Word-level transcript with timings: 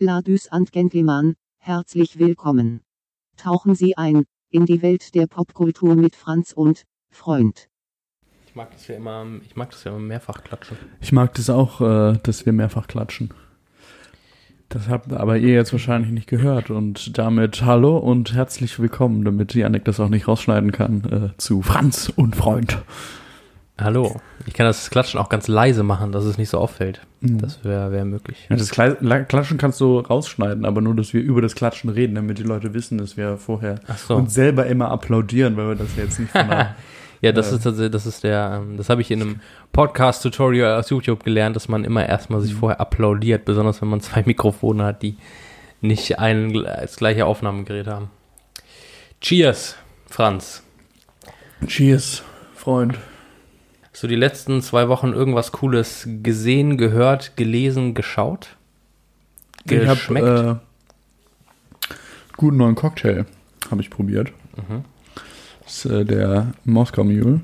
Ladies 0.00 0.46
and 0.46 0.70
Gentlemen, 0.70 1.34
herzlich 1.58 2.20
willkommen. 2.20 2.82
Tauchen 3.36 3.74
Sie 3.74 3.96
ein 3.96 4.26
in 4.48 4.64
die 4.64 4.80
Welt 4.80 5.12
der 5.16 5.26
Popkultur 5.26 5.96
mit 5.96 6.14
Franz 6.14 6.52
und 6.52 6.84
Freund. 7.10 7.68
Ich 8.46 8.54
mag 8.54 8.70
das 8.70 8.86
ja 8.86 8.94
immer, 8.94 9.26
ich 9.44 9.56
mag 9.56 9.72
das 9.72 9.82
ja 9.82 9.90
immer 9.90 9.98
mehrfach 9.98 10.44
klatschen. 10.44 10.76
Ich 11.00 11.10
mag 11.10 11.34
das 11.34 11.50
auch, 11.50 11.80
äh, 11.80 12.16
dass 12.22 12.46
wir 12.46 12.52
mehrfach 12.52 12.86
klatschen. 12.86 13.34
Das 14.68 14.88
habt 14.88 15.12
aber 15.12 15.36
ihr 15.36 15.54
jetzt 15.54 15.72
wahrscheinlich 15.72 16.12
nicht 16.12 16.28
gehört. 16.28 16.70
Und 16.70 17.18
damit 17.18 17.62
hallo 17.62 17.98
und 17.98 18.34
herzlich 18.34 18.78
willkommen, 18.78 19.24
damit 19.24 19.52
Janik 19.54 19.84
das 19.84 19.98
auch 19.98 20.10
nicht 20.10 20.28
rausschneiden 20.28 20.70
kann, 20.70 21.04
äh, 21.06 21.36
zu 21.38 21.60
Franz 21.60 22.08
und 22.14 22.36
Freund. 22.36 22.78
Hallo. 23.80 24.20
Ich 24.46 24.54
kann 24.54 24.66
das 24.66 24.90
Klatschen 24.90 25.20
auch 25.20 25.28
ganz 25.28 25.46
leise 25.46 25.82
machen, 25.84 26.10
dass 26.10 26.24
es 26.24 26.36
nicht 26.36 26.48
so 26.48 26.58
auffällt. 26.58 27.00
Mhm. 27.20 27.40
Das 27.40 27.64
wäre 27.64 27.92
wär 27.92 28.04
möglich. 28.04 28.46
Ja, 28.50 28.56
das 28.56 28.70
Klatschen 28.70 29.56
kannst 29.58 29.80
du 29.80 30.00
rausschneiden, 30.00 30.64
aber 30.64 30.80
nur, 30.80 30.96
dass 30.96 31.12
wir 31.14 31.20
über 31.20 31.40
das 31.42 31.54
Klatschen 31.54 31.88
reden, 31.90 32.16
damit 32.16 32.38
die 32.38 32.42
Leute 32.42 32.74
wissen, 32.74 32.98
dass 32.98 33.16
wir 33.16 33.36
vorher 33.36 33.76
so. 33.96 34.16
uns 34.16 34.34
selber 34.34 34.66
immer 34.66 34.90
applaudieren, 34.90 35.56
weil 35.56 35.68
wir 35.68 35.74
das 35.76 35.94
jetzt 35.96 36.18
nicht 36.18 36.32
von 36.32 36.48
der 36.48 36.74
Ja, 37.20 37.32
das 37.32 37.50
Äh. 37.50 37.56
ist 37.56 37.62
tatsächlich, 37.64 37.90
das 37.92 38.06
ist 38.06 38.22
der, 38.22 38.60
ähm, 38.62 38.76
das 38.76 38.88
habe 38.90 39.00
ich 39.00 39.10
in 39.10 39.20
einem 39.20 39.40
Podcast-Tutorial 39.72 40.78
aus 40.78 40.88
YouTube 40.90 41.24
gelernt, 41.24 41.56
dass 41.56 41.66
man 41.68 41.82
immer 41.84 42.06
erstmal 42.06 42.38
Mhm. 42.40 42.44
sich 42.44 42.54
vorher 42.54 42.80
applaudiert, 42.80 43.44
besonders 43.44 43.80
wenn 43.82 43.88
man 43.88 44.00
zwei 44.00 44.22
Mikrofone 44.26 44.84
hat, 44.84 45.02
die 45.02 45.16
nicht 45.80 46.18
ein 46.18 46.52
das 46.52 46.96
gleiche 46.96 47.26
Aufnahmegerät 47.26 47.86
haben. 47.88 48.10
Cheers, 49.20 49.76
Franz. 50.08 50.62
Cheers, 51.66 52.22
Freund. 52.54 52.98
Hast 53.98 54.04
du 54.04 54.06
die 54.06 54.14
letzten 54.14 54.62
zwei 54.62 54.86
Wochen 54.88 55.12
irgendwas 55.12 55.50
Cooles 55.50 56.06
gesehen, 56.22 56.78
gehört, 56.78 57.36
gelesen, 57.36 57.94
geschaut? 57.94 58.50
Ich 59.64 59.72
hab, 59.88 59.96
Geschmeckt? 59.96 60.24
äh, 60.24 60.54
guten 62.36 62.58
neuen 62.58 62.76
Cocktail 62.76 63.26
habe 63.72 63.80
ich 63.80 63.90
probiert. 63.90 64.30
Mhm. 64.56 64.84
Das 65.64 65.84
ist 65.84 65.90
äh, 65.90 66.04
der 66.04 66.52
Moskau 66.64 67.02
Mule. 67.02 67.40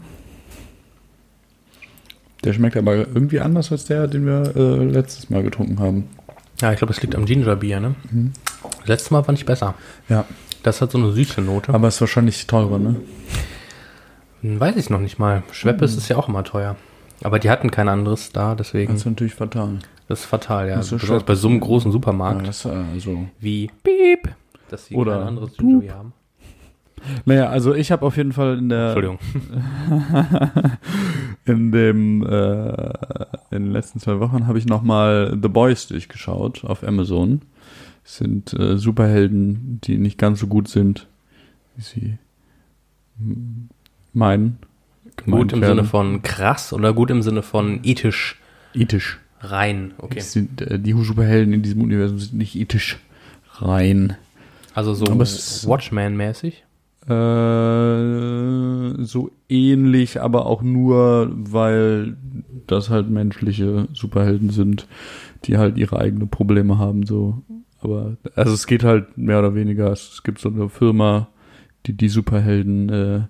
Der 2.45 2.53
schmeckt 2.53 2.77
aber 2.77 2.99
irgendwie 2.99 3.41
anders 3.41 3.73
als 3.73 3.87
der, 3.87 4.07
den 4.07 4.25
wir 4.25 4.55
äh, 4.55 4.85
letztes 4.85 5.31
Mal 5.31 5.43
getrunken 5.43 5.81
haben. 5.81 6.09
Ja, 6.61 6.71
ich 6.71 6.79
glaube, 6.79 6.93
es 6.93 7.03
liegt 7.03 7.17
am 7.17 7.25
Gingerbier, 7.25 7.81
ne? 7.81 7.97
Letztes 8.85 9.11
Mal 9.11 9.25
fand 9.25 9.39
ich 9.39 9.45
besser. 9.45 9.75
Ja, 10.09 10.25
Das 10.63 10.81
hat 10.81 10.93
so 10.93 10.99
eine 10.99 11.11
süße 11.11 11.41
Note. 11.41 11.75
aber 11.75 11.89
ist 11.89 12.01
wahrscheinlich 12.01 12.47
teurer, 12.47 12.79
ne? 12.79 13.01
Hm, 14.45 14.61
Weiß 14.61 14.77
ich 14.77 14.91
noch 14.91 15.01
nicht 15.01 15.19
mal. 15.19 15.43
Schweppes 15.53 15.97
ist 15.97 16.09
ja 16.09 16.17
auch 16.17 16.29
immer 16.29 16.45
teuer. 16.45 16.77
Aber 17.23 17.39
die 17.39 17.49
hatten 17.49 17.71
kein 17.71 17.89
anderes 17.89 18.31
da, 18.33 18.55
deswegen. 18.55 18.93
Das 18.93 19.01
ist 19.03 19.07
natürlich 19.07 19.35
fatal. 19.35 19.79
Das 20.07 20.21
ist 20.21 20.27
fatal, 20.27 20.69
ja. 20.69 20.77
Das 20.77 20.87
ist 20.87 20.91
Besonders 21.01 21.09
Schweppes. 21.23 21.27
bei 21.27 21.35
so 21.35 21.49
einem 21.49 21.61
großen 21.61 21.91
Ja, 21.91 21.93
Supermarkt 21.93 22.47
das, 22.47 22.65
äh, 22.67 22.69
also. 22.93 23.27
wie 23.41 23.71
Piep, 23.83 24.35
dass 24.69 24.87
sie 24.87 24.95
Oder 24.97 25.19
kein 25.19 25.29
anderes 25.29 25.53
Boop. 25.57 25.89
Haben. 25.91 26.13
Naja, 27.25 27.49
also 27.49 27.75
ich 27.75 27.91
habe 27.93 28.05
auf 28.05 28.17
jeden 28.17 28.33
Fall 28.33 28.59
in 28.59 28.69
der 28.69 28.95
Entschuldigung. 28.97 29.19
in 31.45 31.73
dem 31.73 32.23
äh, 32.27 32.93
in 33.51 33.65
den 33.65 33.71
letzten 33.73 34.01
zwei 34.01 34.21
Wochen 34.21 34.47
habe 34.47 34.59
ich 34.59 34.67
noch 34.67 34.83
mal 34.83 35.37
The 35.41 35.49
Boys 35.49 35.87
durchgeschaut 35.89 36.65
auf 36.65 36.83
Amazon. 36.83 37.43
Es 38.05 38.17
sind 38.19 38.53
äh, 38.55 38.77
Superhelden, 38.79 39.81
die 39.85 39.97
nicht 39.99 40.19
ganz 40.19 40.41
so 40.41 40.47
gut 40.47 40.69
sind, 40.69 41.07
wie 41.77 41.83
sie 41.83 42.19
hm, 43.19 43.69
meinen. 44.15 44.59
Gut 45.25 45.53
im 45.53 45.61
werden. 45.61 45.77
Sinne 45.77 45.89
von 45.89 46.23
krass 46.23 46.73
oder 46.73 46.93
gut 46.93 47.11
im 47.11 47.23
Sinne 47.23 47.43
von 47.43 47.81
ethisch 47.85 48.41
ethisch. 48.75 49.21
rein. 49.41 49.93
Okay. 49.99 50.21
Sind, 50.21 50.61
äh, 50.61 50.79
die 50.79 50.93
Superhelden 50.93 51.53
in 51.53 51.63
diesem 51.63 51.83
Universum 51.83 52.19
sind 52.19 52.35
nicht 52.35 52.57
ethisch 52.57 52.99
rein. 53.53 54.17
Also 54.75 54.95
so 54.95 55.07
Watchman-mäßig. 55.07 56.65
Äh, 57.07 57.11
so 59.05 59.31
ähnlich, 59.49 60.23
aber 60.23 60.47
auch 60.47 60.63
nur, 60.63 61.31
weil 61.35 62.17
das 62.67 62.89
halt 62.89 63.11
menschliche 63.11 63.89
Superhelden 63.93 64.49
sind, 64.51 64.89
die 65.45 65.59
halt 65.59 65.77
ihre 65.77 65.99
eigenen 65.99 66.31
Probleme 66.31 66.79
haben, 66.79 67.05
so. 67.05 67.43
Aber, 67.81 68.17
also 68.35 68.55
es 68.55 68.67
geht 68.67 68.83
halt 68.83 69.19
mehr 69.19 69.39
oder 69.39 69.55
weniger, 69.55 69.93
es 69.93 70.23
gibt 70.25 70.39
so 70.39 70.49
eine 70.49 70.71
Firma, 70.71 71.29
die 71.85 71.93
die 71.93 72.09
Superhelden 72.09 72.89
äh, 72.89 73.21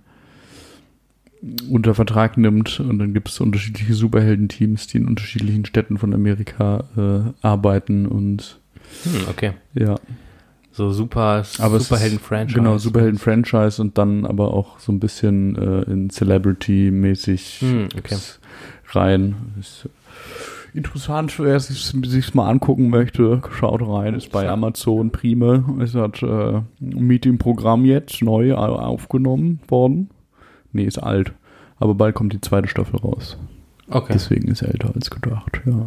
unter 1.69 1.95
Vertrag 1.95 2.37
nimmt 2.39 2.81
und 2.81 2.99
dann 2.99 3.13
gibt 3.15 3.29
es 3.29 3.41
unterschiedliche 3.41 3.95
Superheldenteams, 3.95 4.87
die 4.87 4.99
in 4.99 5.07
unterschiedlichen 5.09 5.65
Städten 5.67 5.99
von 5.99 6.15
Amerika 6.15 6.85
äh, 6.97 7.47
arbeiten 7.47 8.07
und 8.07 8.59
Hm, 9.05 9.29
okay. 9.29 9.53
ja. 9.75 9.97
So 10.73 10.91
super 10.91 11.39
es 11.41 11.55
Superhelden-Franchise. 11.57 12.59
Genau, 12.59 12.79
Superhelden-Franchise 12.79 13.81
und 13.81 13.97
dann 13.97 14.27
aber 14.27 14.53
auch 14.53 14.79
so 14.81 14.91
ein 14.93 14.99
bisschen 15.01 15.57
äh, 15.57 15.83
in 15.91 16.11
Celebrity-mäßig 16.11 17.61
Hm, 17.61 17.89
okay. 17.97 18.17
rein. 18.93 19.35
Ist 19.61 19.89
interessant, 20.75 21.39
wer 21.39 21.59
sich 21.61 21.85
sich's 22.09 22.35
mal 22.35 22.49
angucken 22.51 22.89
möchte, 22.91 23.41
schaut 23.57 23.83
rein. 23.83 24.15
Ist 24.15 24.33
bei. 24.33 24.49
Amazon 24.49 25.11
Prime. 25.11 25.65
Es 25.81 25.95
hat 25.95 26.23
äh, 26.23 26.27
ein 26.57 26.65
Meeting-Programm 26.81 27.85
jetzt 27.85 28.21
neu 28.23 28.55
au- 28.55 28.77
aufgenommen 28.77 29.61
worden. 29.69 30.11
Nee, 30.75 30.85
ist 30.85 30.99
alt. 30.99 31.33
Aber 31.79 31.95
bald 31.95 32.15
kommt 32.15 32.33
die 32.33 32.41
zweite 32.41 32.69
Staffel 32.69 32.99
raus. 33.01 33.37
Okay. 33.89 34.13
Deswegen 34.15 34.49
ist 34.49 34.63
er 34.63 34.69
älter 34.69 34.91
als 34.95 35.11
gedacht, 35.11 35.61
ja. 35.67 35.87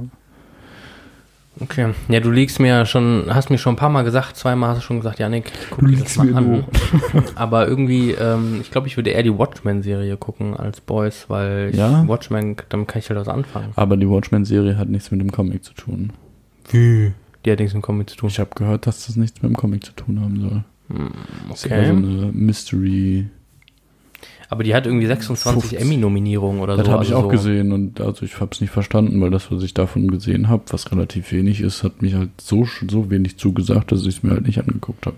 okay. 1.59 1.93
Ja, 2.09 2.19
du 2.19 2.29
liegst 2.31 2.59
mir 2.59 2.85
schon, 2.85 3.25
hast 3.29 3.49
mir 3.49 3.57
schon 3.57 3.73
ein 3.73 3.77
paar 3.77 3.89
Mal 3.89 4.03
gesagt, 4.03 4.35
zweimal 4.37 4.69
hast 4.69 4.77
du 4.77 4.81
schon 4.83 4.97
gesagt, 4.97 5.17
Janik, 5.19 5.51
guck 5.71 5.79
Du 5.79 5.85
dir 5.87 5.93
das 5.93 6.01
liegst 6.01 6.17
mal 6.17 6.25
mir 6.27 6.35
an. 6.37 6.63
Aber 7.35 7.67
irgendwie, 7.67 8.11
ähm, 8.11 8.59
ich 8.61 8.69
glaube, 8.71 8.87
ich 8.87 8.97
würde 8.97 9.09
eher 9.11 9.23
die 9.23 9.35
Watchmen-Serie 9.35 10.15
gucken 10.17 10.55
als 10.55 10.79
Boys, 10.81 11.25
weil 11.29 11.71
Ja? 11.73 12.07
Watchmen, 12.07 12.55
damit 12.69 12.87
kann 12.87 12.99
ich 12.99 13.09
halt 13.09 13.19
was 13.19 13.27
anfangen. 13.27 13.69
Aber 13.75 13.97
die 13.97 14.07
Watchmen-Serie 14.09 14.77
hat 14.77 14.89
nichts 14.89 15.09
mit 15.11 15.19
dem 15.21 15.31
Comic 15.31 15.63
zu 15.63 15.73
tun. 15.73 16.11
Wie? 16.69 17.13
Die 17.45 17.51
hat 17.51 17.59
nichts 17.59 17.73
mit 17.73 17.81
Comic 17.83 18.09
zu 18.09 18.17
tun. 18.17 18.29
Ich 18.29 18.39
habe 18.39 18.49
gehört, 18.55 18.85
dass 18.87 19.07
das 19.07 19.15
nichts 19.15 19.41
mit 19.41 19.49
dem 19.51 19.55
Comic 19.57 19.83
zu 19.85 19.93
tun 19.93 20.19
haben 20.21 20.39
soll. 20.39 20.63
Hm, 20.95 21.11
Das 21.49 21.63
ist 21.65 21.71
eher 21.71 21.85
so 21.87 21.93
okay. 21.93 22.05
eine 22.07 22.31
Mystery. 22.33 23.27
Aber 24.49 24.63
die 24.63 24.73
hat 24.73 24.85
irgendwie 24.85 25.05
26 25.07 25.61
50. 25.71 25.81
Emmy-Nominierungen 25.81 26.61
oder 26.61 26.77
Das 26.77 26.85
so. 26.85 26.91
habe 26.93 27.03
ich 27.03 27.09
also 27.09 27.19
auch 27.19 27.23
so. 27.23 27.27
gesehen 27.29 27.71
und 27.73 27.99
also 27.99 28.23
ich 28.25 28.39
habe 28.39 28.49
es 28.53 28.61
nicht 28.61 28.71
verstanden, 28.71 29.19
weil 29.21 29.29
das, 29.29 29.51
was 29.51 29.61
ich 29.63 29.73
davon 29.73 30.07
gesehen 30.09 30.47
habe, 30.47 30.63
was 30.69 30.91
relativ 30.91 31.31
wenig 31.33 31.59
ist, 31.61 31.83
hat 31.83 32.01
mich 32.01 32.13
halt 32.15 32.29
so, 32.39 32.65
so 32.89 33.09
wenig 33.09 33.37
zugesagt, 33.37 33.91
dass 33.91 34.01
ich 34.03 34.17
es 34.17 34.23
mir 34.23 34.31
halt 34.31 34.45
nicht 34.47 34.59
angeguckt 34.59 35.05
habe. 35.05 35.17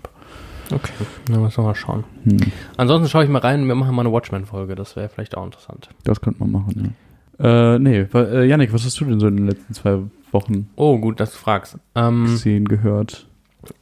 Okay, 0.72 0.92
dann 1.26 1.42
müssen 1.42 1.58
wir 1.58 1.64
mal 1.68 1.74
schauen. 1.74 2.04
Hm, 2.24 2.38
Ansonsten 2.76 3.08
schaue 3.08 3.24
ich 3.24 3.30
mal 3.30 3.38
rein, 3.40 3.66
wir 3.66 3.74
machen 3.74 3.94
mal 3.94 4.02
eine 4.02 4.12
Watchmen-Folge, 4.12 4.74
das 4.76 4.94
wäre 4.96 5.08
vielleicht 5.08 5.36
auch 5.36 5.44
interessant. 5.44 5.88
das 6.04 6.20
könnte 6.20 6.40
man 6.40 6.50
machen, 6.52 6.94
ja. 7.40 7.74
Äh, 7.74 7.78
nee, 7.78 8.06
äh, 8.12 8.44
Janik, 8.46 8.72
was 8.72 8.84
hast 8.84 9.00
du 9.00 9.04
denn 9.06 9.18
so 9.18 9.26
in 9.28 9.36
den 9.36 9.46
letzten 9.46 9.72
zwei 9.74 9.98
Wochen 10.30 10.68
Oh, 10.76 10.98
gut, 10.98 11.18
dass 11.20 11.32
du 11.32 11.38
fragst. 11.38 11.78
Ähm, 11.94 12.24
gesehen, 12.26 12.66
gehört? 12.66 13.26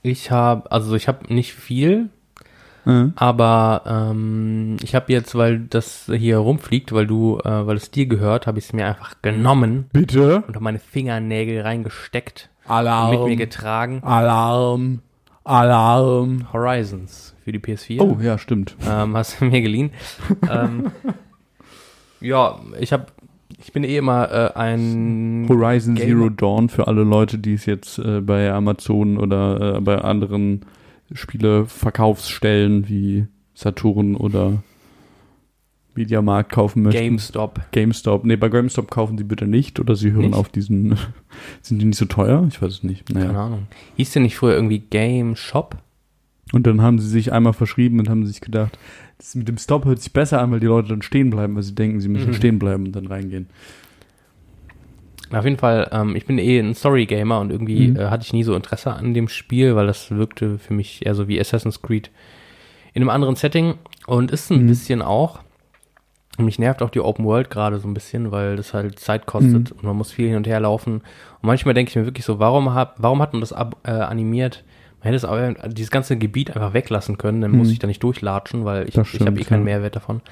ich 0.02 0.30
habe, 0.30 0.70
also 0.72 0.94
ich 0.94 1.08
habe 1.08 1.32
nicht 1.32 1.52
viel, 1.54 2.08
Äh? 2.86 3.06
aber 3.16 3.82
ähm, 3.86 4.76
ich 4.82 4.94
habe 4.94 5.12
jetzt, 5.12 5.34
weil 5.34 5.60
das 5.60 6.10
hier 6.14 6.38
rumfliegt, 6.38 6.92
weil 6.92 7.06
du, 7.06 7.38
äh, 7.44 7.66
weil 7.66 7.76
es 7.76 7.90
dir 7.90 8.06
gehört, 8.06 8.46
habe 8.46 8.58
ich 8.58 8.66
es 8.66 8.72
mir 8.72 8.86
einfach 8.86 9.16
genommen 9.22 9.86
Bitte? 9.92 10.42
unter 10.46 10.60
meine 10.60 10.78
Fingernägel 10.78 11.60
reingesteckt 11.62 12.50
und 12.64 12.70
Alarm. 12.70 13.10
mit 13.10 13.24
mir 13.24 13.36
getragen. 13.36 14.02
Alarm. 14.02 15.00
Alarm. 15.44 16.52
Horizons 16.52 17.34
für 17.44 17.52
die 17.52 17.58
PS4. 17.58 18.00
Oh, 18.00 18.18
ja, 18.20 18.36
stimmt. 18.36 18.76
ähm, 18.86 19.16
hast 19.16 19.40
du 19.40 19.46
mir 19.46 19.62
geliehen. 19.62 19.90
ähm, 20.50 20.92
ja, 22.20 22.58
ich 22.78 22.92
habe, 22.92 23.06
ich 23.58 23.72
bin 23.72 23.84
eh 23.84 23.96
immer 23.96 24.30
äh, 24.30 24.58
ein 24.58 25.46
Horizon 25.48 25.94
Gamer. 25.94 26.08
Zero 26.08 26.28
Dawn 26.28 26.68
für 26.68 26.86
alle 26.86 27.04
Leute, 27.04 27.38
die 27.38 27.54
es 27.54 27.64
jetzt 27.64 27.98
äh, 27.98 28.20
bei 28.20 28.52
Amazon 28.52 29.16
oder 29.16 29.76
äh, 29.76 29.80
bei 29.80 29.98
anderen 29.98 30.66
Spieleverkaufsstellen 31.12 32.88
wie 32.88 33.26
Saturn 33.54 34.14
oder 34.16 34.62
Mediamarkt 35.94 36.52
kaufen 36.52 36.82
möchten. 36.82 37.02
GameStop. 37.02 37.60
GameStop. 37.72 38.24
Nee, 38.24 38.36
bei 38.36 38.48
GameStop 38.48 38.90
kaufen 38.90 39.18
sie 39.18 39.24
bitte 39.24 39.46
nicht 39.46 39.80
oder 39.80 39.96
sie 39.96 40.12
hören 40.12 40.26
Nicht? 40.26 40.34
auf 40.34 40.48
diesen. 40.48 40.96
sind 41.62 41.80
die 41.80 41.86
nicht 41.86 41.98
so 41.98 42.04
teuer? 42.04 42.46
Ich 42.48 42.62
weiß 42.62 42.72
es 42.72 42.82
nicht. 42.84 43.06
Keine 43.12 43.26
Naja. 43.26 43.46
Ahnung. 43.46 43.66
Hieß 43.96 44.12
der 44.12 44.22
nicht 44.22 44.36
früher 44.36 44.54
irgendwie 44.54 44.78
Game 44.78 45.34
Shop? 45.34 45.76
Und 46.52 46.66
dann 46.66 46.80
haben 46.80 46.98
sie 46.98 47.08
sich 47.08 47.32
einmal 47.32 47.52
verschrieben 47.52 47.98
und 47.98 48.08
haben 48.08 48.24
sich 48.24 48.40
gedacht, 48.40 48.78
das 49.18 49.34
mit 49.34 49.48
dem 49.48 49.58
Stop 49.58 49.84
hört 49.84 50.00
sich 50.00 50.12
besser 50.14 50.40
an, 50.40 50.50
weil 50.50 50.60
die 50.60 50.66
Leute 50.66 50.88
dann 50.88 51.02
stehen 51.02 51.28
bleiben, 51.30 51.54
weil 51.56 51.62
sie 51.62 51.74
denken, 51.74 52.00
sie 52.00 52.08
müssen 52.08 52.30
Mhm. 52.30 52.34
stehen 52.34 52.58
bleiben 52.58 52.86
und 52.86 52.92
dann 52.96 53.06
reingehen. 53.06 53.48
Auf 55.32 55.44
jeden 55.44 55.58
Fall, 55.58 55.88
ähm, 55.92 56.16
ich 56.16 56.24
bin 56.26 56.38
eh 56.38 56.58
ein 56.58 56.74
Story-Gamer 56.74 57.40
und 57.40 57.50
irgendwie 57.50 57.88
Mhm. 57.88 57.96
äh, 57.96 58.06
hatte 58.06 58.24
ich 58.24 58.32
nie 58.32 58.44
so 58.44 58.54
Interesse 58.54 58.92
an 58.94 59.12
dem 59.14 59.28
Spiel, 59.28 59.76
weil 59.76 59.86
das 59.86 60.10
wirkte 60.10 60.58
für 60.58 60.72
mich 60.74 61.04
eher 61.04 61.14
so 61.14 61.28
wie 61.28 61.38
Assassin's 61.40 61.82
Creed 61.82 62.10
in 62.94 63.02
einem 63.02 63.10
anderen 63.10 63.36
Setting 63.36 63.74
und 64.06 64.30
ist 64.30 64.50
ein 64.50 64.62
Mhm. 64.64 64.68
bisschen 64.68 65.02
auch. 65.02 65.40
Mich 66.38 66.58
nervt 66.58 66.82
auch 66.82 66.90
die 66.90 67.00
Open 67.00 67.24
World 67.24 67.50
gerade 67.50 67.78
so 67.80 67.88
ein 67.88 67.94
bisschen, 67.94 68.30
weil 68.30 68.56
das 68.56 68.72
halt 68.72 68.98
Zeit 69.00 69.26
kostet 69.26 69.70
Mhm. 69.72 69.76
und 69.76 69.82
man 69.84 69.96
muss 69.96 70.12
viel 70.12 70.28
hin 70.28 70.36
und 70.36 70.46
her 70.46 70.60
laufen. 70.60 70.94
Und 70.94 71.02
manchmal 71.42 71.74
denke 71.74 71.90
ich 71.90 71.96
mir 71.96 72.04
wirklich 72.06 72.24
so, 72.24 72.38
warum 72.38 72.72
hat, 72.74 72.94
warum 72.96 73.20
hat 73.20 73.32
man 73.32 73.40
das 73.40 73.52
ab, 73.52 73.76
äh, 73.82 73.90
animiert? 73.90 74.62
Man 75.00 75.04
hätte 75.12 75.16
es 75.16 75.24
aber 75.24 75.52
dieses 75.68 75.90
ganze 75.92 76.16
Gebiet 76.16 76.54
einfach 76.56 76.74
weglassen 76.74 77.18
können, 77.18 77.40
dann 77.40 77.52
muss 77.52 77.68
Mhm. 77.68 77.72
ich 77.74 77.78
da 77.78 77.86
nicht 77.86 78.02
durchlatschen, 78.02 78.64
weil 78.64 78.88
ich, 78.88 78.96
ich 78.96 79.20
habe 79.20 79.38
eh 79.40 79.44
keinen 79.44 79.60
ja. 79.60 79.76
Mehrwert 79.76 79.94
davon. 79.96 80.22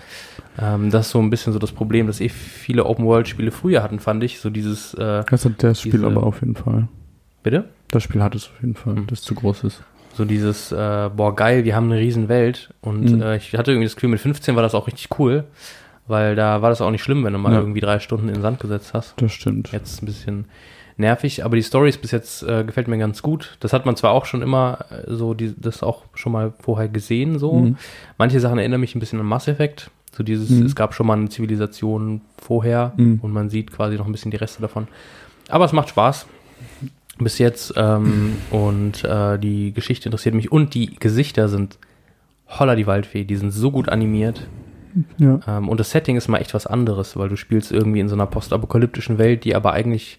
Ähm, 0.60 0.90
das 0.90 1.06
ist 1.06 1.12
so 1.12 1.20
ein 1.20 1.30
bisschen 1.30 1.52
so 1.52 1.58
das 1.60 1.70
Problem, 1.72 2.08
dass 2.08 2.20
eh 2.20 2.28
viele 2.28 2.84
Open-World-Spiele 2.84 3.52
früher 3.52 3.82
hatten, 3.82 4.00
fand 4.00 4.24
ich. 4.24 4.40
So 4.40 4.50
dieses, 4.50 4.92
äh, 4.94 5.22
Das 5.30 5.44
hat 5.44 5.52
das 5.62 5.80
Spiel 5.80 5.92
Diese- 5.92 6.06
aber 6.06 6.24
auf 6.24 6.40
jeden 6.40 6.56
Fall. 6.56 6.88
bitte? 7.44 7.66
Das 7.92 8.02
Spiel 8.02 8.20
hat 8.22 8.34
es 8.34 8.46
auf 8.46 8.60
jeden 8.60 8.74
Fall, 8.74 8.94
Mhm. 8.94 9.06
das 9.06 9.22
zu 9.22 9.34
groß 9.36 9.62
ist. 9.64 9.84
So 10.14 10.24
dieses, 10.24 10.72
äh, 10.72 11.10
boah, 11.14 11.36
geil, 11.36 11.64
wir 11.64 11.76
haben 11.76 11.90
eine 11.92 12.00
riesen 12.00 12.28
Welt. 12.28 12.74
Und 12.80 13.12
Mhm. 13.12 13.22
äh, 13.22 13.36
ich 13.36 13.52
hatte 13.54 13.70
irgendwie 13.70 13.86
das 13.86 13.94
Gefühl, 13.94 14.08
mit 14.08 14.18
15 14.20 14.56
war 14.56 14.62
das 14.64 14.74
auch 14.74 14.88
richtig 14.88 15.16
cool, 15.20 15.44
weil 16.08 16.34
da 16.34 16.60
war 16.62 16.70
das 16.70 16.80
auch 16.80 16.90
nicht 16.90 17.02
schlimm, 17.04 17.22
wenn 17.24 17.34
du 17.34 17.38
mal 17.38 17.52
Ja. 17.52 17.58
irgendwie 17.60 17.80
drei 17.80 18.00
Stunden 18.00 18.26
in 18.28 18.34
den 18.34 18.42
Sand 18.42 18.58
gesetzt 18.58 18.94
hast. 18.94 19.14
Das 19.20 19.30
stimmt. 19.30 19.70
Jetzt 19.72 20.02
ein 20.02 20.06
bisschen 20.06 20.46
nervig, 20.98 21.44
aber 21.44 21.56
die 21.56 21.62
Story 21.62 21.88
ist 21.90 22.00
bis 22.00 22.10
jetzt 22.10 22.42
äh, 22.42 22.64
gefällt 22.64 22.88
mir 22.88 22.98
ganz 22.98 23.22
gut. 23.22 23.56
Das 23.60 23.72
hat 23.72 23.84
man 23.86 23.96
zwar 23.96 24.12
auch 24.12 24.24
schon 24.24 24.42
immer 24.42 24.78
äh, 24.90 25.14
so, 25.14 25.34
die, 25.34 25.54
das 25.58 25.82
auch 25.82 26.04
schon 26.14 26.32
mal 26.32 26.52
vorher 26.60 26.88
gesehen, 26.88 27.38
so. 27.38 27.52
Mhm. 27.54 27.76
Manche 28.18 28.40
Sachen 28.40 28.58
erinnern 28.58 28.80
mich 28.80 28.94
ein 28.94 29.00
bisschen 29.00 29.20
an 29.20 29.26
Mass 29.26 29.48
Effect. 29.48 29.90
So 30.16 30.22
dieses, 30.22 30.48
Mhm. 30.48 30.64
es 30.64 30.74
gab 30.74 30.94
schon 30.94 31.06
mal 31.06 31.18
eine 31.18 31.28
Zivilisation 31.28 32.22
vorher 32.38 32.92
Mhm. 32.96 33.18
und 33.22 33.32
man 33.32 33.50
sieht 33.50 33.70
quasi 33.72 33.96
noch 33.96 34.06
ein 34.06 34.12
bisschen 34.12 34.30
die 34.30 34.38
Reste 34.38 34.62
davon. 34.62 34.88
Aber 35.48 35.64
es 35.66 35.72
macht 35.72 35.90
Spaß. 35.90 36.26
Bis 37.18 37.38
jetzt. 37.38 37.74
Ähm, 37.76 38.32
und 38.50 39.04
äh, 39.04 39.38
die 39.38 39.72
Geschichte 39.72 40.08
interessiert 40.08 40.34
mich. 40.34 40.50
Und 40.52 40.74
die 40.74 40.96
Gesichter 40.96 41.48
sind 41.48 41.78
holla 42.48 42.74
die 42.76 42.86
Waldfee. 42.86 43.24
Die 43.24 43.36
sind 43.36 43.50
so 43.50 43.70
gut 43.70 43.88
animiert. 43.90 44.46
Ja. 45.18 45.40
Ähm, 45.46 45.68
und 45.68 45.78
das 45.78 45.90
Setting 45.90 46.16
ist 46.16 46.28
mal 46.28 46.38
echt 46.38 46.54
was 46.54 46.66
anderes, 46.66 47.16
weil 47.18 47.28
du 47.28 47.36
spielst 47.36 47.70
irgendwie 47.70 48.00
in 48.00 48.08
so 48.08 48.14
einer 48.14 48.26
postapokalyptischen 48.26 49.18
Welt, 49.18 49.44
die 49.44 49.54
aber 49.54 49.72
eigentlich, 49.74 50.18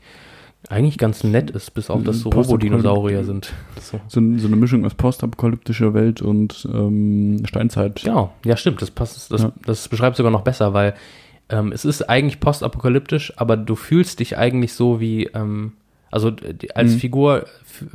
eigentlich 0.69 0.97
ganz 0.97 1.23
nett 1.23 1.49
ist, 1.51 1.73
bis 1.73 1.89
auf 1.89 2.03
dass 2.03 2.19
so 2.19 2.29
Robodinosaurier 2.29 3.23
sind. 3.23 3.53
So. 3.79 3.99
So, 4.07 4.21
so 4.37 4.47
eine 4.47 4.55
Mischung 4.55 4.85
aus 4.85 4.95
postapokalyptischer 4.95 5.93
Welt 5.93 6.21
und 6.21 6.67
ähm, 6.73 7.41
Steinzeit. 7.45 8.01
Genau, 8.03 8.33
ja 8.43 8.57
stimmt, 8.57 8.81
das 8.81 8.91
passt, 8.91 9.31
das, 9.31 9.41
Ja. 9.43 9.51
das 9.65 9.87
beschreibt 9.87 10.17
sogar 10.17 10.31
noch 10.31 10.41
besser, 10.41 10.73
weil 10.73 10.93
ähm, 11.49 11.71
es 11.71 11.85
ist 11.85 12.01
eigentlich 12.09 12.39
postapokalyptisch, 12.41 13.33
aber 13.37 13.55
du 13.55 13.75
fühlst 13.75 14.19
dich 14.19 14.37
eigentlich 14.37 14.73
so 14.73 14.99
wie, 14.99 15.25
ähm, 15.27 15.73
also 16.17 16.31
die, 16.31 16.75
als 16.75 16.93
Mhm. 16.93 16.99
Figur 16.99 17.45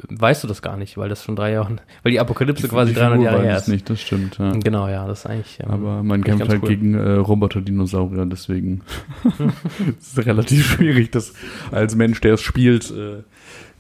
weißt 0.09 0.45
du 0.45 0.49
das 0.49 0.63
gar 0.63 0.77
nicht, 0.77 0.97
weil 0.97 1.09
das 1.09 1.25
schon 1.25 1.35
drei 1.37 1.53
Jahre, 1.53 1.77
weil 2.03 2.13
die 2.13 2.21
Apokalypse 2.21 2.69
quasi 2.69 2.93
Die 2.93 2.99
300 2.99 3.19
Figur 3.19 3.33
Jahre 3.33 3.43
her 3.45 3.57
ist. 3.57 3.69
nicht, 3.69 3.91
das 3.91 4.01
stimmt. 4.01 4.39
Ja. 4.39 4.53
Genau, 4.53 4.89
ja, 4.89 5.07
das 5.07 5.21
ist 5.21 5.27
eigentlich. 5.27 5.59
ähm, 5.61 5.71
Aber 5.71 6.03
man 6.03 6.23
kämpft 6.23 6.49
halt 6.49 6.63
cool. 6.63 6.69
gegen 6.69 6.95
äh, 6.95 7.13
Roboter-Dinosaurier, 7.15 8.27
deswegen 8.27 8.83
es 10.01 10.17
ist 10.17 10.27
relativ 10.27 10.65
schwierig, 10.73 11.11
das 11.11 11.33
als 11.71 11.95
Mensch, 11.97 12.21
der 12.21 12.35
es 12.35 12.41
spielt, 12.43 12.91
äh, 12.93 13.23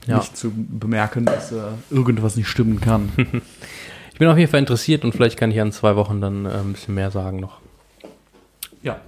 Ja. 0.06 0.18
nicht 0.18 0.36
zu 0.36 0.50
bemerken, 0.54 1.24
dass 1.24 1.52
äh, 1.52 1.56
irgendwas 1.90 2.36
nicht 2.36 2.48
stimmen 2.48 2.80
kann. 2.80 3.10
Ich 4.14 4.18
bin 4.18 4.28
auf 4.28 4.36
jeden 4.38 4.50
Fall 4.50 4.60
interessiert 4.60 5.04
und 5.04 5.12
vielleicht 5.12 5.36
kann 5.38 5.50
ich 5.50 5.56
ja 5.56 5.64
in 5.64 5.72
zwei 5.72 5.96
Wochen 5.96 6.20
dann 6.20 6.44
äh, 6.46 6.50
ein 6.50 6.74
bisschen 6.74 6.94
mehr 6.94 7.10
sagen 7.10 7.40
noch. 7.40 7.60
ja. 8.82 9.00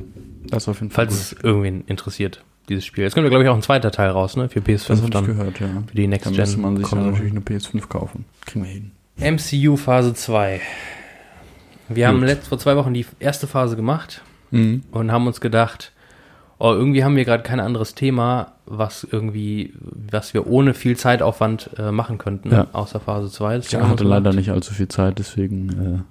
Das 0.48 0.66
auf 0.66 0.80
jeden 0.80 0.90
Fall. 0.90 1.06
Falls 1.06 1.32
es 1.32 1.32
irgendwen 1.44 1.84
interessiert, 1.86 2.42
dieses 2.68 2.84
Spiel. 2.84 3.04
Jetzt 3.04 3.14
kommt 3.14 3.24
ja, 3.24 3.30
glaube 3.30 3.44
ich, 3.44 3.50
auch 3.50 3.54
ein 3.54 3.62
zweiter 3.62 3.90
Teil 3.90 4.10
raus, 4.10 4.36
ne? 4.36 4.48
Für 4.48 4.60
PS5 4.60 4.86
das 4.88 4.96
habe 4.98 5.04
ich 5.04 5.10
dann. 5.10 5.26
gehört, 5.26 5.60
ja. 5.60 5.68
Für 5.86 5.94
die 5.96 6.06
Next 6.06 6.26
Dann 6.26 6.32
Gen. 6.34 6.40
müsste 6.42 6.60
man 6.60 6.76
sich 6.76 6.88
dann 6.88 7.10
natürlich 7.10 7.32
eine 7.32 7.40
PS5 7.40 7.88
kaufen. 7.88 8.24
Kriegen 8.46 8.64
wir 8.64 8.70
hin. 8.70 8.90
MCU 9.36 9.76
Phase 9.76 10.14
2. 10.14 10.60
Wir 11.88 12.06
Gut. 12.06 12.14
haben 12.14 12.24
letzt, 12.24 12.48
vor 12.48 12.58
zwei 12.58 12.76
Wochen 12.76 12.94
die 12.94 13.04
erste 13.20 13.46
Phase 13.46 13.76
gemacht 13.76 14.22
Mhm. 14.50 14.82
und 14.92 15.10
haben 15.12 15.26
uns 15.26 15.40
gedacht, 15.40 15.92
oh, 16.58 16.72
irgendwie 16.72 17.04
haben 17.04 17.16
wir 17.16 17.24
gerade 17.24 17.42
kein 17.42 17.60
anderes 17.60 17.94
Thema, 17.94 18.52
was 18.66 19.06
irgendwie, 19.10 19.74
was 19.80 20.32
wir 20.32 20.46
ohne 20.46 20.72
viel 20.74 20.96
Zeitaufwand 20.96 21.70
äh, 21.78 21.90
machen 21.90 22.16
könnten, 22.18 22.50
Ja. 22.50 22.68
außer 22.72 23.00
Phase 23.00 23.30
2. 23.30 23.58
Ich 23.58 23.74
hatte 23.76 24.04
leider 24.04 24.32
nicht 24.32 24.50
allzu 24.50 24.72
viel 24.72 24.88
Zeit, 24.88 25.18
deswegen 25.18 26.04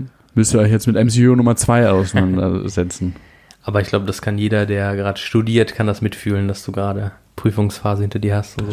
äh, 0.00 0.04
müsst 0.34 0.52
ihr 0.52 0.60
euch 0.60 0.70
jetzt 0.70 0.86
mit 0.86 0.96
MCU 0.96 1.34
Nummer 1.36 1.56
2 1.56 1.88
auseinandersetzen. 1.90 3.14
Aber 3.64 3.80
ich 3.80 3.88
glaube, 3.88 4.04
das 4.06 4.20
kann 4.22 4.36
jeder, 4.38 4.66
der 4.66 4.94
gerade 4.94 5.18
studiert, 5.18 5.74
kann 5.74 5.86
das 5.86 6.00
mitfühlen, 6.02 6.48
dass 6.48 6.64
du 6.64 6.72
gerade 6.72 7.12
Prüfungsphase 7.36 8.02
hinter 8.02 8.18
dir 8.18 8.36
hast. 8.36 8.60
So. 8.60 8.66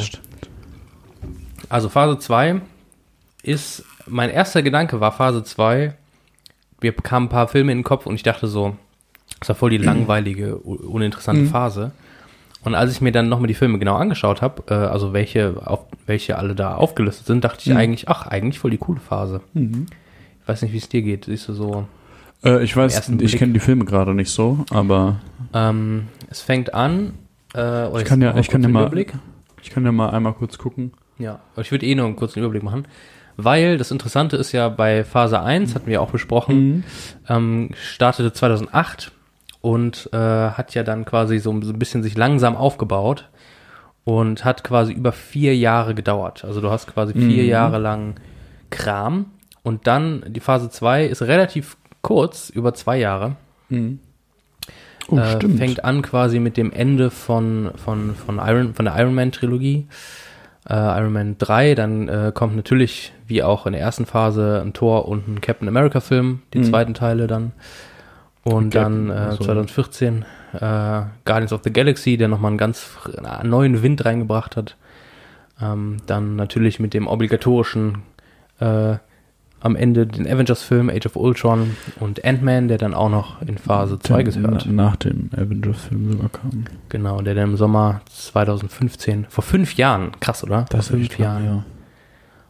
Also 1.70 1.90
Phase 1.90 2.20
2 2.20 2.62
ist, 3.44 3.86
mein 4.08 4.30
erster 4.30 4.62
Gedanke 4.62 5.00
war 5.00 5.12
Phase 5.12 5.44
2, 5.44 5.94
wir 6.82 6.96
bekamen 6.96 7.28
ein 7.28 7.30
paar 7.30 7.48
Filme 7.48 7.72
in 7.72 7.80
den 7.80 7.84
Kopf 7.84 8.06
und 8.06 8.16
ich 8.16 8.24
dachte 8.24 8.48
so, 8.48 8.76
das 9.40 9.50
war 9.50 9.56
voll 9.56 9.70
die 9.70 9.78
langweilige, 9.78 10.58
uninteressante 10.58 11.44
Mhm. 11.44 11.48
Phase. 11.48 11.92
Und 12.64 12.76
als 12.76 12.92
ich 12.92 13.02
mir 13.02 13.12
dann 13.12 13.30
nochmal 13.30 13.48
die 13.48 13.54
Filme 13.56 13.80
genau 13.80 13.96
angeschaut 13.96 14.42
habe, 14.42 14.64
äh, 14.68 14.74
also 14.74 15.14
welche, 15.14 15.56
auf, 15.66 15.86
welche 16.06 16.38
alle 16.38 16.54
da 16.54 16.76
aufgelistet 16.76 17.26
sind, 17.26 17.44
dachte 17.44 17.62
ich 17.62 17.70
Mhm. 17.70 17.78
eigentlich, 17.78 18.10
ach, 18.10 18.28
eigentlich 18.28 18.60
voll 18.60 18.72
die 18.72 18.78
coole 18.78 19.00
Phase. 19.00 19.42
Mhm. 19.54 19.88
Ich 20.42 20.48
weiß 20.48 20.62
nicht, 20.64 20.74
wie 20.74 20.78
es 20.78 20.90
dir 20.90 21.02
geht. 21.02 21.26
Siehst 21.26 21.48
du 21.48 21.54
so, 21.54 21.88
Äh, 22.44 22.64
ich 22.64 22.76
weiß, 22.76 23.10
ich 23.20 23.38
kenne 23.38 23.54
die 23.54 23.60
Filme 23.60 23.86
gerade 23.86 24.14
nicht 24.14 24.32
so, 24.32 24.66
aber 24.72 25.18
ähm, 25.54 26.08
es 26.30 26.42
fängt 26.42 26.74
an, 26.74 27.14
äh, 27.56 27.88
Ich 28.00 28.06
kann 28.06 28.22
ja- 28.22 28.36
ich 28.38 28.48
kann 28.50 28.64
ja 28.64 28.70
mal- 28.70 28.82
Überblick. 28.84 29.14
ich 29.62 29.70
kann 29.70 29.86
ja 29.86 29.92
mal 29.92 30.10
einmal 30.10 30.34
kurz 30.34 30.58
gucken. 30.58 30.94
Ja, 31.20 31.40
ich 31.58 31.72
würde 31.72 31.86
eh 31.86 31.94
nur 31.94 32.06
einen 32.08 32.16
kurzen 32.16 32.40
Überblick 32.40 32.64
machen, 32.64 32.88
weil 33.38 33.78
das 33.78 33.92
Interessante 33.92 34.38
ist 34.38 34.52
ja 34.54 34.70
bei 34.70 35.04
Phase 35.04 35.40
1, 35.42 35.76
hatten 35.76 35.88
wir 35.88 36.02
auch 36.02 36.10
besprochen, 36.12 36.84
ähm, 37.30 37.70
startete 37.76 38.34
2008 38.34 39.12
und 39.62 40.10
äh, 40.12 40.18
hat 40.18 40.74
ja 40.74 40.82
dann 40.84 41.06
quasi 41.06 41.38
so, 41.38 41.62
so 41.62 41.72
ein 41.74 41.78
bisschen 41.80 42.02
sich 42.02 42.18
langsam 42.18 42.56
aufgebaut 42.56 43.30
und 44.04 44.44
hat 44.46 44.64
quasi 44.64 44.94
über 44.94 45.12
vier 45.12 45.56
Jahre 45.56 45.94
gedauert. 45.94 46.44
Also 46.44 46.60
du 46.60 46.72
hast 46.72 46.88
quasi 46.92 47.14
vier 47.14 47.44
Mhm. 47.44 47.50
Jahre 47.50 47.78
lang 47.78 48.16
Kram 48.72 49.26
und 49.62 49.86
dann 49.86 50.24
die 50.28 50.40
Phase 50.40 50.72
2 50.72 51.06
ist 51.06 51.22
relativ 51.22 51.78
kurz, 52.02 52.50
über 52.50 52.74
zwei 52.74 52.98
Jahre. 52.98 53.36
Oh, 55.08 55.18
äh, 55.18 55.36
stimmt. 55.36 55.58
fängt 55.58 55.84
an 55.84 56.02
quasi 56.02 56.40
mit 56.40 56.58
dem 56.58 56.72
Ende 56.72 57.10
von, 57.10 57.72
von, 57.76 58.16
von, 58.16 58.38
Iron, 58.44 58.74
von 58.74 58.86
der 58.86 58.98
Iron 58.98 59.14
Man 59.14 59.32
Trilogie. 59.32 59.88
Äh, 60.70 60.74
Iron 60.76 61.12
Man 61.14 61.38
3, 61.40 61.74
dann 61.76 62.08
äh, 62.08 62.32
kommt 62.34 62.56
natürlich, 62.56 63.14
wie 63.28 63.42
auch 63.42 63.66
in 63.66 63.74
der 63.74 63.82
ersten 63.82 64.06
Phase, 64.06 64.62
ein 64.64 64.74
Thor 64.74 65.08
und 65.08 65.28
ein 65.28 65.42
Captain 65.42 65.68
America 65.68 66.00
Film, 66.02 66.44
die 66.54 66.60
Mhm. 66.60 66.64
zweiten 66.66 66.94
Teile 66.94 67.26
dann. 67.28 67.52
Und 68.44 68.72
Captain, 68.74 69.08
dann 69.08 69.18
äh, 69.18 69.20
also- 69.32 69.44
2014 69.44 70.24
äh, 70.54 70.60
Guardians 71.26 71.52
of 71.54 71.62
the 71.64 71.72
Galaxy, 71.74 72.16
der 72.18 72.28
nochmal 72.28 72.50
einen 72.50 72.58
ganz 72.60 72.90
einen 73.24 73.50
neuen 73.50 73.82
Wind 73.82 74.06
reingebracht 74.06 74.56
hat. 74.56 74.76
Ähm, 75.62 75.98
dann 76.06 76.36
natürlich 76.36 76.80
mit 76.80 76.94
dem 76.94 77.08
obligatorischen 77.08 78.00
äh, 78.60 78.96
am 79.62 79.76
Ende 79.76 80.08
den 80.08 80.28
Avengers-Film 80.28 80.90
Age 80.90 81.06
of 81.06 81.16
Ultron 81.16 81.76
und 82.00 82.26
Ant-Man, 82.26 82.68
der 82.68 82.78
dann 82.78 82.94
auch 82.94 83.10
noch 83.10 83.42
in 83.44 83.58
Phase 83.58 84.00
2 84.00 84.24
Der 84.24 84.34
gehört. 84.34 84.66
na- 84.68 84.72
Nach 84.90 84.96
dem 84.96 85.30
Avengers-Film 85.36 86.12
sogar 86.14 86.30
kam. 86.30 86.66
Genau, 86.90 87.22
der 87.22 87.36
dann 87.36 87.52
im 87.52 87.58
Sommer 87.58 88.02
2015, 88.12 89.26
vor 89.30 89.44
fünf 89.44 89.76
Jahren, 89.76 90.12
krass, 90.20 90.44
oder? 90.44 90.66
vor 90.70 90.82
fünf 90.82 91.18
Jahren 91.20 91.46
ja. 91.46 91.66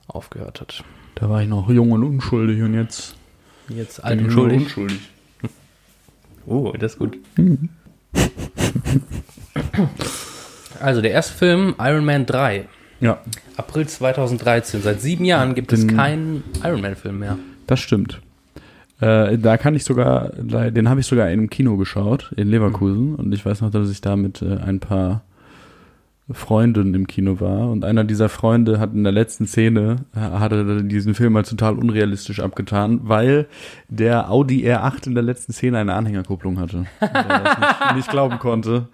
aufgehört 0.07 0.61
hat. 0.61 0.83
Da 1.15 1.29
war 1.29 1.41
ich 1.43 1.49
noch 1.49 1.69
jung 1.69 1.91
und 1.91 2.03
unschuldig 2.03 2.61
und 2.63 2.73
jetzt 2.73 3.15
Jetzt 3.69 4.03
alt 4.03 4.21
und 4.21 4.31
schuldig. 4.31 4.61
unschuldig. 4.63 4.99
Oh, 6.47 6.73
das 6.77 6.93
ist 6.93 6.97
gut. 6.99 7.19
Also, 10.79 11.01
der 11.01 11.11
erste 11.11 11.33
Film, 11.35 11.75
Iron 11.79 12.03
Man 12.03 12.25
3, 12.25 12.67
Ja, 13.01 13.17
April 13.57 13.87
2013. 13.87 14.81
Seit 14.81 15.01
sieben 15.01 15.25
Jahren 15.25 15.55
gibt 15.55 15.73
es 15.73 15.85
Den- 15.85 15.95
keinen 15.97 16.43
Iron 16.63 16.81
Man-Film 16.81 17.19
mehr. 17.19 17.37
das 17.67 17.79
stimmt. 17.79 18.21
Äh, 18.99 19.37
da 19.39 19.57
kann 19.57 19.73
ich 19.73 19.83
sogar, 19.83 20.29
den 20.29 20.87
habe 20.87 20.99
ich 20.99 21.07
sogar 21.07 21.25
in 21.27 21.39
einem 21.39 21.49
Kino 21.49 21.75
geschaut, 21.77 22.31
in 22.37 22.47
Leverkusen. 22.49 23.15
Und 23.15 23.33
ich 23.33 23.43
weiß 23.43 23.61
noch, 23.61 23.71
dass 23.71 23.89
ich 23.89 23.99
da 24.01 24.15
mit 24.15 24.43
äh, 24.43 24.57
ein 24.57 24.79
paar 24.79 25.23
Freunden 26.31 26.93
im 26.93 27.07
Kino 27.07 27.39
war. 27.41 27.71
Und 27.71 27.83
einer 27.83 28.03
dieser 28.03 28.29
Freunde 28.29 28.79
hat 28.79 28.93
in 28.93 29.03
der 29.03 29.11
letzten 29.11 29.47
Szene, 29.47 29.97
hatte 30.15 30.83
diesen 30.83 31.15
Film 31.15 31.35
als 31.35 31.49
total 31.49 31.73
unrealistisch 31.79 32.39
abgetan, 32.39 32.99
weil 33.03 33.47
der 33.89 34.29
Audi 34.29 34.63
R8 34.69 35.07
in 35.07 35.15
der 35.15 35.23
letzten 35.23 35.51
Szene 35.51 35.79
eine 35.79 35.95
Anhängerkupplung 35.95 36.59
hatte. 36.59 36.77
Und 36.77 36.87
er 37.01 37.23
das 37.23 37.57
nicht, 37.59 37.95
nicht 37.95 38.09
glauben 38.11 38.37
konnte. 38.37 38.87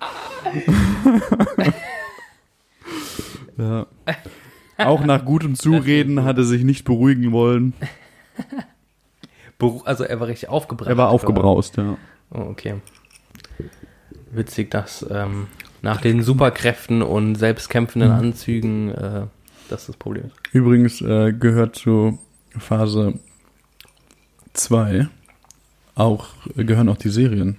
ja. 3.57 3.87
Auch 4.77 5.03
nach 5.03 5.25
gutem 5.25 5.55
Zureden 5.59 6.23
hat 6.23 6.37
er 6.37 6.43
sich 6.43 6.63
nicht 6.63 6.85
beruhigen 6.85 7.31
wollen. 7.31 7.73
Also, 9.85 10.03
er 10.03 10.19
war 10.19 10.27
richtig 10.27 10.49
aufgebracht. 10.49 10.89
Er 10.89 10.97
war 10.97 11.09
aufgebraust, 11.09 11.77
ja. 11.77 11.97
Oh, 12.29 12.41
okay. 12.41 12.75
Witzig, 14.31 14.69
dass 14.69 15.05
ähm, 15.09 15.47
nach 15.81 16.01
den 16.01 16.21
Superkräften 16.21 17.01
und 17.01 17.35
selbstkämpfenden 17.35 18.11
Mhm. 18.11 18.17
Anzügen 18.17 18.91
äh, 18.91 19.25
das 19.69 19.87
das 19.87 19.97
Problem 19.97 20.25
ist. 20.25 20.35
Übrigens 20.53 21.01
äh, 21.01 21.33
gehört 21.33 21.75
zu 21.75 22.19
Phase 22.57 23.19
2 24.53 25.07
auch, 25.95 26.27
äh, 26.55 26.63
gehören 26.63 26.89
auch 26.89 26.97
die 26.97 27.09
Serien. 27.09 27.57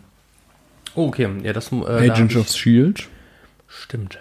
Oh, 0.94 1.08
okay. 1.08 1.28
Ja, 1.42 1.52
das, 1.52 1.72
äh, 1.72 1.76
da 1.80 1.96
Agents 2.12 2.34
hab 2.34 2.42
of 2.42 2.46
S.H.I.E.L.D. 2.48 3.04
Stimmt. 3.66 4.18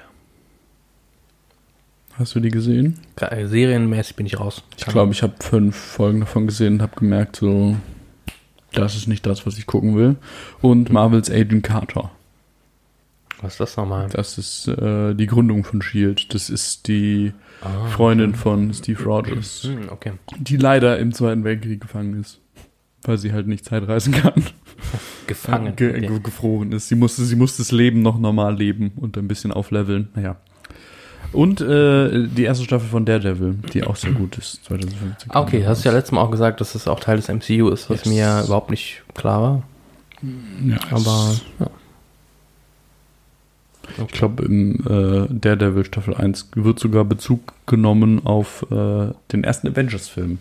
Hast 2.18 2.34
du 2.36 2.40
die 2.40 2.50
gesehen? 2.50 3.00
Äh, 3.18 3.46
Serienmäßig 3.48 4.16
bin 4.16 4.26
ich 4.26 4.40
raus. 4.40 4.64
Ich 4.78 4.86
glaube, 4.86 5.12
ich 5.12 5.22
habe 5.24 5.34
fünf 5.40 5.76
Folgen 5.76 6.22
davon 6.22 6.48
gesehen 6.48 6.76
und 6.76 6.82
habe 6.82 6.96
gemerkt, 6.96 7.36
so, 7.36 7.76
das 8.74 8.96
ist 8.96 9.08
nicht 9.08 9.26
das, 9.26 9.46
was 9.46 9.58
ich 9.58 9.68
gucken 9.68 9.96
will. 9.96 10.16
Und 10.62 10.92
Marvels 10.92 11.30
Agent 11.30 11.64
Carter. 11.64 12.12
Was 13.42 13.54
ist 13.54 13.60
das 13.60 13.78
nochmal? 13.78 14.10
Das 14.12 14.40
ist 14.40 14.68
äh, 14.68 15.14
die 15.14 15.28
Gründung 15.28 15.64
von 15.64 15.80
S.H.I.E.L.D. 15.82 16.26
Das 16.30 16.50
ist 16.50 16.88
die 16.88 17.34
Ah, 17.62 17.86
Freundin 17.88 18.34
von 18.36 18.74
Steve 18.74 19.04
Rogers, 19.04 19.64
Hm, 19.64 19.90
okay. 19.90 20.14
die 20.40 20.58
leider 20.58 20.98
im 21.00 21.12
Zweiten 21.14 21.44
Weltkrieg 21.44 21.82
gefangen 21.82 22.20
ist. 22.20 22.40
Weil 23.04 23.18
sie 23.20 23.32
halt 23.34 23.48
nicht 23.48 23.64
Zeitreisen 23.64 24.12
kann. 24.14 24.44
Gefangen. 25.28 25.76
Ge 25.76 25.90
Okay. 25.90 26.08
ge 26.08 26.20
gefroren 26.20 26.72
ist. 26.72 26.88
Sie 26.88 26.96
musste, 26.96 27.24
sie 27.26 27.36
musste 27.36 27.62
das 27.62 27.72
Leben 27.72 28.02
noch 28.02 28.18
normal 28.18 28.56
leben 28.58 28.92
und 28.96 29.18
ein 29.18 29.28
bisschen 29.28 29.52
aufleveln. 29.52 30.10
Naja. 30.16 30.38
Und 31.34 31.62
äh, 31.62 32.28
die 32.28 32.44
erste 32.44 32.64
Staffel 32.64 32.88
von 32.88 33.06
Daredevil, 33.06 33.56
die 33.74 33.84
auch 33.84 33.96
sehr 33.96 34.12
gut 34.12 34.38
ist. 34.38 34.64
2015. 34.66 35.30
Ah, 35.32 35.42
okay, 35.42 35.66
hast 35.66 35.84
du 35.84 35.90
ja 35.90 35.96
letztes 35.96 36.12
Mal 36.14 36.22
auch 36.22 36.32
gesagt, 36.32 36.62
dass 36.62 36.74
es 36.74 36.88
auch 36.88 37.00
Teil 37.00 37.18
des 37.18 37.28
MCU 37.28 37.70
ist, 37.70 37.90
was 37.90 38.06
Yes. 38.06 38.06
mir 38.08 38.44
überhaupt 38.46 38.72
nicht 38.72 39.04
klar 39.14 39.42
war. 39.42 39.64
Ja, 40.66 40.78
Aber 40.90 41.36
ja. 41.60 41.68
ich 44.06 44.08
glaube, 44.14 44.46
im 44.46 44.76
äh, 44.88 45.28
Daredevil 45.30 45.86
Staffel 45.86 46.16
1 46.16 46.50
wird 46.56 46.80
sogar 46.80 47.06
Bezug 47.06 47.54
genommen 47.68 48.26
auf 48.26 48.66
äh, 48.72 49.12
den 49.32 49.44
ersten 49.44 49.68
Avengers-Film. 49.68 50.40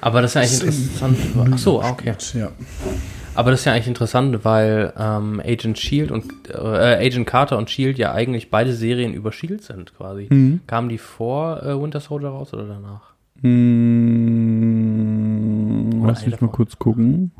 Aber 0.00 0.22
das 0.22 0.30
ist 0.30 0.34
ja 0.34 0.40
eigentlich 0.42 0.78
interessant. 0.78 1.18
Ach 1.54 1.58
so, 1.58 1.82
ah, 1.82 1.90
okay. 1.90 2.14
Ja. 2.34 2.50
Aber 3.36 3.50
das 3.50 3.60
ist 3.60 3.66
ja 3.66 3.72
eigentlich 3.72 3.88
interessant, 3.88 4.44
weil 4.44 4.92
ähm, 4.98 5.40
Agent 5.44 5.78
Shield 5.78 6.10
und 6.10 6.24
äh, 6.48 6.56
Agent 6.56 7.26
Carter 7.26 7.58
und 7.58 7.68
Shield 7.70 7.98
ja 7.98 8.12
eigentlich 8.12 8.50
beide 8.50 8.72
Serien 8.72 9.12
über 9.14 9.30
Shield 9.32 9.62
sind 9.62 9.94
quasi. 9.96 10.26
Mhm. 10.30 10.60
Kamen 10.66 10.88
die 10.88 10.98
vor 10.98 11.62
äh, 11.62 11.80
Winter 11.80 12.00
Soldier 12.00 12.28
raus 12.30 12.52
oder 12.54 12.66
danach? 12.66 13.14
Hm, 14.66 16.00
Oder 16.02 16.08
lass 16.08 16.20
mich 16.22 16.32
mal 16.32 16.38
davon. 16.38 16.52
kurz 16.52 16.78
gucken. 16.78 17.32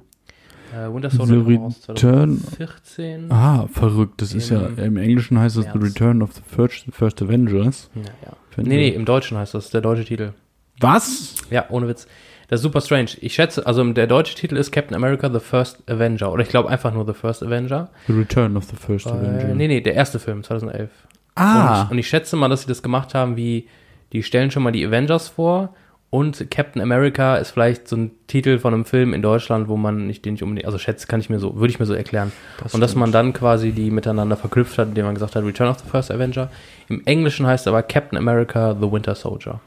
Äh, 0.74 0.92
Winter 0.92 1.10
Soldier 1.10 1.44
The 1.44 1.54
raus 1.56 1.88
Return. 1.88 2.40
2014. 2.42 3.32
Ah, 3.32 3.66
verrückt. 3.72 4.20
Das 4.20 4.34
ist 4.34 4.50
ja, 4.50 4.66
Im 4.66 4.96
Englischen 4.96 5.38
heißt 5.38 5.56
es 5.56 5.64
The. 5.72 5.78
Return 5.78 6.22
of 6.22 6.32
the 6.34 6.42
First, 6.46 6.86
first 6.90 7.22
Avengers. 7.22 7.90
Ja, 7.94 8.02
ja. 8.02 8.32
Nee, 8.62 8.76
nee, 8.76 8.88
im 8.88 9.04
Deutschen 9.04 9.36
heißt 9.36 9.54
das, 9.54 9.70
der 9.70 9.80
deutsche 9.82 10.04
Titel. 10.04 10.32
Was? 10.80 11.34
Ja, 11.50 11.66
ohne 11.70 11.88
Witz. 11.88 12.06
Das 12.48 12.60
ist 12.60 12.62
super 12.62 12.80
strange. 12.80 13.10
Ich 13.20 13.34
schätze, 13.34 13.66
also 13.66 13.82
der 13.92 14.06
deutsche 14.06 14.34
Titel 14.36 14.56
ist 14.56 14.70
Captain 14.70 14.94
America 14.94 15.28
The 15.32 15.40
First 15.40 15.82
Avenger. 15.90 16.32
Oder 16.32 16.42
ich 16.42 16.48
glaube 16.48 16.68
einfach 16.68 16.92
nur 16.92 17.04
The 17.06 17.12
First 17.14 17.42
Avenger. 17.42 17.88
The 18.06 18.12
Return 18.12 18.56
of 18.56 18.64
the 18.64 18.76
First 18.76 19.06
Avenger. 19.08 19.48
Äh, 19.50 19.54
nee, 19.54 19.68
nee, 19.68 19.80
der 19.80 19.94
erste 19.94 20.18
Film, 20.18 20.42
2011. 20.44 20.90
Ah, 21.34 21.82
Und, 21.82 21.92
und 21.92 21.98
ich 21.98 22.08
schätze 22.08 22.36
mal, 22.36 22.48
dass 22.48 22.62
sie 22.62 22.68
das 22.68 22.82
gemacht 22.82 23.14
haben, 23.14 23.36
wie 23.36 23.66
die 24.12 24.22
stellen 24.22 24.50
schon 24.50 24.62
mal 24.62 24.70
die 24.72 24.86
Avengers 24.86 25.28
vor 25.28 25.74
und 26.08 26.50
Captain 26.52 26.80
America 26.80 27.36
ist 27.36 27.50
vielleicht 27.50 27.88
so 27.88 27.96
ein 27.96 28.12
Titel 28.28 28.58
von 28.60 28.72
einem 28.72 28.84
Film 28.84 29.12
in 29.12 29.22
Deutschland, 29.22 29.68
wo 29.68 29.76
man 29.76 30.06
nicht 30.06 30.24
den 30.24 30.34
nicht 30.34 30.42
unbedingt, 30.44 30.64
also 30.64 30.78
schätze, 30.78 31.08
kann 31.08 31.18
ich 31.20 31.28
mir 31.28 31.40
so, 31.40 31.56
würde 31.56 31.72
ich 31.72 31.80
mir 31.80 31.84
so 31.86 31.94
erklären. 31.94 32.30
und 32.72 32.80
dass 32.80 32.94
man 32.94 33.10
dann 33.10 33.32
quasi 33.32 33.72
die 33.72 33.90
miteinander 33.90 34.36
verknüpft 34.36 34.78
hat, 34.78 34.88
indem 34.88 35.04
man 35.04 35.14
gesagt 35.14 35.34
hat, 35.34 35.44
Return 35.44 35.68
of 35.68 35.80
the 35.80 35.88
First 35.90 36.12
Avenger. 36.12 36.48
Im 36.88 37.02
Englischen 37.06 37.46
heißt 37.46 37.66
aber 37.66 37.82
Captain 37.82 38.16
America 38.16 38.76
The 38.80 38.90
Winter 38.90 39.16
Soldier. 39.16 39.60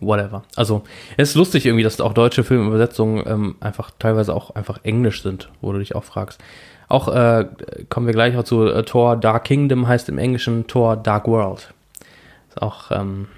Whatever. 0.00 0.42
Also, 0.56 0.82
es 1.16 1.30
ist 1.30 1.34
lustig 1.34 1.66
irgendwie, 1.66 1.82
dass 1.82 2.00
auch 2.00 2.14
deutsche 2.14 2.42
Filmübersetzungen 2.44 3.22
ähm, 3.26 3.54
einfach 3.60 3.90
teilweise 3.98 4.34
auch 4.34 4.54
einfach 4.54 4.80
Englisch 4.82 5.22
sind, 5.22 5.50
wo 5.60 5.72
du 5.72 5.78
dich 5.78 5.94
auch 5.94 6.04
fragst. 6.04 6.40
Auch 6.88 7.08
äh, 7.14 7.46
kommen 7.88 8.06
wir 8.06 8.14
gleich 8.14 8.36
auch 8.36 8.44
zu 8.44 8.66
äh, 8.66 8.82
Thor 8.82 9.16
Dark 9.16 9.44
Kingdom 9.44 9.86
heißt 9.86 10.08
im 10.08 10.18
Englischen 10.18 10.66
Thor 10.66 10.96
Dark 10.96 11.28
World. 11.28 11.72
Ist 12.48 12.60
auch 12.60 12.90
ähm, 12.90 13.28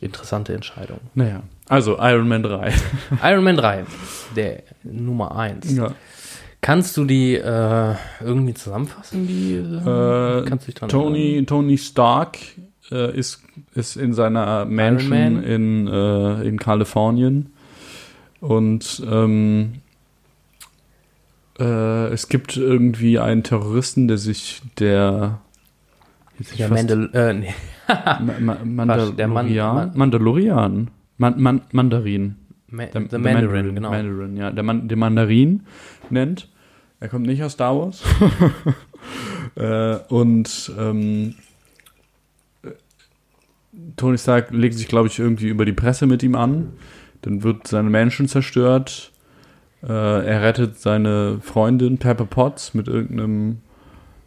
interessante 0.00 0.52
Entscheidung. 0.52 0.98
naja. 1.14 1.42
Also, 1.68 1.98
Iron 2.00 2.26
Man 2.26 2.42
3. 2.42 2.72
Iron 3.22 3.44
Man 3.44 3.56
3, 3.56 3.84
der 4.34 4.64
Nummer 4.82 5.36
1. 5.36 5.76
ja. 5.76 5.92
Kannst 6.62 6.96
du 6.98 7.04
die 7.06 7.36
äh, 7.36 7.94
irgendwie 8.20 8.52
zusammenfassen? 8.54 9.26
Die, 9.26 9.54
Äh, 9.54 10.44
kannst 10.48 10.66
du 10.66 10.72
dich 10.72 10.74
dran 10.74 10.88
Tony, 10.90 11.44
Tony 11.46 11.78
Stark 11.78 12.36
äh, 12.92 13.16
ist, 13.16 13.42
ist 13.74 13.96
in 13.96 14.12
seiner 14.14 14.64
Mansion 14.64 15.08
Man. 15.10 15.42
in, 15.44 15.86
äh, 15.88 16.42
in 16.42 16.58
Kalifornien 16.58 17.50
und 18.40 19.02
ähm, 19.10 19.74
äh, 21.58 22.06
es 22.08 22.28
gibt 22.28 22.56
irgendwie 22.56 23.18
einen 23.18 23.42
Terroristen, 23.42 24.08
der 24.08 24.18
sich 24.18 24.62
der 24.78 25.40
Ja, 26.56 26.68
Mandal 26.68 27.10
äh, 27.12 27.34
nee. 27.34 27.54
Ma 28.40 28.56
Ma 28.64 28.84
Quatsch, 28.86 29.16
der 29.18 29.28
Man- 29.28 29.46
Mandalorian? 29.46 29.74
Man- 29.74 29.92
Mandalorian. 29.96 30.90
Man 31.18 31.40
Man 31.40 31.60
Mandarin. 31.72 32.36
Ma 32.68 32.84
Der, 32.86 33.02
The 33.02 33.08
der 33.08 33.18
Mandarin, 33.18 33.74
genau. 33.74 33.90
Mandarin, 33.90 34.36
ja. 34.36 34.50
Der 34.52 34.62
Man 34.62 34.88
den 34.88 34.98
Mandarin 34.98 35.62
nennt. 36.08 36.48
Er 37.00 37.08
kommt 37.08 37.26
nicht 37.26 37.42
aus 37.42 37.52
Star 37.52 37.76
Wars. 37.76 38.02
äh, 39.56 39.96
und 40.08 40.72
ähm, 40.78 41.34
äh, 41.34 41.49
Tony 43.96 44.18
Stark 44.18 44.50
legt 44.50 44.74
sich, 44.74 44.88
glaube 44.88 45.08
ich, 45.08 45.18
irgendwie 45.18 45.48
über 45.48 45.64
die 45.64 45.72
Presse 45.72 46.06
mit 46.06 46.22
ihm 46.22 46.34
an. 46.34 46.72
Dann 47.22 47.42
wird 47.42 47.66
seine 47.66 47.90
Mansion 47.90 48.28
zerstört. 48.28 49.12
Äh, 49.82 49.86
er 49.86 50.42
rettet 50.42 50.78
seine 50.78 51.38
Freundin 51.42 51.98
Pepper 51.98 52.26
Potts 52.26 52.74
mit 52.74 52.88
irgendeinem, 52.88 53.58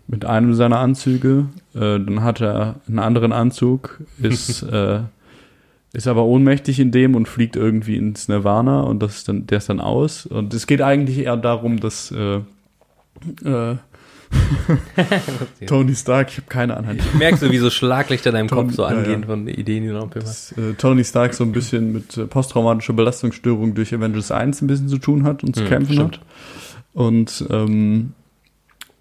mit 0.08 0.26
einem 0.26 0.54
seiner 0.54 0.80
Anzüge. 0.80 1.48
Äh, 1.74 2.00
dann 2.00 2.24
hat 2.24 2.42
er 2.42 2.76
einen 2.88 3.00
anderen 3.00 3.32
Anzug, 3.32 4.02
ist, 4.20 4.64
äh, 4.72 5.02
ist 5.94 6.08
aber 6.08 6.26
ohnmächtig 6.26 6.80
in 6.80 6.92
dem 6.92 7.16
und 7.16 7.28
fliegt 7.28 7.56
irgendwie 7.56 7.98
ins 7.98 8.28
Nirvana 8.28 8.82
und 8.82 9.02
das 9.02 9.18
ist 9.18 9.30
dann, 9.30 9.48
der 9.48 9.60
ist 9.60 9.70
dann 9.70 9.80
aus. 9.80 10.26
Und 10.26 10.54
es 10.54 10.68
geht 10.68 10.82
eigentlich 10.82 11.20
eher 11.20 11.38
darum, 11.38 11.80
dass 11.80 12.12
äh, 12.12 12.42
äh, 13.44 13.78
Tony 15.68 15.96
Stark, 15.96 16.30
ich 16.32 16.38
habe 16.38 16.48
keine 16.48 16.78
Ahnung. 16.78 16.98
Merkst 17.18 17.44
du, 17.44 17.52
wie 17.52 17.58
so 17.58 17.70
Schlaglichter 17.70 18.30
in 18.30 18.36
deinem 18.36 18.48
Ton- 18.48 18.68
Kopf 18.68 18.76
so 18.76 18.86
angehen 18.86 19.22
ja. 19.22 19.28
von 19.28 19.48
Ideen, 19.48 19.84
die 19.84 19.90
du 19.90 19.96
noch 19.96 20.10
dass 20.12 20.52
äh, 20.54 20.74
Tony 20.78 21.04
Stark 21.04 21.34
so 21.34 21.44
ein 21.44 21.52
bisschen 21.52 21.92
mit 21.94 22.18
äh, 22.18 22.26
posttraumatischer 22.26 22.94
Belastungsstörung 22.94 23.74
durch 23.76 23.94
Avengers 23.94 24.32
1 24.32 24.62
ein 24.62 24.68
bisschen 24.68 24.88
zu 24.90 24.98
tun 24.98 25.24
hat 25.24 25.44
und 25.44 25.56
zu 25.56 25.62
Hm, 25.64 25.70
kämpfen 25.70 25.94
stimmt. 25.94 26.18
hat. 26.18 26.26
Und 26.94 27.46
ähm, 27.50 28.14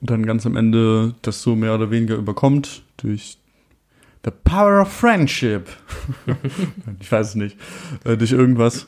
dann 0.01 0.25
ganz 0.27 0.47
am 0.47 0.57
Ende 0.57 1.15
das 1.23 1.43
so 1.43 1.55
mehr 1.55 1.75
oder 1.75 1.91
weniger 1.91 2.17
überkommt 2.17 2.83
durch 2.97 3.39
The 4.25 4.31
Power 4.45 4.83
of 4.83 4.93
Friendship. 4.93 5.67
ich 7.01 7.11
weiß 7.11 7.29
es 7.31 7.35
nicht. 7.35 7.57
Äh, 8.05 8.17
durch 8.17 8.33
irgendwas. 8.33 8.87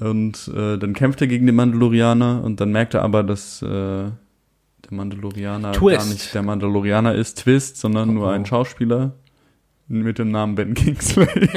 Und 0.00 0.48
äh, 0.56 0.76
dann 0.76 0.92
kämpft 0.94 1.20
er 1.20 1.28
gegen 1.28 1.46
den 1.46 1.54
Mandalorianer 1.54 2.42
und 2.42 2.60
dann 2.60 2.72
merkt 2.72 2.94
er 2.94 3.02
aber, 3.02 3.22
dass 3.22 3.62
äh, 3.62 4.06
der 4.90 4.96
Mandalorianer 4.96 5.72
gar 5.72 5.72
Twist. 5.72 6.08
nicht 6.12 6.34
der 6.34 6.42
Mandalorianer 6.42 7.14
ist, 7.14 7.38
Twist, 7.42 7.76
sondern 7.78 8.14
nur 8.14 8.26
Oh. 8.26 8.30
ein 8.30 8.46
Schauspieler 8.46 9.12
mit 9.88 10.18
dem 10.18 10.30
Namen 10.30 10.54
Ben 10.54 10.74
Kingsley. 10.74 11.26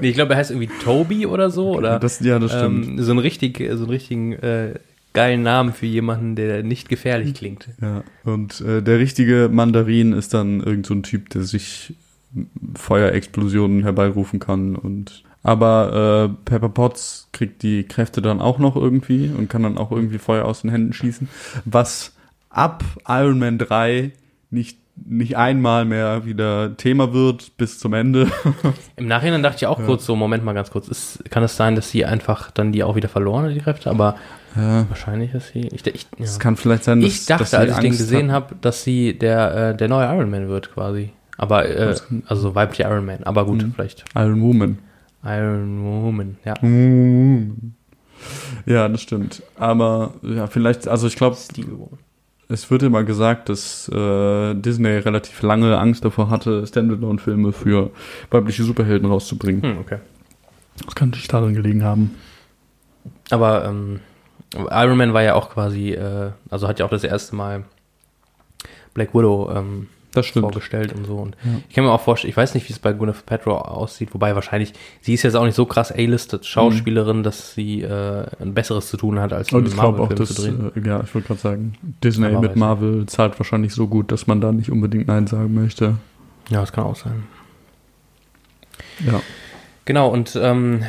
nee, 0.00 0.08
ich 0.10 0.14
glaube, 0.14 0.34
er 0.34 0.38
heißt 0.38 0.50
irgendwie 0.52 0.70
Toby 0.84 1.26
oder 1.26 1.50
so. 1.50 1.76
Oder 1.76 1.98
das, 1.98 2.20
ja, 2.20 2.38
das 2.38 2.52
stimmt. 2.52 2.86
ähm, 2.86 3.02
so, 3.02 3.10
einen 3.10 3.18
richtig, 3.18 3.58
so 3.58 3.64
einen 3.84 3.90
richtigen 3.90 4.32
äh, 4.34 4.74
geilen 5.12 5.42
Namen 5.42 5.72
für 5.72 5.86
jemanden, 5.86 6.36
der 6.36 6.62
nicht 6.62 6.88
gefährlich 6.88 7.34
klingt. 7.34 7.68
Ja, 7.82 8.04
und 8.24 8.60
äh, 8.60 8.82
der 8.82 8.98
richtige 9.00 9.48
Mandarin 9.52 10.12
ist 10.12 10.32
dann 10.34 10.60
irgend 10.60 10.86
so 10.86 10.94
ein 10.94 11.02
Typ, 11.02 11.30
der 11.30 11.42
sich 11.42 11.94
Feuerexplosionen 12.76 13.82
herbeirufen 13.82 14.38
kann 14.38 14.76
und 14.76 15.24
aber 15.42 16.28
äh, 16.30 16.44
Pepper 16.44 16.68
Potts 16.68 17.28
kriegt 17.32 17.62
die 17.62 17.84
Kräfte 17.84 18.20
dann 18.20 18.40
auch 18.40 18.58
noch 18.58 18.76
irgendwie 18.76 19.30
und 19.36 19.48
kann 19.48 19.62
dann 19.62 19.78
auch 19.78 19.90
irgendwie 19.90 20.18
Feuer 20.18 20.44
aus 20.44 20.60
den 20.60 20.70
Händen 20.70 20.92
schießen, 20.92 21.28
was 21.64 22.14
ab 22.50 22.84
Iron 23.08 23.38
Man 23.38 23.58
3 23.58 24.12
nicht 24.50 24.78
nicht 25.06 25.34
einmal 25.38 25.86
mehr 25.86 26.26
wieder 26.26 26.76
Thema 26.76 27.14
wird 27.14 27.56
bis 27.56 27.78
zum 27.78 27.94
Ende. 27.94 28.30
Im 28.96 29.06
Nachhinein 29.06 29.42
dachte 29.42 29.56
ich 29.58 29.66
auch 29.66 29.82
kurz 29.82 30.04
so, 30.04 30.14
Moment 30.14 30.44
mal 30.44 30.52
ganz 30.52 30.70
kurz, 30.70 30.88
ist, 30.88 31.24
kann 31.30 31.42
es 31.42 31.56
sein, 31.56 31.74
dass 31.74 31.88
sie 31.90 32.04
einfach 32.04 32.50
dann 32.50 32.70
die 32.70 32.84
auch 32.84 32.96
wieder 32.96 33.08
verloren 33.08 33.46
hat, 33.46 33.54
die 33.54 33.60
Kräfte? 33.60 33.88
Aber 33.88 34.16
Ja, 34.56 34.84
wahrscheinlich 34.90 35.32
ist 35.32 35.52
sie. 35.54 35.68
Ich, 35.68 35.86
ich, 35.86 36.06
ja. 36.18 36.24
es 36.24 36.38
kann 36.38 36.54
vielleicht 36.56 36.84
sein, 36.84 37.00
dass 37.00 37.10
ich 37.10 37.24
dachte, 37.24 37.44
dass 37.44 37.54
als 37.54 37.70
ich 37.72 37.78
den 37.78 37.90
gesehen 37.92 38.30
habe, 38.30 38.54
dass 38.60 38.84
sie 38.84 39.16
der, 39.18 39.70
äh, 39.70 39.76
der 39.76 39.88
neue 39.88 40.04
Iron 40.14 40.28
Man 40.28 40.48
wird 40.50 40.70
quasi. 40.74 41.10
Aber, 41.38 41.66
äh, 41.66 41.94
also 42.26 42.42
so 42.42 42.54
weibliche 42.54 42.82
Iron 42.82 43.06
Man. 43.06 43.24
Aber 43.24 43.46
gut, 43.46 43.62
Mhm. 43.62 43.72
vielleicht 43.74 44.04
Iron 44.14 44.42
Woman. 44.42 44.78
Iron 45.24 45.82
Woman, 46.04 46.36
ja. 46.44 46.54
Ja, 48.66 48.88
das 48.88 49.00
stimmt. 49.00 49.42
Aber 49.56 50.12
ja, 50.22 50.46
vielleicht, 50.46 50.86
also 50.88 51.06
ich 51.06 51.16
glaube, 51.16 51.36
Steel 51.36 51.70
Woman. 51.70 51.98
Es 52.50 52.70
wird 52.70 52.82
immer 52.82 53.04
gesagt, 53.04 53.48
dass 53.48 53.88
äh, 53.88 54.54
Disney 54.54 54.88
relativ 54.88 55.40
lange 55.42 55.78
Angst 55.78 56.04
davor 56.04 56.30
hatte, 56.30 56.66
Standalone-Filme 56.66 57.52
für 57.52 57.90
weibliche 58.30 58.64
Superhelden 58.64 59.08
rauszubringen. 59.08 59.62
Hm, 59.62 59.78
okay. 59.78 59.98
Das 60.84 60.94
kann 60.94 61.10
natürlich 61.10 61.28
daran 61.28 61.54
gelegen 61.54 61.84
haben. 61.84 62.16
Aber, 63.30 63.64
ähm, 63.64 64.00
Iron 64.54 64.98
Man 64.98 65.14
war 65.14 65.22
ja 65.22 65.34
auch 65.34 65.50
quasi, 65.50 65.90
äh, 65.92 66.32
also 66.50 66.66
hat 66.66 66.80
ja 66.80 66.86
auch 66.86 66.90
das 66.90 67.04
erste 67.04 67.36
Mal 67.36 67.64
Black 68.94 69.14
Widow 69.14 69.50
ähm, 69.54 69.88
Das 70.12 70.26
stimmt. 70.26 70.42
vorgestellt 70.44 70.92
und 70.92 71.06
so. 71.06 71.16
Und 71.16 71.36
Ja. 71.44 71.50
ich 71.68 71.74
kann 71.74 71.84
mir 71.84 71.92
auch 71.92 72.00
vorstellen, 72.00 72.30
ich 72.30 72.36
weiß 72.36 72.54
nicht, 72.54 72.68
wie 72.68 72.72
es 72.72 72.78
bei 72.80 72.92
Gwyneth 72.92 73.24
Paltrow 73.26 73.60
aussieht, 73.62 74.12
wobei 74.12 74.34
wahrscheinlich, 74.34 74.72
sie 75.00 75.14
ist 75.14 75.22
jetzt 75.22 75.36
auch 75.36 75.44
nicht 75.44 75.54
so 75.54 75.66
krass 75.66 75.92
A-listed 75.92 76.44
Schauspielerin, 76.44 77.22
dass 77.22 77.54
sie 77.54 77.82
äh, 77.82 78.26
ein 78.40 78.52
besseres 78.54 78.88
zu 78.88 78.96
tun 78.96 79.20
hat, 79.20 79.32
als 79.32 79.52
Und 79.52 79.66
einen 79.68 79.76
Marvel-Film 79.76 80.18
dass, 80.18 80.34
zu 80.34 80.42
drehen. 80.42 80.72
äh, 80.74 80.88
ja, 80.88 81.00
ich 81.04 81.14
wollte 81.14 81.28
gerade 81.28 81.40
sagen, 81.40 81.74
Disney 82.02 82.36
mit 82.38 82.56
Marvel 82.56 83.06
zahlt 83.06 83.38
wahrscheinlich 83.38 83.72
so 83.72 83.86
gut, 83.86 84.10
dass 84.10 84.26
man 84.26 84.40
da 84.40 84.50
nicht 84.52 84.70
unbedingt 84.70 85.06
Nein 85.06 85.26
sagen 85.28 85.54
möchte. 85.54 85.94
Ja, 86.48 86.60
das 86.60 86.72
kann 86.72 86.84
auch 86.84 86.96
sein. 86.96 87.22
Ja. 89.06 89.20
Genau, 89.84 90.08
und 90.08 90.38
ähm, 90.40 90.82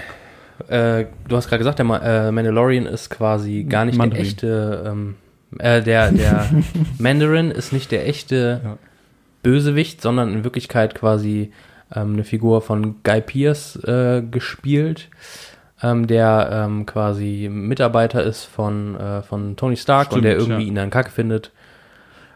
äh, 0.68 1.06
du 1.28 1.36
hast 1.36 1.48
gerade 1.48 1.60
gesagt, 1.60 1.80
der 1.80 1.86
Ma 1.86 1.98
äh, 1.98 2.32
Mandalorian 2.32 2.86
ist 2.86 3.10
quasi 3.10 3.63
gar 3.63 3.86
nicht 3.86 3.98
Mandarin. 3.98 4.24
der 4.24 4.32
echte, 4.32 4.84
ähm, 4.88 5.16
äh, 5.60 5.82
der, 5.82 6.12
der 6.12 6.50
Mandarin 7.00 7.51
ist 7.51 7.74
nicht 7.74 7.92
der 7.92 8.08
echte 8.08 8.62
Ja. 8.63 8.78
Bösewicht, 9.43 10.01
sondern 10.01 10.33
in 10.33 10.43
Wirklichkeit 10.43 10.95
quasi 10.95 11.51
ähm, 11.93 12.13
eine 12.13 12.24
Figur 12.24 12.62
von 12.62 13.03
Guy 13.03 13.21
Pearce 13.21 13.75
äh, 13.83 14.21
gespielt, 14.21 15.10
ähm, 15.81 16.07
der 16.07 16.50
ähm, 16.51 16.86
quasi 16.86 17.50
Mitarbeiter 17.51 18.24
ist 18.24 18.45
von, 18.45 18.95
äh, 18.95 19.21
von 19.21 19.55
Tony 19.55 19.77
Stark 19.77 20.07
und 20.07 20.19
Stimmt, 20.19 20.25
der 20.25 20.38
irgendwie 20.38 20.63
ja. 20.63 20.67
ihn 20.67 20.75
dann 20.75 20.89
kacke 20.89 21.12
findet. 21.12 21.51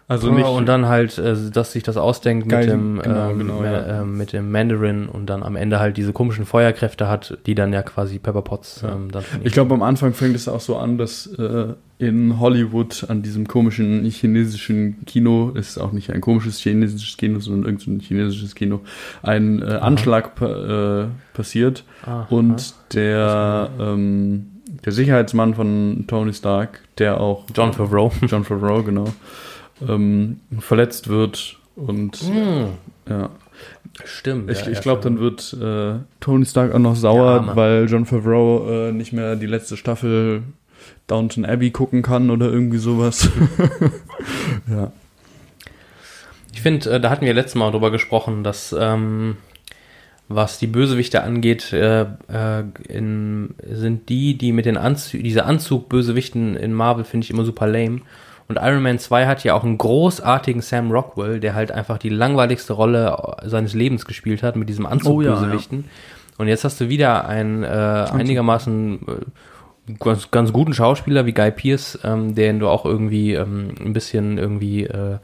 Also 0.07 0.31
nicht, 0.31 0.45
und 0.45 0.67
dann 0.67 0.85
halt, 0.85 1.17
äh, 1.17 1.35
dass 1.51 1.71
sich 1.71 1.81
das 1.81 1.97
ausdenkt 1.97 2.47
Geil, 2.47 2.65
mit 2.65 2.73
dem, 2.73 3.01
genau, 3.01 3.29
ähm, 3.31 3.39
genau, 3.39 3.63
ja. 3.63 4.01
ähm, 4.01 4.17
mit 4.17 4.33
dem 4.33 4.51
Mandarin 4.51 5.07
und 5.07 5.27
dann 5.27 5.41
am 5.41 5.55
Ende 5.55 5.79
halt 5.79 5.97
diese 5.97 6.13
komischen 6.13 6.45
Feuerkräfte 6.45 7.07
hat, 7.07 7.39
die 7.47 7.55
dann 7.55 7.73
ja 7.73 7.81
quasi 7.81 8.19
Pepper 8.19 8.43
Potts 8.43 8.81
Ja. 8.83 8.93
ähm, 8.93 9.09
dann 9.11 9.23
ich 9.43 9.51
glaube, 9.53 9.73
am 9.73 9.81
Anfang 9.81 10.13
fängt 10.13 10.35
es 10.35 10.47
auch 10.47 10.59
so 10.59 10.77
an, 10.77 10.99
dass 10.99 11.25
äh, 11.25 11.73
in 11.97 12.39
Hollywood 12.39 13.05
an 13.09 13.23
diesem 13.23 13.47
komischen 13.47 14.03
chinesischen 14.05 15.05
Kino, 15.05 15.51
es 15.55 15.69
ist 15.69 15.77
auch 15.79 15.91
nicht 15.91 16.11
ein 16.11 16.21
komisches 16.21 16.59
chinesisches 16.59 17.17
Kino, 17.17 17.39
sondern 17.39 17.63
irgendein 17.63 17.99
chinesisches 17.99 18.53
Kino, 18.53 18.81
ein 19.23 19.63
äh, 19.63 19.65
Anschlag 19.65 20.35
pa 20.35 21.05
äh, 21.05 21.07
passiert 21.33 21.83
Aha. 22.05 22.27
und 22.29 22.75
der, 22.93 23.69
ähm, 23.79 24.51
der 24.85 24.91
Sicherheitsmann 24.91 25.55
von 25.55 26.03
Tony 26.07 26.33
Stark, 26.33 26.81
der 26.99 27.19
auch 27.19 27.45
John 27.55 27.73
Favreau. 27.73 28.11
John 28.27 28.43
Favreau, 28.43 28.83
genau, 28.83 29.05
ähm, 29.87 30.39
verletzt 30.59 31.07
wird 31.07 31.57
und 31.75 32.15
Hm, 32.17 32.67
ja. 33.09 33.29
stimmt. 34.03 34.49
Ich, 34.49 34.65
ja, 34.65 34.71
ich 34.71 34.81
glaube, 34.81 35.01
dann 35.01 35.19
wird 35.19 35.53
äh, 35.61 35.99
Tony 36.19 36.45
Stark 36.45 36.73
auch 36.73 36.79
noch 36.79 36.95
sauer, 36.95 37.55
weil 37.55 37.85
John 37.89 38.05
Favreau 38.05 38.67
äh, 38.69 38.91
nicht 38.91 39.13
mehr 39.13 39.35
die 39.35 39.47
letzte 39.47 39.77
Staffel 39.77 40.43
Downton 41.07 41.45
Abbey 41.45 41.71
gucken 41.71 42.01
kann 42.01 42.29
oder 42.29 42.49
irgendwie 42.51 42.77
sowas. 42.77 43.29
ja. 44.69 44.91
Ich 46.53 46.61
finde, 46.61 46.89
äh, 46.89 46.99
da 46.99 47.09
hatten 47.09 47.25
wir 47.25 47.33
letztes 47.33 47.55
Mal 47.55 47.71
drüber 47.71 47.91
gesprochen, 47.91 48.43
dass 48.43 48.75
ähm, 48.77 49.37
was 50.27 50.57
die 50.57 50.67
Bösewichte 50.67 51.21
angeht, 51.21 51.71
äh, 51.73 52.01
äh, 52.27 52.63
in, 52.87 53.53
sind 53.69 54.09
die, 54.09 54.37
die 54.37 54.51
mit 54.51 54.65
den 54.65 54.77
Anzügen, 54.77 55.23
diese 55.23 55.45
Anzug-Bösewichten 55.45 56.55
in 56.55 56.73
Marvel 56.73 57.03
finde 57.03 57.25
ich 57.25 57.29
immer 57.31 57.45
super 57.45 57.67
lame. 57.67 58.01
Und 58.47 58.57
Iron 58.61 58.83
Man 58.83 58.99
2 58.99 59.25
hat 59.25 59.43
ja 59.43 59.55
auch 59.55 59.63
einen 59.63 59.77
großartigen 59.77 60.61
Sam 60.61 60.91
Rockwell, 60.91 61.39
der 61.39 61.55
halt 61.55 61.71
einfach 61.71 61.97
die 61.97 62.09
langweiligste 62.09 62.73
Rolle 62.73 63.35
seines 63.43 63.73
Lebens 63.73 64.05
gespielt 64.05 64.43
hat 64.43 64.55
mit 64.55 64.69
diesem 64.69 64.85
Anzug-Bösewichten. 64.85 65.85
Und 66.37 66.47
jetzt 66.47 66.63
hast 66.63 66.79
du 66.79 66.89
wieder 66.89 67.27
einen 67.27 67.63
äh, 67.63 67.67
einigermaßen 67.67 68.99
äh, 69.07 69.93
ganz, 69.99 70.29
ganz 70.31 70.53
guten 70.53 70.73
Schauspieler 70.73 71.25
wie 71.25 71.33
Guy 71.33 71.51
Pearce, 71.51 71.99
ähm, 72.03 72.35
den 72.35 72.59
du 72.59 72.67
auch 72.67 72.85
irgendwie 72.85 73.33
ähm, 73.33 73.73
ein 73.79 73.93
bisschen 73.93 74.37
irgendwie 74.37 74.83
äh, 74.83 75.17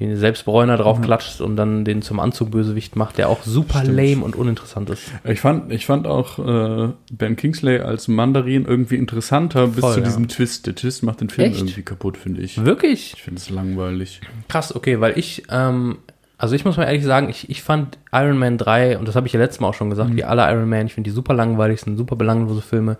eine 0.00 0.16
Selbstbräuner 0.16 0.76
draufklatscht 0.76 1.40
und 1.40 1.56
dann 1.56 1.84
den 1.84 2.02
zum 2.02 2.20
Anzugbösewicht 2.20 2.94
macht, 2.94 3.18
der 3.18 3.28
auch 3.28 3.42
super 3.42 3.80
Stimmt. 3.80 3.96
lame 3.96 4.24
und 4.24 4.36
uninteressant 4.36 4.90
ist. 4.90 5.02
Ich 5.24 5.40
fand, 5.40 5.72
ich 5.72 5.86
fand 5.86 6.06
auch 6.06 6.38
äh, 6.38 6.92
Ben 7.10 7.34
Kingsley 7.36 7.80
als 7.80 8.06
Mandarin 8.06 8.64
irgendwie 8.64 8.96
interessanter 8.96 9.66
bis 9.66 9.80
Voll, 9.80 9.94
zu 9.94 10.00
ja. 10.00 10.06
diesem 10.06 10.28
Twist. 10.28 10.66
Der 10.66 10.74
Twist 10.76 11.02
macht 11.02 11.20
den 11.20 11.30
Film 11.30 11.50
Echt? 11.50 11.60
irgendwie 11.60 11.82
kaputt, 11.82 12.16
finde 12.16 12.42
ich. 12.42 12.64
Wirklich? 12.64 13.14
Ich 13.16 13.22
finde 13.22 13.40
es 13.40 13.50
langweilig. 13.50 14.20
Krass, 14.48 14.74
okay, 14.74 15.00
weil 15.00 15.18
ich, 15.18 15.42
ähm, 15.50 15.98
also 16.36 16.54
ich 16.54 16.64
muss 16.64 16.76
mal 16.76 16.84
ehrlich 16.84 17.04
sagen, 17.04 17.28
ich, 17.28 17.50
ich 17.50 17.62
fand 17.62 17.98
Iron 18.12 18.38
Man 18.38 18.56
3, 18.56 18.98
und 18.98 19.08
das 19.08 19.16
habe 19.16 19.26
ich 19.26 19.32
ja 19.32 19.40
letztes 19.40 19.60
Mal 19.60 19.68
auch 19.68 19.74
schon 19.74 19.90
gesagt, 19.90 20.14
wie 20.14 20.22
alle 20.22 20.48
Iron 20.48 20.68
Man, 20.68 20.86
ich 20.86 20.94
finde 20.94 21.10
die 21.10 21.14
super 21.14 21.34
langweilig, 21.34 21.80
sind 21.80 21.96
super 21.96 22.14
belanglose 22.14 22.62
Filme. 22.62 22.98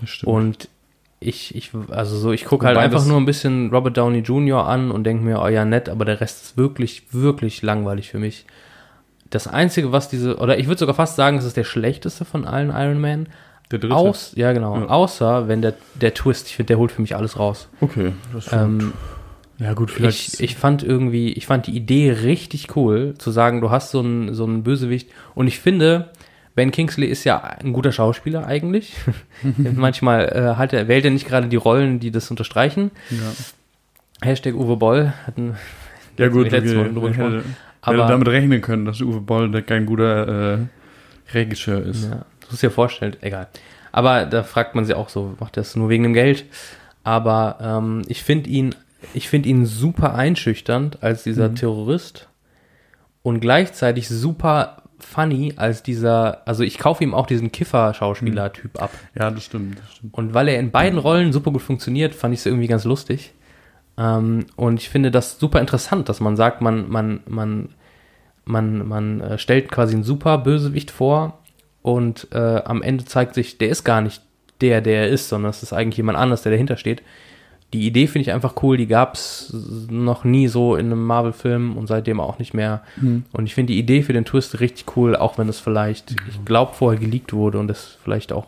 Das 0.00 0.10
stimmt. 0.10 0.32
Und 0.32 0.68
ich, 1.22 1.54
ich, 1.54 1.70
also 1.90 2.16
so, 2.16 2.32
ich 2.32 2.44
gucke 2.44 2.66
halt 2.66 2.76
einfach 2.76 3.04
nur 3.06 3.16
ein 3.18 3.24
bisschen 3.24 3.70
Robert 3.70 3.96
Downey 3.96 4.20
Jr. 4.20 4.66
an 4.66 4.90
und 4.90 5.04
denke 5.04 5.24
mir, 5.24 5.40
oh 5.42 5.48
ja, 5.48 5.64
nett, 5.64 5.88
aber 5.88 6.04
der 6.04 6.20
Rest 6.20 6.42
ist 6.42 6.56
wirklich, 6.56 7.04
wirklich 7.12 7.62
langweilig 7.62 8.10
für 8.10 8.18
mich. 8.18 8.44
Das 9.30 9.46
Einzige, 9.48 9.92
was 9.92 10.08
diese, 10.08 10.36
oder 10.38 10.58
ich 10.58 10.66
würde 10.66 10.78
sogar 10.80 10.94
fast 10.94 11.16
sagen, 11.16 11.38
es 11.38 11.44
ist 11.44 11.56
der 11.56 11.64
schlechteste 11.64 12.24
von 12.24 12.44
allen 12.44 12.70
Iron 12.70 13.00
Man. 13.00 13.28
der 13.70 13.78
dritte. 13.78 13.94
Aus, 13.96 14.32
ja 14.36 14.52
genau, 14.52 14.76
Ja. 14.78 14.86
außer 14.88 15.48
wenn 15.48 15.62
der, 15.62 15.74
der 15.94 16.12
Twist, 16.12 16.48
ich 16.48 16.56
finde, 16.56 16.68
der 16.68 16.78
holt 16.78 16.92
für 16.92 17.00
mich 17.00 17.16
alles 17.16 17.38
raus. 17.38 17.68
Okay. 17.80 18.12
Das 18.34 18.52
Ähm, 18.52 18.92
ja 19.58 19.72
gut, 19.74 19.90
vielleicht. 19.90 20.34
ich, 20.34 20.40
ich 20.40 20.56
fand 20.56 20.82
irgendwie, 20.82 21.32
ich 21.32 21.46
fand 21.46 21.66
die 21.66 21.74
Idee 21.76 22.10
richtig 22.10 22.76
cool, 22.76 23.14
zu 23.16 23.30
sagen, 23.30 23.60
du 23.62 23.70
hast 23.70 23.90
so 23.90 24.00
einen, 24.00 24.34
so 24.34 24.44
einen 24.44 24.62
Bösewicht. 24.64 25.08
Und 25.34 25.46
ich 25.46 25.58
finde, 25.60 26.10
Ben 26.54 26.70
Kingsley 26.70 27.06
ist 27.06 27.24
ja 27.24 27.42
ein 27.42 27.72
guter 27.72 27.92
Schauspieler 27.92 28.46
eigentlich. 28.46 28.94
Manchmal 29.56 30.24
äh, 30.28 30.56
hat 30.56 30.72
er, 30.72 30.86
wählt 30.88 31.04
er 31.04 31.10
nicht 31.10 31.26
gerade 31.26 31.48
die 31.48 31.56
Rollen, 31.56 31.98
die 32.00 32.10
das 32.10 32.30
unterstreichen. 32.30 32.90
ja. 33.10 33.32
Hashtag 34.26 34.54
Uwe 34.54 34.76
Boll 34.76 35.12
hatten 35.26 35.56
ja 36.18 36.28
gut, 36.28 36.46
okay. 36.46 36.60
drüber 36.60 37.08
Ich 37.10 37.16
hätte, 37.16 37.32
gesprochen. 37.32 37.34
hätte 37.34 37.44
Aber 37.80 38.06
damit 38.06 38.28
rechnen 38.28 38.60
können, 38.60 38.84
dass 38.84 39.00
Uwe 39.00 39.20
Boll 39.20 39.62
kein 39.62 39.84
guter 39.86 40.54
äh, 40.54 40.58
Regisseur 41.34 41.82
ist. 41.82 42.04
ja, 42.04 42.24
du 42.40 42.46
musst 42.50 42.62
dir 42.62 42.70
vorstellen, 42.70 43.16
egal. 43.20 43.48
Aber 43.90 44.26
da 44.26 44.42
fragt 44.44 44.74
man 44.74 44.84
sich 44.84 44.94
auch 44.94 45.08
so, 45.08 45.34
macht 45.40 45.56
er 45.56 45.62
das 45.62 45.74
nur 45.74 45.88
wegen 45.88 46.02
dem 46.04 46.12
Geld? 46.14 46.44
Aber 47.02 47.58
ähm, 47.60 48.02
ich 48.06 48.22
finde 48.22 48.48
ihn, 48.48 48.74
ich 49.12 49.28
finde 49.28 49.48
ihn 49.48 49.66
super 49.66 50.14
einschüchternd 50.14 51.02
als 51.02 51.24
dieser 51.24 51.48
Mhm. 51.48 51.54
Terrorist 51.56 52.28
und 53.22 53.40
gleichzeitig 53.40 54.08
super 54.08 54.81
funny 55.04 55.54
als 55.56 55.82
dieser, 55.82 56.46
also 56.46 56.62
ich 56.62 56.78
kaufe 56.78 57.04
ihm 57.04 57.14
auch 57.14 57.26
diesen 57.26 57.52
Kiffer-Schauspieler-Typ 57.52 58.80
ab. 58.80 58.90
Ja, 59.14 59.30
das 59.30 59.44
stimmt. 59.44 59.78
Das 59.78 59.92
stimmt. 59.96 60.14
Und 60.14 60.34
weil 60.34 60.48
er 60.48 60.58
in 60.58 60.70
beiden 60.70 60.98
Rollen 60.98 61.32
super 61.32 61.50
gut 61.50 61.62
funktioniert, 61.62 62.14
fand 62.14 62.34
ich 62.34 62.40
es 62.40 62.46
irgendwie 62.46 62.66
ganz 62.66 62.84
lustig. 62.84 63.32
Ähm, 63.98 64.46
und 64.56 64.80
ich 64.80 64.88
finde 64.88 65.10
das 65.10 65.38
super 65.38 65.60
interessant, 65.60 66.08
dass 66.08 66.20
man 66.20 66.36
sagt, 66.36 66.60
man, 66.60 66.88
man, 66.88 67.20
man, 67.26 67.68
man, 68.44 68.88
man 68.88 69.20
äh, 69.20 69.38
stellt 69.38 69.70
quasi 69.70 69.94
einen 69.94 70.04
super 70.04 70.38
Bösewicht 70.38 70.90
vor 70.90 71.38
und 71.82 72.28
äh, 72.32 72.62
am 72.64 72.82
Ende 72.82 73.04
zeigt 73.04 73.34
sich, 73.34 73.58
der 73.58 73.68
ist 73.68 73.84
gar 73.84 74.00
nicht 74.00 74.22
der, 74.60 74.80
der 74.80 75.02
er 75.02 75.08
ist, 75.08 75.28
sondern 75.28 75.50
es 75.50 75.62
ist 75.62 75.72
eigentlich 75.72 75.96
jemand 75.96 76.18
anders, 76.18 76.42
der 76.42 76.52
dahinter 76.52 76.76
steht. 76.76 77.02
Die 77.72 77.86
Idee 77.86 78.06
finde 78.06 78.28
ich 78.28 78.32
einfach 78.34 78.62
cool, 78.62 78.76
die 78.76 78.86
gab 78.86 79.14
es 79.14 79.54
noch 79.90 80.24
nie 80.24 80.48
so 80.48 80.76
in 80.76 80.86
einem 80.86 81.04
Marvel-Film 81.04 81.76
und 81.76 81.86
seitdem 81.86 82.20
auch 82.20 82.38
nicht 82.38 82.52
mehr. 82.52 82.82
Mhm. 83.00 83.24
Und 83.32 83.46
ich 83.46 83.54
finde 83.54 83.72
die 83.72 83.78
Idee 83.78 84.02
für 84.02 84.12
den 84.12 84.24
Twist 84.24 84.60
richtig 84.60 84.96
cool, 84.96 85.16
auch 85.16 85.38
wenn 85.38 85.48
es 85.48 85.58
vielleicht, 85.58 86.12
ich 86.28 86.44
glaube, 86.44 86.74
vorher 86.74 87.00
geleakt 87.00 87.32
wurde 87.32 87.58
und 87.58 87.70
es 87.70 87.96
vielleicht 88.02 88.32
auch 88.32 88.46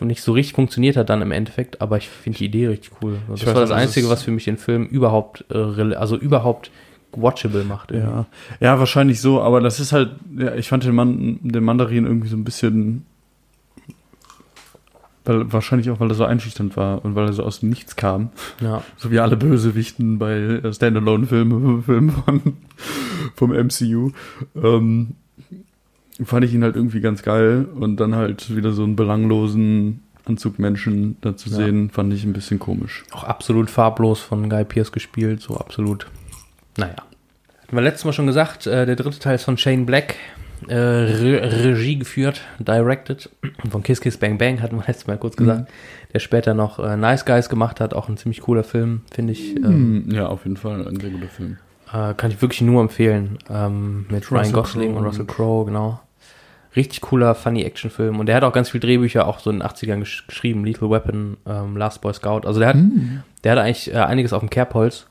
nicht 0.00 0.22
so 0.22 0.32
richtig 0.32 0.54
funktioniert 0.54 0.96
hat 0.96 1.10
dann 1.10 1.22
im 1.22 1.32
Endeffekt, 1.32 1.80
aber 1.80 1.96
ich 1.96 2.08
finde 2.08 2.38
die 2.38 2.44
Idee 2.44 2.68
richtig 2.68 2.92
cool. 3.02 3.18
Und 3.26 3.34
Ich 3.34 3.40
das 3.40 3.48
weiß 3.48 3.54
war 3.54 3.60
das 3.62 3.70
das 3.70 3.78
Einzige, 3.78 4.08
was 4.08 4.22
für 4.22 4.30
mich 4.30 4.44
den 4.44 4.56
Film 4.56 4.86
überhaupt, 4.86 5.44
äh, 5.50 5.94
also 5.94 6.16
überhaupt 6.16 6.70
watchable 7.12 7.64
macht. 7.64 7.90
irgendwie. 7.90 8.10
Ja. 8.10 8.26
ja, 8.60 8.78
wahrscheinlich 8.78 9.20
so, 9.20 9.40
aber 9.40 9.60
das 9.60 9.80
ist 9.80 9.92
halt, 9.92 10.10
ja, 10.36 10.54
ich 10.54 10.68
fand 10.68 10.84
den, 10.84 10.94
Mann, 10.94 11.40
den 11.42 11.64
Mandarin 11.64 12.06
irgendwie 12.06 12.28
so 12.28 12.36
ein 12.36 12.44
bisschen, 12.44 13.04
weil, 15.24 15.52
wahrscheinlich 15.52 15.90
auch, 15.90 16.00
weil 16.00 16.08
er 16.10 16.14
so 16.14 16.24
einschüchternd 16.24 16.76
war 16.76 17.04
und 17.04 17.14
weil 17.14 17.26
er 17.26 17.32
so 17.32 17.42
aus 17.44 17.60
dem 17.60 17.68
Nichts 17.70 17.96
kam. 17.96 18.30
ja. 18.60 18.82
So 18.96 19.10
wie 19.10 19.20
alle 19.20 19.36
Bösewichten 19.36 20.18
bei 20.18 20.32
äh, 20.34 20.72
Standalone-Filmen 20.72 21.82
Filmen 21.84 22.10
von, 22.10 22.40
vom 23.36 23.50
MCU. 23.52 24.10
Ähm, 24.56 25.14
fand 26.24 26.44
ich 26.44 26.52
ihn 26.54 26.62
halt 26.62 26.76
irgendwie 26.76 27.00
ganz 27.00 27.22
geil 27.22 27.66
und 27.74 27.96
dann 27.98 28.14
halt 28.14 28.54
wieder 28.54 28.72
so 28.72 28.82
einen 28.84 28.96
belanglosen 28.96 30.02
Anzugmenschen 30.24 31.16
da 31.20 31.36
zu 31.36 31.50
Ja. 31.50 31.56
sehen, 31.56 31.90
fand 31.90 32.12
ich 32.14 32.24
ein 32.24 32.32
bisschen 32.32 32.58
komisch. 32.58 33.02
auch 33.12 33.24
absolut 33.24 33.70
farblos 33.70 34.20
von 34.20 34.48
Guy 34.48 34.64
Pearce 34.64 34.92
gespielt, 34.92 35.40
so 35.40 35.56
absolut. 35.56 36.06
Naja. 36.76 36.94
Hatten 37.62 37.76
wir 37.76 37.80
letztes 37.82 38.04
Mal 38.04 38.12
schon 38.12 38.26
gesagt, 38.26 38.66
äh, 38.66 38.86
der 38.86 38.94
dritte 38.96 39.18
Teil 39.18 39.34
ist 39.34 39.44
von 39.44 39.56
Shane 39.58 39.84
Black, 39.86 40.14
äh, 40.68 40.74
Re 40.74 41.52
Regie 41.64 41.98
geführt, 41.98 42.42
directed. 42.58 43.30
Von 43.70 43.82
Kiss 43.82 44.00
Kiss 44.00 44.16
Bang 44.16 44.38
Bang 44.38 44.60
hatten 44.62 44.76
wir 44.76 44.84
letztes 44.86 45.06
Mal 45.06 45.18
kurz 45.18 45.36
gesagt, 45.36 45.70
der 46.12 46.18
später 46.18 46.54
noch 46.54 46.78
äh, 46.78 46.96
Nice 46.96 47.24
Guys 47.24 47.48
gemacht 47.48 47.80
hat, 47.80 47.94
auch 47.94 48.08
ein 48.08 48.16
ziemlich 48.16 48.40
cooler 48.40 48.64
Film, 48.64 49.02
finde 49.12 49.32
ich. 49.32 49.56
Ähm, 49.56 50.04
Hm, 50.06 50.10
ja, 50.10 50.26
auf 50.26 50.44
jeden 50.44 50.56
Fall 50.56 50.86
ein 50.86 51.00
sehr 51.00 51.10
guter 51.10 51.28
Film. 51.28 51.58
Äh, 51.92 52.14
kann 52.14 52.30
ich 52.30 52.40
wirklich 52.40 52.60
nur 52.62 52.80
empfehlen. 52.80 53.38
Ähm, 53.50 54.06
mit 54.08 54.30
Ryan 54.30 54.38
Russell 54.40 54.52
Gosling 54.54 54.90
Crowe 54.92 54.98
und 54.98 55.04
Russell 55.06 55.26
Crowe, 55.26 55.66
genau. 55.66 56.00
Richtig 56.74 57.02
cooler, 57.02 57.34
funny 57.34 57.64
Actionfilm. 57.64 58.18
Und 58.18 58.26
der 58.26 58.36
hat 58.36 58.44
auch 58.44 58.52
ganz 58.52 58.70
viele 58.70 58.80
Drehbücher 58.80 59.26
auch 59.26 59.40
so 59.40 59.50
in 59.50 59.58
den 59.58 59.68
80ern 59.68 59.98
gesch 59.98 60.26
geschrieben. 60.26 60.64
Lethal 60.64 60.88
Weapon, 60.90 61.36
ähm, 61.46 61.76
Last 61.76 62.00
Boy 62.00 62.14
Scout. 62.14 62.46
Also 62.46 62.60
der 62.60 62.70
hat, 62.70 62.76
der 63.44 63.52
hat 63.52 63.58
eigentlich 63.58 63.92
äh, 63.92 63.98
einiges 63.98 64.32
auf 64.32 64.40
dem 64.40 64.48
Kerbholz 64.48 65.06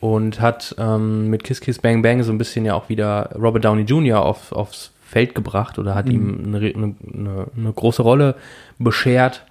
und 0.00 0.40
hat 0.40 0.74
ähm, 0.78 1.28
mit 1.30 1.44
Kiss 1.44 1.60
Kiss 1.60 1.78
Bang 1.78 2.02
Bang 2.02 2.22
so 2.22 2.32
ein 2.32 2.38
bisschen 2.38 2.64
ja 2.64 2.74
auch 2.74 2.88
wieder 2.88 3.30
Robert 3.34 3.64
Downey 3.64 3.82
Jr. 3.82 4.22
Auf, 4.22 4.52
aufs 4.52 4.92
Feld 5.02 5.34
gebracht 5.34 5.78
oder 5.78 5.94
hat 5.94 6.08
ihm 6.08 6.42
eine, 6.46 6.60
re- 6.60 6.72
eine, 6.74 6.94
eine, 7.12 7.46
eine 7.56 7.72
große 7.72 8.02
Rolle 8.02 8.34
beschert. 8.78 9.44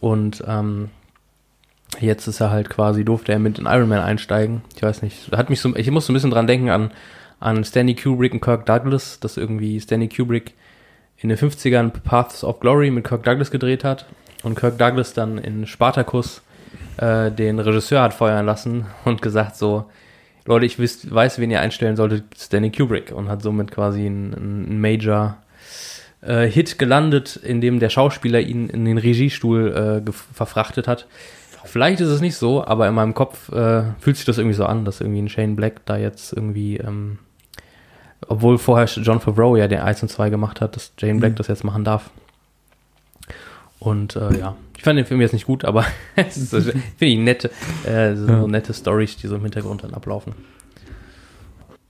Und 0.00 0.42
ähm, 0.46 0.90
jetzt 2.00 2.26
ist 2.28 2.40
er 2.40 2.50
halt 2.50 2.70
quasi, 2.70 3.04
durfte 3.04 3.32
er 3.32 3.38
mit 3.38 3.58
in 3.58 3.66
Iron 3.66 3.88
Man 3.88 4.00
einsteigen. 4.00 4.62
Ich 4.76 4.82
weiß 4.82 5.02
nicht, 5.02 5.32
hat 5.32 5.50
mich 5.50 5.60
so, 5.60 5.74
ich 5.76 5.90
muss 5.90 6.06
so 6.06 6.12
ein 6.12 6.14
bisschen 6.14 6.30
dran 6.30 6.46
denken 6.46 6.70
an, 6.70 6.90
an 7.40 7.64
Stanley 7.64 7.94
Kubrick 7.94 8.32
und 8.32 8.40
Kirk 8.40 8.66
Douglas, 8.66 9.18
dass 9.20 9.36
irgendwie 9.36 9.80
Stanley 9.80 10.08
Kubrick 10.08 10.54
in 11.18 11.28
den 11.28 11.38
50ern 11.38 11.90
Paths 11.90 12.44
of 12.44 12.60
Glory 12.60 12.90
mit 12.90 13.04
Kirk 13.04 13.24
Douglas 13.24 13.50
gedreht 13.50 13.82
hat 13.84 14.06
und 14.42 14.54
Kirk 14.56 14.78
Douglas 14.78 15.12
dann 15.12 15.38
in 15.38 15.66
Spartacus 15.66 16.42
äh, 16.96 17.30
den 17.30 17.58
Regisseur 17.58 18.02
hat 18.02 18.14
feuern 18.14 18.46
lassen 18.46 18.86
und 19.04 19.22
gesagt 19.22 19.56
so, 19.56 19.86
Leute, 20.46 20.66
ich 20.66 20.78
wisst, 20.78 21.12
weiß, 21.12 21.38
wen 21.38 21.50
ihr 21.50 21.60
einstellen 21.60 21.96
solltet, 21.96 22.24
Stanley 22.36 22.70
Kubrick 22.70 23.12
und 23.12 23.28
hat 23.28 23.42
somit 23.42 23.70
quasi 23.70 24.06
einen, 24.06 24.34
einen 24.34 24.80
Major 24.80 25.38
äh, 26.20 26.46
Hit 26.46 26.78
gelandet, 26.78 27.36
in 27.36 27.60
dem 27.60 27.80
der 27.80 27.88
Schauspieler 27.88 28.40
ihn 28.40 28.68
in 28.68 28.84
den 28.84 28.98
Regiestuhl 28.98 30.02
äh, 30.06 30.12
verfrachtet 30.12 30.86
hat. 30.86 31.06
Vielleicht 31.64 32.00
ist 32.00 32.08
es 32.08 32.20
nicht 32.20 32.36
so, 32.36 32.64
aber 32.64 32.86
in 32.86 32.94
meinem 32.94 33.14
Kopf 33.14 33.50
äh, 33.50 33.84
fühlt 33.98 34.16
sich 34.16 34.26
das 34.26 34.36
irgendwie 34.36 34.56
so 34.56 34.66
an, 34.66 34.84
dass 34.84 35.00
irgendwie 35.00 35.22
ein 35.22 35.28
Shane 35.30 35.56
Black 35.56 35.86
da 35.86 35.96
jetzt 35.96 36.34
irgendwie, 36.34 36.76
ähm, 36.76 37.18
obwohl 38.28 38.58
vorher 38.58 38.86
John 38.86 39.20
Favreau 39.20 39.56
ja 39.56 39.66
den 39.66 39.80
1 39.80 40.02
und 40.02 40.08
2 40.10 40.28
gemacht 40.28 40.60
hat, 40.60 40.76
dass 40.76 40.92
Jane 40.98 41.20
Black 41.20 41.36
das 41.36 41.48
jetzt 41.48 41.64
machen 41.64 41.84
darf. 41.84 42.10
Und 43.84 44.16
äh, 44.16 44.38
ja, 44.38 44.56
ich 44.76 44.82
fand 44.82 44.98
den 44.98 45.04
Film 45.04 45.20
jetzt 45.20 45.32
nicht 45.32 45.46
gut, 45.46 45.64
aber 45.64 45.84
es 46.16 46.36
ist, 46.36 46.50
so- 46.50 46.60
finde 46.60 46.80
ich 47.00 47.18
nette, 47.18 47.50
äh, 47.86 48.14
so 48.16 48.26
Ja. 48.26 48.46
nette 48.46 48.72
Stories, 48.72 49.16
die 49.18 49.26
so 49.26 49.36
im 49.36 49.42
Hintergrund 49.42 49.84
dann 49.84 49.92
ablaufen. 49.94 50.32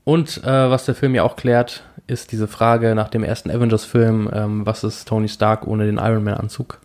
Und 0.04 0.42
äh, 0.44 0.70
was 0.70 0.84
der 0.84 0.94
Film 0.94 1.14
ja 1.14 1.22
auch 1.22 1.36
klärt, 1.36 1.84
ist 2.06 2.32
diese 2.32 2.46
Frage 2.48 2.94
nach 2.94 3.08
dem 3.08 3.24
ersten 3.24 3.50
Avengers-Film, 3.50 4.28
ähm, 4.32 4.66
was 4.66 4.84
ist 4.84 5.08
Tony 5.08 5.28
Stark 5.28 5.66
ohne 5.66 5.86
den 5.86 5.96
Iron 5.98 6.24
Man-Anzug? 6.24 6.78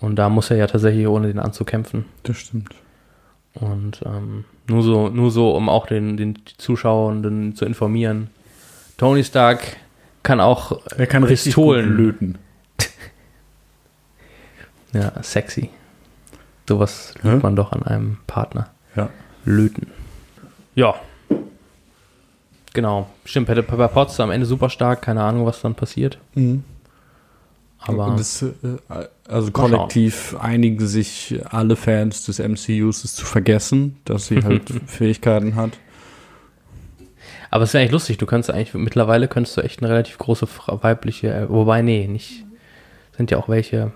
Und 0.00 0.16
da 0.16 0.28
muss 0.28 0.50
er 0.50 0.58
ja 0.58 0.66
tatsächlich 0.66 1.06
ohne 1.06 1.28
den 1.28 1.38
Anzug 1.38 1.68
kämpfen. 1.68 2.04
Das 2.24 2.36
stimmt. 2.36 2.74
Und 3.54 4.00
ähm, 4.04 4.44
nur 4.68 4.82
so, 4.82 5.08
nur 5.08 5.30
so, 5.30 5.52
um 5.56 5.68
auch 5.70 5.86
den, 5.86 6.16
den 6.18 6.38
Zuschauenden 6.58 7.54
zu 7.54 7.64
informieren. 7.64 8.28
Tony 8.98 9.24
Stark 9.24 9.76
kann 10.22 10.40
auch 10.40 10.80
Er 10.98 11.06
kann 11.06 11.24
richtig 11.24 11.54
Pistolen 11.54 11.96
löten. 11.96 12.38
Ja, 14.94 15.12
sexy. 15.22 15.70
Sowas 16.68 17.14
liebt 17.22 17.42
man 17.42 17.56
doch 17.56 17.72
an 17.72 17.82
einem 17.82 18.18
Partner. 18.26 18.70
Ja. 18.96 19.10
Löten. 19.44 19.88
Ja. 20.74 20.94
Genau. 22.72 23.10
Stimmt, 23.24 23.48
Pepper 23.48 23.88
Potts 23.88 24.18
am 24.20 24.30
Ende 24.30 24.46
super 24.46 24.70
stark. 24.70 25.02
Keine 25.02 25.22
Ahnung, 25.22 25.44
was 25.44 25.60
dann 25.60 25.74
passiert. 25.74 26.18
Aber 27.86 28.06
Und 28.06 28.18
das, 28.18 28.42
äh, 28.42 28.52
also 29.28 29.50
kollektiv 29.52 30.34
einigen 30.40 30.86
sich 30.86 31.38
alle 31.50 31.76
Fans 31.76 32.24
des 32.24 32.38
MCUs, 32.38 33.04
es 33.04 33.14
zu 33.14 33.26
vergessen, 33.26 33.98
dass 34.04 34.26
sie 34.26 34.42
halt 34.42 34.70
Fähigkeiten 34.86 35.54
hat. 35.54 35.72
Aber 37.50 37.64
es 37.64 37.74
wäre 37.74 37.82
eigentlich 37.82 37.92
lustig, 37.92 38.18
du 38.18 38.26
kannst 38.26 38.50
eigentlich, 38.50 38.74
mittlerweile 38.74 39.28
könntest 39.28 39.56
du 39.56 39.60
echt 39.60 39.80
eine 39.80 39.90
relativ 39.90 40.18
große 40.18 40.48
weibliche, 40.66 41.32
äh, 41.32 41.48
wobei, 41.48 41.82
nee, 41.82 42.08
nicht, 42.08 42.44
sind 43.16 43.30
ja 43.30 43.38
auch 43.38 43.48
welche, 43.48 43.92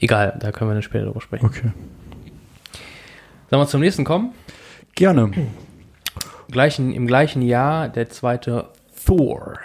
egal, 0.00 0.36
da 0.40 0.52
können 0.52 0.70
wir 0.70 0.74
dann 0.74 0.82
später 0.82 1.06
drüber 1.06 1.20
sprechen. 1.20 1.46
Okay. 1.46 1.72
Sollen 3.50 3.62
wir 3.62 3.66
zum 3.66 3.80
nächsten 3.80 4.04
kommen? 4.04 4.32
Gerne. 4.94 5.30
Gleichen, 6.50 6.92
Im 6.92 7.06
gleichen 7.06 7.42
Jahr 7.42 7.88
der 7.88 8.08
zweite 8.10 8.68
Thor. 9.04 9.58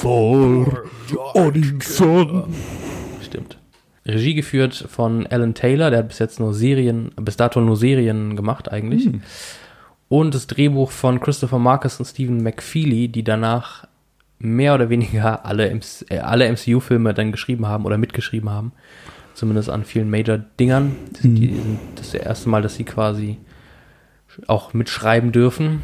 Thor, 0.00 0.84
Odinson. 1.34 2.54
Stimmt. 3.22 3.58
Regie 4.04 4.34
geführt 4.34 4.86
von 4.88 5.26
Alan 5.26 5.54
Taylor, 5.54 5.90
der 5.90 6.00
hat 6.00 6.08
bis 6.08 6.18
jetzt 6.18 6.40
nur 6.40 6.54
Serien, 6.54 7.12
bis 7.16 7.36
dato 7.36 7.60
nur 7.60 7.76
Serien 7.76 8.36
gemacht 8.36 8.70
eigentlich. 8.70 9.08
Und 10.08 10.34
das 10.34 10.46
Drehbuch 10.46 10.90
von 10.90 11.20
Christopher 11.20 11.58
Marcus 11.58 11.98
und 11.98 12.06
Stephen 12.06 12.42
McFeely, 12.42 13.08
die 13.08 13.22
danach 13.22 13.86
mehr 14.38 14.74
oder 14.74 14.88
weniger 14.88 15.44
alle, 15.44 15.74
MC, 15.74 16.10
äh, 16.10 16.18
alle 16.20 16.50
MCU-Filme 16.50 17.12
dann 17.12 17.32
geschrieben 17.32 17.66
haben 17.66 17.84
oder 17.84 17.98
mitgeschrieben 17.98 18.48
haben. 18.50 18.72
Zumindest 19.38 19.70
an 19.70 19.84
vielen 19.84 20.10
Major-Dingern. 20.10 20.96
Die, 21.22 21.28
die 21.28 21.60
das 21.94 22.06
ist 22.06 22.14
das 22.14 22.22
erste 22.22 22.48
Mal, 22.48 22.60
dass 22.60 22.74
sie 22.74 22.82
quasi 22.82 23.36
auch 24.48 24.74
mitschreiben 24.74 25.30
dürfen. 25.30 25.82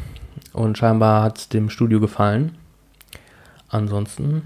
Und 0.51 0.77
scheinbar 0.77 1.23
hat 1.23 1.37
es 1.37 1.47
dem 1.47 1.69
Studio 1.69 2.01
gefallen. 2.01 2.57
Ansonsten, 3.69 4.41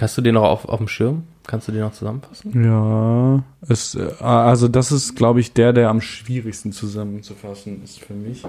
hast 0.00 0.16
du 0.16 0.22
den 0.22 0.36
noch 0.36 0.44
auf, 0.44 0.64
auf 0.64 0.78
dem 0.78 0.88
Schirm? 0.88 1.24
Kannst 1.46 1.68
du 1.68 1.72
den 1.72 1.82
noch 1.82 1.92
zusammenfassen? 1.92 2.64
Ja, 2.64 3.42
es, 3.68 3.94
äh, 3.94 4.10
also 4.20 4.68
das 4.68 4.90
ist, 4.90 5.16
glaube 5.16 5.40
ich, 5.40 5.52
der, 5.52 5.74
der 5.74 5.90
am 5.90 6.00
schwierigsten 6.00 6.72
zusammenzufassen 6.72 7.84
ist 7.84 8.00
für 8.00 8.14
mich. 8.14 8.42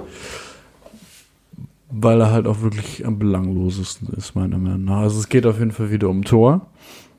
Weil 1.92 2.22
er 2.22 2.32
halt 2.32 2.48
auch 2.48 2.62
wirklich 2.62 3.06
am 3.06 3.20
belanglosesten 3.20 4.08
ist, 4.14 4.36
meiner 4.36 4.58
Meinung 4.58 4.86
nach. 4.86 5.00
Also 5.00 5.20
es 5.20 5.28
geht 5.28 5.46
auf 5.46 5.60
jeden 5.60 5.72
Fall 5.74 5.92
wieder 5.92 6.08
um 6.08 6.24
Thor. 6.24 6.66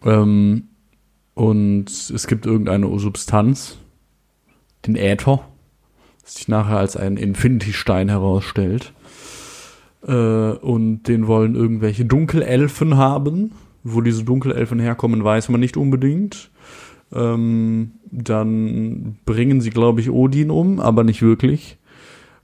Ähm, 0.07 0.69
und 1.37 1.91
es 1.91 2.27
gibt 2.27 2.47
irgendeine 2.47 2.99
Substanz, 2.99 3.77
den 4.87 4.97
Äther, 4.97 5.47
das 6.23 6.37
sich 6.37 6.49
nachher 6.49 6.79
als 6.79 6.97
einen 6.97 7.19
Infinity-Stein 7.19 8.09
herausstellt. 8.09 8.95
Äh, 10.07 10.13
und 10.13 11.03
den 11.03 11.27
wollen 11.27 11.55
irgendwelche 11.55 12.07
Dunkelelfen 12.07 12.97
haben. 12.97 13.53
Wo 13.85 14.01
diese 14.01 14.25
Dunkelelfen 14.25 14.81
herkommen, 14.81 15.23
weiß 15.23 15.51
man 15.51 15.61
nicht 15.61 15.77
unbedingt. 15.77 16.51
Ähm, 17.13 17.93
dann 18.11 19.19
bringen 19.27 19.61
sie, 19.61 19.71
glaube 19.71 20.01
ich, 20.01 20.11
Odin 20.11 20.51
um, 20.51 20.81
aber 20.81 21.05
nicht 21.05 21.21
wirklich. 21.21 21.77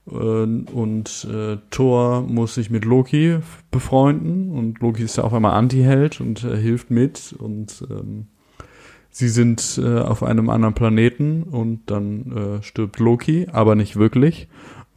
Äh, 0.06 0.12
und 0.14 1.26
äh, 1.32 1.56
Thor 1.70 2.20
muss 2.28 2.56
sich 2.56 2.68
mit 2.68 2.84
Loki 2.84 3.38
befreunden 3.70 4.50
und 4.50 4.80
Loki 4.80 5.02
ist 5.02 5.16
ja 5.16 5.24
auf 5.24 5.32
einmal 5.32 5.54
Anti-Held 5.54 6.20
und 6.20 6.44
äh, 6.44 6.58
hilft 6.58 6.90
mit 6.90 7.34
und 7.38 7.86
ähm, 7.90 8.26
sie 9.12 9.28
sind 9.28 9.80
äh, 9.80 10.00
auf 10.00 10.24
einem 10.24 10.50
anderen 10.50 10.74
Planeten 10.74 11.44
und 11.44 11.82
dann 11.86 12.58
äh, 12.60 12.62
stirbt 12.62 12.98
Loki, 12.98 13.46
aber 13.52 13.76
nicht 13.76 13.96
wirklich. 13.96 14.48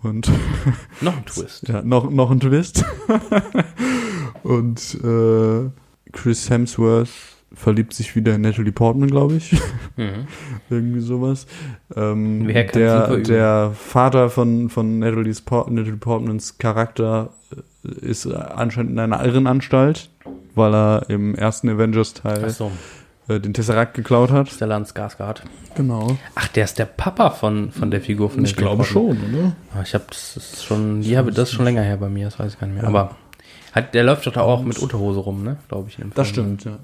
Und 0.02 0.32
Noch 1.02 1.16
ein 1.16 1.26
Twist. 1.26 1.68
ja, 1.68 1.82
noch, 1.84 2.10
noch 2.10 2.32
ein 2.32 2.40
Twist. 2.40 2.84
und 4.44 4.98
äh, 5.04 5.70
Chris 6.12 6.50
Hemsworth 6.50 7.10
verliebt 7.54 7.94
sich 7.94 8.16
wieder 8.16 8.36
in 8.36 8.42
Natalie 8.42 8.72
Portman, 8.72 9.10
glaube 9.10 9.36
ich. 9.36 9.56
Mhm. 9.98 10.28
Irgendwie 10.70 11.00
sowas. 11.00 11.48
Ähm, 11.96 12.50
der, 12.50 13.16
der 13.16 13.72
Vater 13.74 14.30
von, 14.30 14.70
von 14.70 15.00
Natalie's 15.00 15.40
Port 15.40 15.72
Natalie 15.72 15.96
Portmans 15.96 16.58
Charakter 16.58 17.30
äh, 17.86 18.06
ist 18.06 18.28
anscheinend 18.28 18.92
in 18.92 19.00
einer 19.00 19.24
Irrenanstalt, 19.24 20.10
weil 20.54 20.76
er 20.76 21.06
im 21.08 21.34
ersten 21.34 21.70
Avengers-Teil 21.70 22.44
Achso, 22.44 22.74
äh, 23.28 23.40
den 23.40 23.54
Tesseract 23.54 23.94
geklaut 23.94 24.32
hat. 24.32 24.50
Stellan 24.50 24.86
Skarsgård. 24.86 25.42
Genau. 25.76 26.18
Ach, 26.36 26.48
der 26.50 26.64
ist 26.66 26.80
der 26.80 26.86
Papa 26.86 27.30
von, 27.32 27.72
von 27.72 27.92
der 27.92 28.02
Figur 28.02 28.30
von 28.30 28.44
Ich 28.46 28.56
glaube 28.56 28.84
schon, 28.86 29.18
oder? 29.18 29.56
Ah, 29.74 29.82
Ich 29.84 29.94
habe 29.94 30.06
das 30.10 30.38
ist 30.38 30.64
schon, 30.64 31.02
die 31.02 31.18
habe 31.18 31.32
das 31.32 31.50
ist 31.50 31.56
schon 31.56 31.66
länger 31.66 31.82
her 31.82 31.98
bei 31.98 32.10
mir, 32.10 32.26
das 32.26 32.40
weiß 32.40 32.54
ich 32.54 32.60
gar 32.60 32.68
nicht 32.68 32.78
mehr. 32.80 32.88
Aber 32.88 33.16
hat, 33.74 33.94
der 33.94 34.04
läuft 34.04 34.26
doch 34.26 34.34
da 34.34 34.42
auch 34.42 34.64
mit 34.64 34.80
Unterhose 34.80 35.20
rum, 35.20 35.44
ne? 35.44 35.58
Glaube 35.68 35.90
ich. 35.90 35.98
In 36.00 36.06
dem 36.10 36.14
Das 36.16 36.30
Film. 36.32 36.58
stimmt, 36.60 36.64
ja. 36.66 36.80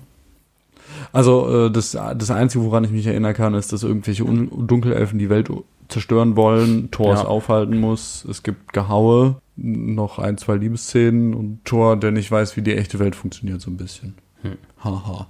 Also 1.14 1.68
äh, 1.68 1.72
das, 1.72 1.92
das 1.92 2.32
Einzige, 2.32 2.66
woran 2.66 2.84
ich 2.84 2.92
mich 2.92 3.08
erinnern 3.08 3.34
kann, 3.34 3.54
ist, 3.54 3.72
dass 3.72 3.84
irgendwelche 3.84 4.24
Un 4.26 4.68
Dunkelelfen 4.68 5.18
die 5.20 5.30
Welt 5.30 5.50
zerstören 5.88 6.36
wollen, 6.36 6.92
Thor 6.92 7.14
es 7.14 7.22
Ja. 7.22 7.28
aufhalten 7.28 7.78
muss. 7.80 8.26
Es 8.30 8.44
gibt 8.44 8.74
Gehaue, 8.74 9.38
noch 9.56 10.20
ein, 10.20 10.38
zwei 10.38 10.56
Liebesszenen 10.56 11.34
und 11.34 11.64
Thor, 11.66 11.98
der 11.98 12.12
nicht 12.12 12.30
weiß, 12.32 12.58
wie 12.58 12.62
die 12.62 12.76
echte 12.76 13.00
Welt 13.00 13.16
funktioniert, 13.16 13.62
so 13.62 13.70
ein 13.72 13.78
bisschen. 13.78 14.16
Hm. 14.42 14.58
Haha. 14.84 15.28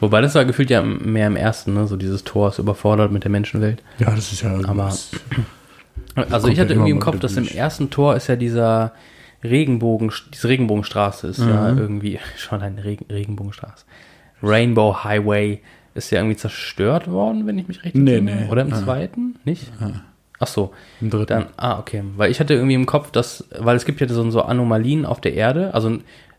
Wobei 0.00 0.20
das 0.20 0.34
war 0.34 0.44
gefühlt 0.44 0.68
ja 0.70 0.82
mehr 0.82 1.26
im 1.26 1.36
ersten, 1.36 1.72
ne? 1.74 1.86
So 1.86 1.96
dieses 1.96 2.22
Tor 2.24 2.48
ist 2.48 2.58
überfordert 2.58 3.12
mit 3.12 3.24
der 3.24 3.30
Menschenwelt. 3.30 3.82
Ja, 3.98 4.10
das 4.10 4.32
ist 4.32 4.42
ja 4.42 4.54
Aber-. 4.66 4.92
Also 6.30 6.48
ich 6.48 6.56
ja 6.58 6.64
hatte 6.64 6.74
irgendwie 6.74 6.90
im 6.90 7.00
Kopf, 7.00 7.18
dass 7.20 7.36
im 7.36 7.46
ersten 7.48 7.90
Tor 7.90 8.16
ist 8.16 8.26
ja 8.26 8.36
dieser 8.36 8.92
Regenbogen, 9.44 10.10
diese 10.32 10.48
Regenbogenstraße 10.48 11.28
ist 11.28 11.38
ja 11.40 11.72
Mhm. 11.72 11.78
irgendwie 11.78 12.18
schon 12.36 12.62
eine 12.62 12.82
Regen, 12.84 13.06
Regenbogenstraße. 13.10 13.84
Rainbow 14.42 15.04
Highway 15.04 15.60
ist 15.94 16.10
ja 16.10 16.18
irgendwie 16.18 16.36
zerstört 16.36 17.10
worden, 17.10 17.46
wenn 17.46 17.58
ich 17.58 17.68
mich 17.68 17.82
richtig 17.84 18.02
Nee, 18.02 18.12
erinnere. 18.14 18.36
nee. 18.44 18.50
Oder 18.50 18.62
im 18.62 18.72
Ah. 18.72 18.82
zweiten? 18.82 19.36
Nicht? 19.44 19.70
Ah. 19.80 20.02
Ach 20.38 20.46
so. 20.46 20.74
Im 21.00 21.08
dritten. 21.08 21.26
Dann, 21.28 21.46
ah, 21.56 21.78
okay. 21.78 22.02
Weil 22.16 22.30
ich 22.30 22.40
hatte 22.40 22.52
irgendwie 22.52 22.74
im 22.74 22.84
Kopf, 22.84 23.10
dass, 23.10 23.44
weil 23.58 23.76
es 23.76 23.86
gibt 23.86 24.02
ja 24.02 24.08
so, 24.08 24.30
so 24.30 24.42
Anomalien 24.42 25.06
auf 25.06 25.22
der 25.22 25.32
Erde, 25.32 25.72
also 25.72 25.98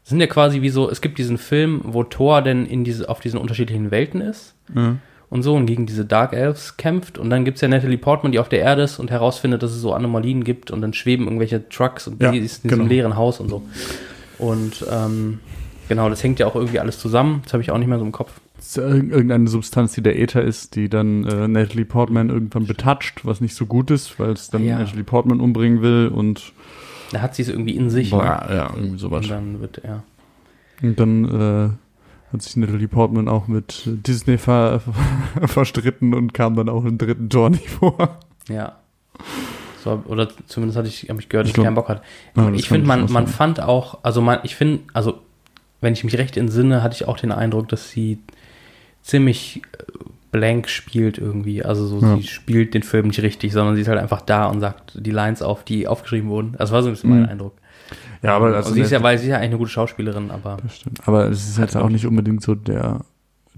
sind 0.10 0.20
ja 0.20 0.28
quasi 0.28 0.62
wie 0.62 0.70
so, 0.70 0.90
es 0.90 1.02
gibt 1.02 1.18
diesen 1.18 1.38
Film, 1.38 1.82
wo 1.84 2.04
Thor 2.04 2.42
denn 2.42 2.66
in 2.66 2.84
diese, 2.84 3.10
auf 3.10 3.20
diesen 3.20 3.40
unterschiedlichen 3.40 3.92
Welten 3.92 4.22
ist 4.22 4.56
Ja. 4.74 4.96
und 5.30 5.44
so 5.44 5.56
und 5.56 5.66
gegen 5.66 5.86
diese 5.86 6.06
Dark 6.06 6.34
Elves 6.34 6.78
kämpft. 6.78 7.18
Und 7.18 7.30
dann 7.30 7.44
gibt's 7.46 7.62
ja 7.62 7.68
Natalie 7.68 7.98
Portman, 7.98 8.32
die 8.32 8.40
auf 8.40 8.50
der 8.50 8.60
Erde 8.60 8.84
ist 8.84 9.00
und 9.00 9.12
herausfindet, 9.12 9.64
dass 9.64 9.72
es 9.72 9.82
so 9.82 9.94
Anomalien 9.94 10.44
gibt 10.44 10.72
und 10.72 10.82
dann 10.82 10.94
schweben 10.94 11.26
irgendwelche 11.26 11.68
Trucks 11.70 12.08
und 12.08 12.22
Ja, 12.22 12.32
die 12.32 12.40
ist 12.40 12.64
in 12.64 12.70
diesem 12.70 12.80
genau. 12.84 12.90
leeren 12.90 13.16
Haus 13.18 13.40
und 13.40 13.50
so. 13.50 13.64
Und 14.40 14.86
ähm, 14.92 15.40
genau, 15.90 16.10
das 16.10 16.24
hängt 16.24 16.40
ja 16.40 16.46
auch 16.48 16.56
irgendwie 16.56 16.80
alles 16.80 17.00
zusammen. 17.00 17.42
Das 17.44 17.54
habe 17.54 17.64
ich 17.64 17.72
auch 17.72 17.78
nicht 17.78 17.88
mehr 17.88 18.00
so 18.00 18.06
im 18.06 18.12
Kopf. 18.12 18.32
Irgendeine 18.76 19.48
Substanz, 19.48 19.94
die 19.94 20.02
der 20.02 20.20
Äther 20.20 20.42
ist, 20.42 20.76
die 20.76 20.90
dann 20.90 21.26
äh, 21.26 21.48
Natalie 21.48 21.86
Portman 21.86 22.30
irgendwann 22.30 22.66
betatscht, 22.66 23.26
was 23.26 23.40
nicht 23.42 23.56
so 23.56 23.66
gut 23.66 23.92
ist, 23.92 24.20
weil 24.20 24.32
es 24.32 24.50
dann 24.50 24.64
Ja. 24.64 24.80
Natalie 24.80 25.04
Portman 25.04 25.40
umbringen 25.40 25.82
will 25.82 26.08
und 26.14 26.54
Da 27.12 27.22
hat 27.22 27.36
sie 27.36 27.42
es 27.42 27.50
irgendwie 27.50 27.76
in 27.76 27.90
sich. 27.90 28.12
boah, 28.12 28.46
ne? 28.48 28.56
ja, 28.56 28.72
irgendwie 28.76 28.98
sowas. 28.98 29.26
Und 29.26 29.32
dann 29.32 29.60
wird 29.62 29.78
er. 29.84 30.04
Und 30.82 31.00
dann 31.00 31.26
äh, 31.26 31.70
hat 32.34 32.42
sich 32.42 32.56
Natalie 32.56 32.88
Portman 32.88 33.28
auch 33.28 33.48
mit 33.48 33.84
Disney 33.86 34.38
ver 34.38 34.82
verstritten 35.46 36.14
und 36.14 36.34
kam 36.34 36.56
dann 36.56 36.70
auch 36.70 36.86
im 36.86 36.98
dritten 36.98 37.30
Tor 37.30 37.50
nicht 37.50 37.70
vor. 37.70 38.20
Ja. 38.50 38.78
So, 39.84 40.04
oder 40.08 40.28
zumindest 40.48 40.78
hatte 40.78 40.90
ich, 40.90 41.10
habe 41.10 41.22
ich 41.22 41.30
gehört, 41.30 41.48
dass 41.48 41.58
Ich 41.58 41.64
keinen 41.64 41.76
Bock 41.76 41.90
hat. 41.90 42.02
Ja, 42.36 42.52
ich 42.52 42.68
finde, 42.68 42.88
man, 42.88 43.12
man 43.12 43.28
fand 43.28 43.62
auch, 43.62 44.00
also 44.04 44.22
man, 44.22 44.40
ich 44.44 44.56
finde, 44.56 44.82
also 44.94 45.22
wenn 45.80 45.94
ich 45.94 46.04
mich 46.04 46.18
recht 46.18 46.36
entsinne, 46.36 46.84
hatte 46.84 46.96
ich 46.96 47.08
auch 47.08 47.18
den 47.18 47.32
Eindruck, 47.32 47.70
dass 47.70 47.90
sie 47.90 48.20
ziemlich 49.02 49.62
äh, 49.78 49.84
blank 50.32 50.68
spielt 50.70 51.18
irgendwie. 51.18 51.64
Also 51.64 51.86
so, 51.88 52.00
Ja. 52.06 52.18
sie 52.18 52.24
spielt 52.28 52.74
den 52.74 52.84
Film 52.84 53.08
nicht 53.08 53.22
richtig, 53.22 53.54
sondern 53.54 53.76
sie 53.76 53.82
ist 53.82 53.88
halt 53.88 54.00
einfach 54.00 54.22
da 54.22 54.46
und 54.48 54.60
sagt 54.60 54.94
die 54.96 55.12
Lines 55.12 55.42
auf, 55.42 55.64
die 55.64 55.88
aufgeschrieben 55.88 56.30
wurden. 56.30 56.56
Das 56.58 56.72
war 56.72 56.82
so 56.84 56.90
ein 56.90 56.94
bisschen 56.94 57.10
Mhm. 57.12 57.20
mein 57.22 57.30
Eindruck. 57.30 57.54
Ja, 58.22 58.36
aber 58.36 58.56
also 58.56 58.74
sie 58.74 58.82
ist 58.82 58.92
ja, 58.92 59.02
weil 59.04 59.18
sie 59.18 59.26
ist 59.26 59.30
ja 59.30 59.36
eigentlich 59.38 59.50
eine 59.50 59.58
gute 59.60 59.72
Schauspielerin, 59.72 60.32
aber. 60.32 60.58
Aber 61.06 61.26
es 61.30 61.48
ist 61.48 61.58
jetzt 61.60 61.78
auch 61.78 61.90
nicht 61.90 62.06
unbedingt 62.06 62.42
so 62.42 62.56
der 62.56 63.02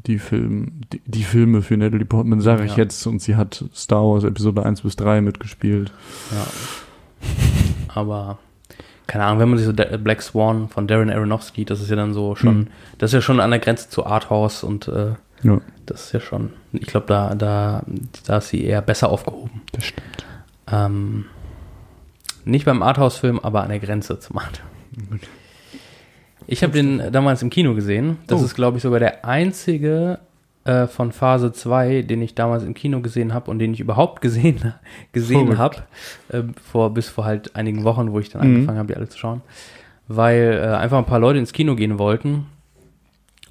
die 0.05 0.17
Film 0.19 0.81
die, 0.93 1.01
die 1.05 1.23
Filme 1.23 1.61
für 1.61 1.75
Natalie 1.75 2.05
Portman 2.05 2.39
sage 2.39 2.63
ich 2.63 2.71
Ja. 2.71 2.77
jetzt 2.83 3.05
und 3.07 3.21
sie 3.21 3.35
hat 3.35 3.65
Star 3.75 4.03
Wars 4.03 4.23
Episode 4.23 4.63
1 4.65 4.81
bis 4.81 4.95
3 4.95 5.19
mitgespielt. 5.21 5.91
ja. 6.31 6.45
Aber 7.93 8.37
keine 9.07 9.25
Ahnung, 9.25 9.39
wenn 9.39 9.49
man 9.49 9.57
sich 9.57 9.65
so 9.67 9.73
Black 9.73 10.21
Swan 10.21 10.69
von 10.69 10.85
Darren 10.87 11.09
Aronofsky, 11.09 11.65
das 11.65 11.81
ist 11.81 11.89
ja 11.89 11.95
dann 11.95 12.13
so 12.13 12.35
schon, 12.35 12.57
Mhm. 12.59 12.67
das 12.99 13.09
ist 13.09 13.15
ja 13.15 13.21
schon 13.21 13.39
an 13.39 13.49
der 13.49 13.59
Grenze 13.59 13.89
zu 13.89 14.05
Arthouse 14.05 14.63
und 14.63 14.87
äh, 14.87 15.13
Ja, 15.43 15.59
Das 15.85 16.05
ist 16.05 16.11
ja 16.13 16.19
schon, 16.19 16.51
ich 16.73 16.87
glaube, 16.87 17.07
da, 17.07 17.33
da, 17.35 17.83
da 18.25 18.37
ist 18.37 18.49
sie 18.49 18.63
eher 18.63 18.81
besser 18.81 19.09
aufgehoben. 19.09 19.61
das 19.71 19.85
stimmt. 19.85 20.25
Ähm, 20.71 21.25
nicht 22.45 22.65
beim 22.65 22.81
Arthouse-Film, 22.83 23.39
aber 23.39 23.63
an 23.63 23.69
der 23.69 23.79
Grenze 23.79 24.19
zum 24.19 24.37
Art. 24.37 24.61
Ich 26.47 26.63
habe 26.63 26.73
den 26.73 27.11
damals 27.11 27.41
im 27.41 27.49
Kino 27.49 27.75
gesehen. 27.75 28.17
Das 28.27 28.41
Oh. 28.41 28.45
ist, 28.45 28.55
glaube 28.55 28.77
ich, 28.77 28.83
sogar 28.83 28.99
der 28.99 29.25
einzige 29.25 30.19
äh, 30.65 30.87
von 30.87 31.11
Phase 31.11 31.51
2, 31.53 32.01
den 32.03 32.21
ich 32.21 32.35
damals 32.35 32.63
im 32.63 32.73
Kino 32.73 33.01
gesehen 33.01 33.33
habe 33.33 33.49
und 33.51 33.59
den 33.59 33.73
ich 33.73 33.79
überhaupt 33.79 34.21
gesehen, 34.21 34.73
gesehen 35.11 35.57
habe. 35.57 35.77
Äh, 36.29 36.43
vor, 36.71 36.93
bis 36.93 37.09
vor 37.09 37.25
halt 37.25 37.55
einigen 37.55 37.83
Wochen, 37.83 38.11
wo 38.11 38.19
ich 38.19 38.29
dann 38.29 38.41
Mhm. 38.47 38.55
angefangen 38.55 38.77
habe, 38.79 38.87
die 38.87 38.95
alle 38.97 39.09
zu 39.09 39.17
schauen. 39.17 39.41
Weil 40.07 40.59
äh, 40.63 40.75
einfach 40.75 40.97
ein 40.97 41.05
paar 41.05 41.19
Leute 41.19 41.39
ins 41.39 41.53
Kino 41.53 41.75
gehen 41.75 41.99
wollten. 41.99 42.47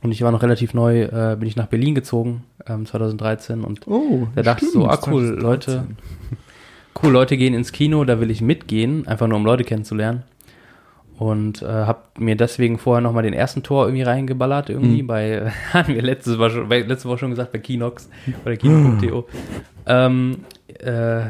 Und 0.03 0.13
ich 0.13 0.23
war 0.23 0.31
noch 0.31 0.43
relativ 0.43 0.75
neu, 0.75 1.03
äh, 1.03 1.37
bin 1.39 1.49
ich 1.49 1.57
nach 1.57 1.67
Berlin 1.67 1.95
gezogen, 1.95 2.45
ähm, 2.69 2.87
2013 2.87 3.65
und 3.65 3.87
Oh, 3.89 4.29
Da 4.37 4.43
dachte 4.43 4.65
ich 4.65 4.71
so, 4.73 4.87
ah, 4.87 4.99
cool, 5.09 5.25
Leute. 5.41 5.85
cool, 7.03 7.11
Leute 7.11 7.37
gehen 7.37 7.53
ins 7.55 7.73
Kino, 7.73 8.05
da 8.05 8.21
will 8.21 8.31
ich 8.31 8.41
mitgehen, 8.41 9.07
einfach 9.09 9.27
nur 9.27 9.37
um 9.39 9.45
Leute 9.45 9.65
kennenzulernen. 9.65 10.23
Und 11.19 11.63
äh, 11.63 11.67
habe 11.67 11.99
mir 12.21 12.37
deswegen 12.37 12.79
vorher 12.79 13.01
nochmal 13.01 13.25
den 13.25 13.33
ersten 13.33 13.65
Tor 13.65 13.87
irgendwie 13.87 14.03
reingeballert, 14.05 14.71
irgendwie 14.71 15.03
Mhm. 15.03 15.07
bei, 15.09 15.51
hatten 15.73 15.95
wir 15.95 16.03
letztes 16.03 16.39
Mal 16.39 16.49
schon, 16.51 16.69
bei- 16.69 16.83
letzte 16.83 17.09
Woche 17.09 17.19
schon 17.19 17.31
gesagt, 17.31 17.51
bei 17.51 17.59
Kinox 17.59 18.09
oder 18.45 18.57
Kino.to. 18.57 19.27
ähm, 19.87 20.45
äh, 20.79 21.23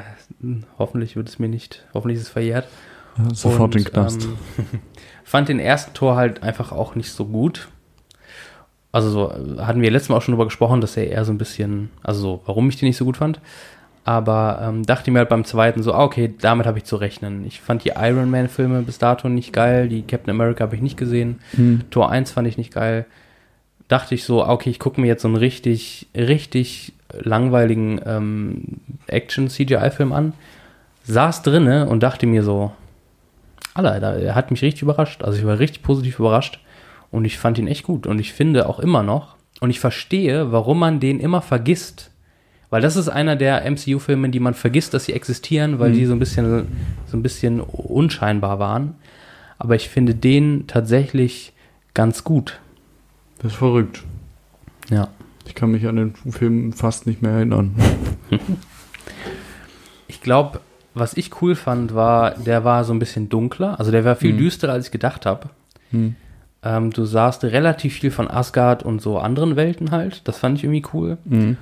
hoffentlich 0.78 1.16
wird 1.16 1.30
es 1.30 1.38
mir 1.38 1.48
nicht, 1.48 1.86
hoffentlich 1.94 2.16
ist 2.18 2.24
es 2.24 2.28
verjährt. 2.28 2.68
Ja, 3.16 3.34
sofort 3.34 3.74
Und, 3.74 3.74
den 3.76 3.84
Knast. 3.84 4.24
Ähm, 4.24 4.66
fand 5.24 5.48
den 5.48 5.58
ersten 5.58 5.94
Tor 5.94 6.16
halt 6.16 6.42
einfach 6.42 6.70
auch 6.70 6.94
nicht 6.94 7.10
so 7.10 7.24
gut. 7.24 7.68
Also 8.90 9.10
so, 9.10 9.32
hatten 9.58 9.82
wir 9.82 9.90
letztes 9.90 10.08
Mal 10.08 10.16
auch 10.16 10.22
schon 10.22 10.32
drüber 10.32 10.46
gesprochen, 10.46 10.80
dass 10.80 10.96
er 10.96 11.08
eher 11.08 11.24
so 11.24 11.32
ein 11.32 11.38
bisschen, 11.38 11.90
also 12.02 12.20
so, 12.20 12.40
warum 12.46 12.68
ich 12.68 12.76
den 12.76 12.88
nicht 12.88 12.96
so 12.96 13.04
gut 13.04 13.18
fand. 13.18 13.40
Aber 14.04 14.60
ähm, 14.62 14.86
dachte 14.86 15.10
mir 15.10 15.18
halt 15.18 15.28
beim 15.28 15.44
zweiten 15.44 15.82
so, 15.82 15.92
ah, 15.92 16.02
okay, 16.02 16.32
damit 16.40 16.66
habe 16.66 16.78
ich 16.78 16.84
zu 16.84 16.96
rechnen. 16.96 17.44
Ich 17.46 17.60
fand 17.60 17.84
die 17.84 17.92
Iron 17.94 18.30
Man-Filme 18.30 18.80
bis 18.80 18.98
dato 18.98 19.28
nicht 19.28 19.52
geil, 19.52 19.88
die 19.88 20.02
Captain 20.02 20.30
America 20.30 20.64
habe 20.64 20.76
ich 20.76 20.80
nicht 20.80 20.96
gesehen. 20.96 21.40
Hm. 21.54 21.82
Tor 21.90 22.10
1 22.10 22.30
fand 22.30 22.48
ich 22.48 22.56
nicht 22.56 22.72
geil. 22.72 23.04
Dachte 23.88 24.14
ich 24.14 24.24
so, 24.24 24.42
ah, 24.42 24.52
okay, 24.52 24.70
ich 24.70 24.78
gucke 24.78 24.98
mir 24.98 25.06
jetzt 25.06 25.22
so 25.22 25.28
einen 25.28 25.36
richtig, 25.36 26.06
richtig 26.14 26.94
langweiligen 27.12 28.00
ähm, 28.06 28.62
Action-CGI-Film 29.08 30.12
an. 30.14 30.32
Saß 31.04 31.42
drinne 31.42 31.88
und 31.88 32.02
dachte 32.02 32.26
mir 32.26 32.42
so, 32.42 32.72
Alter, 33.74 34.16
er 34.16 34.34
hat 34.34 34.50
mich 34.50 34.62
richtig 34.62 34.82
überrascht. 34.82 35.22
Also 35.22 35.38
ich 35.38 35.46
war 35.46 35.58
richtig 35.58 35.82
positiv 35.82 36.18
überrascht 36.18 36.60
und 37.10 37.24
ich 37.24 37.38
fand 37.38 37.58
ihn 37.58 37.68
echt 37.68 37.84
gut. 37.84 38.06
Und 38.06 38.18
ich 38.18 38.32
finde 38.32 38.68
auch 38.68 38.78
immer 38.80 39.02
noch, 39.02 39.36
und 39.60 39.70
ich 39.70 39.80
verstehe, 39.80 40.52
warum 40.52 40.78
man 40.78 41.00
den 41.00 41.18
immer 41.20 41.42
vergisst. 41.42 42.10
Weil 42.70 42.80
das 42.82 42.96
ist 42.96 43.08
einer 43.08 43.34
der 43.34 43.64
MCU-Filme, 43.68 44.28
die 44.28 44.40
man 44.40 44.54
vergisst, 44.54 44.94
dass 44.94 45.06
sie 45.06 45.14
existieren, 45.14 45.78
weil 45.78 45.90
Mhm. 45.90 45.94
die 45.94 46.04
so 46.06 46.12
ein 46.12 46.18
bisschen, 46.18 46.66
so 47.06 47.16
ein 47.16 47.22
bisschen 47.22 47.60
unscheinbar 47.60 48.58
waren. 48.58 48.94
Aber 49.58 49.74
ich 49.74 49.88
finde 49.88 50.14
den 50.14 50.66
tatsächlich 50.68 51.52
ganz 51.94 52.22
gut. 52.24 52.60
Das 53.38 53.52
ist 53.52 53.58
verrückt. 53.58 54.04
Ja. 54.90 55.08
Ich 55.46 55.54
kann 55.54 55.70
mich 55.72 55.86
an 55.88 55.96
den 55.96 56.14
Film 56.30 56.72
fast 56.72 57.06
nicht 57.06 57.22
mehr 57.22 57.32
erinnern. 57.32 57.74
Ich 60.06 60.20
glaube, 60.20 60.60
was 60.94 61.14
ich 61.16 61.42
cool 61.42 61.54
fand, 61.54 61.94
war, 61.94 62.32
der 62.32 62.64
war 62.64 62.84
so 62.84 62.92
ein 62.92 62.98
bisschen 62.98 63.28
dunkler. 63.28 63.78
Also 63.78 63.90
der 63.90 64.04
war 64.04 64.16
viel 64.16 64.32
Mhm. 64.34 64.38
düsterer, 64.38 64.72
als 64.72 64.86
ich 64.86 64.90
gedacht 64.92 65.26
habe. 65.26 65.50
Hm. 65.90 66.16
Ähm, 66.62 66.90
du 66.90 67.04
sahst 67.04 67.44
relativ 67.44 67.94
viel 67.94 68.10
von 68.10 68.28
Asgard 68.28 68.82
und 68.82 69.00
so 69.00 69.18
anderen 69.18 69.56
Welten 69.56 69.90
halt. 69.90 70.26
Das 70.26 70.38
fand 70.38 70.58
ich 70.58 70.64
irgendwie 70.64 70.84
cool. 70.92 71.18
Hm. 71.28 71.56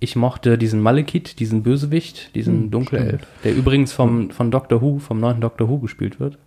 Ich 0.00 0.14
mochte 0.14 0.58
diesen 0.58 0.80
Malekith, 0.80 1.40
diesen 1.40 1.64
Bösewicht, 1.64 2.34
diesen 2.36 2.62
Hm, 2.62 2.70
Dunkelelf, 2.70 3.20
der 3.42 3.56
übrigens 3.56 3.92
vom, 3.92 4.30
von 4.30 4.52
Doctor 4.52 4.80
Who, 4.80 5.00
vom 5.00 5.18
neunten 5.18 5.40
Doctor 5.40 5.68
Who 5.68 5.78
gespielt 5.78 6.20
wird. 6.20 6.38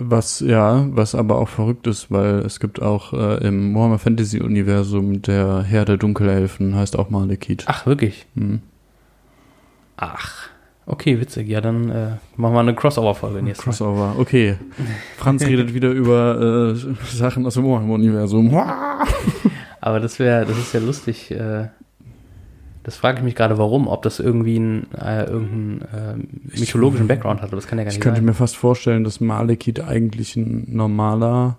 Was, 0.00 0.40
ja, 0.40 0.86
was 0.90 1.14
aber 1.14 1.38
auch 1.38 1.48
verrückt 1.48 1.86
ist, 1.86 2.10
weil 2.10 2.40
es 2.40 2.60
gibt 2.60 2.80
auch 2.80 3.12
äh, 3.12 3.46
im 3.46 3.74
Warhammer 3.74 3.98
Fantasy 3.98 4.40
Universum 4.40 5.22
der 5.22 5.62
Herr 5.62 5.84
der 5.84 5.96
Dunkelelfen, 5.96 6.74
heißt 6.74 6.96
auch 6.96 7.10
Malekith. 7.10 7.64
Ach, 7.66 7.86
wirklich? 7.86 8.26
Hm. 8.36 8.62
Ach. 9.96 10.47
Okay, 10.90 11.20
witzig. 11.20 11.48
Ja, 11.48 11.60
dann 11.60 11.90
äh, 11.90 12.16
machen 12.36 12.54
wir 12.54 12.60
eine 12.60 12.74
Crossover-Folge 12.74 13.42
nächstes 13.42 13.66
Mal. 13.66 13.72
Crossover, 13.72 14.14
okay. 14.18 14.56
Franz 15.18 15.44
redet 15.44 15.74
wieder 15.74 15.90
über 15.90 16.72
äh, 16.74 17.14
Sachen 17.14 17.44
aus 17.44 17.54
dem 17.54 17.64
Warhammer 17.64 17.92
Universum. 17.92 18.48
Aber 19.82 20.00
das 20.00 20.18
wäre, 20.18 20.46
das 20.46 20.56
ist 20.56 20.72
ja 20.72 20.80
lustig. 20.80 21.30
Äh, 21.30 21.68
das 22.84 22.96
frage 22.96 23.18
ich 23.18 23.24
mich 23.24 23.34
gerade, 23.34 23.58
warum, 23.58 23.86
ob 23.86 24.00
das 24.00 24.18
irgendwie 24.18 24.56
einen, 24.56 24.86
äh, 24.94 25.24
irgendeinen 25.24 25.82
äh, 26.54 26.58
mythologischen 26.58 27.06
Background 27.06 27.42
hat. 27.42 27.52
Das 27.52 27.66
kann 27.66 27.76
ja 27.76 27.84
gar 27.84 27.90
Ich 27.90 27.96
nicht 27.98 28.02
könnte 28.02 28.20
sein. 28.20 28.24
mir 28.24 28.32
fast 28.32 28.56
vorstellen, 28.56 29.04
dass 29.04 29.20
Malekith 29.20 29.80
eigentlich 29.80 30.36
ein 30.36 30.68
normaler 30.70 31.58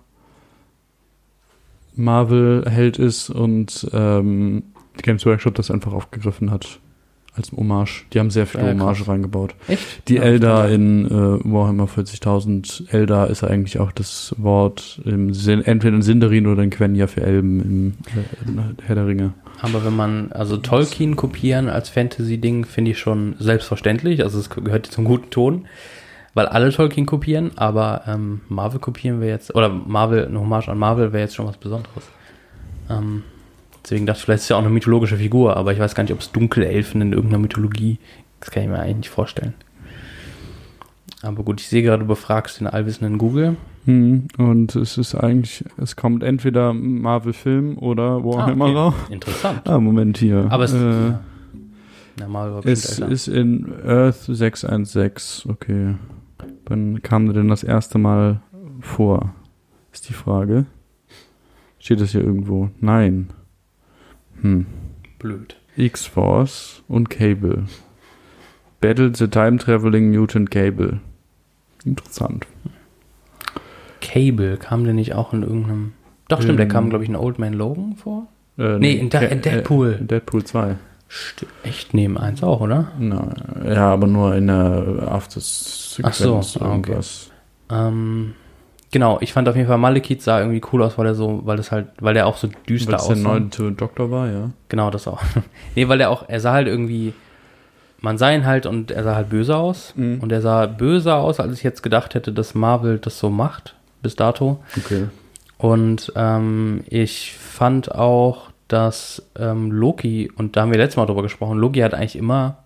Marvel-Held 1.94 2.98
ist 2.98 3.30
und 3.30 3.88
ähm, 3.92 4.64
Games 5.00 5.24
Workshop 5.24 5.54
das 5.54 5.70
einfach 5.70 5.92
aufgegriffen 5.92 6.50
hat 6.50 6.80
als 7.36 7.52
Hommage. 7.52 8.04
Die 8.12 8.18
haben 8.18 8.30
sehr 8.30 8.46
viel 8.46 8.60
Ja, 8.60 8.68
Hommage 8.70 9.06
reingebaut. 9.06 9.54
Echt? 9.68 10.08
Die 10.08 10.14
Ja, 10.16 10.22
stimmt. 10.66 10.70
in 10.72 11.06
äh, 11.06 11.10
Warhammer 11.44 11.84
40.000, 11.84 12.92
Eldar 12.92 13.30
ist 13.30 13.44
eigentlich 13.44 13.78
auch 13.78 13.92
das 13.92 14.34
Wort 14.38 15.00
im 15.04 15.32
Sinn, 15.32 15.64
entweder 15.64 15.96
in 15.96 16.02
Sindarin 16.02 16.46
oder 16.46 16.62
in 16.62 16.70
Quenya 16.70 17.06
für 17.06 17.22
Elben 17.22 17.60
im 17.60 17.94
äh, 18.18 18.82
Herr 18.86 18.94
der 18.94 19.06
Ringe. 19.06 19.32
Aber 19.62 19.84
wenn 19.84 19.94
man, 19.94 20.32
also 20.32 20.56
Tolkien 20.56 21.16
kopieren 21.16 21.68
als 21.68 21.88
Fantasy-Ding, 21.90 22.64
finde 22.64 22.92
ich 22.92 22.98
schon 22.98 23.36
selbstverständlich. 23.38 24.22
Also 24.24 24.38
es 24.38 24.50
gehört 24.50 24.86
zum 24.86 25.04
guten 25.04 25.30
Ton, 25.30 25.66
weil 26.34 26.46
alle 26.46 26.70
Tolkien 26.72 27.06
kopieren, 27.06 27.52
aber 27.56 28.02
ähm, 28.06 28.40
Marvel 28.48 28.80
kopieren 28.80 29.20
wir 29.20 29.28
jetzt, 29.28 29.54
oder 29.54 29.68
Marvel, 29.68 30.26
eine 30.26 30.40
Hommage 30.40 30.68
an 30.68 30.78
Marvel 30.78 31.12
wäre 31.12 31.24
jetzt 31.24 31.34
schon 31.34 31.46
was 31.46 31.56
Besonderes. 31.58 32.04
Ähm, 32.88 33.22
deswegen 33.84 34.06
dachte 34.06 34.18
ich, 34.18 34.24
vielleicht 34.24 34.42
ist 34.42 34.48
ja 34.48 34.56
auch 34.56 34.60
eine 34.60 34.70
mythologische 34.70 35.16
Figur, 35.16 35.56
aber 35.56 35.72
ich 35.72 35.78
weiß 35.78 35.94
gar 35.94 36.02
nicht, 36.02 36.12
ob 36.12 36.20
es 36.20 36.32
Dunkelelfen 36.32 37.00
in 37.00 37.12
irgendeiner 37.12 37.40
Mythologie, 37.42 37.98
das 38.40 38.50
kann 38.50 38.62
ich 38.64 38.68
mir 38.68 38.78
eigentlich 38.78 38.96
nicht 38.96 39.08
vorstellen. 39.10 39.54
Aber 41.22 41.42
gut, 41.42 41.60
ich 41.60 41.68
sehe 41.68 41.82
gerade, 41.82 42.02
du 42.02 42.06
befragst 42.08 42.60
den 42.60 42.66
allwissenden 42.66 43.18
Google. 43.18 43.56
Hm, 43.84 44.28
und 44.38 44.74
es 44.76 44.96
ist 44.98 45.14
eigentlich, 45.14 45.64
es 45.76 45.96
kommt 45.96 46.22
entweder 46.22 46.72
Marvel-Film 46.72 47.76
oder 47.78 48.24
Warhammer 48.24 48.66
Ah, 48.66 48.72
raus. 48.72 48.94
okay. 49.04 49.14
Interessant. 49.14 49.68
Ah, 49.68 49.78
Moment 49.78 50.16
hier. 50.18 50.46
Aber 50.50 50.64
es, 50.64 50.72
äh, 50.72 50.78
ja. 50.78 51.20
Na, 52.18 52.28
Marvel 52.28 52.70
Es 52.70 52.98
älter. 52.98 53.12
ist 53.12 53.28
in 53.28 53.70
Earth 53.86 54.22
616, 54.28 55.50
okay. 55.50 55.94
Wann 56.66 57.02
kam 57.02 57.26
der 57.26 57.34
denn 57.34 57.48
das 57.48 57.62
erste 57.64 57.98
Mal 57.98 58.40
vor? 58.80 59.34
Ist 59.92 60.08
die 60.08 60.12
Frage. 60.14 60.66
Steht 61.78 62.00
das 62.00 62.12
hier 62.12 62.22
irgendwo? 62.22 62.70
Nein. 62.80 63.28
Hm. 64.42 64.66
Blöd. 65.18 65.56
X-Force 65.76 66.82
und 66.88 67.10
Cable. 67.10 67.64
Battle 68.80 69.12
the 69.14 69.28
Time 69.28 69.58
Traveling 69.58 70.10
Mutant 70.10 70.50
Cable. 70.50 71.00
Interessant. 71.84 72.46
Cable 74.00 74.56
kam 74.56 74.84
der 74.84 74.94
nicht 74.94 75.14
auch 75.14 75.32
in 75.32 75.42
irgendeinem. 75.42 75.92
Doch, 76.28 76.40
stimmt, 76.42 76.58
der 76.58 76.66
Ähm. 76.66 76.72
kam, 76.72 76.88
glaube 76.90 77.04
ich, 77.04 77.10
in 77.10 77.16
Old 77.16 77.38
Man 77.38 77.52
Logan 77.52 77.96
vor. 77.96 78.26
Äh, 78.58 78.78
Nee, 78.78 78.94
in 78.94 79.10
Da- 79.10 79.20
in 79.20 79.42
Deadpool. 79.42 79.92
Äh, 79.94 79.98
in 79.98 80.08
Deadpool 80.08 80.44
2. 80.44 80.76
St 81.10 81.44
echt 81.64 81.92
neben 81.92 82.16
eins 82.16 82.42
auch, 82.42 82.60
oder? 82.60 82.92
Na, 82.98 83.32
ja, 83.66 83.92
aber 83.92 84.06
nur 84.06 84.34
in 84.36 84.46
der 84.46 85.08
After 85.10 85.40
Ach 86.02 86.12
so, 86.14 86.40
ah, 86.60 86.74
okay. 86.76 86.96
Ähm, 87.68 88.34
genau, 88.90 89.18
ich 89.20 89.32
fand 89.32 89.48
auf 89.48 89.56
jeden 89.56 89.68
Fall 89.68 89.78
Malekith 89.78 90.22
sah 90.22 90.40
irgendwie 90.40 90.62
cool 90.72 90.82
aus, 90.82 90.98
weil 90.98 91.06
er 91.06 91.14
so, 91.14 91.40
weil 91.44 91.56
das 91.56 91.70
halt, 91.72 91.88
weil 92.00 92.16
er 92.16 92.26
auch 92.26 92.36
so 92.36 92.48
düster 92.68 92.92
Weil 92.92 92.98
es 92.98 93.06
der 93.06 93.16
aussah. 93.16 93.28
neunte 93.28 93.72
Doktor 93.72 94.10
war, 94.10 94.30
ja. 94.30 94.50
Genau, 94.68 94.90
das 94.90 95.06
auch. 95.08 95.22
nee, 95.74 95.88
weil 95.88 96.00
er 96.00 96.10
auch, 96.10 96.24
er 96.28 96.40
sah 96.40 96.52
halt 96.52 96.68
irgendwie, 96.68 97.14
man 98.00 98.18
sah 98.18 98.30
ihn 98.32 98.46
halt 98.46 98.66
und 98.66 98.90
er 98.90 99.04
sah 99.04 99.14
halt 99.14 99.28
böse 99.28 99.56
aus. 99.56 99.92
Mhm. 99.96 100.20
Und 100.20 100.32
er 100.32 100.40
sah 100.40 100.66
böser 100.66 101.16
aus, 101.16 101.40
als 101.40 101.52
ich 101.54 101.62
jetzt 101.62 101.82
gedacht 101.82 102.14
hätte, 102.14 102.32
dass 102.32 102.54
Marvel 102.54 102.98
das 102.98 103.18
so 103.18 103.30
macht, 103.30 103.74
bis 104.02 104.16
dato. 104.16 104.60
Okay. 104.76 105.06
Und 105.58 106.12
ähm, 106.16 106.84
ich 106.88 107.34
fand 107.34 107.94
auch, 107.94 108.50
dass 108.68 109.22
ähm, 109.38 109.70
Loki, 109.70 110.30
und 110.36 110.56
da 110.56 110.62
haben 110.62 110.70
wir 110.70 110.78
letztes 110.78 110.96
Mal 110.96 111.06
drüber 111.06 111.22
gesprochen, 111.22 111.58
Loki 111.58 111.80
hat 111.80 111.92
eigentlich 111.92 112.16
immer, 112.16 112.58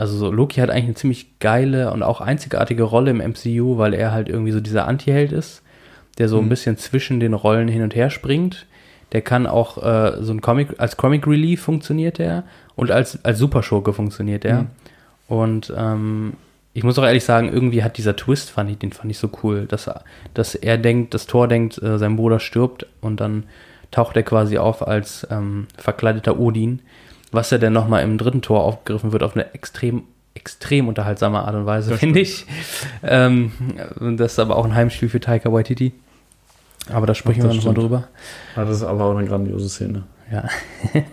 also 0.00 0.16
so, 0.16 0.30
Loki 0.32 0.60
hat 0.60 0.70
eigentlich 0.70 0.84
eine 0.86 0.94
ziemlich 0.94 1.38
geile 1.40 1.92
und 1.92 2.02
auch 2.02 2.20
einzigartige 2.20 2.82
Rolle 2.84 3.10
im 3.10 3.18
MCU, 3.20 3.76
weil 3.78 3.94
er 3.94 4.12
halt 4.12 4.28
irgendwie 4.28 4.52
so 4.52 4.60
dieser 4.60 4.86
Anti-Held 4.88 5.32
ist, 5.32 5.62
der 6.18 6.28
so 6.28 6.38
ein 6.38 6.44
Mhm. 6.46 6.48
bisschen 6.48 6.76
zwischen 6.78 7.20
den 7.20 7.34
Rollen 7.34 7.68
hin 7.68 7.82
und 7.82 7.94
her 7.94 8.10
springt. 8.10 8.66
Der 9.12 9.20
kann 9.22 9.46
auch 9.46 9.76
äh, 9.82 10.22
so 10.22 10.32
ein 10.32 10.40
Comic, 10.40 10.68
als 10.78 10.96
Comic 10.96 11.26
Relief 11.26 11.62
funktioniert 11.62 12.18
er 12.20 12.44
und 12.76 12.90
als, 12.90 13.24
als 13.24 13.38
Superschurke 13.38 13.92
funktioniert 13.92 14.44
er. 14.44 14.62
Mhm. 14.62 14.66
Und 15.28 15.72
ähm, 15.76 16.32
ich 16.74 16.84
muss 16.84 16.98
auch 16.98 17.04
ehrlich 17.04 17.24
sagen, 17.24 17.52
irgendwie 17.52 17.82
hat 17.82 17.98
dieser 17.98 18.14
Twist, 18.16 18.50
fand 18.50 18.70
ich, 18.70 18.78
den 18.78 18.92
fand 18.92 19.10
ich 19.10 19.18
so 19.18 19.28
cool, 19.42 19.66
dass, 19.66 19.86
er- 19.88 20.02
dass 20.34 20.54
er 20.54 20.78
denkt, 20.78 21.14
das 21.14 21.26
Tor 21.26 21.48
denkt, 21.48 21.82
äh, 21.82 21.98
sein 21.98 22.16
Bruder 22.16 22.38
stirbt 22.40 22.86
und 23.00 23.20
dann 23.20 23.44
taucht 23.90 24.16
er 24.16 24.22
quasi 24.22 24.56
auf 24.58 24.86
als 24.86 25.26
ähm, 25.30 25.66
verkleideter 25.76 26.38
Odin, 26.38 26.80
was 27.32 27.50
ja 27.50 27.58
dann 27.58 27.72
nochmal 27.72 28.02
im 28.02 28.18
dritten 28.18 28.42
Tor 28.42 28.64
aufgegriffen 28.64 29.12
wird 29.12 29.22
auf 29.22 29.34
eine 29.34 29.54
extrem, 29.54 30.04
extrem 30.34 30.88
unterhaltsame 30.88 31.40
Art 31.40 31.54
und 31.54 31.66
Weise, 31.66 31.96
finde 31.96 32.20
ich. 32.20 32.46
Ähm, 33.02 33.52
das 34.16 34.32
ist 34.32 34.38
aber 34.38 34.56
auch 34.56 34.64
ein 34.64 34.74
Heimspiel 34.74 35.08
für 35.08 35.20
Taika 35.20 35.52
Waititi. 35.52 35.92
Aber 36.92 37.06
da 37.06 37.14
sprechen 37.14 37.42
Ach, 37.42 37.50
wir 37.50 37.56
nochmal 37.56 37.74
drüber. 37.74 38.08
Ah, 38.56 38.64
das 38.64 38.78
ist 38.78 38.82
aber 38.82 39.04
auch 39.04 39.16
eine 39.16 39.26
grandiose 39.26 39.68
Szene. 39.68 40.04
Ja. 40.32 40.44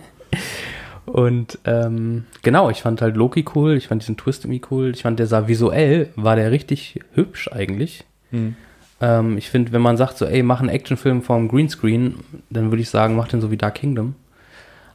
Und 1.06 1.58
ähm, 1.64 2.24
genau, 2.42 2.68
ich 2.68 2.82
fand 2.82 3.00
halt 3.00 3.16
Loki 3.16 3.44
cool, 3.54 3.76
ich 3.76 3.88
fand 3.88 4.02
diesen 4.02 4.18
Twist 4.18 4.44
irgendwie 4.44 4.62
cool, 4.70 4.90
ich 4.90 5.02
fand 5.02 5.18
der 5.18 5.26
sah 5.26 5.48
visuell, 5.48 6.10
war 6.16 6.36
der 6.36 6.50
richtig 6.50 7.00
hübsch 7.14 7.50
eigentlich. 7.50 8.04
Mhm. 8.30 8.56
Ähm, 9.00 9.38
ich 9.38 9.48
finde, 9.48 9.72
wenn 9.72 9.80
man 9.80 9.96
sagt 9.96 10.18
so, 10.18 10.26
ey, 10.26 10.42
mach 10.42 10.60
einen 10.60 10.68
Actionfilm 10.68 11.22
vom 11.22 11.48
Greenscreen, 11.48 12.16
dann 12.50 12.70
würde 12.70 12.82
ich 12.82 12.90
sagen, 12.90 13.16
mach 13.16 13.28
den 13.28 13.40
so 13.40 13.50
wie 13.50 13.56
Dark 13.56 13.76
Kingdom. 13.76 14.16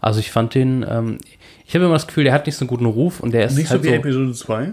Also 0.03 0.19
ich 0.19 0.31
fand 0.31 0.53
den, 0.53 0.85
ähm, 0.87 1.17
ich 1.65 1.73
habe 1.75 1.85
immer 1.85 1.93
das 1.93 2.07
Gefühl, 2.07 2.25
der 2.25 2.33
hat 2.33 2.45
nicht 2.45 2.55
so 2.57 2.63
einen 2.63 2.69
guten 2.69 2.85
Ruf 2.85 3.19
und 3.21 3.33
der 3.33 3.45
ist 3.45 3.55
Nicht 3.55 3.69
halt 3.69 3.81
so 3.83 3.87
so, 3.87 3.93
wie 3.93 3.97
Episode 3.97 4.33
2? 4.33 4.71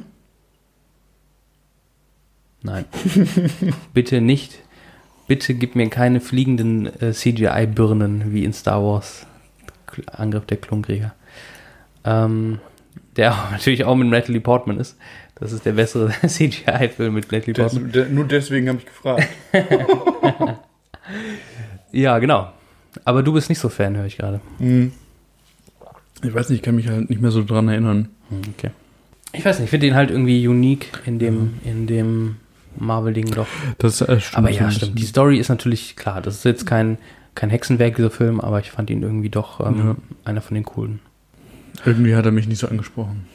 Nein. 2.63 2.85
bitte 3.95 4.21
nicht. 4.21 4.59
Bitte 5.29 5.55
gib 5.55 5.77
mir 5.77 5.89
keine 5.89 6.21
fliegenden 6.21 6.87
äh, 7.01 7.13
CGI-Birnen 7.13 8.33
wie 8.35 8.45
in 8.45 8.53
Star 8.53 8.83
Wars 8.83 9.25
K- 9.87 10.03
Angriff 10.13 10.47
der 10.47 10.57
Klonkrieger. 10.57 11.15
Ähm, 12.05 12.59
der 13.17 13.33
auch, 13.33 13.51
natürlich 13.53 13.85
auch 13.85 13.95
mit 13.95 14.09
Natalie 14.09 14.41
Portman 14.41 14.79
ist. 14.79 14.97
Das 15.37 15.53
ist 15.53 15.65
der 15.65 15.73
bessere 15.73 16.11
CGI-Film 16.27 17.15
mit 17.15 17.31
Natalie 17.31 17.55
Portman. 17.55 17.93
de, 17.93 18.09
nur 18.09 18.25
deswegen 18.27 18.69
habe 18.69 18.79
ich 18.79 18.87
gefragt. 18.87 19.29
Ja, 21.93 22.19
genau. 22.19 22.53
Aber 23.05 23.23
du 23.23 23.33
bist 23.33 23.49
nicht 23.49 23.59
so 23.61 23.69
Fan, 23.69 23.97
höre 23.97 24.07
ich 24.07 24.19
gerade. 24.19 24.41
Mhm. 24.59 24.93
Ich 26.23 26.35
weiß 26.35 26.49
nicht, 26.51 26.59
ich 26.59 26.63
kann 26.63 26.75
mich 26.77 26.89
halt 26.89 27.09
nicht 27.11 27.21
mehr 27.23 27.31
so 27.31 27.45
dran 27.45 27.69
erinnern. 27.69 28.09
Hm, 28.29 28.41
Okay. 28.57 28.71
Ich 29.33 29.45
weiß 29.45 29.59
nicht, 29.61 29.67
ich 29.67 29.71
finde 29.71 29.87
den 29.87 29.95
halt 29.95 30.11
irgendwie 30.11 30.47
unique 30.49 30.89
in 31.07 31.21
dem, 31.21 31.55
in 31.65 31.87
dem 31.87 32.37
Marvel-Ding 32.79 33.31
doch. 33.31 33.47
Das 33.79 34.01
äh, 34.01 34.19
stimmt. 34.21 34.39
Aber 34.39 34.51
ja, 34.51 34.69
stimmt. 34.73 34.99
Die. 34.99 35.05
Story 35.05 35.39
ist 35.39 35.49
natürlich 35.49 35.95
klar. 35.95 36.21
Das 36.21 36.35
ist 36.37 36.45
jetzt 36.45 36.67
kein, 36.67 36.99
kein 37.37 37.49
Hexenwerk, 37.49 37.95
dieser 37.95 38.11
Film, 38.11 38.41
aber 38.41 38.59
ich 38.59 38.73
fand 38.73 38.91
ihn 38.91 39.03
irgendwie 39.05 39.29
doch 39.29 39.65
ähm, 39.65 39.79
Ja. 39.79 39.97
einer 40.25 40.41
von 40.41 40.57
den 40.57 40.65
coolen. 40.65 40.99
Irgendwie 41.87 42.17
hat 42.17 42.27
er 42.27 42.33
mich 42.33 42.49
nicht 42.49 42.59
so 42.59 42.67
angesprochen. 42.67 43.27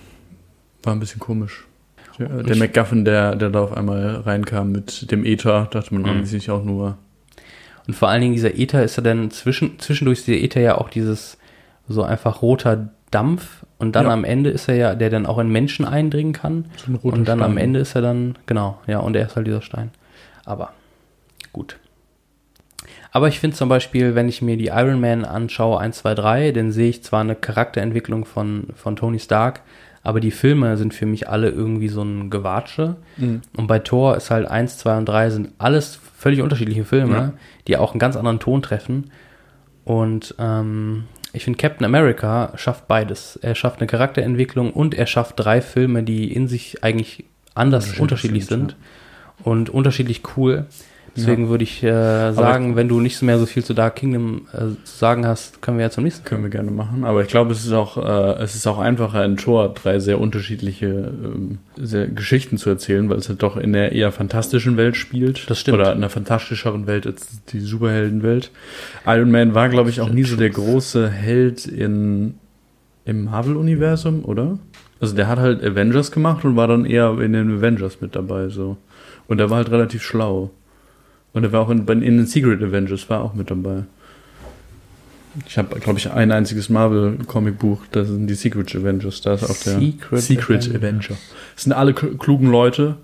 War 0.83 0.91
ein 0.93 0.99
bisschen 0.99 1.21
komisch. 1.21 1.65
Der, 2.19 2.43
der 2.43 2.53
Ich- 2.55 2.59
MacGuffin, 2.59 3.05
der, 3.05 3.35
der 3.37 3.49
da 3.49 3.61
auf 3.61 3.75
einmal 3.75 4.17
reinkam 4.17 4.73
mit 4.73 5.09
dem 5.11 5.23
Ether, 5.25 5.69
dachte 5.71 5.93
man 5.93 6.03
Mhm. 6.03 6.09
eigentlich 6.09 6.29
sich 6.29 6.51
auch 6.51 6.63
nur. 6.65 6.97
Und 7.87 7.93
vor 7.93 8.09
allen 8.09 8.19
Dingen 8.21 8.33
dieser 8.33 8.55
Äther 8.57 8.83
ist 8.83 8.97
ja 8.97 9.03
dann 9.03 9.31
zwischen, 9.31 9.79
zwischendurch 9.79 10.19
ist 10.19 10.27
der 10.27 10.43
Äther 10.43 10.59
ja 10.59 10.77
auch 10.77 10.89
dieses 10.89 11.37
so 11.87 12.03
einfach 12.03 12.41
roter 12.41 12.89
Dampf 13.11 13.65
und 13.77 13.95
dann 13.95 14.05
Ja. 14.07 14.11
am 14.13 14.23
Ende 14.23 14.49
ist 14.49 14.67
er 14.67 14.75
ja, 14.75 14.95
der 14.95 15.09
dann 15.09 15.25
auch 15.25 15.37
in 15.37 15.49
Menschen 15.49 15.85
eindringen 15.85 16.33
kann. 16.33 16.65
So 16.77 16.91
ein 16.91 16.95
roter 16.95 17.15
Und 17.17 17.27
dann 17.27 17.41
am 17.41 17.51
Stein. 17.53 17.63
Ende 17.63 17.79
ist 17.79 17.95
er 17.95 18.01
dann, 18.01 18.35
genau, 18.45 18.79
ja, 18.87 18.99
und 18.99 19.15
er 19.15 19.25
ist 19.27 19.35
halt 19.35 19.47
dieser 19.47 19.61
Stein. 19.61 19.91
Aber 20.45 20.71
gut. 21.53 21.77
Aber 23.11 23.29
ich 23.29 23.39
finde 23.39 23.55
zum 23.55 23.69
Beispiel, 23.69 24.13
wenn 24.15 24.27
ich 24.27 24.41
mir 24.41 24.57
die 24.57 24.67
Iron 24.67 24.99
Man 24.99 25.23
anschaue, 25.23 25.79
1, 25.79 25.99
2, 25.99 26.15
3, 26.15 26.51
dann 26.51 26.71
sehe 26.71 26.89
ich 26.89 27.03
zwar 27.03 27.21
eine 27.21 27.35
Charakterentwicklung 27.35 28.25
von, 28.25 28.67
von 28.75 28.95
Tony 28.97 29.19
Stark, 29.19 29.61
aber 30.03 30.19
die 30.19 30.31
Filme 30.31 30.75
sind 30.77 30.93
für 30.93 31.05
mich 31.05 31.29
alle 31.29 31.49
irgendwie 31.49 31.87
so 31.87 32.01
ein 32.03 32.29
Gewatsche. 32.29 32.97
Mhm. 33.17 33.41
Und 33.55 33.67
bei 33.67 33.79
Thor 33.79 34.17
ist 34.17 34.29
halt 34.31 34.47
1, 34.47 34.77
2 34.79 34.97
und 34.97 35.05
3 35.05 35.29
sind 35.29 35.49
alles 35.57 35.97
völlig 36.17 36.41
unterschiedliche 36.41 36.83
Filme, 36.83 37.15
Ja. 37.15 37.33
die 37.67 37.77
auch 37.77 37.91
einen 37.93 37.99
ganz 37.99 38.17
anderen 38.17 38.39
Ton 38.39 38.61
treffen. 38.61 39.11
Und 39.85 40.35
ähm, 40.37 41.05
ich 41.35 41.43
finde, 41.43 41.57
Captain 41.57 41.85
America 41.85 42.53
schafft 42.55 42.87
beides. 42.87 43.37
Er 43.41 43.55
schafft 43.55 43.79
eine 43.79 43.87
Charakterentwicklung 43.87 44.71
und 44.71 44.93
er 44.93 45.07
schafft 45.07 45.39
drei 45.39 45.61
Filme, 45.61 46.03
die 46.03 46.33
in 46.33 46.47
sich 46.47 46.83
eigentlich 46.83 47.25
anders 47.53 47.99
Unterschiedlich 47.99 48.45
sind, 48.45 48.71
sind 48.71 48.75
und 49.43 49.69
unterschiedlich 49.69 50.21
cool. 50.35 50.65
Deswegen 51.15 51.47
würde 51.47 51.63
ich 51.63 51.81
äh, 51.81 52.33
sagen, 52.33 52.75
wenn 52.75 52.89
du 52.89 52.99
nicht 52.99 53.21
mehr 53.21 53.39
so 53.39 53.45
viel 53.45 53.63
zu 53.63 53.73
Dark 53.73 53.95
Kingdom 53.95 54.47
äh, 54.51 54.75
zu 54.83 54.97
sagen 54.97 55.25
hast, 55.25 55.61
können 55.61 55.77
wir 55.77 55.85
ja 55.85 55.89
zum 55.89 56.03
nächsten. 56.03 56.25
Können 56.25 56.43
wir 56.43 56.49
gerne 56.49 56.71
machen. 56.71 57.05
Aber 57.05 57.21
ich 57.21 57.29
glaube, 57.29 57.53
es 57.53 57.65
ist 57.65 57.71
auch, 57.71 57.97
äh, 57.97 58.43
es 58.43 58.55
ist 58.55 58.67
auch 58.67 58.79
einfacher, 58.79 59.23
in 59.23 59.37
Tor 59.37 59.73
drei 59.73 59.99
sehr 59.99 60.19
unterschiedliche 60.19 60.87
ähm, 60.87 61.59
sehr 61.77 62.07
Geschichten 62.07 62.57
zu 62.57 62.69
erzählen, 62.69 63.09
weil 63.09 63.17
es 63.17 63.29
halt 63.29 63.41
doch 63.43 63.55
in 63.55 63.71
der 63.71 63.93
eher 63.93 64.11
fantastischen 64.11 64.75
Welt 64.75 64.97
spielt. 64.97 65.49
Das 65.49 65.59
stimmt. 65.59 65.77
Oder 65.77 65.91
in 65.91 65.99
einer 65.99 66.09
fantastischeren 66.09 66.85
Welt 66.85 67.07
als 67.07 67.27
die 67.49 67.61
Superheldenwelt. 67.61 68.51
Iron 69.05 69.31
Man 69.31 69.53
war, 69.53 69.69
glaube 69.69 69.89
ich, 69.89 70.01
auch 70.01 70.09
nie 70.09 70.23
so 70.23 70.35
der 70.35 70.49
große 70.49 71.09
Held 71.09 71.65
in, 71.65 72.35
im 73.05 73.23
Marvel-Universum, 73.23 74.25
oder? 74.25 74.59
Also 74.99 75.15
der 75.15 75.27
hat 75.27 75.39
halt 75.39 75.63
Avengers 75.63 76.11
gemacht 76.11 76.43
und 76.43 76.55
war 76.57 76.67
dann 76.67 76.85
eher 76.85 77.17
in 77.19 77.31
den 77.33 77.57
Avengers 77.57 78.01
mit 78.01 78.15
dabei, 78.15 78.49
so. 78.49 78.75
Und 79.27 79.39
er 79.39 79.49
war 79.49 79.57
halt 79.57 79.71
relativ 79.71 80.03
schlau. 80.03 80.51
Und 81.35 81.43
er 81.43 81.51
war 81.51 81.61
auch 81.61 81.69
in, 81.69 81.85
in 81.87 82.17
den 82.17 82.25
Secret 82.25 82.63
Avengers, 82.63 83.07
war 83.09 83.21
auch 83.21 83.33
mit 83.35 83.51
dabei. 83.51 83.83
Ich 85.47 85.57
habe, 85.57 85.77
glaube 85.81 85.99
ich, 85.99 86.09
ein 86.09 86.31
einziges 86.31 86.69
Marvel-Comic-Buch, 86.69 87.81
das 87.91 88.07
sind 88.07 88.27
die 88.27 88.35
Secret 88.35 88.73
Avengers. 88.73 89.19
Da 89.19 89.33
ist 89.33 89.43
auch 89.43 89.63
der 89.63 89.79
Secret 89.79 90.21
Secret. 90.21 90.73
Avenger. 90.73 91.17
Das 91.55 91.63
sind 91.65 91.73
alle 91.73 91.91
kl- 91.91 92.17
klugen 92.17 92.49
Leute, 92.49 92.95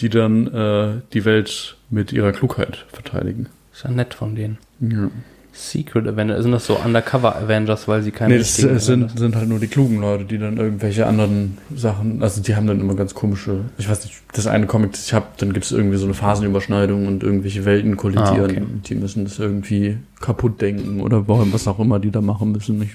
die 0.00 0.08
dann 0.08 0.48
äh, 0.52 0.94
die 1.12 1.24
Welt 1.24 1.76
mit 1.88 2.12
ihrer 2.12 2.32
Klugheit 2.32 2.84
verteidigen. 2.92 3.46
Ist 3.72 3.84
ja 3.84 3.90
nett 3.90 4.14
von 4.14 4.34
denen. 4.34 4.58
Ja. 4.80 5.10
Secret 5.56 6.06
Avengers, 6.06 6.42
sind 6.42 6.52
das 6.52 6.66
so 6.66 6.76
Undercover 6.76 7.34
Avengers, 7.36 7.88
weil 7.88 8.02
sie 8.02 8.10
keine 8.10 8.34
Nee, 8.34 8.40
richtigen 8.40 8.76
äh, 8.76 8.80
sind, 8.80 9.18
sind 9.18 9.34
halt 9.34 9.48
nur 9.48 9.58
die 9.58 9.68
klugen 9.68 10.00
Leute, 10.00 10.24
die 10.24 10.38
dann 10.38 10.58
irgendwelche 10.58 11.06
anderen 11.06 11.56
Sachen, 11.74 12.22
also 12.22 12.42
die 12.42 12.54
haben 12.54 12.66
dann 12.66 12.78
immer 12.78 12.94
ganz 12.94 13.14
komische, 13.14 13.60
ich 13.78 13.88
weiß 13.88 14.04
nicht, 14.04 14.22
das 14.34 14.46
eine 14.46 14.66
Comic, 14.66 14.92
das 14.92 15.06
ich 15.06 15.14
habe, 15.14 15.26
dann 15.38 15.54
gibt 15.54 15.64
es 15.64 15.72
irgendwie 15.72 15.96
so 15.96 16.04
eine 16.04 16.14
Phasenüberschneidung 16.14 17.06
und 17.06 17.22
irgendwelche 17.22 17.64
Welten 17.64 17.96
kollidieren. 17.96 18.40
Ah, 18.40 18.44
okay. 18.44 18.62
Die 18.84 18.94
müssen 18.94 19.24
das 19.24 19.38
irgendwie 19.38 19.96
kaputt 20.20 20.60
denken 20.60 21.00
oder 21.00 21.26
warum, 21.26 21.52
was 21.52 21.66
auch 21.66 21.78
immer 21.78 21.98
die 21.98 22.10
da 22.10 22.20
machen 22.20 22.52
müssen. 22.52 22.80
Ich 22.82 22.94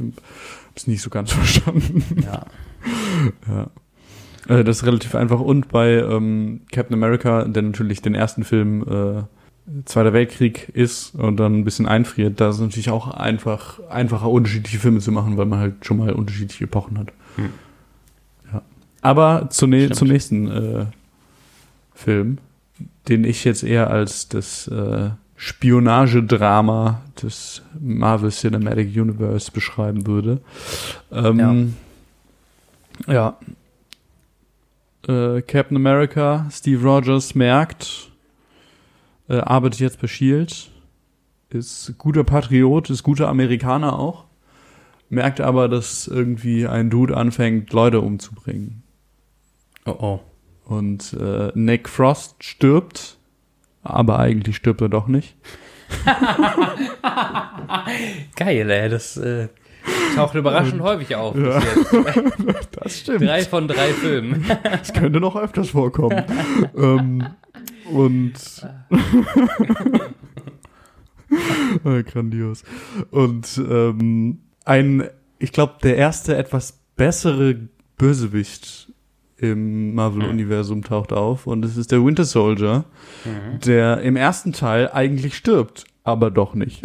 hab's 0.69 0.85
nicht 0.85 1.01
so 1.01 1.09
ganz 1.09 1.31
verstanden. 1.33 2.03
Ja. 2.23 2.45
Ja. 3.47 4.55
Äh, 4.55 4.63
das 4.63 4.77
ist 4.77 4.85
relativ 4.85 5.15
einfach. 5.15 5.39
Und 5.39 5.69
bei 5.69 5.93
ähm, 5.93 6.61
Captain 6.71 6.93
America, 6.93 7.45
der 7.45 7.63
natürlich 7.63 8.01
den 8.01 8.15
ersten 8.15 8.43
Film 8.43 8.83
äh, 8.83 9.23
Zweiter 9.85 10.11
Weltkrieg 10.13 10.69
ist 10.69 11.15
und 11.15 11.37
dann 11.37 11.59
ein 11.59 11.63
bisschen 11.63 11.87
einfriert, 11.87 12.41
da 12.41 12.49
ist 12.49 12.59
natürlich 12.59 12.89
auch 12.89 13.07
einfach 13.07 13.79
einfacher, 13.89 14.29
unterschiedliche 14.29 14.79
Filme 14.79 14.99
zu 14.99 15.11
machen, 15.11 15.37
weil 15.37 15.45
man 15.45 15.59
halt 15.59 15.85
schon 15.85 15.97
mal 15.97 16.11
unterschiedliche 16.11 16.63
Epochen 16.65 16.97
hat. 16.97 17.13
Hm. 17.35 17.49
Ja. 18.51 18.61
Aber 19.01 19.49
zu 19.49 19.67
ne 19.67 19.85
Stimmt. 19.85 19.95
zum 19.95 20.07
nächsten 20.07 20.51
äh, 20.51 20.85
Film, 21.93 22.39
den 23.07 23.23
ich 23.23 23.43
jetzt 23.45 23.63
eher 23.63 23.89
als 23.91 24.27
das 24.27 24.67
äh, 24.67 25.11
Spionagedrama 25.35 27.01
des 27.21 27.61
Marvel 27.79 28.29
Cinematic 28.29 28.95
Universe 28.95 29.51
beschreiben 29.51 30.05
würde. 30.05 30.39
Ähm, 31.11 31.75
ja. 33.07 33.37
Äh, 35.07 35.41
Captain 35.41 35.77
America, 35.77 36.47
Steve 36.51 36.83
Rogers 36.83 37.33
merkt, 37.33 38.10
äh, 39.31 39.39
arbeitet 39.39 39.79
jetzt 39.79 40.01
bei 40.01 40.07
Shield, 40.07 40.69
ist 41.49 41.95
guter 41.97 42.23
Patriot, 42.25 42.89
ist 42.89 43.03
guter 43.03 43.29
Amerikaner 43.29 43.97
auch, 43.97 44.25
merkt 45.09 45.39
aber, 45.39 45.69
dass 45.69 46.07
irgendwie 46.07 46.67
ein 46.67 46.89
Dude 46.89 47.15
anfängt, 47.15 47.71
Leute 47.71 48.01
umzubringen. 48.01 48.83
Oh 49.85 49.95
oh. 49.99 50.19
Und 50.65 51.13
äh, 51.13 51.51
Nick 51.55 51.87
Frost 51.89 52.43
stirbt, 52.43 53.17
aber 53.83 54.19
eigentlich 54.19 54.57
stirbt 54.57 54.81
er 54.81 54.89
doch 54.89 55.07
nicht. 55.07 55.35
Geil, 58.35 58.69
ey, 58.69 58.89
das 58.89 59.17
äh, 59.17 59.47
taucht 60.15 60.35
überraschend 60.35 60.81
häufig 60.81 61.15
auf. 61.15 61.35
Ja. 61.35 61.61
Das 62.71 62.99
stimmt. 62.99 63.21
Drei 63.21 63.43
von 63.43 63.67
drei 63.67 63.89
Filmen. 63.89 64.45
Das 64.63 64.93
könnte 64.93 65.19
noch 65.19 65.35
öfters 65.35 65.69
vorkommen. 65.69 66.23
ähm, 66.75 67.27
und 67.93 68.33
Äh, 71.85 72.03
grandios. 72.03 72.63
Und 73.09 73.57
ähm, 73.57 74.39
ein, 74.65 75.09
ich 75.39 75.51
glaube, 75.51 75.75
der 75.83 75.95
erste 75.95 76.35
etwas 76.35 76.79
bessere 76.95 77.55
Bösewicht 77.97 78.91
im 79.37 79.95
Marvel-Universum 79.95 80.83
taucht 80.83 81.13
auf 81.13 81.47
und 81.47 81.65
es 81.65 81.75
ist 81.75 81.91
der 81.91 82.05
Winter 82.05 82.25
Soldier, 82.25 82.83
der 83.65 84.01
im 84.01 84.15
ersten 84.15 84.53
Teil 84.53 84.91
eigentlich 84.91 85.35
stirbt, 85.35 85.85
aber 86.03 86.29
doch 86.29 86.53
nicht. 86.53 86.83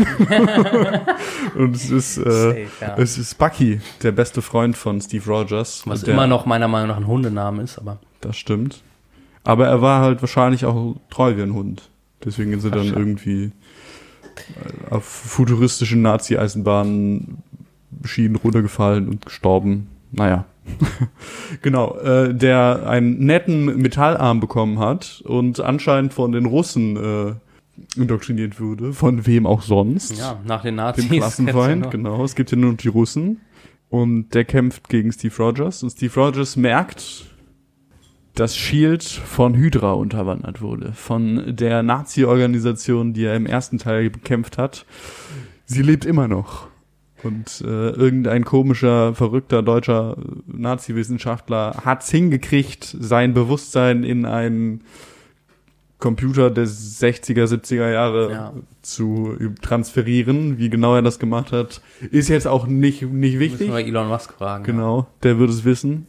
und 1.54 1.76
es 1.76 1.90
ist, 1.90 2.16
äh, 2.16 2.22
Safe, 2.22 2.66
ja. 2.80 2.96
es 2.96 3.18
ist 3.18 3.36
Bucky, 3.36 3.80
der 4.02 4.12
beste 4.12 4.40
Freund 4.40 4.74
von 4.74 5.02
Steve 5.02 5.26
Rogers. 5.26 5.82
Was 5.84 6.04
immer 6.04 6.26
noch 6.26 6.46
meiner 6.46 6.68
Meinung 6.68 6.88
nach 6.88 6.96
ein 6.96 7.06
Hundename 7.06 7.62
ist, 7.62 7.78
aber 7.78 7.98
Das 8.22 8.38
stimmt. 8.38 8.82
Aber 9.46 9.66
er 9.66 9.80
war 9.80 10.00
halt 10.00 10.20
wahrscheinlich 10.22 10.64
auch 10.64 10.96
treu 11.10 11.36
wie 11.36 11.42
ein 11.42 11.54
Hund. 11.54 11.88
Deswegen 12.24 12.52
ist 12.52 12.64
er 12.64 12.70
dann 12.70 12.86
irgendwie 12.86 13.44
äh, 13.44 14.90
auf 14.90 15.04
futuristischen 15.04 16.02
Nazi-Eisenbahnen 16.02 17.38
Schienen 18.04 18.36
runtergefallen 18.36 19.08
und 19.08 19.24
gestorben. 19.24 19.88
Naja. 20.12 20.44
genau, 21.62 21.96
äh, 21.98 22.34
der 22.34 22.88
einen 22.88 23.24
netten 23.24 23.76
Metallarm 23.80 24.40
bekommen 24.40 24.78
hat 24.78 25.22
und 25.24 25.60
anscheinend 25.60 26.12
von 26.12 26.32
den 26.32 26.46
Russen 26.46 26.96
äh, 26.96 28.00
indoktriniert 28.00 28.60
wurde. 28.60 28.92
Von 28.92 29.26
wem 29.26 29.46
auch 29.46 29.62
sonst 29.62 30.18
ja, 30.18 30.40
nach 30.44 30.62
den 30.62 30.76
Nazis. 30.76 31.08
dem 31.08 31.18
Klassenfeind, 31.18 31.84
ja 31.84 31.90
genau. 31.90 32.24
Es 32.24 32.34
gibt 32.34 32.50
ja 32.50 32.56
nur 32.56 32.72
noch 32.72 32.78
die 32.78 32.88
Russen. 32.88 33.40
Und 33.88 34.30
der 34.30 34.44
kämpft 34.44 34.88
gegen 34.88 35.12
Steve 35.12 35.34
Rogers. 35.38 35.82
Und 35.82 35.90
Steve 35.90 36.12
Rogers 36.20 36.56
merkt, 36.56 37.26
dass 38.36 38.56
Shield 38.56 39.02
von 39.02 39.54
Hydra 39.54 39.92
unterwandert 39.92 40.60
wurde. 40.62 40.92
Von 40.92 41.56
der 41.56 41.82
Nazi-Organisation, 41.82 43.12
die 43.12 43.24
er 43.24 43.34
im 43.34 43.46
ersten 43.46 43.78
Teil 43.78 44.10
bekämpft 44.10 44.58
hat. 44.58 44.86
Sie 45.64 45.82
lebt 45.82 46.04
immer 46.04 46.28
noch. 46.28 46.68
Und 47.22 47.62
äh, 47.62 47.90
irgendein 47.90 48.44
komischer, 48.44 49.14
verrückter 49.14 49.62
deutscher 49.62 50.16
Nazi-Wissenschaftler 50.46 51.82
hat's 51.84 52.10
hingekriegt, 52.10 52.84
sein 53.00 53.34
Bewusstsein 53.34 54.04
in 54.04 54.26
einen 54.26 54.82
Computer 55.98 56.50
der 56.50 56.66
60er, 56.66 57.46
70er 57.46 57.90
Jahre 57.90 58.30
Ja. 58.30 58.52
zu 58.82 59.34
transferieren. 59.62 60.58
Wie 60.58 60.68
genau 60.68 60.94
er 60.94 61.00
das 61.02 61.18
gemacht 61.18 61.52
hat, 61.52 61.80
ist 62.10 62.28
jetzt 62.28 62.46
auch 62.46 62.66
nicht, 62.66 63.00
nicht 63.02 63.38
wichtig. 63.38 63.68
Müssen 63.68 63.76
wir 63.78 63.86
Elon 63.86 64.08
Musk 64.08 64.34
fragen. 64.34 64.64
Genau, 64.64 65.06
der 65.22 65.38
wird 65.38 65.48
es 65.50 65.64
wissen. 65.64 66.06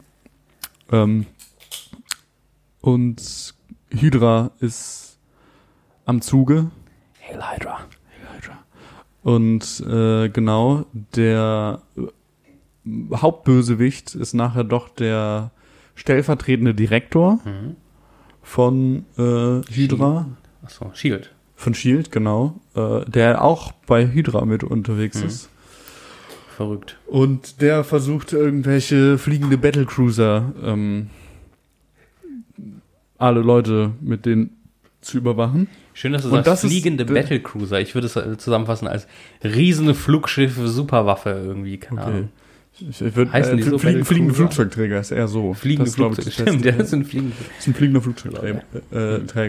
Ähm, 0.92 1.24
und 2.92 3.54
Hydra 3.90 4.50
ist 4.60 5.18
am 6.06 6.20
Zuge. 6.22 6.70
Hail 7.26 7.36
Hydra. 7.54 7.78
Und 9.22 9.80
äh, 9.86 10.28
genau, 10.30 10.86
der 11.16 11.82
Hauptbösewicht 13.14 14.14
ist 14.14 14.32
nachher 14.32 14.64
doch 14.64 14.88
der 14.88 15.50
stellvertretende 15.94 16.74
Direktor 16.74 17.40
Mhm. 17.44 17.76
von 18.42 19.04
äh, 19.18 19.60
Hydra. 19.70 20.26
Achso, 20.62 20.90
Shield. 20.94 21.34
Von 21.56 21.74
Shield, 21.74 22.10
genau. 22.12 22.58
Äh, 22.74 23.04
der 23.10 23.42
auch 23.44 23.72
bei 23.86 24.06
Hydra 24.06 24.44
mit 24.46 24.64
unterwegs 24.64 25.20
Mhm. 25.20 25.26
ist. 25.26 25.48
Verrückt. 26.56 26.98
Und 27.06 27.60
der 27.60 27.84
versucht 27.84 28.32
irgendwelche 28.32 29.18
fliegende 29.18 29.58
Battlecruiser, 29.58 30.52
ähm, 30.64 31.10
alle 33.18 33.40
Leute 33.40 33.92
mit 34.00 34.24
denen 34.26 34.50
zu 35.00 35.18
überwachen. 35.18 35.68
Schön, 35.94 36.12
dass 36.12 36.22
du 36.22 36.28
Und 36.28 36.34
sagst, 36.36 36.46
das 36.48 36.64
ist 36.64 36.70
fliegende 36.70 37.04
der- 37.04 37.14
Battlecruiser. 37.14 37.80
Ich 37.80 37.94
würde 37.94 38.06
es 38.06 38.16
äh, 38.16 38.36
zusammenfassen 38.38 38.88
als 38.88 39.06
riesende 39.44 39.94
Flugschiffe, 39.94 40.66
Superwaffe 40.68 41.30
irgendwie, 41.30 41.76
keine 41.78 42.00
Okay. 42.00 42.10
Ahnung. 42.10 42.28
Ich, 42.80 43.00
ich 43.02 43.16
würd, 43.16 43.32
Heißen 43.32 43.54
äh, 43.54 43.56
die 43.56 43.62
so 43.64 43.78
fliegen, 43.78 44.04
fliegende? 44.04 44.34
Flugzeugträger 44.34 45.00
ist 45.00 45.10
eher 45.10 45.26
so. 45.26 45.52
Fliegende 45.54 45.90
ist, 45.90 45.98
das 45.98 46.32
Stimmt, 46.34 46.64
ja, 46.64 46.72
das 46.72 46.90
sind 46.90 47.06
fliegende. 47.08 47.34
Das 47.36 47.58
ist 47.58 47.66
ein 47.66 47.74
fliegender 47.74 48.00
Flugzeugträger, 48.00 48.62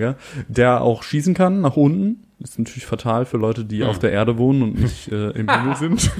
äh, 0.09 0.13
der 0.47 0.81
auch 0.81 1.03
schießen 1.03 1.35
kann 1.35 1.61
nach 1.61 1.77
unten. 1.77 2.23
Ist 2.39 2.57
natürlich 2.57 2.85
fatal 2.85 3.25
für 3.25 3.37
Leute, 3.37 3.65
die 3.65 3.81
Hm. 3.81 3.87
auf 3.89 3.99
der 3.99 4.11
Erde 4.11 4.37
wohnen 4.37 4.63
und 4.63 4.79
nicht 4.81 5.11
äh, 5.11 5.29
im 5.31 5.47
Himmel 5.49 5.75
sind. 5.79 6.11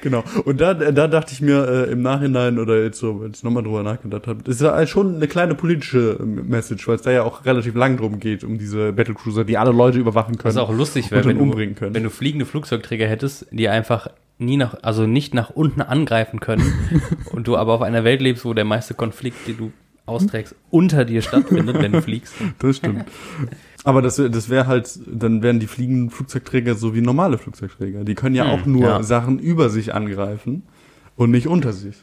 Genau. 0.00 0.24
Und 0.44 0.60
da, 0.60 0.74
da 0.74 1.08
dachte 1.08 1.32
ich 1.32 1.40
mir 1.40 1.66
äh, 1.68 1.92
im 1.92 2.02
Nachhinein 2.02 2.58
oder 2.58 2.82
jetzt 2.82 2.98
so, 2.98 3.20
als 3.22 3.38
ich 3.38 3.44
nochmal 3.44 3.62
drüber 3.62 3.82
nachgedacht 3.82 4.26
habe, 4.26 4.42
das 4.42 4.56
ist 4.56 4.62
ja 4.62 4.86
schon 4.86 5.16
eine 5.16 5.28
kleine 5.28 5.54
politische 5.54 6.18
ähm, 6.20 6.48
Message, 6.48 6.86
weil 6.88 6.96
es 6.96 7.02
da 7.02 7.10
ja 7.10 7.22
auch 7.22 7.44
relativ 7.44 7.74
lang 7.74 7.96
drum 7.96 8.20
geht, 8.20 8.44
um 8.44 8.58
diese 8.58 8.92
Battlecruiser, 8.92 9.44
die 9.44 9.58
alle 9.58 9.72
Leute 9.72 9.98
überwachen 9.98 10.34
Was 10.36 10.42
können. 10.54 10.58
auch 10.58 10.72
lustig 10.72 11.10
wäre, 11.10 11.24
wenn 11.24 11.38
du, 11.38 11.42
umbringen 11.42 11.74
können. 11.74 11.94
wenn 11.94 12.02
du 12.02 12.10
fliegende 12.10 12.46
Flugzeugträger 12.46 13.06
hättest, 13.06 13.46
die 13.50 13.68
einfach 13.68 14.08
nie 14.38 14.56
nach, 14.56 14.74
also 14.82 15.06
nicht 15.06 15.34
nach 15.34 15.50
unten 15.50 15.82
angreifen 15.82 16.40
können 16.40 16.72
und 17.32 17.46
du 17.46 17.56
aber 17.56 17.74
auf 17.74 17.82
einer 17.82 18.04
Welt 18.04 18.20
lebst, 18.20 18.44
wo 18.44 18.54
der 18.54 18.64
meiste 18.64 18.94
Konflikt, 18.94 19.46
den 19.46 19.56
du 19.56 19.72
austrägst, 20.06 20.54
unter 20.70 21.04
dir 21.04 21.22
stattfindet, 21.22 21.80
wenn 21.80 21.92
du 21.92 22.02
fliegst. 22.02 22.34
Das 22.58 22.76
stimmt. 22.76 23.04
Aber 23.84 24.02
das, 24.02 24.16
das 24.16 24.48
wäre 24.50 24.66
halt, 24.66 24.98
dann 25.06 25.42
wären 25.42 25.58
die 25.60 25.66
fliegenden 25.66 26.10
Flugzeugträger 26.10 26.74
so 26.74 26.94
wie 26.94 27.00
normale 27.00 27.38
Flugzeugträger. 27.38 28.04
Die 28.04 28.14
können 28.14 28.34
ja 28.34 28.44
Hm, 28.44 28.50
auch 28.50 28.66
nur 28.66 28.84
ja. 28.88 29.02
Sachen 29.02 29.38
über 29.38 29.70
sich 29.70 29.94
angreifen 29.94 30.62
und 31.16 31.30
nicht 31.30 31.46
unter 31.46 31.72
sich. 31.72 31.96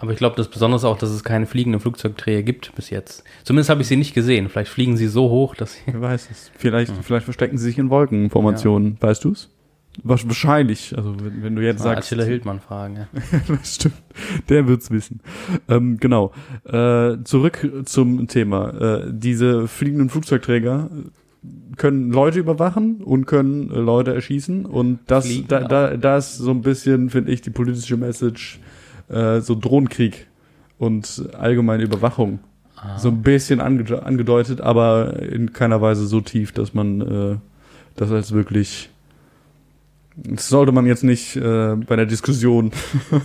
Aber 0.00 0.10
ich 0.10 0.18
glaube, 0.18 0.34
das 0.36 0.48
Besondere 0.48 0.78
ist 0.78 0.84
auch, 0.84 0.98
dass 0.98 1.10
es 1.10 1.22
keine 1.22 1.46
fliegenden 1.46 1.80
Flugzeugträger 1.80 2.42
gibt 2.42 2.74
bis 2.74 2.90
jetzt. 2.90 3.22
Zumindest 3.44 3.70
habe 3.70 3.82
ich 3.82 3.86
sie 3.88 3.94
nicht 3.96 4.14
gesehen. 4.14 4.48
Vielleicht 4.48 4.70
fliegen 4.70 4.96
sie 4.96 5.06
so 5.06 5.30
hoch, 5.30 5.54
dass 5.54 5.74
sie. 5.74 5.82
Wer 5.86 6.00
weiß 6.00 6.28
es. 6.30 6.50
Vielleicht, 6.58 6.92
vielleicht 7.02 7.24
verstecken 7.24 7.56
sie 7.56 7.64
sich 7.66 7.78
in 7.78 7.88
Wolkenformationen. 7.88 8.96
Weißt 9.00 9.24
du's? 9.24 9.44
Wasch- 9.44 9.55
Wahrscheinlich. 10.02 10.96
Also 10.96 11.16
wenn, 11.20 11.42
wenn 11.42 11.56
du 11.56 11.62
jetzt 11.62 11.78
Mal 11.78 11.94
sagst. 11.94 12.12
Attila 12.12 12.24
Hildmann 12.24 12.60
fragen. 12.60 12.96
Ja. 12.96 13.08
das 13.48 13.76
stimmt. 13.76 14.02
Der 14.48 14.66
wird's 14.68 14.90
wissen. 14.90 15.20
Ähm, 15.68 15.98
genau. 15.98 16.32
Äh, 16.64 17.22
zurück 17.24 17.84
zum 17.84 18.28
Thema. 18.28 18.68
Äh, 18.80 19.04
diese 19.10 19.68
fliegenden 19.68 20.10
Flugzeugträger 20.10 20.90
können 21.76 22.10
Leute 22.10 22.38
überwachen 22.38 23.02
und 23.02 23.26
können 23.26 23.70
äh, 23.70 23.78
Leute 23.78 24.14
erschießen. 24.14 24.66
Und 24.66 25.00
das, 25.06 25.26
Fliegen 25.26 25.48
da, 25.48 25.60
da, 25.60 25.96
da 25.96 26.16
ist 26.16 26.36
so 26.36 26.50
ein 26.50 26.62
bisschen, 26.62 27.10
finde 27.10 27.32
ich, 27.32 27.40
die 27.42 27.50
politische 27.50 27.96
Message, 27.96 28.60
äh, 29.08 29.40
so 29.40 29.54
Drohnenkrieg 29.54 30.26
und 30.78 31.28
allgemeine 31.38 31.84
Überwachung. 31.84 32.40
Ah. 32.76 32.98
So 32.98 33.08
ein 33.08 33.22
bisschen 33.22 33.60
ange 33.60 34.02
angedeutet, 34.02 34.60
aber 34.60 35.20
in 35.20 35.52
keiner 35.52 35.80
Weise 35.80 36.06
so 36.06 36.20
tief, 36.20 36.52
dass 36.52 36.74
man 36.74 37.00
äh, 37.00 37.36
das 37.96 38.10
als 38.10 38.32
wirklich 38.32 38.90
das 40.16 40.48
sollte 40.48 40.72
man 40.72 40.86
jetzt 40.86 41.04
nicht 41.04 41.36
äh, 41.36 41.74
bei 41.76 41.94
der 41.96 42.06
Diskussion 42.06 42.70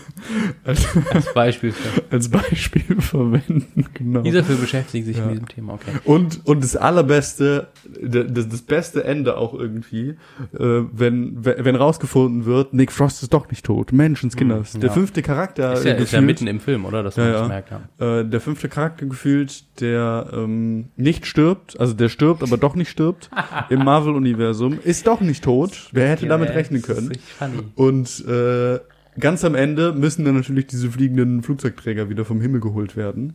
als, 0.63 0.85
Als 1.13 1.33
Beispiel. 1.33 1.71
Für. 1.71 2.03
als 2.13 2.29
Beispiel 2.29 2.99
verwenden. 3.01 3.85
Genau. 3.93 4.21
Dieser 4.21 4.43
Film 4.43 4.59
beschäftigt 4.59 5.05
sich 5.05 5.17
Ja. 5.17 5.25
mit 5.25 5.33
diesem 5.35 5.47
Thema, 5.47 5.73
okay. 5.73 5.91
Und, 6.05 6.45
und 6.45 6.63
das 6.63 6.75
allerbeste, 6.75 7.67
das, 8.01 8.49
das 8.49 8.61
beste 8.61 9.03
Ende 9.03 9.37
auch 9.37 9.53
irgendwie, 9.53 10.15
äh, 10.53 10.81
wenn, 10.91 11.43
wenn 11.43 11.75
rausgefunden 11.75 12.45
wird, 12.45 12.73
Nick 12.73 12.91
Frost 12.91 13.23
ist 13.23 13.33
doch 13.33 13.49
nicht 13.49 13.65
tot. 13.65 13.91
Menschenskinders. 13.93 14.73
Hm, 14.73 14.81
Der 14.81 14.89
ja. 14.89 14.93
fünfte 14.93 15.21
Charakter 15.21 15.73
Ist 15.73 15.85
ja, 15.85 15.91
ist 15.93 16.11
ja 16.11 16.19
gefühlt- 16.19 16.25
mitten 16.25 16.47
im 16.47 16.59
Film, 16.59 16.85
oder? 16.85 17.03
Dass 17.03 17.17
man 17.17 17.27
Ja, 17.27 17.31
das 17.39 17.47
merkt. 17.47 17.71
Ja. 17.99 18.19
äh, 18.19 18.25
der 18.29 18.41
fünfte 18.41 18.69
Charakter 18.69 19.05
gefühlt, 19.05 19.63
der 19.79 20.27
ähm, 20.33 20.89
nicht 20.97 21.25
stirbt, 21.25 21.79
also 21.79 21.93
der 21.93 22.09
stirbt, 22.09 22.43
aber 22.43 22.57
doch 22.57 22.75
nicht 22.75 22.89
stirbt 22.89 23.29
im 23.69 23.79
Marvel-Universum, 23.85 24.79
ist 24.83 25.07
doch 25.07 25.21
nicht 25.21 25.43
tot. 25.43 25.89
Wer 25.91 26.09
hätte 26.09 26.27
damit 26.27 26.49
rechnen 26.49 26.80
das 26.81 26.97
ist 26.99 27.39
können? 27.39 27.71
Und 27.75 28.25
äh, 28.27 28.79
ganz 29.19 29.43
am 29.43 29.55
Ende 29.55 29.93
müssen 29.93 30.25
dann 30.25 30.35
natürlich 30.35 30.67
diese 30.67 30.89
fliegenden 30.91 31.43
Flugzeugträger 31.43 32.09
wieder 32.09 32.25
vom 32.25 32.41
Himmel 32.41 32.59
geholt 32.61 32.95
werden. 32.95 33.33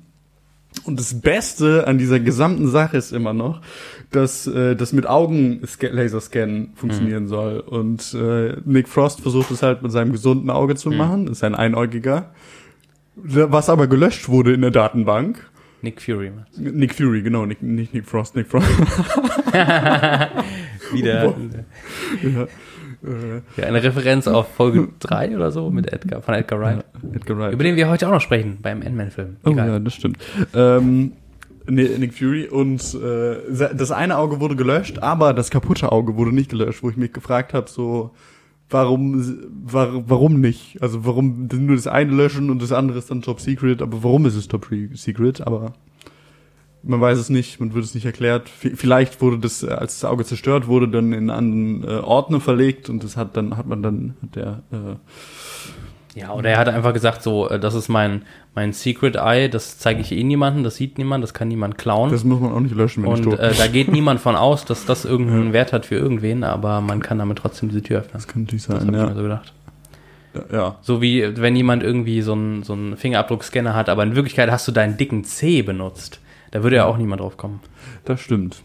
Und 0.85 1.01
das 1.01 1.21
Beste 1.21 1.87
an 1.87 1.97
dieser 1.97 2.21
gesamten 2.21 2.69
Sache 2.69 2.99
ist 2.99 3.13
immer 3.13 3.33
noch, 3.33 3.63
dass 4.11 4.47
äh, 4.47 4.77
das 4.77 4.93
mit 4.93 5.07
Augen-Laserscan 5.07 6.73
funktionieren 6.75 7.25
Mhm. 7.25 7.29
soll. 7.29 7.61
Und 7.61 8.13
äh, 8.15 8.57
Nick 8.67 8.87
Frost 8.89 9.23
versucht 9.23 9.51
es 9.51 9.63
halt 9.63 9.83
mit 9.83 9.91
seinem 9.93 10.13
gesunden 10.13 10.51
Auge 10.51 10.75
Mhm. 10.75 10.79
zu 10.79 10.91
machen. 10.91 11.27
Das 11.27 11.39
ist 11.39 11.45
ein 11.45 11.55
Einäugiger. 11.55 12.31
Was 13.15 13.71
aber 13.71 13.87
gelöscht 13.87 14.29
wurde 14.29 14.53
in 14.53 14.61
der 14.61 14.71
Datenbank. 14.71 15.49
Nick 15.81 16.03
Fury. 16.03 16.33
Nick 16.59 16.95
Fury, 16.95 17.23
genau, 17.23 17.47
Nick, 17.47 17.63
nicht 17.63 17.95
Nick 17.95 18.05
Frost, 18.07 18.37
Nick 18.37 18.49
Frost. 18.49 18.67
Wieder 20.93 21.25
ja, 22.23 22.47
ja, 23.57 23.65
eine 23.65 23.83
Referenz 23.83 24.27
auf 24.27 24.49
Folge 24.55 24.89
3 25.01 25.37
oder 25.37 25.51
so 25.51 25.71
mit 25.71 25.93
Edgar, 25.93 26.23
von 26.23 26.35
Edgar 26.35 26.61
Wright. 26.61 26.85
Edgar 27.15 27.39
Wright. 27.39 27.53
Über 27.53 27.65
den 27.65 27.77
wir 27.77 27.89
heute 27.89 28.09
auch 28.09 28.13
noch 28.13 28.21
sprechen, 28.21 28.59
beim 28.63 28.83
Ant-Man-Film. 28.83 29.37
Oh 29.45 29.51
ja, 29.51 29.79
das 29.79 29.95
stimmt. 29.95 30.19
Ähm, 30.55 31.13
Nick 31.69 32.15
Fury 32.15 32.49
und 32.49 32.81
äh, 32.95 33.37
das 33.75 33.91
eine 33.91 34.19
Auge 34.19 34.41
wurde 34.41 34.57
gelöscht, 34.57 35.01
aber 35.01 35.35
das 35.35 35.51
kaputte 35.51 35.91
Auge 35.93 36.17
wurde 36.17 36.33
nicht 36.33 36.51
gelöscht, 36.51 36.83
wo 36.83 36.91
ich 36.91 36.97
mich 36.97 37.13
gefragt 37.13 37.55
habe, 37.55 37.69
so 37.69 38.13
warum 38.71 39.51
war, 39.65 40.09
warum 40.09 40.41
nicht? 40.41 40.81
Also 40.81 41.05
warum 41.05 41.49
nur 41.53 41.77
das 41.77 41.87
eine 41.87 42.13
löschen 42.13 42.51
und 42.51 42.63
das 42.63 42.73
andere 42.73 42.99
ist 42.99 43.11
dann 43.11 43.23
Top 43.23 43.41
Secret, 43.41 43.83
aber 43.83 44.03
warum 44.03 44.27
ist 44.27 44.37
es 44.37 44.49
Top 44.49 44.69
Secret? 44.95 45.41
Aber 45.41 45.75
man 46.83 47.01
weiß 47.01 47.19
es 47.19 47.31
nicht, 47.31 47.59
man 47.61 47.75
wird 47.75 47.85
es 47.85 47.95
nicht 47.95 48.07
erklärt. 48.07 48.49
Vielleicht 48.49 49.21
wurde 49.21 49.39
das, 49.39 49.63
äh, 49.63 49.71
als 49.71 50.01
das 50.01 50.09
Auge 50.11 50.25
zerstört 50.25 50.67
wurde, 50.69 50.89
dann 50.89 51.13
in 51.13 51.31
einen 51.31 51.83
äh, 51.85 51.99
Ordner 51.99 52.41
verlegt 52.41 52.89
und 52.89 53.03
das 53.03 53.17
hat 53.17 53.37
dann 53.37 53.57
hat 53.57 53.67
man 53.67 53.83
dann 53.83 54.15
hat 54.23 54.37
der 54.37 54.63
äh, 54.73 56.21
Ja, 56.21 56.33
oder 56.33 56.51
er 56.51 56.59
hat 56.59 56.69
einfach 56.69 56.93
gesagt, 56.93 57.23
so, 57.23 57.49
äh, 57.49 57.59
das 57.59 57.75
ist 57.75 57.89
mein, 57.89 58.23
mein 58.55 58.73
Secret 58.73 59.17
Eye, 59.17 59.49
das 59.49 59.79
zeige 59.79 60.01
ich 60.01 60.13
eh 60.13 60.23
niemandem, 60.23 60.63
das 60.65 60.77
sieht 60.77 60.97
niemand, 60.97 61.23
das 61.25 61.35
kann 61.35 61.49
niemand 61.49 61.77
klauen. 61.77 62.11
das 62.11 62.25
muss 62.25 62.41
man 62.41 62.53
auch 62.53 62.61
nicht 62.61 62.75
löschen, 62.75 63.03
wenn 63.03 63.13
ich 63.13 63.19
und 63.19 63.25
tot 63.33 63.39
äh, 63.41 63.53
da 63.53 63.67
geht 63.67 63.89
niemand 63.91 64.21
von 64.21 64.37
aus, 64.37 64.65
dass 64.65 64.85
das 64.87 65.05
irgendeinen 65.13 65.53
Wert 65.53 65.73
hat 65.73 65.87
für 65.87 65.97
irgendwen, 65.97 66.45
aber 66.45 66.81
man 66.81 67.01
kann 67.01 67.19
damit 67.19 67.39
trotzdem 67.39 67.69
diese 67.69 67.83
Tür 67.83 67.99
öffnen. 67.99 68.13
Das 68.15 68.29
kann 68.29 68.43
natürlich 68.43 68.65
Das 68.65 68.79
sein, 68.81 68.89
ich 68.89 68.95
ja. 68.95 69.07
mir 69.07 69.15
so 69.15 69.23
gedacht. 69.23 69.53
ja. 70.53 70.77
So 70.83 71.03
wie 71.03 71.37
wenn 71.37 71.57
jemand 71.57 71.83
irgendwie 71.83 72.23
so 72.23 72.33
einen 72.33 72.63
so 72.63 72.75
einen 72.75 72.97
Fingerabdruckscanner 72.97 73.75
hat, 73.75 73.89
aber 73.89 74.05
in 74.05 74.15
Wirklichkeit 74.15 74.51
hast 74.53 74.69
du 74.69 74.73
deinen 74.73 74.97
dicken 74.97 75.25
C 75.25 75.63
benutzt. 75.63 76.21
Da 76.51 76.63
würde 76.63 76.77
ja 76.77 76.85
auch 76.87 76.97
niemand 76.97 77.21
drauf 77.21 77.37
kommen. 77.37 77.61
Das 78.05 78.21
stimmt. 78.21 78.63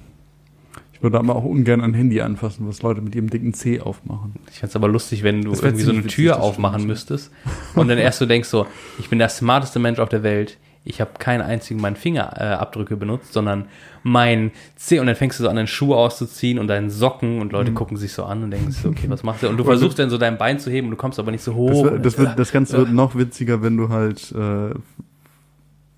Ich 0.94 1.02
würde 1.04 1.18
aber 1.18 1.36
auch 1.36 1.44
ungern 1.44 1.82
ein 1.82 1.96
Handy 1.96 2.22
anfassen, 2.22 2.68
was 2.68 2.84
Leute 2.84 3.02
mit 3.02 3.16
ihrem 3.16 3.30
dicken 3.30 3.54
C 3.56 3.80
aufmachen. 3.82 4.36
Ich 4.52 4.60
fände 4.60 4.70
es 4.70 4.76
aber 4.76 4.88
lustig, 4.88 5.24
wenn 5.24 5.42
du 5.42 5.52
irgendwie 5.54 5.82
so 5.82 5.90
eine 5.92 6.00
witzig, 6.04 6.14
Tür 6.16 6.40
aufmachen 6.42 6.82
stimmt. 6.82 6.90
müsstest 6.90 7.32
und 7.76 7.88
dann 7.88 7.98
erst 7.98 8.20
so 8.20 8.28
denkst 8.28 8.48
so, 8.50 8.68
ich 9.00 9.10
bin 9.10 9.18
der 9.18 9.30
smarteste 9.30 9.80
Mensch 9.80 9.98
auf 10.00 10.10
der 10.10 10.22
Welt. 10.22 10.58
Ich 10.84 11.00
habe 11.02 11.12
keinen 11.20 11.42
einzigen 11.42 11.80
meinen 11.82 11.96
Fingerabdrücke 11.96 12.98
benutzt, 12.98 13.34
sondern 13.34 13.66
mein 14.04 14.52
C 14.76 15.00
und 15.00 15.06
dann 15.08 15.16
fängst 15.16 15.40
du 15.40 15.44
so 15.44 15.50
an, 15.50 15.56
den 15.56 15.68
Schuh 15.68 15.94
auszuziehen 15.94 16.58
und 16.60 16.68
deinen 16.68 16.90
Socken 16.92 17.40
und 17.40 17.48
Mhm. 17.48 17.52
Leute 17.52 17.72
gucken 17.74 17.98
sich 17.98 18.14
so 18.14 18.24
an 18.24 18.44
und 18.44 18.52
denkst, 18.52 18.78
so, 18.78 18.90
okay, 18.90 19.06
was 19.08 19.22
macht 19.24 19.42
der? 19.44 19.50
Und 19.52 19.58
du 19.58 19.64
versuchst 19.74 19.98
dann 20.00 20.10
so 20.12 20.18
dein 20.20 20.38
Bein 20.40 20.58
zu 20.60 20.70
heben 20.72 20.88
und 20.88 20.92
du 20.92 20.98
kommst 20.98 21.20
aber 21.20 21.32
nicht 21.32 21.44
so 21.44 21.54
hoch. 21.56 21.70
Das, 21.70 21.84
wird, 21.84 22.06
das, 22.06 22.18
wird, 22.18 22.40
das 22.40 22.52
Ganze 22.52 22.78
wird 22.80 22.92
noch 22.94 23.16
witziger, 23.16 23.62
wenn 23.64 23.78
du 23.78 23.90
halt 23.90 24.32
äh, 24.32 24.74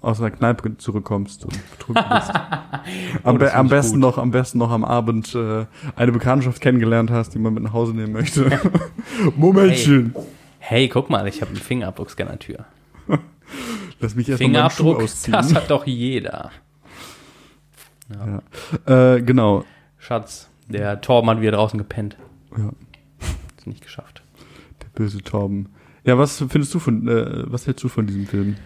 aus 0.04 0.20
einer 0.20 0.30
Kneipe 0.32 0.78
zurückkommst 0.78 1.45
und 1.45 1.72
betrunken 1.72 2.04
bist. 2.10 2.32
am, 3.24 3.41
Oh, 3.41 3.45
am 3.45 3.70
besten 3.70 3.93
gut. 3.93 4.01
noch, 4.01 4.18
am 4.20 4.32
besten 4.32 4.58
noch 4.60 4.70
am 4.72 4.84
Abend 4.86 5.34
äh, 5.34 5.66
eine 5.95 6.12
Bekanntschaft 6.12 6.62
kennengelernt 6.62 7.10
hast, 7.10 7.34
die 7.34 7.39
man 7.39 7.54
mit 7.54 7.64
nach 7.64 7.74
Hause 7.74 7.93
nehmen 7.95 8.14
möchte. 8.14 8.51
Momentchen. 9.36 10.14
hey, 10.60 10.88
guck 10.89 11.10
mal, 11.10 11.28
ich 11.28 11.41
habe 11.41 11.49
einen 11.51 11.60
Fingerabdruckscanner-Tür. 11.62 12.66
Lass 13.99 14.16
mich 14.16 14.30
erst 14.30 14.41
mal 14.41 14.49
meinen 14.49 14.70
Schuh 14.70 14.76
Fingerabdruck, 14.84 15.04
ausziehen. 15.04 15.32
das 15.34 15.56
hat 15.56 15.72
doch 15.72 15.86
jeder. 15.88 16.51
Äh, 18.86 19.22
genau. 19.22 19.64
Schatz, 19.97 20.49
der 20.68 21.01
Torben 21.01 21.30
hat 21.30 21.41
wieder 21.41 21.51
draußen 21.54 21.78
gepennt. 21.78 22.18
Ja, 22.58 22.72
Ist 23.58 23.68
nicht 23.68 23.82
geschafft. 23.82 24.22
der 24.82 24.88
böse 24.93 25.20
Torben. 25.22 25.70
Ja, 26.04 26.18
was 26.18 26.38
findest 26.49 26.74
du 26.74 26.80
von, 26.80 27.08
äh, 27.08 27.43
was 27.51 27.66
hältst 27.66 27.84
du 27.84 27.88
von 27.88 28.06
diesem 28.06 28.28
Film? 28.28 28.58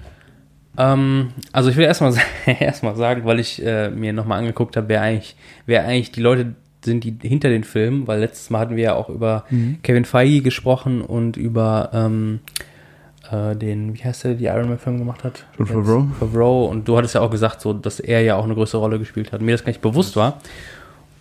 Ähm, 0.78 1.30
also 1.52 1.70
ich 1.70 1.76
will 1.76 1.86
erstmal 1.86 2.14
erstmal 2.60 2.96
sagen, 2.96 3.26
weil 3.26 3.40
ich 3.40 3.64
äh, 3.66 3.90
mir 3.90 4.14
nochmal 4.14 4.40
angeguckt 4.40 4.78
habe, 4.78 4.90
wer 4.90 5.02
eigentlich, 5.02 5.36
wer 5.66 5.86
eigentlich 5.86 6.12
die 6.12 6.22
Leute 6.22 6.56
sind, 6.86 7.04
die 7.04 7.18
hinter 7.22 7.50
den 7.50 7.64
Filmen, 7.64 8.08
weil 8.08 8.20
letztes 8.20 8.50
Mal 8.50 8.60
hatten 8.60 8.76
wir 8.76 8.84
ja 8.84 8.96
auch 8.96 9.10
über 9.10 9.46
Kevin 9.84 10.06
Feige 10.06 10.42
gesprochen 10.42 11.02
und 11.02 11.36
über 11.36 11.90
ähm, 11.92 12.40
äh, 13.32 13.56
den, 13.56 13.94
wie 13.94 14.04
heißt 14.04 14.24
der, 14.24 14.32
der 14.32 14.38
die 14.38 14.46
Iron 14.46 14.70
Man 14.70 14.78
Film 14.78 14.98
gemacht 14.98 15.24
hat? 15.24 15.46
John 15.58 15.68
Favreau. 15.68 16.08
Favreau. 16.20 16.66
Und 16.66 16.88
du 16.88 16.98
hattest 16.98 17.16
ja 17.16 17.22
auch 17.22 17.32
gesagt, 17.32 17.62
so, 17.62 17.74
dass 17.74 18.00
er 18.00 18.22
ja 18.22 18.36
auch 18.36 18.46
eine 18.46 18.54
größere 18.54 18.80
Rolle 18.80 19.00
gespielt 19.00 19.32
hat. 19.32 19.42
Mir 19.42 19.52
das 19.52 19.64
gar 19.64 19.70
nicht 19.70 19.82
bewusst 19.82 20.16
war. 20.16 20.40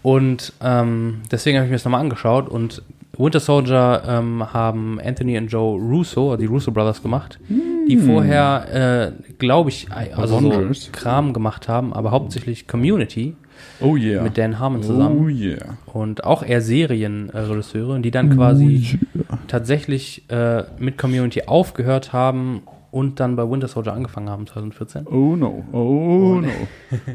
Und 0.03 0.53
ähm, 0.63 1.23
deswegen 1.31 1.59
habe 1.59 1.67
ich 1.67 1.71
mir 1.71 1.77
das 1.77 1.85
nochmal 1.85 2.01
angeschaut 2.01 2.49
und 2.49 2.83
Winter 3.19 3.41
Soldier 3.41 4.03
ähm, 4.07 4.53
haben 4.53 5.01
Anthony 5.05 5.39
und 5.39 5.49
Joe 5.49 5.79
Russo, 5.81 6.37
die 6.37 6.47
Russo 6.47 6.71
Brothers 6.71 7.03
gemacht, 7.03 7.39
die 7.49 7.97
vorher, 7.97 9.13
äh, 9.13 9.33
glaube 9.39 9.71
ich, 9.71 9.89
also 9.91 10.41
so. 10.41 10.91
Kram 10.93 11.33
gemacht 11.33 11.69
haben, 11.69 11.93
aber 11.93 12.11
hauptsächlich 12.11 12.67
Community 12.67 13.35
Oh 13.81 13.97
yeah. 13.97 14.23
mit 14.23 14.37
Dan 14.37 14.59
Harmon 14.59 14.83
zusammen 14.83 15.25
Oh 15.25 15.29
yeah. 15.29 15.79
und 15.93 16.25
auch 16.25 16.43
eher 16.43 16.61
Serienregisseure, 16.61 18.01
die 18.01 18.11
dann 18.11 18.31
quasi 18.31 18.99
Oh 19.31 19.35
tatsächlich 19.49 20.25
äh, 20.31 20.65
mit 20.79 20.99
Community 20.99 21.43
aufgehört 21.47 22.13
haben 22.13 22.63
und 22.91 23.21
dann 23.21 23.37
bei 23.37 23.49
Winter 23.49 23.69
Soldier 23.69 23.93
angefangen 23.93 24.29
haben 24.31 24.47
2014. 24.47 25.07
Oh 25.07 25.37
no. 25.37 25.65
Oh 25.73 26.41
no. 26.41 26.49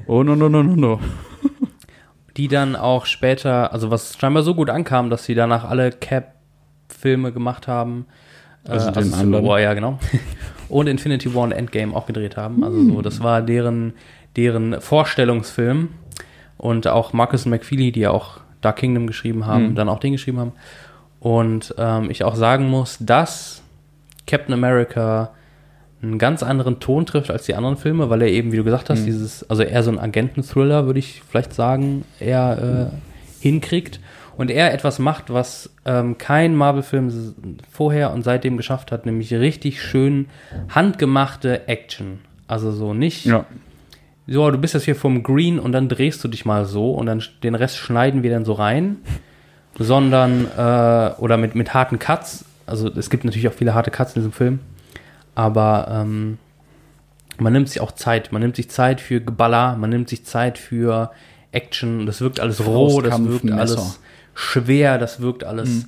Oh 0.07 0.23
no, 0.23 0.35
no, 0.35 0.49
no, 0.49 0.63
no, 0.63 0.75
no. 0.75 0.99
Die 2.37 2.47
dann 2.47 2.75
auch 2.75 3.05
später, 3.05 3.73
also 3.73 3.91
was 3.91 4.17
scheinbar 4.17 4.43
so 4.43 4.55
gut 4.55 4.69
ankam, 4.69 5.09
dass 5.09 5.25
sie 5.25 5.35
danach 5.35 5.63
alle 5.69 5.91
Cap-Filme 5.91 7.31
gemacht 7.31 7.67
haben. 7.67 8.05
Also 8.67 8.89
äh, 8.89 8.93
den 8.93 9.11
Civil. 9.11 9.43
War, 9.43 9.59
ja, 9.59 9.73
genau. 9.73 9.99
Und 10.69 10.87
Infinity 10.87 11.33
War 11.35 11.43
und 11.43 11.51
Endgame 11.51 11.93
auch 11.93 12.05
gedreht 12.05 12.37
haben. 12.37 12.63
Also 12.63 12.81
so, 12.85 13.01
das 13.01 13.21
war 13.21 13.41
deren, 13.41 13.91
deren 14.37 14.79
Vorstellungsfilm. 14.79 15.89
Und 16.57 16.87
auch 16.87 17.11
Marcus 17.11 17.45
und 17.45 17.51
McFeely, 17.51 17.91
die 17.91 18.01
ja 18.01 18.11
auch 18.11 18.39
Dark 18.61 18.77
Kingdom 18.77 19.05
geschrieben 19.07 19.45
haben, 19.45 19.69
Mhm. 19.69 19.75
dann 19.75 19.89
auch 19.89 19.99
den 19.99 20.13
geschrieben 20.13 20.39
haben. 20.39 20.53
Und 21.19 21.75
ähm, 21.77 22.09
ich 22.09 22.23
auch 22.23 22.35
sagen 22.35 22.69
muss, 22.69 22.97
dass 23.01 23.61
Captain 24.27 24.53
America 24.53 25.31
einen 26.03 26.17
ganz 26.17 26.41
anderen 26.43 26.79
Ton 26.79 27.05
trifft 27.05 27.29
als 27.29 27.45
die 27.45 27.53
anderen 27.55 27.77
Filme, 27.77 28.09
weil 28.09 28.21
er 28.23 28.27
eben, 28.29 28.51
wie 28.51 28.57
du 28.57 28.63
gesagt 28.63 28.89
hast, 28.89 29.01
Mhm. 29.01 29.05
dieses, 29.05 29.49
also 29.49 29.61
eher 29.63 29.83
so 29.83 29.91
ein 29.91 29.99
Agenten-Thriller, 29.99 30.85
würde 30.87 30.99
ich 30.99 31.21
vielleicht 31.29 31.53
sagen, 31.53 32.05
er 32.19 32.91
äh, 32.91 33.43
hinkriegt 33.43 33.99
und 34.37 34.49
er 34.49 34.73
etwas 34.73 34.97
macht, 34.99 35.31
was 35.31 35.69
ähm, 35.85 36.17
kein 36.17 36.55
Marvel-Film 36.55 37.33
vorher 37.71 38.11
und 38.13 38.23
seitdem 38.23 38.57
geschafft 38.57 38.91
hat, 38.91 39.05
nämlich 39.05 39.31
richtig 39.33 39.81
schön 39.81 40.27
handgemachte 40.69 41.67
Action. 41.67 42.19
Also 42.47 42.71
so 42.71 42.93
nicht, 42.93 43.25
Ja. 43.25 43.45
so, 44.27 44.49
du 44.49 44.57
bist 44.57 44.73
jetzt 44.73 44.83
hier 44.85 44.95
vom 44.95 45.21
Green 45.23 45.59
und 45.59 45.71
dann 45.71 45.87
drehst 45.87 46.23
du 46.23 46.27
dich 46.27 46.45
mal 46.45 46.65
so 46.65 46.91
und 46.93 47.05
dann 47.05 47.21
den 47.43 47.53
Rest 47.55 47.77
schneiden 47.77 48.23
wir 48.23 48.31
dann 48.31 48.45
so 48.45 48.53
rein, 48.53 48.97
sondern, 49.77 50.45
äh, 50.57 51.11
oder 51.19 51.37
mit, 51.37 51.55
mit 51.55 51.73
harten 51.73 51.99
Cuts, 51.99 52.45
also 52.65 52.89
es 52.89 53.09
gibt 53.09 53.23
natürlich 53.25 53.47
auch 53.47 53.53
viele 53.53 53.73
harte 53.73 53.91
Cuts 53.91 54.15
in 54.15 54.21
diesem 54.21 54.31
Film, 54.31 54.59
aber 55.35 55.87
ähm, 55.89 56.37
man 57.37 57.53
nimmt 57.53 57.69
sich 57.69 57.81
auch 57.81 57.91
Zeit, 57.91 58.31
man 58.31 58.41
nimmt 58.41 58.55
sich 58.55 58.69
Zeit 58.69 59.01
für 59.01 59.21
Geballer, 59.21 59.75
man 59.77 59.89
nimmt 59.89 60.09
sich 60.09 60.25
Zeit 60.25 60.57
für 60.57 61.11
Action, 61.51 62.05
das 62.05 62.21
wirkt 62.21 62.39
alles 62.39 62.65
roh, 62.65 63.01
das 63.01 63.23
wirkt 63.23 63.45
Messer. 63.45 63.59
alles 63.59 63.99
schwer, 64.33 64.97
das 64.97 65.21
wirkt 65.21 65.43
alles 65.43 65.87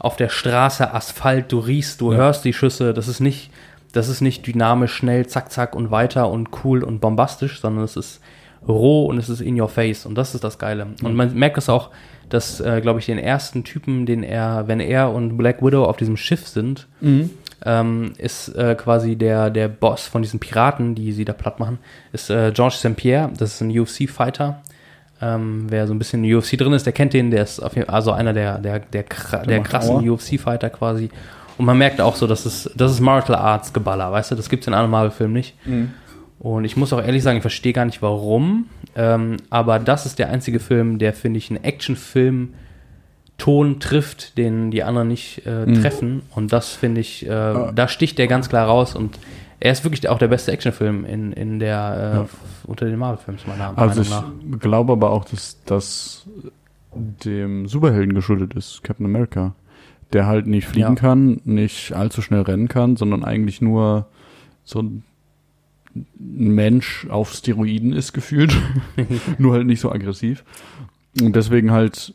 auf 0.00 0.16
der 0.16 0.30
Straße, 0.30 0.92
Asphalt, 0.92 1.52
du 1.52 1.58
riechst, 1.58 2.00
du 2.00 2.14
hörst 2.14 2.44
die 2.46 2.54
Schüsse, 2.54 2.94
das 2.94 3.06
ist 3.06 3.20
nicht, 3.20 3.50
das 3.92 4.08
ist 4.08 4.22
nicht 4.22 4.46
dynamisch, 4.46 4.94
schnell, 4.94 5.26
zack, 5.26 5.52
zack 5.52 5.76
und 5.76 5.90
weiter 5.90 6.30
und 6.30 6.48
cool 6.64 6.82
und 6.82 7.00
bombastisch, 7.00 7.60
sondern 7.60 7.84
es 7.84 7.96
ist 7.96 8.20
roh 8.66 9.04
und 9.04 9.18
es 9.18 9.28
ist 9.28 9.42
in 9.42 9.60
your 9.60 9.68
face. 9.68 10.06
Und 10.06 10.14
das 10.16 10.34
ist 10.34 10.42
das 10.42 10.58
Geile. 10.58 10.86
Und 11.02 11.14
man 11.16 11.34
merkt 11.34 11.58
es 11.58 11.68
auch, 11.68 11.90
dass, 12.30 12.60
äh, 12.60 12.80
glaube 12.80 13.00
ich, 13.00 13.06
den 13.06 13.18
ersten 13.18 13.62
Typen, 13.62 14.06
den 14.06 14.22
er, 14.22 14.68
wenn 14.68 14.80
er 14.80 15.12
und 15.12 15.36
Black 15.36 15.62
Widow 15.62 15.84
auf 15.84 15.98
diesem 15.98 16.16
Schiff 16.16 16.48
sind, 16.48 16.86
ähm, 17.64 18.12
ist 18.18 18.48
äh, 18.56 18.74
quasi 18.74 19.16
der, 19.16 19.50
der 19.50 19.68
Boss 19.68 20.06
von 20.06 20.22
diesen 20.22 20.40
Piraten, 20.40 20.94
die 20.94 21.12
sie 21.12 21.24
da 21.24 21.32
platt 21.32 21.60
machen, 21.60 21.78
ist 22.12 22.30
äh, 22.30 22.52
George 22.54 22.76
St. 22.76 22.96
Pierre, 22.96 23.30
das 23.36 23.54
ist 23.54 23.60
ein 23.60 23.78
UFC-Fighter. 23.78 24.62
Ähm, 25.22 25.66
wer 25.68 25.86
so 25.86 25.92
ein 25.92 25.98
bisschen 25.98 26.24
in 26.24 26.34
UFC 26.34 26.56
drin 26.56 26.72
ist, 26.72 26.86
der 26.86 26.94
kennt 26.94 27.12
den, 27.12 27.30
der 27.30 27.42
ist 27.42 27.60
auf 27.60 27.74
jeden 27.74 27.86
Fall 27.86 27.94
also 27.94 28.12
einer 28.12 28.32
der, 28.32 28.58
der, 28.58 28.78
der, 28.78 29.04
der 29.46 29.58
macht 29.58 29.70
krassen. 29.70 30.08
UFC-Fighter 30.08 30.70
quasi. 30.70 31.10
Und 31.58 31.66
man 31.66 31.76
merkt 31.76 32.00
auch 32.00 32.16
so, 32.16 32.26
dass 32.26 32.46
es, 32.46 32.70
das 32.74 32.92
ist 32.92 33.00
Martial 33.00 33.36
Arts 33.36 33.74
Geballer, 33.74 34.10
weißt 34.10 34.30
du, 34.30 34.34
das 34.34 34.48
gibt's 34.48 34.66
in 34.66 34.72
anderen 34.72 34.90
Marvel-Filmen 34.92 35.34
nicht. 35.34 35.56
Und 36.38 36.64
ich 36.64 36.74
muss 36.78 36.90
auch 36.94 37.04
ehrlich 37.04 37.22
sagen, 37.22 37.36
ich 37.36 37.42
verstehe 37.42 37.74
gar 37.74 37.84
nicht 37.84 38.00
warum, 38.00 38.66
ähm, 38.96 39.36
aber 39.50 39.78
das 39.78 40.06
ist 40.06 40.18
der 40.18 40.30
einzige 40.30 40.58
Film, 40.58 40.98
der, 40.98 41.12
finde 41.12 41.36
ich, 41.36 41.50
einen 41.50 41.62
Actionfilm 41.62 42.54
Ton 43.40 43.80
trifft, 43.80 44.36
den 44.38 44.70
die 44.70 44.82
anderen 44.84 45.08
nicht 45.08 45.46
äh, 45.46 45.66
treffen. 45.80 46.22
Und 46.34 46.52
das 46.52 46.72
finde 46.74 47.00
ich, 47.00 47.26
äh, 47.26 47.72
da 47.74 47.88
sticht 47.88 48.18
der 48.18 48.26
ganz 48.28 48.48
klar 48.48 48.66
raus 48.66 48.94
und 48.94 49.18
Er 49.62 49.72
ist 49.72 49.84
wirklich 49.84 50.08
auch 50.08 50.16
der 50.18 50.28
beste 50.28 50.52
Actionfilm 50.52 51.04
in, 51.04 51.32
in 51.32 51.58
der, 51.58 52.12
äh, 52.14 52.16
Ja. 52.16 52.28
unter 52.64 52.86
den 52.86 52.98
Marvel-Films, 52.98 53.46
meiner 53.46 53.76
Also 53.76 54.00
Meinung 54.00 54.40
ich 54.42 54.50
nach. 54.52 54.58
glaube 54.60 54.92
aber 54.94 55.10
auch, 55.10 55.26
dass 55.26 55.58
das 55.66 56.26
dem 56.94 57.68
Superhelden 57.68 58.14
geschuldet 58.14 58.54
ist, 58.54 58.82
Captain 58.82 59.04
America. 59.04 59.54
Der 60.14 60.26
halt 60.26 60.46
nicht 60.46 60.66
fliegen 60.66 60.88
Ja. 60.88 60.94
kann, 60.94 61.40
nicht 61.44 61.92
allzu 61.92 62.22
schnell 62.22 62.40
rennen 62.42 62.68
kann, 62.68 62.96
sondern 62.96 63.22
eigentlich 63.24 63.60
nur 63.60 64.06
so 64.64 64.80
ein 64.80 65.04
Mensch 66.18 67.06
auf 67.10 67.32
Steroiden 67.32 67.92
ist 67.92 68.12
gefühlt. 68.12 68.56
nur 69.38 69.54
halt 69.54 69.66
nicht 69.66 69.80
so 69.80 69.92
aggressiv. 69.92 70.42
Und 71.20 71.34
deswegen 71.36 71.70
halt 71.70 72.14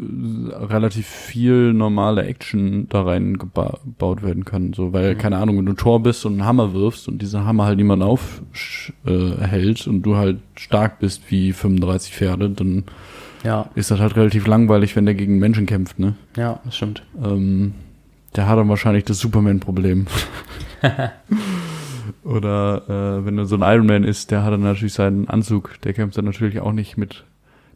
relativ 0.00 1.06
viel 1.06 1.72
normale 1.72 2.22
Action 2.24 2.86
da 2.88 3.02
reingebaut 3.02 4.22
werden 4.22 4.44
kann. 4.44 4.72
So, 4.72 4.92
weil, 4.92 5.14
Mhm. 5.14 5.18
keine 5.18 5.36
Ahnung, 5.38 5.58
wenn 5.58 5.66
du 5.66 5.72
Tor 5.72 6.02
bist 6.02 6.24
und 6.24 6.34
einen 6.34 6.44
Hammer 6.44 6.72
wirfst 6.72 7.08
und 7.08 7.20
dieser 7.20 7.44
Hammer 7.44 7.64
halt 7.64 7.76
niemand 7.78 8.02
aufhält 8.02 8.94
äh, 9.06 9.88
und 9.90 10.02
du 10.02 10.16
halt 10.16 10.38
stark 10.56 10.98
bist 11.00 11.22
wie 11.30 11.52
35 11.52 12.12
Pferde, 12.14 12.48
dann 12.50 12.84
Ja, 13.44 13.68
ist 13.74 13.90
das 13.90 14.00
halt 14.00 14.16
relativ 14.16 14.46
langweilig, 14.46 14.94
wenn 14.96 15.04
der 15.06 15.14
gegen 15.14 15.38
Menschen 15.38 15.66
kämpft, 15.66 15.98
ne? 15.98 16.14
ja, 16.36 16.60
das 16.64 16.76
stimmt. 16.76 17.02
Ähm, 17.22 17.74
der 18.36 18.46
hat 18.48 18.58
dann 18.58 18.68
wahrscheinlich 18.68 19.04
das 19.04 19.18
Superman-Problem. 19.18 20.06
Oder 22.24 22.82
äh, 23.20 23.24
wenn 23.24 23.38
er 23.38 23.46
so 23.46 23.56
ein 23.56 23.62
Iron 23.62 23.86
Man 23.86 24.04
ist, 24.04 24.30
der 24.30 24.42
hat 24.44 24.52
dann 24.52 24.62
natürlich 24.62 24.92
seinen 24.94 25.28
Anzug, 25.28 25.80
der 25.82 25.92
kämpft 25.94 26.16
dann 26.18 26.24
natürlich 26.24 26.60
auch 26.60 26.72
nicht 26.72 26.96
mit, 26.96 27.24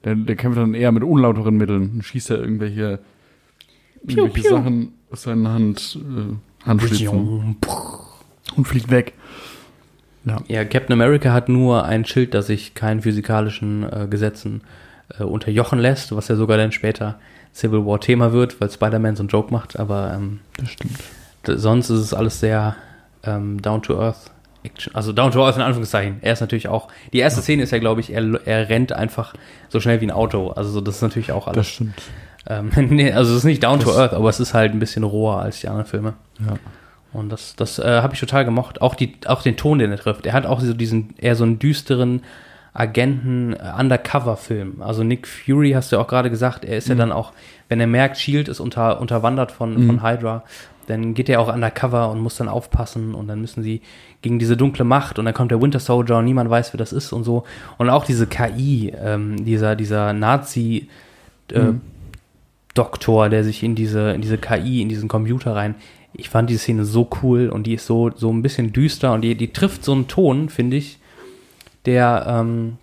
der, 0.05 0.15
der 0.15 0.37
kämpft 0.37 0.59
dann 0.59 0.75
eher 0.75 0.93
mit 0.93 1.03
unlauteren 1.03 1.57
Mitteln 1.57 1.91
und 1.95 2.03
schießt 2.05 2.31
er 2.31 2.41
irgendwelche, 2.41 3.01
irgendwelche 4.07 4.29
piu. 4.49 4.51
Sachen 4.51 4.93
aus 5.11 5.23
seiner 5.23 5.53
Hand, 5.53 5.99
äh, 6.01 6.67
Handschlitzen 6.67 7.57
und 8.57 8.67
fliegt 8.69 8.91
weg. 8.91 9.15
Ja. 10.25 10.39
Ja, 10.47 10.65
Captain 10.65 10.93
America 10.93 11.33
hat 11.33 11.49
nur 11.49 11.85
ein 11.85 12.05
Schild, 12.05 12.35
das 12.35 12.47
sich 12.47 12.75
keinen 12.75 13.03
physikalischen 13.03 13.83
äh, 13.91 14.07
Gesetzen 14.09 14.63
äh, 15.19 15.25
unterjochen 15.25 15.79
lässt, 15.79 16.15
was 16.15 16.29
ja 16.29 16.37
sogar 16.37 16.57
dann 16.59 16.73
später 16.73 17.19
Civil 17.55 17.85
War 17.85 18.01
Thema 18.01 18.33
wird, 18.33 18.61
weil 18.61 18.71
Spider-Man 18.71 19.17
so 19.17 19.23
einen 19.23 19.29
Joke 19.29 19.53
macht, 19.53 19.79
aber 19.79 20.15
ähm, 20.15 20.41
Das 20.57 20.71
stimmt. 20.71 20.99
sonst 21.45 21.91
ist 21.91 21.99
es 21.99 22.15
alles 22.15 22.41
sehr 22.41 22.77
ähm, 23.25 23.61
down 23.61 23.83
to 23.83 23.99
earth. 24.01 24.31
Action. 24.65 24.95
Also 24.95 25.13
down 25.13 25.33
to 25.33 25.45
earth 25.45 25.57
in 25.57 25.63
Anführungszeichen. 25.63 26.19
Er 26.23 26.33
ist 26.35 26.41
natürlich 26.41 26.69
auch. 26.69 26.89
Die 27.13 27.19
erste 27.19 27.41
Szene 27.43 27.63
ist 27.63 27.71
ja, 27.73 27.79
glaube 27.79 28.01
ich, 28.01 28.13
er, 28.13 28.41
er 28.47 28.69
rennt 28.69 28.93
einfach 28.93 29.35
so 29.69 29.81
schnell 29.81 30.01
wie 30.01 30.07
ein 30.07 30.11
Auto. 30.11 30.51
Also 30.51 30.71
so, 30.71 30.81
das 30.81 30.97
ist 30.97 31.03
natürlich 31.03 31.33
auch 31.33 31.47
Das 31.47 31.55
alles. 31.55 31.69
stimmt. 31.69 31.95
Ähm, 32.49 32.71
nee, 32.91 33.13
also 33.13 33.33
es 33.33 33.39
ist 33.39 33.45
nicht 33.45 33.63
down 33.63 33.81
to 33.81 33.89
Das- 33.91 33.99
earth, 33.99 34.13
aber 34.15 34.29
es 34.29 34.41
ist 34.41 34.55
halt 34.55 34.73
ein 34.73 34.79
bisschen 34.79 35.05
roher 35.05 35.41
als 35.41 35.61
die 35.61 35.69
anderen 35.69 35.87
Filme. 35.87 36.15
Ja. 36.41 36.55
Und 37.13 37.29
das, 37.31 37.57
das 37.57 37.79
äh, 37.79 38.01
habe 38.01 38.15
ich 38.15 38.21
total 38.21 38.45
gemocht. 38.45 38.81
Auch, 38.81 38.95
die, 38.95 39.17
auch 39.27 39.43
den 39.43 39.57
Ton, 39.57 39.79
den 39.79 39.91
er 39.91 39.99
trifft. 39.99 40.25
Er 40.27 40.33
hat 40.33 40.47
auch 40.47 40.61
so 40.61 40.73
diesen, 40.73 41.15
eher 41.19 41.37
so 41.37 41.45
einen 41.45 41.59
düsteren 41.59 42.23
Agenten-Undercover-Film. 42.75 44.81
Also 44.83 45.05
Nick 45.05 45.27
Fury, 45.29 45.73
hast 45.73 45.93
du 45.93 45.97
ja 45.97 46.03
auch 46.03 46.09
gerade 46.09 46.31
gesagt, 46.31 46.65
er 46.65 46.77
ist 46.79 46.89
ja 46.89 46.95
dann 46.95 47.13
auch, 47.13 47.33
wenn 47.69 47.81
er 47.81 47.87
merkt, 47.87 48.17
Shield 48.19 48.49
ist 48.49 48.61
unter, 48.61 49.01
unterwandert 49.01 49.53
von, 49.53 49.87
von 49.87 50.03
Hydra, 50.03 50.43
dann 50.87 51.15
geht 51.15 51.29
er 51.29 51.41
auch 51.41 51.53
undercover 51.53 52.11
und 52.11 52.21
muss 52.21 52.37
dann 52.37 52.49
aufpassen 52.49 53.15
und 53.15 53.29
dann 53.29 53.41
müssen 53.41 53.63
sie 53.63 53.81
gegen 54.21 54.39
diese 54.39 54.57
dunkle 54.57 54.85
Macht 54.85 55.19
und 55.19 55.25
dann 55.25 55.35
kommt 55.35 55.51
der 55.51 55.61
Winter 55.61 55.81
Soldier 55.81 56.19
und 56.19 56.25
niemand 56.25 56.51
weiß, 56.51 56.73
wer 56.73 56.79
das 56.79 56.93
ist 56.93 57.13
und 57.13 57.25
so. 57.25 57.45
Und 57.79 57.91
auch 57.91 58.05
diese 58.05 58.27
KI, 58.27 58.93
ähm, 58.97 59.45
dieser, 59.45 59.77
dieser 59.77 60.13
Nazi, 60.13 60.89
äh, 61.53 61.73
Doktor, 62.75 63.29
der 63.29 63.45
sich 63.45 63.63
in 63.63 63.75
diese, 63.75 64.13
in 64.13 64.23
diese 64.23 64.39
KI, 64.39 64.81
in 64.81 64.89
diesen 64.89 65.09
Computer 65.09 65.55
rein. 65.55 65.75
Ich 66.15 66.29
fand 66.29 66.49
diese 66.49 66.61
Szene 66.61 66.85
so 66.85 67.09
cool 67.23 67.49
und 67.49 67.67
die 67.67 67.75
ist 67.75 67.87
so, 67.87 68.11
so 68.15 68.31
ein 68.33 68.43
bisschen 68.43 68.73
düster 68.73 69.13
und 69.13 69.23
die, 69.23 69.35
die 69.35 69.53
trifft 69.53 69.85
so 69.85 69.93
einen 69.93 70.09
Ton, 70.09 70.49
finde 70.49 70.77
ich, 70.77 70.99
der, 71.85 72.25
ähm, 72.29 72.77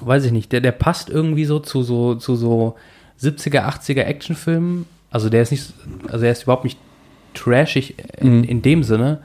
weiß 0.00 0.24
ich 0.24 0.32
nicht, 0.32 0.52
der, 0.52 0.60
der 0.60 0.72
passt 0.72 1.10
irgendwie 1.10 1.44
so 1.44 1.58
zu 1.58 1.82
so, 1.82 2.14
zu 2.14 2.36
so 2.36 2.76
70er, 3.20 3.66
80er 3.66 4.02
Actionfilmen. 4.02 4.86
Also 5.10 5.28
der 5.28 5.42
ist 5.42 5.50
nicht, 5.50 5.72
also 6.08 6.24
er 6.24 6.32
ist 6.32 6.44
überhaupt 6.44 6.64
nicht 6.64 6.78
trashig 7.34 7.94
in, 8.18 8.38
Mhm. 8.38 8.44
in 8.44 8.62
dem 8.62 8.82
Sinne, 8.82 9.18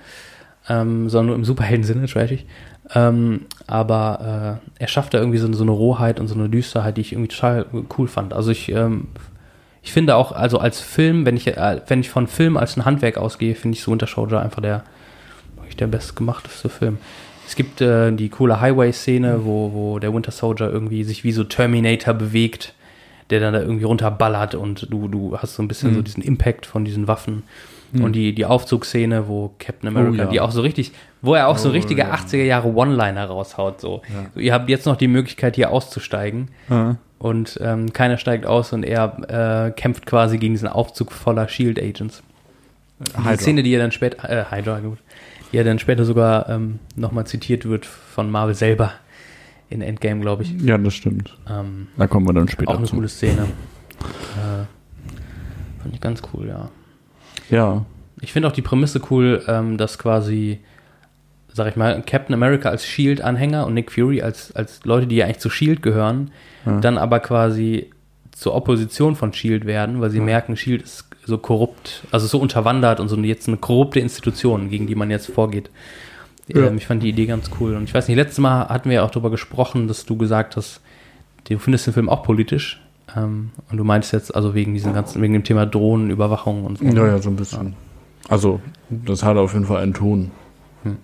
ähm, 0.69 1.09
sondern 1.09 1.27
nur 1.27 1.35
im 1.35 1.45
Superhelden-Sinne 1.45 2.07
trashig. 2.07 2.45
Ähm, 2.93 3.41
aber 3.65 4.59
äh, 4.77 4.81
er 4.83 4.87
schafft 4.87 5.13
da 5.13 5.17
irgendwie 5.19 5.39
so, 5.39 5.51
so 5.53 5.63
eine 5.63 5.71
Rohheit 5.71 6.19
und 6.19 6.27
so 6.27 6.35
eine 6.35 6.49
Düsterheit, 6.49 6.97
die 6.97 7.01
ich 7.01 7.13
irgendwie 7.13 7.29
total 7.33 7.65
cool 7.97 8.07
fand. 8.07 8.33
Also 8.33 8.51
ich, 8.51 8.71
ähm, 8.71 9.07
ich 9.81 9.91
finde 9.91 10.15
auch, 10.15 10.31
also 10.31 10.59
als 10.59 10.81
Film, 10.81 11.25
wenn 11.25 11.35
ich, 11.35 11.47
äh, 11.47 11.81
wenn 11.87 11.99
ich 12.01 12.09
von 12.09 12.27
Film 12.27 12.57
als 12.57 12.77
ein 12.77 12.85
Handwerk 12.85 13.17
ausgehe, 13.17 13.55
finde 13.55 13.75
ich 13.77 13.83
so 13.83 13.91
Winter 13.91 14.07
Soldier 14.07 14.39
einfach 14.41 14.61
der, 14.61 14.83
der 15.79 15.87
bestgemachteste 15.87 16.69
Film. 16.69 16.99
Es 17.47 17.55
gibt 17.55 17.81
äh, 17.81 18.11
die 18.11 18.29
coole 18.29 18.61
Highway-Szene, 18.61 19.45
wo, 19.45 19.71
wo 19.73 19.99
der 19.99 20.13
Winter 20.13 20.31
Soldier 20.31 20.69
irgendwie 20.69 21.03
sich 21.03 21.23
wie 21.23 21.31
so 21.31 21.43
Terminator 21.43 22.13
bewegt, 22.13 22.73
der 23.29 23.39
dann 23.39 23.53
da 23.53 23.61
irgendwie 23.61 23.83
runterballert 23.85 24.55
und 24.55 24.87
du, 24.91 25.07
du 25.07 25.37
hast 25.37 25.55
so 25.55 25.63
ein 25.63 25.67
bisschen 25.67 25.93
so 25.95 26.01
diesen 26.01 26.23
Impact 26.23 26.65
von 26.67 26.85
diesen 26.85 27.07
Waffen. 27.07 27.43
Und 28.01 28.13
die, 28.13 28.33
die 28.35 28.45
Aufzugsszene, 28.45 29.27
wo 29.27 29.53
Captain 29.59 29.87
America, 29.89 30.23
ja. 30.23 30.29
die 30.29 30.39
auch 30.41 30.51
so 30.51 30.61
richtig, 30.61 30.91
wo 31.21 31.33
er 31.35 31.47
auch 31.47 31.57
so 31.57 31.69
Oh, 31.69 31.71
richtige 31.71 32.01
ja. 32.01 32.13
80er 32.15 32.43
Jahre 32.43 32.67
One-Liner 32.73 33.25
raushaut, 33.25 33.79
so. 33.81 34.01
Ja. 34.13 34.25
so. 34.33 34.39
Ihr 34.39 34.53
habt 34.53 34.69
jetzt 34.69 34.85
noch 34.85 34.95
die 34.97 35.07
Möglichkeit, 35.07 35.55
hier 35.55 35.71
auszusteigen 35.71 36.49
Ja. 36.69 36.97
und 37.19 37.57
ähm, 37.63 37.93
keiner 37.93 38.17
steigt 38.17 38.45
aus 38.45 38.73
und 38.73 38.83
er 38.83 39.67
äh, 39.67 39.71
kämpft 39.71 40.05
quasi 40.05 40.37
gegen 40.37 40.53
diesen 40.55 40.67
Aufzug 40.67 41.11
voller 41.11 41.47
Shield 41.47 41.81
Agents. 41.81 42.21
Die 42.99 43.17
Hydra. 43.23 43.37
Szene, 43.37 43.63
die 43.63 43.73
er 43.73 43.79
dann 43.79 43.91
später, 43.91 44.29
äh, 44.29 44.45
Hydra, 44.49 44.79
gut, 44.79 44.97
die 45.51 45.57
er 45.57 45.63
dann 45.63 45.79
später 45.79 46.05
sogar 46.05 46.49
ähm, 46.49 46.79
nochmal 46.95 47.25
zitiert 47.27 47.65
wird 47.65 47.85
von 47.85 48.29
Marvel 48.31 48.55
selber 48.55 48.91
in 49.69 49.81
Endgame, 49.81 50.21
glaube 50.21 50.43
ich. 50.43 50.51
Ja, 50.61 50.77
das 50.77 50.93
stimmt. 50.93 51.35
Ähm, 51.49 51.87
Da 51.97 52.07
kommen 52.07 52.27
wir 52.27 52.33
dann 52.33 52.47
später 52.47 52.71
auch 52.71 52.77
eine 52.77 52.85
zu. 52.87 52.95
coole 52.95 53.07
Szene. 53.09 53.43
Äh, 53.43 54.65
fand 55.81 55.93
ich 55.93 56.01
ganz 56.01 56.21
cool, 56.33 56.47
ja. 56.47 56.69
Ja. 57.49 57.85
Ich 58.21 58.33
finde 58.33 58.47
auch 58.47 58.53
die 58.53 58.61
Prämisse 58.61 59.01
cool, 59.11 59.43
ähm, 59.47 59.77
dass 59.77 59.97
quasi, 59.99 60.59
sag 61.53 61.67
ich 61.67 61.75
mal, 61.75 62.01
Captain 62.05 62.33
America 62.33 62.69
als 62.69 62.85
Shield-Anhänger 62.85 63.65
und 63.65 63.73
Nick 63.73 63.91
Fury 63.91 64.21
als, 64.21 64.53
als 64.55 64.81
Leute, 64.85 65.07
die 65.07 65.17
ja 65.17 65.25
eigentlich 65.25 65.39
zu 65.39 65.49
Shield 65.49 65.81
gehören, 65.81 66.31
Ja. 66.65 66.79
dann 66.79 66.97
aber 66.97 67.19
quasi 67.19 67.89
zur 68.31 68.55
Opposition 68.55 69.15
von 69.15 69.31
Shield 69.33 69.65
werden, 69.65 70.01
weil 70.01 70.09
sie 70.09 70.17
Ja. 70.17 70.23
merken, 70.23 70.57
Shield 70.57 70.81
ist 70.83 71.05
so 71.25 71.37
korrupt, 71.37 72.03
also 72.11 72.27
so 72.27 72.39
unterwandert 72.39 72.99
und 72.99 73.09
so 73.09 73.17
jetzt 73.17 73.47
eine 73.47 73.57
korrupte 73.57 73.99
Institution, 73.99 74.69
gegen 74.69 74.87
die 74.87 74.95
man 74.95 75.09
jetzt 75.11 75.27
vorgeht. 75.27 75.69
Ja. 76.47 76.67
Ähm, 76.67 76.77
ich 76.77 76.85
fand 76.85 77.01
die 77.03 77.09
Idee 77.09 77.25
ganz 77.25 77.49
cool. 77.59 77.75
Und 77.75 77.83
ich 77.85 77.93
weiß 77.93 78.07
nicht, 78.07 78.17
letztes 78.17 78.37
Mal 78.39 78.67
hatten 78.69 78.89
wir 78.89 78.95
ja 78.97 79.03
auch 79.03 79.09
darüber 79.11 79.31
gesprochen, 79.31 79.87
dass 79.87 80.05
du 80.05 80.15
gesagt 80.17 80.55
hast, 80.55 80.81
du 81.49 81.57
findest 81.59 81.87
den 81.87 81.93
Film 81.93 82.09
auch 82.09 82.23
politisch. 82.23 82.79
Ähm, 83.16 83.51
und 83.72 83.78
du 83.78 83.84
meinst 83.84 84.11
jetzt 84.13 84.36
also 84.36 84.53
wegen 84.53 84.74
diesem 84.74 84.93
ganzen, 84.93 85.22
wegen 85.22 85.34
dem 85.34 85.43
Thema 85.43 85.66
Drohnenüberwachung 85.66 86.66
und 86.66 86.80
so. 86.80 86.86
Ja, 86.86 87.07
ja, 87.07 87.18
so 87.20 87.30
ein 87.30 87.36
bisschen. 87.36 87.76
Also, 88.28 88.59
das 88.89 89.24
hat 89.24 89.38
auf 89.38 89.53
jeden 89.53 89.66
Fall 89.66 89.82
einen 89.82 89.93
Ton. 89.93 90.32
Hm. 90.84 90.97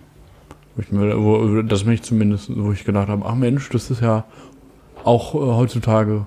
Wo 0.74 0.82
ich 0.82 0.92
mir, 0.92 1.22
wo, 1.22 1.62
das 1.62 1.84
mich 1.84 2.02
zumindest, 2.02 2.50
wo 2.54 2.72
ich 2.72 2.84
gedacht 2.84 3.08
habe, 3.08 3.24
ach 3.24 3.34
Mensch, 3.34 3.68
das 3.70 3.90
ist 3.90 4.00
ja 4.00 4.24
auch 5.04 5.34
äh, 5.34 5.38
heutzutage 5.38 6.26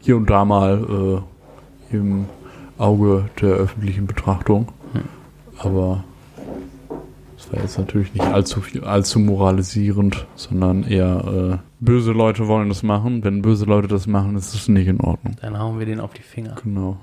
hier 0.00 0.16
und 0.16 0.28
da 0.28 0.44
mal 0.44 1.22
äh, 1.92 1.96
im 1.96 2.26
Auge 2.78 3.26
der 3.40 3.50
öffentlichen 3.50 4.06
Betrachtung. 4.06 4.68
Hm. 4.92 5.02
Aber 5.58 6.04
war 7.54 7.62
jetzt 7.62 7.78
natürlich 7.78 8.12
nicht 8.14 8.24
allzu 8.24 8.60
viel, 8.60 8.84
allzu 8.84 9.18
moralisierend, 9.18 10.26
sondern 10.34 10.84
eher 10.84 11.60
äh, 11.60 11.84
böse 11.84 12.12
Leute 12.12 12.48
wollen 12.48 12.68
das 12.68 12.82
machen. 12.82 13.22
Wenn 13.24 13.42
böse 13.42 13.64
Leute 13.64 13.88
das 13.88 14.06
machen, 14.06 14.36
ist 14.36 14.54
es 14.54 14.68
nicht 14.68 14.88
in 14.88 15.00
Ordnung. 15.00 15.36
Dann 15.40 15.58
hauen 15.58 15.78
wir 15.78 15.86
den 15.86 16.00
auf 16.00 16.12
die 16.14 16.22
Finger. 16.22 16.56
Genau. 16.62 16.98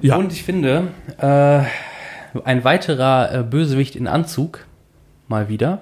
Ja. 0.00 0.16
Und 0.16 0.32
ich 0.32 0.42
finde, 0.42 0.88
äh, 1.18 1.62
ein 2.44 2.64
weiterer 2.64 3.40
äh, 3.40 3.42
Bösewicht 3.42 3.96
in 3.96 4.06
Anzug, 4.06 4.66
mal 5.28 5.48
wieder, 5.48 5.80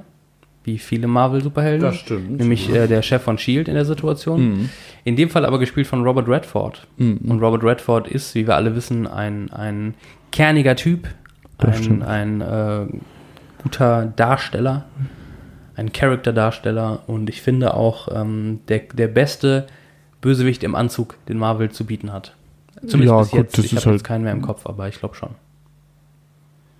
wie 0.64 0.78
viele 0.78 1.06
Marvel-Superhelden. 1.06 1.92
stimmt. 1.92 2.38
Nämlich 2.38 2.72
äh, 2.74 2.86
der 2.86 3.02
Chef 3.02 3.22
von 3.22 3.36
Shield 3.36 3.68
in 3.68 3.74
der 3.74 3.84
Situation. 3.84 4.40
Mhm. 4.48 4.70
In 5.04 5.16
dem 5.16 5.28
Fall 5.28 5.44
aber 5.44 5.58
gespielt 5.58 5.86
von 5.86 6.02
Robert 6.02 6.28
Redford. 6.28 6.86
Mhm. 6.96 7.18
Und 7.28 7.40
Robert 7.40 7.62
Redford 7.62 8.08
ist, 8.08 8.34
wie 8.34 8.46
wir 8.46 8.56
alle 8.56 8.74
wissen, 8.74 9.06
ein, 9.06 9.50
ein 9.52 9.94
kerniger 10.32 10.76
Typ, 10.76 11.08
Das 11.58 11.76
ein, 11.76 11.82
stimmt. 11.82 12.02
ein 12.04 12.40
äh, 12.40 12.86
guter 13.64 14.06
Darsteller, 14.14 14.84
ein 15.76 15.92
Charakterdarsteller 15.92 17.00
und 17.08 17.28
ich 17.28 17.42
finde 17.42 17.74
auch 17.74 18.06
ähm, 18.14 18.60
der, 18.68 18.78
der 18.92 19.08
beste 19.08 19.66
Bösewicht 20.20 20.62
im 20.62 20.74
Anzug, 20.76 21.16
den 21.26 21.38
Marvel 21.38 21.70
zu 21.70 21.84
bieten 21.84 22.12
hat. 22.12 22.34
Zumindest 22.86 23.10
Ja, 23.10 23.18
bis 23.20 23.30
gut, 23.30 23.40
jetzt. 23.40 23.58
das 23.58 23.64
ich 23.64 23.72
ist 23.72 23.78
habe 23.80 23.86
halt- 23.86 23.94
jetzt 24.00 24.06
keinen 24.06 24.22
mehr 24.24 24.32
im 24.32 24.42
Kopf, 24.42 24.66
aber 24.66 24.86
ich 24.88 24.98
glaube 25.00 25.14
schon. 25.16 25.30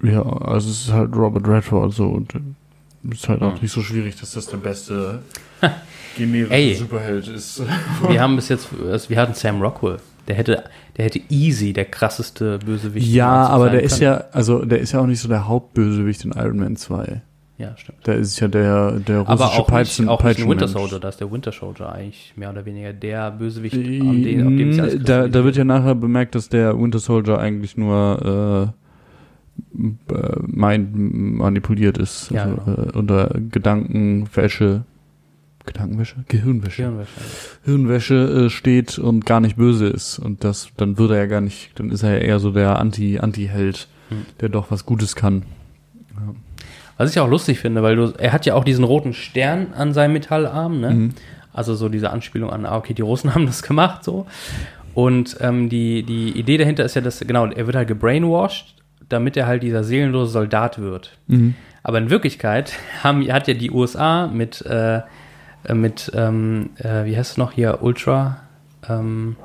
Ja, 0.02 0.22
also 0.22 0.68
es 0.70 0.82
ist 0.86 0.92
halt 0.92 1.14
Robert 1.16 1.48
Redford 1.48 1.92
so 1.92 2.06
und 2.08 2.34
es 3.10 3.18
ist 3.18 3.28
halt 3.28 3.42
auch 3.42 3.54
Hm. 3.54 3.62
nicht 3.62 3.72
so 3.72 3.80
schwierig, 3.80 4.16
dass 4.20 4.32
das 4.32 4.46
der 4.46 4.58
beste 4.58 5.22
generische 6.16 6.52
Ey. 6.52 6.74
Superheld 6.74 7.26
ist. 7.28 7.62
Wir 8.08 8.20
haben 8.20 8.36
bis 8.36 8.48
jetzt, 8.50 8.68
also 8.90 9.08
wir 9.10 9.18
hatten 9.18 9.34
Sam 9.34 9.60
Rockwell. 9.60 9.96
Der 10.28 10.36
hätte, 10.36 10.64
der 10.96 11.04
hätte 11.04 11.20
easy 11.28 11.72
der 11.72 11.84
krasseste 11.84 12.58
Bösewicht. 12.58 13.06
Ja, 13.06 13.46
aber 13.46 13.70
der 13.70 13.82
ist 13.82 14.00
ja, 14.00 14.24
also 14.32 14.64
der 14.64 14.80
ist 14.80 14.92
ja 14.92 15.00
auch 15.00 15.06
nicht 15.06 15.20
so 15.20 15.28
der 15.28 15.46
Hauptbösewicht 15.46 16.24
in 16.24 16.32
Iron 16.32 16.58
Man 16.58 16.76
2. 16.76 17.22
Ja, 17.56 17.76
stimmt. 17.76 17.98
Da 18.02 18.14
ist 18.14 18.40
ja 18.40 18.48
der, 18.48 18.92
der 18.92 19.20
russische 19.20 19.44
Aber 19.44 19.46
auch 19.46 19.66
Peitschen, 19.66 20.06
nicht, 20.06 20.12
auch 20.12 20.24
nicht 20.24 20.40
ein 20.40 20.48
Winter. 20.48 20.66
Soldier, 20.66 20.98
da 20.98 21.08
ist 21.08 21.20
der 21.20 21.30
Winter 21.30 21.52
Soldier 21.52 21.92
eigentlich 21.92 22.32
mehr 22.36 22.50
oder 22.50 22.64
weniger 22.64 22.92
der 22.92 23.30
Bösewicht, 23.30 23.76
an 23.76 24.22
den, 24.22 24.46
auf 24.46 24.52
dem 24.52 24.72
sich 24.72 24.82
alles 24.82 25.04
da, 25.04 25.28
da 25.28 25.44
wird 25.44 25.56
ja 25.56 25.64
nachher 25.64 25.94
bemerkt, 25.94 26.34
dass 26.34 26.48
der 26.48 26.78
Winter 26.80 26.98
Soldier 26.98 27.38
eigentlich 27.38 27.76
nur 27.76 28.72
äh, 28.72 30.14
äh, 30.14 30.36
mind 30.46 30.90
manipuliert 30.94 31.96
ist. 31.98 32.30
Ja, 32.30 32.44
also, 32.44 32.56
genau. 32.56 32.88
äh, 32.88 32.98
unter 32.98 33.30
Gedankenwäsche. 33.50 34.84
Gedankenwäsche? 35.66 36.16
Gehirnwäsche. 36.28 36.82
Hirnwäsche. 36.82 37.10
Hirnwäsche 37.64 38.14
äh, 38.46 38.50
steht 38.50 38.98
und 38.98 39.24
gar 39.26 39.40
nicht 39.40 39.56
böse 39.56 39.86
ist. 39.88 40.18
Und 40.18 40.44
das, 40.44 40.68
dann 40.76 40.98
wird 40.98 41.10
er 41.10 41.18
ja 41.18 41.26
gar 41.26 41.40
nicht, 41.40 41.70
dann 41.78 41.90
ist 41.90 42.02
er 42.02 42.12
ja 42.12 42.18
eher 42.18 42.38
so 42.38 42.50
der 42.50 42.78
Anti, 42.78 43.18
Anti-Held, 43.18 43.88
Hm. 44.10 44.26
der 44.40 44.50
doch 44.50 44.70
was 44.70 44.84
Gutes 44.84 45.16
kann. 45.16 45.44
Was 46.96 47.10
ich 47.10 47.18
auch 47.18 47.28
lustig 47.28 47.58
finde, 47.58 47.82
weil 47.82 47.96
du, 47.96 48.12
er 48.18 48.32
hat 48.32 48.46
ja 48.46 48.54
auch 48.54 48.64
diesen 48.64 48.84
roten 48.84 49.14
Stern 49.14 49.68
an 49.74 49.92
seinem 49.92 50.12
Metallarm, 50.12 50.80
ne? 50.80 50.90
Mhm. 50.90 51.14
Also 51.52 51.74
so 51.74 51.88
diese 51.88 52.10
Anspielung 52.10 52.50
an, 52.50 52.66
ah, 52.66 52.76
okay, 52.76 52.94
die 52.94 53.02
Russen 53.02 53.34
haben 53.34 53.46
das 53.46 53.62
gemacht, 53.62 54.04
so. 54.04 54.26
Und 54.92 55.38
ähm, 55.40 55.68
die, 55.68 56.04
die 56.04 56.38
Idee 56.38 56.56
dahinter 56.56 56.84
ist 56.84 56.94
ja, 56.94 57.00
dass, 57.00 57.20
genau, 57.20 57.46
er 57.46 57.66
wird 57.66 57.74
halt 57.76 57.88
gebrainwashed, 57.88 58.76
damit 59.08 59.36
er 59.36 59.46
halt 59.46 59.62
dieser 59.62 59.82
seelenlose 59.82 60.30
Soldat 60.30 60.78
wird. 60.78 61.18
Mhm. 61.26 61.54
Aber 61.82 61.98
in 61.98 62.10
Wirklichkeit 62.10 62.74
haben, 63.02 63.26
hat 63.32 63.48
ja 63.48 63.54
die 63.54 63.70
USA 63.72 64.28
mit, 64.28 64.60
äh, 64.62 65.00
mit 65.72 66.10
ähm, 66.14 66.70
äh, 66.78 67.04
wie 67.04 67.16
heißt 67.16 67.32
es 67.32 67.36
noch 67.38 67.52
hier, 67.52 67.78
Ultra, 67.82 68.38
ähm, 68.88 69.36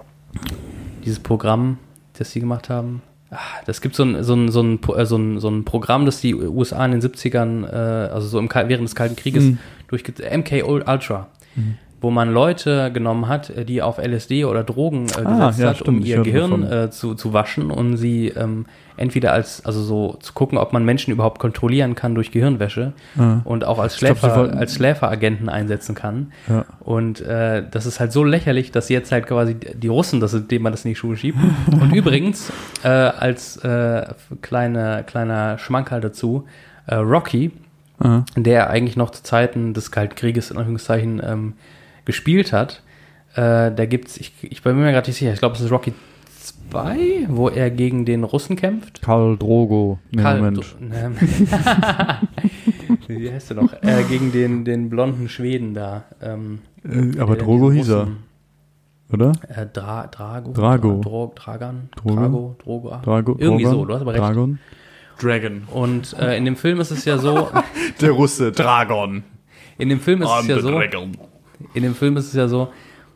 dieses 1.06 1.20
Programm, 1.20 1.78
das 2.18 2.32
sie 2.32 2.40
gemacht 2.40 2.70
haben. 2.70 3.02
Ah, 3.32 3.38
Das 3.66 3.80
gibt 3.82 3.96
so 3.96 4.04
ein, 4.04 4.24
so, 4.24 4.34
ein, 4.34 4.50
so, 4.50 4.62
ein, 4.62 4.80
äh, 4.96 5.06
so, 5.06 5.16
ein, 5.18 5.40
so 5.40 5.50
ein 5.50 5.64
Programm, 5.64 6.06
das 6.06 6.20
die 6.20 6.34
USA 6.36 6.84
in 6.86 6.92
den 6.92 7.02
70ern, 7.02 7.66
äh, 7.68 8.10
also 8.12 8.28
so 8.28 8.40
im, 8.40 8.50
während 8.50 8.88
des 8.88 8.96
Kalten 8.96 9.16
Krieges, 9.16 9.44
Mhm. 9.46 9.58
durchge 9.88 10.14
MK 10.38 10.64
Ultra, 10.66 11.28
wo 12.02 12.12
man 12.12 12.32
Leute 12.34 12.92
genommen 12.94 13.28
hat, 13.28 13.50
äh, 13.50 13.66
die 13.66 13.82
auf 13.82 13.98
LSD 13.98 14.46
oder 14.46 14.64
Drogen 14.64 15.08
äh, 15.08 15.26
Ah, 15.26 15.48
gesetzt 15.48 15.60
ja, 15.60 15.70
hat, 15.70 15.78
stimmt, 15.78 16.00
um 16.02 16.06
ihr 16.06 16.22
Gehirn 16.22 16.64
äh, 16.64 16.90
zu, 16.90 17.14
zu 17.16 17.34
waschen 17.34 17.72
und 17.72 17.98
sie 17.98 18.30
ähm, 18.30 18.66
entweder 18.96 19.32
als, 19.34 19.66
also 19.66 19.82
so 19.82 20.18
zu 20.20 20.34
gucken, 20.34 20.58
ob 20.58 20.74
man 20.74 20.84
Menschen 20.86 21.12
überhaupt 21.12 21.40
kontrollieren 21.40 21.96
kann 21.96 22.16
durch 22.16 22.32
Gehirnwäsche 22.32 22.94
Ah. 23.18 23.40
und 23.46 23.64
auch 23.64 23.80
als 23.80 23.98
glaub, 23.98 24.18
Schläfer, 24.18 24.36
wollten- 24.36 24.58
als 24.58 24.76
Schläferagenten 24.76 25.48
einsetzen 25.50 25.96
kann. 25.96 26.32
Ja. 26.50 26.66
Und 26.82 27.22
äh, 27.22 27.64
das 27.70 27.86
ist 27.86 28.00
halt 28.00 28.12
so 28.12 28.24
lächerlich, 28.24 28.72
dass 28.72 28.90
jetzt 28.90 29.12
halt 29.12 29.26
quasi 29.28 29.56
die 29.56 29.88
Russen, 29.88 30.20
das, 30.20 30.36
dem 30.48 30.62
man 30.64 30.72
das 30.74 30.84
in 30.86 30.90
die 30.92 30.96
Schuhe 30.96 31.16
schiebt. 31.18 31.38
Und 31.72 31.94
übrigens, 31.94 32.52
äh, 32.84 32.88
als 32.90 33.58
äh, 33.58 34.06
kleine, 34.42 35.04
kleiner 35.08 35.58
Schmankerl 35.58 36.02
dazu, 36.02 36.46
äh, 36.88 36.96
Rocky, 36.96 37.52
Aha. 38.00 38.26
der 38.36 38.70
eigentlich 38.70 38.98
noch 38.98 39.12
zu 39.12 39.24
Zeiten 39.24 39.74
des 39.74 39.92
Kalten 39.92 40.16
Krieges 40.16 40.52
in 40.52 40.58
Anführungszeichen 40.58 41.22
ähm, 41.26 41.54
gespielt 42.10 42.52
hat, 42.52 42.82
äh, 43.36 43.72
da 43.72 43.86
gibt's, 43.86 44.18
ich, 44.18 44.34
ich 44.42 44.64
bin 44.64 44.76
mir 44.80 44.92
gerade 44.92 45.08
nicht 45.08 45.18
sicher, 45.20 45.32
ich 45.32 45.40
glaube, 45.40 45.56
es 45.56 45.62
ist 45.62 45.70
Rocky 45.72 45.94
2, 46.72 47.28
wo 47.30 47.50
er 47.50 47.70
gegen 47.70 48.06
den 48.06 48.24
Russen 48.24 48.56
kämpft. 48.56 49.02
Karl 49.04 49.38
Drogo. 49.38 50.00
Nee, 50.12 50.24
Karl- 50.24 50.38
Moment. 50.40 50.76
Ne, 50.82 51.12
Wie 53.08 53.32
heißt 53.32 53.52
er 53.52 53.56
noch? 53.62 53.74
Äh, 53.82 54.04
gegen 54.10 54.32
den, 54.32 54.66
den 54.66 54.90
blonden 54.90 55.30
Schweden 55.30 55.74
da. 55.74 56.04
Ähm, 56.22 56.60
Äh, 56.84 57.20
aber 57.20 57.36
der 57.36 57.44
Drogo 57.46 57.72
hieß 57.72 57.90
er, 57.90 58.08
oder? 59.12 59.34
Äh, 59.50 59.66
Dra 59.72 60.08
Drago. 60.08 60.52
Drago. 60.54 61.02
Dra 61.02 61.02
Dro 61.02 61.34
Dragan. 61.36 61.90
Drogo? 61.96 62.16
Drago. 62.16 62.56
Drogo. 62.64 62.90
ah. 62.92 63.02
Drago, 63.04 63.36
Irgendwie 63.40 63.64
Drogon? 63.64 63.80
so, 63.80 63.86
du 63.86 63.94
hast 63.94 64.02
aber 64.02 64.14
recht. 64.14 64.24
Dragon? 64.24 64.60
Dragon. 65.22 65.62
Und 65.72 66.16
äh, 66.20 66.38
in 66.38 66.46
dem 66.46 66.56
Film 66.56 66.80
ist 66.80 66.92
es 66.92 67.04
ja 67.06 67.18
so, 67.18 67.50
Der 68.02 68.12
Russe, 68.12 68.52
Dragon. 68.54 69.24
in 69.78 69.90
dem 69.90 70.00
Film 70.00 70.22
ist 70.22 70.30
es 70.30 70.34
I'm 70.34 70.48
ja 70.50 70.56
the 70.56 70.62
so, 70.62 70.72
Dragon. 70.72 71.18
In 71.74 71.84
dem 71.84 71.96
Film 71.96 72.18
ist 72.18 72.28
es 72.28 72.34
ja 72.34 72.48
so, 72.48 72.70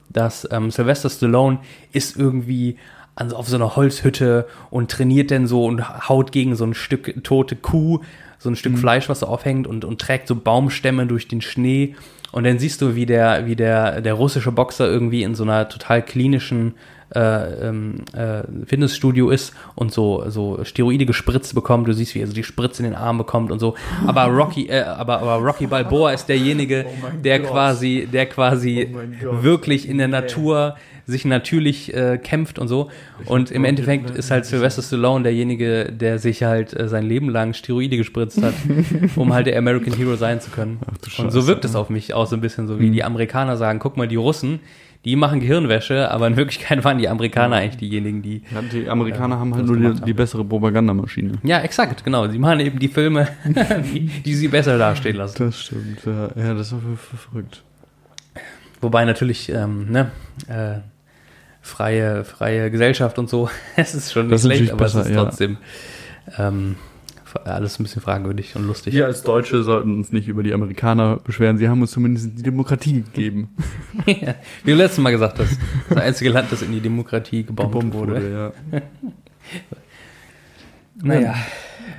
dass 0.10 0.48
ähm, 0.52 0.72
Sylvester 0.72 1.10
Stallone 1.10 1.60
ist 1.92 2.18
irgendwie 2.18 2.78
an, 3.16 3.32
auf 3.32 3.48
so 3.48 3.56
einer 3.56 3.76
Holzhütte 3.76 4.48
und 4.70 4.92
trainiert 4.92 5.32
denn 5.32 5.48
so 5.48 5.66
und 5.66 6.10
haut 6.10 6.32
gegen 6.32 6.56
so 6.56 6.66
ein 6.66 6.74
Stück 6.74 7.24
tote 7.24 7.56
Kuh, 7.56 8.00
so 8.40 8.50
ein 8.50 8.56
Stück 8.56 8.78
Fleisch, 8.78 9.10
was 9.10 9.22
so 9.22 9.28
aufhängt 9.28 9.68
und, 9.68 9.86
und 9.86 10.02
trägt 10.02 10.28
so 10.28 10.36
Baumstämme 10.36 11.06
durch 11.06 11.28
den 11.28 11.42
Schnee. 11.42 11.96
Und 12.32 12.46
dann 12.46 12.60
siehst 12.60 12.82
du, 12.82 12.96
wie 12.96 13.06
der, 13.06 13.46
wie 13.46 13.56
der, 13.56 14.02
der 14.02 14.16
russische 14.16 14.52
Boxer 14.52 14.88
irgendwie 14.88 15.24
in 15.24 15.36
so 15.36 15.44
einer 15.44 15.70
total 15.70 16.02
klinischen 16.02 16.74
äh, 17.16 17.68
ähm, 17.68 17.96
äh, 18.14 18.44
Fitnessstudio 18.66 19.30
ist 19.30 19.54
und 19.76 19.92
so, 19.92 20.24
so 20.30 20.64
Steroide 20.64 21.06
gespritzt 21.06 21.56
bekommt. 21.56 21.88
Du 21.88 21.94
siehst, 21.94 22.16
wie 22.16 22.20
er 22.20 22.28
so 22.28 22.34
die 22.34 22.44
Spritze 22.44 22.84
in 22.84 22.92
den 22.92 22.96
Arm 22.96 23.18
bekommt 23.18 23.52
und 23.52 23.60
so. 23.60 23.76
Aber 24.06 24.26
Rocky, 24.26 24.68
äh, 24.68 24.82
aber, 24.82 25.22
aber 25.22 25.36
Rocky 25.36 25.68
Balboa 25.68 26.14
ist 26.14 26.28
derjenige, 26.28 26.86
der 27.24 27.42
quasi, 27.42 28.08
der 28.12 28.26
quasi 28.26 28.90
wirklich 29.42 29.88
in 29.88 29.98
der 29.98 30.08
Natur 30.08 30.76
sich 31.06 31.26
natürlich 31.26 31.94
äh, 31.94 32.18
kämpft 32.18 32.60
und 32.60 32.68
so. 32.68 32.90
Und 33.26 33.52
im 33.52 33.66
Endeffekt 33.66 34.10
ist 34.12 34.32
halt 34.32 34.46
Sylvester 34.46 34.82
Stallone 34.82 35.24
derjenige, 35.24 35.92
der 35.92 36.20
sich 36.20 36.44
halt 36.44 36.78
äh, 36.80 36.88
sein 36.88 37.06
Leben 37.06 37.30
lang 37.30 37.54
Steroide 37.54 37.98
gespritzt 37.98 38.42
hat, 38.42 38.54
um 39.16 39.34
halt 39.34 39.48
der 39.48 39.58
American 39.58 39.94
Hero 39.94 40.16
sein 40.16 40.40
zu 40.40 40.50
können. 40.50 40.80
und 41.18 41.32
so 41.32 41.48
wirkt 41.48 41.66
es 41.66 41.76
auf 41.76 41.90
mich 41.90 42.14
auch 42.14 42.28
so 42.28 42.36
ein 42.36 42.42
bisschen 42.42 42.68
so, 42.68 42.80
wie 42.80 42.90
die 42.90 43.04
Amerikaner 43.04 43.58
sagen, 43.58 43.80
guck 43.80 43.98
mal, 43.98 44.08
die 44.08 44.16
Russen, 44.16 44.62
die 45.06 45.16
machen 45.18 45.40
Gehirnwäsche, 45.42 46.10
aber 46.12 46.28
in 46.28 46.38
Wirklichkeit 46.38 46.84
waren 46.86 46.98
die 46.98 47.10
Amerikaner 47.10 47.58
eigentlich 47.58 47.78
diejenigen, 47.78 48.22
die 48.22 48.42
Ja, 48.54 48.62
die 48.62 48.88
Amerikaner 48.90 49.38
haben 49.40 49.54
halt 49.54 49.66
nur 49.66 49.76
die, 49.78 49.86
haben. 49.86 50.06
die 50.06 50.14
bessere 50.14 50.46
Propagandamaschine. 50.46 51.34
ja, 51.44 51.60
exakt, 51.62 52.04
genau. 52.06 52.28
Sie 52.30 52.40
machen 52.40 52.60
eben 52.62 52.80
die 52.80 52.88
Filme, 52.88 53.28
die, 53.94 54.00
die 54.08 54.34
sie 54.36 54.48
besser 54.48 54.78
dastehen 54.78 55.18
lassen. 55.18 55.46
Das 55.46 55.60
stimmt, 55.60 56.00
ja, 56.06 56.30
ja 56.36 56.54
das 56.54 56.72
ist 56.72 56.80
ver- 56.80 56.98
ver- 56.98 57.18
verrückt. 57.18 57.64
Wobei 58.82 59.06
natürlich, 59.06 59.50
ähm, 59.50 59.92
ne, 59.92 60.12
äh, 60.48 60.80
freie, 61.62 62.24
freie 62.26 62.70
Gesellschaft 62.72 63.18
und 63.20 63.30
so, 63.30 63.50
es 63.76 63.96
ist 63.96 64.12
schon 64.14 64.28
nicht 64.28 64.34
Das 64.36 64.46
ist 64.46 64.56
schlecht, 64.56 64.72
aber 64.74 64.86
es 64.86 64.94
besser, 64.94 65.06
ist 65.10 65.16
ja. 65.16 65.24
trotzdem 65.24 65.58
ähm, 66.38 66.76
alles 67.46 67.80
ein 67.80 67.84
bisschen 67.84 68.02
fragwürdig 68.02 68.56
und 68.56 68.66
lustig. 68.68 68.94
Wir 68.94 69.06
als 69.06 69.24
Deutsche 69.24 69.64
sollten 69.64 69.96
uns 69.98 70.12
nicht 70.12 70.28
über 70.28 70.44
die 70.44 70.54
Amerikaner 70.54 71.18
beschweren. 71.18 71.58
Sie 71.58 71.68
haben 71.70 71.82
uns 71.82 71.92
zumindest 71.92 72.38
die 72.38 72.44
Demokratie 72.44 73.02
gegeben. 73.04 73.50
Wie 74.06 74.72
du 74.72 74.76
letztes 74.76 75.00
Mal 75.00 75.12
gesagt 75.12 75.40
hast, 75.40 75.58
das 75.90 75.98
einzige 75.98 76.30
Land, 76.30 76.52
das 76.52 76.62
in 76.62 76.72
die 76.72 76.82
Demokratie 76.82 77.44
gebombt, 77.44 77.74
Gebombt 77.74 77.94
wurde. 77.96 78.52
ja. 78.72 78.82
Naja. 81.02 81.36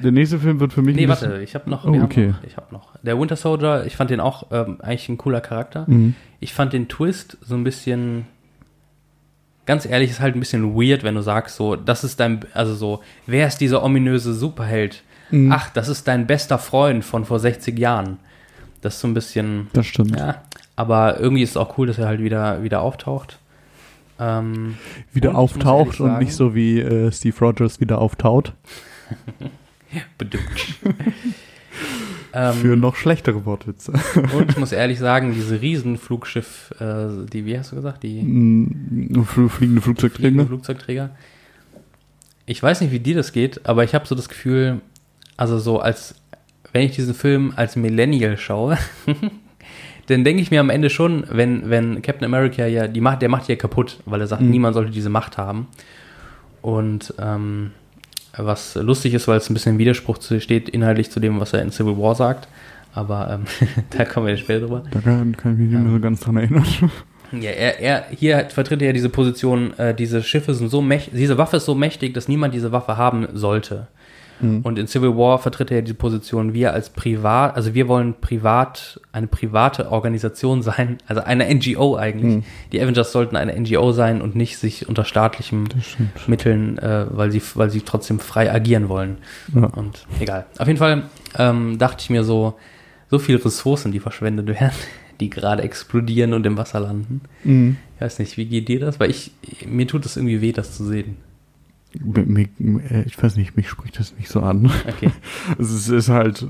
Der 0.02 0.12
nächste 0.12 0.38
Film 0.38 0.60
wird 0.60 0.72
für 0.72 0.82
mich 0.82 0.96
Nee, 0.96 1.08
warte, 1.08 1.40
ich 1.42 1.54
habe 1.54 1.68
noch, 1.70 1.84
Oh, 1.84 1.92
okay. 2.02 2.28
noch, 2.28 2.42
ich 2.44 2.56
habe 2.56 2.72
noch. 2.72 2.94
Der 3.02 3.18
Winter 3.18 3.36
Soldier, 3.36 3.84
ich 3.86 3.96
fand 3.96 4.10
den 4.10 4.20
auch 4.20 4.46
ähm, 4.50 4.78
eigentlich 4.80 5.08
ein 5.08 5.18
cooler 5.18 5.40
Charakter. 5.40 5.84
Mhm. 5.88 6.14
Ich 6.40 6.52
fand 6.52 6.72
den 6.72 6.88
Twist 6.88 7.38
so 7.42 7.54
ein 7.54 7.64
bisschen, 7.64 8.26
ganz 9.66 9.86
ehrlich, 9.86 10.10
ist 10.10 10.20
halt 10.20 10.36
ein 10.36 10.40
bisschen 10.40 10.74
weird, 10.74 11.04
wenn 11.04 11.14
du 11.14 11.22
sagst 11.22 11.56
so, 11.56 11.76
das 11.76 12.02
ist 12.04 12.18
dein, 12.20 12.40
also 12.54 12.74
so, 12.74 13.00
wer 13.26 13.46
ist 13.46 13.58
dieser 13.58 13.82
ominöse 13.82 14.34
Superheld? 14.34 15.02
Mhm. 15.30 15.52
Ach, 15.52 15.70
das 15.70 15.88
ist 15.88 16.06
dein 16.08 16.26
bester 16.26 16.58
Freund 16.58 17.04
von 17.04 17.24
vor 17.24 17.38
60 17.40 17.78
Jahren. 17.78 18.18
Das 18.80 18.94
ist 18.96 19.00
so 19.00 19.08
ein 19.08 19.14
bisschen, 19.14 19.68
Das 19.72 19.86
stimmt. 19.86 20.16
ja, 20.18 20.42
aber 20.76 21.18
irgendwie 21.18 21.42
ist 21.42 21.50
es 21.50 21.56
auch 21.56 21.78
cool, 21.78 21.86
dass 21.86 21.98
er 21.98 22.06
halt 22.06 22.20
wieder, 22.22 22.62
wieder 22.62 22.82
auftaucht. 22.82 23.38
Ähm, 24.20 24.76
Wieder 25.12 25.30
Und 25.30 25.36
auftaucht 25.36 25.98
und 26.00 26.18
nicht 26.18 26.34
so 26.34 26.54
wie 26.54 26.78
äh, 26.80 27.10
Steve 27.10 27.36
Rogers 27.40 27.80
wieder 27.80 27.98
auftaut. 27.98 28.52
bedimmt. 30.18 30.44
Für 32.32 32.72
ähm, 32.72 32.80
noch 32.80 32.96
schlechtere 32.96 33.44
Wortwitze. 33.46 33.92
und 34.36 34.50
ich 34.50 34.56
muss 34.58 34.72
ehrlich 34.72 34.98
sagen, 34.98 35.32
diese 35.34 35.60
Riesenflugschiff, 35.60 36.72
äh, 36.80 37.26
die, 37.32 37.46
wie 37.46 37.56
hast 37.58 37.70
du 37.72 37.76
gesagt, 37.76 38.02
die 38.02 38.22
Mm, 38.22 39.12
fl- 39.22 39.24
Fliegende 39.24 39.48
fliegende 39.48 39.80
Flugzeugträger. 39.82 40.46
Flugzeugträger. 40.46 41.10
Ich 42.46 42.60
weiß 42.62 42.80
nicht, 42.80 42.90
wie 42.92 42.98
dir 43.00 43.14
das 43.14 43.32
geht, 43.32 43.66
aber 43.66 43.84
ich 43.84 43.94
habe 43.94 44.06
so 44.06 44.14
das 44.16 44.28
Gefühl, 44.28 44.80
also 45.36 45.58
so 45.58 45.80
als, 45.80 46.14
wenn 46.72 46.82
ich 46.82 46.92
diesen 46.94 47.14
Film 47.14 47.52
als 47.56 47.76
Millennial 47.76 48.36
schaue, 48.36 48.78
dann 50.06 50.24
denke 50.24 50.42
ich 50.42 50.50
mir 50.50 50.60
am 50.60 50.70
Ende 50.70 50.90
schon, 50.90 51.24
wenn, 51.30 51.70
wenn 51.70 52.02
Captain 52.02 52.24
America 52.26 52.66
ja, 52.66 52.86
die 52.88 53.00
macht, 53.00 53.22
der 53.22 53.28
macht 53.28 53.48
ja 53.48 53.56
kaputt, 53.56 53.98
weil 54.04 54.20
er 54.20 54.26
sagt, 54.26 54.42
Mhm. 54.42 54.50
niemand 54.50 54.74
sollte 54.74 54.90
diese 54.90 55.08
Macht 55.10 55.38
haben. 55.38 55.68
Und 56.62 57.14
ähm, 57.18 57.72
was 58.36 58.74
lustig 58.74 59.14
ist, 59.14 59.28
weil 59.28 59.36
es 59.38 59.48
ein 59.50 59.54
bisschen 59.54 59.72
im 59.74 59.78
Widerspruch 59.78 60.18
steht, 60.20 60.68
inhaltlich 60.68 61.10
zu 61.10 61.20
dem, 61.20 61.40
was 61.40 61.52
er 61.52 61.62
in 61.62 61.70
Civil 61.70 61.96
War 61.98 62.14
sagt. 62.14 62.48
Aber 62.92 63.30
ähm, 63.30 63.44
da 63.96 64.04
kommen 64.04 64.26
wir 64.26 64.36
später 64.36 64.60
drüber. 64.60 64.82
Da 64.90 65.00
kann, 65.00 65.36
kann 65.36 65.52
ich 65.54 65.58
mich 65.58 65.70
nicht 65.70 65.80
mehr 65.82 65.92
so 65.92 66.00
ganz 66.00 66.20
dran 66.20 66.36
erinnern. 66.36 66.64
Ja, 67.32 67.50
er, 67.50 67.80
er 67.80 68.04
hier 68.16 68.46
vertritt 68.50 68.80
er 68.80 68.88
ja 68.88 68.92
diese 68.92 69.08
Position, 69.08 69.76
äh, 69.76 69.92
diese 69.92 70.22
Schiffe 70.22 70.54
sind 70.54 70.68
so 70.68 70.80
mächtig, 70.80 71.14
diese 71.16 71.36
Waffe 71.36 71.56
ist 71.56 71.64
so 71.64 71.74
mächtig, 71.74 72.14
dass 72.14 72.28
niemand 72.28 72.54
diese 72.54 72.70
Waffe 72.70 72.96
haben 72.96 73.26
sollte. 73.32 73.88
Mhm. 74.44 74.60
Und 74.62 74.78
in 74.78 74.86
Civil 74.86 75.16
War 75.16 75.38
vertritt 75.38 75.70
er 75.70 75.82
diese 75.82 75.94
Position, 75.94 76.54
wir 76.54 76.72
als 76.72 76.90
Privat, 76.90 77.56
also 77.56 77.74
wir 77.74 77.88
wollen 77.88 78.14
privat, 78.20 79.00
eine 79.12 79.26
private 79.26 79.90
Organisation 79.90 80.62
sein, 80.62 80.98
also 81.06 81.22
eine 81.22 81.52
NGO 81.52 81.96
eigentlich. 81.96 82.36
Mhm. 82.36 82.44
Die 82.72 82.80
Avengers 82.80 83.12
sollten 83.12 83.36
eine 83.36 83.58
NGO 83.58 83.92
sein 83.92 84.20
und 84.22 84.36
nicht 84.36 84.58
sich 84.58 84.88
unter 84.88 85.04
staatlichen. 85.04 85.68
Mitteln, 86.26 86.78
äh, 86.78 87.06
weil 87.10 87.30
sie, 87.30 87.42
weil 87.54 87.70
sie 87.70 87.80
trotzdem 87.80 88.18
frei 88.18 88.52
agieren 88.52 88.88
wollen. 88.88 89.18
Ja. 89.54 89.66
Und 89.66 90.06
egal. 90.20 90.46
Auf 90.58 90.66
jeden 90.66 90.78
Fall 90.78 91.04
ähm, 91.38 91.78
dachte 91.78 92.02
ich 92.02 92.10
mir 92.10 92.24
so, 92.24 92.54
so 93.10 93.18
viele 93.18 93.44
Ressourcen, 93.44 93.92
die 93.92 94.00
verschwendet 94.00 94.48
werden, 94.48 94.74
die 95.20 95.30
gerade 95.30 95.62
explodieren 95.62 96.32
und 96.32 96.44
im 96.46 96.56
Wasser 96.56 96.80
landen. 96.80 97.22
Mhm. 97.44 97.76
Ich 97.96 98.00
weiß 98.00 98.18
nicht, 98.18 98.36
wie 98.36 98.46
geht 98.46 98.68
dir 98.68 98.80
das? 98.80 99.00
Weil 99.00 99.10
ich, 99.10 99.32
mir 99.66 99.86
tut 99.86 100.04
es 100.04 100.16
irgendwie 100.16 100.40
weh, 100.40 100.52
das 100.52 100.76
zu 100.76 100.84
sehen. 100.84 101.16
Mir, 102.00 102.48
äh, 102.90 103.02
ich 103.06 103.22
weiß 103.22 103.36
nicht, 103.36 103.56
mich 103.56 103.68
spricht 103.68 103.98
das 103.98 104.14
nicht 104.16 104.28
so 104.28 104.40
an. 104.40 104.70
Okay. 104.88 105.10
Es 105.58 105.88
ist, 105.88 106.08
halt 106.08 106.46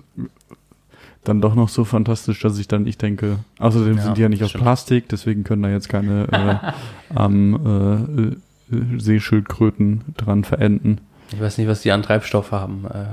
dann 1.24 1.40
doch 1.40 1.54
noch 1.54 1.68
so 1.68 1.84
fantastisch, 1.84 2.40
dass 2.40 2.58
ich 2.58 2.68
dann, 2.68 2.86
ich 2.86 2.98
denke, 2.98 3.38
außerdem 3.58 3.96
Ja, 3.96 4.02
sind 4.02 4.16
die 4.18 4.22
ja 4.22 4.28
nicht 4.28 4.42
aus. 4.44 4.52
Plastik, 4.52 5.08
deswegen 5.08 5.42
können 5.44 5.62
da 5.62 5.70
jetzt 5.70 5.88
keine 5.88 6.28
äh, 6.30 6.72
am 7.14 8.36
äh, 8.70 8.74
äh, 8.74 8.98
Seeschildkröten 8.98 10.02
dran 10.16 10.44
verenden. 10.44 10.98
Ich 11.32 11.40
weiß 11.40 11.58
nicht, 11.58 11.68
was 11.68 11.82
die 11.82 11.92
an 11.92 12.02
Treibstoff 12.02 12.52
haben. 12.52 12.84
Äh, 12.86 13.04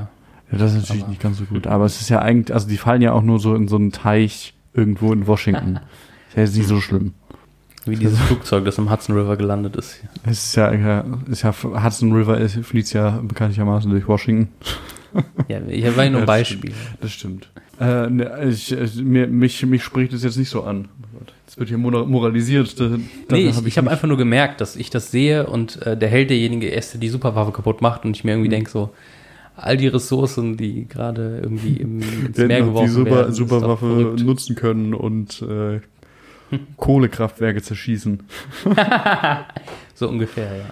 Ja, 0.51 0.57
das 0.57 0.73
ist 0.73 0.81
natürlich 0.89 1.07
nicht 1.07 1.21
ganz 1.21 1.37
so 1.37 1.45
gut. 1.45 1.67
Aber 1.67 1.85
es 1.85 2.01
ist 2.01 2.09
ja 2.09 2.19
eigentlich, 2.19 2.53
also 2.53 2.67
die 2.67 2.77
fallen 2.77 3.01
ja 3.01 3.13
auch 3.13 3.23
nur 3.23 3.39
so 3.39 3.55
in 3.55 3.67
so 3.69 3.77
einen 3.77 3.91
Teich 3.91 4.53
irgendwo 4.73 5.13
in 5.13 5.25
Washington. 5.27 5.79
ist 6.29 6.35
ja 6.35 6.43
jetzt 6.43 6.57
nicht 6.57 6.67
so 6.67 6.81
schlimm. 6.81 7.13
Wie 7.85 7.95
dieses 7.95 8.19
Flugzeug, 8.19 8.65
das 8.65 8.77
im 8.77 8.91
Hudson 8.91 9.15
River 9.17 9.37
gelandet 9.37 9.75
ist. 9.75 10.01
Es 10.23 10.45
ist 10.47 10.55
ja, 10.55 10.71
ja, 10.73 11.03
ist 11.29 11.41
ja 11.43 11.53
Hudson 11.83 12.13
River 12.13 12.47
fließt 12.47 12.93
ja 12.93 13.19
bekanntlichermaßen 13.23 13.89
durch 13.91 14.07
Washington. 14.07 14.49
Ja, 15.49 15.59
hier 15.67 15.97
war 15.97 16.05
ja 16.05 16.09
nur 16.09 16.21
ein 16.21 16.25
das 16.25 16.37
Beispiel. 16.37 16.71
Das 17.01 17.11
stimmt. 17.11 17.49
Äh, 17.81 18.09
ne, 18.09 18.45
ich, 18.49 18.71
ich, 18.71 18.95
mir, 18.95 19.27
mich, 19.27 19.65
mich 19.65 19.83
spricht 19.83 20.13
es 20.13 20.23
jetzt 20.23 20.37
nicht 20.37 20.47
so 20.47 20.63
an. 20.63 20.87
Jetzt 21.45 21.59
wird 21.59 21.67
hier 21.67 21.77
mora- 21.77 22.05
moralisiert. 22.05 22.79
Da, 22.79 22.91
Nee, 23.29 23.49
ich, 23.49 23.57
hab 23.57 23.65
ich 23.65 23.75
habe 23.77 23.85
nicht- 23.87 23.91
einfach 23.91 24.07
nur 24.07 24.15
gemerkt, 24.15 24.61
dass 24.61 24.77
ich 24.77 24.89
das 24.89 25.11
sehe 25.11 25.47
und 25.47 25.81
äh, 25.81 25.97
der 25.97 26.07
Held 26.07 26.29
derjenige 26.29 26.69
ist, 26.69 26.93
der 26.93 27.01
die 27.01 27.09
Superwaffe 27.09 27.51
kaputt 27.51 27.81
macht 27.81 28.05
und 28.05 28.15
ich 28.15 28.23
mir 28.23 28.31
irgendwie 28.31 28.47
Mhm. 28.47 28.51
denke 28.53 28.69
so, 28.71 28.91
all 29.57 29.75
die 29.75 29.87
Ressourcen, 29.89 30.55
die 30.55 30.87
gerade 30.87 31.39
irgendwie 31.43 31.75
im, 31.75 31.99
ins 32.27 32.37
Meer 32.37 32.47
noch 32.47 32.55
die 32.57 32.63
geworfen 32.71 32.89
Super, 32.93 33.11
werden, 33.11 33.27
doch 33.31 33.35
Superwaffe 33.35 34.15
nutzen 34.23 34.55
können 34.55 34.93
und 34.93 35.41
äh, 35.41 35.81
Kohlekraftwerke 36.77 37.61
zerschießen. 37.61 38.23
So 39.93 40.09
ungefähr, 40.09 40.45
ja. 40.45 40.65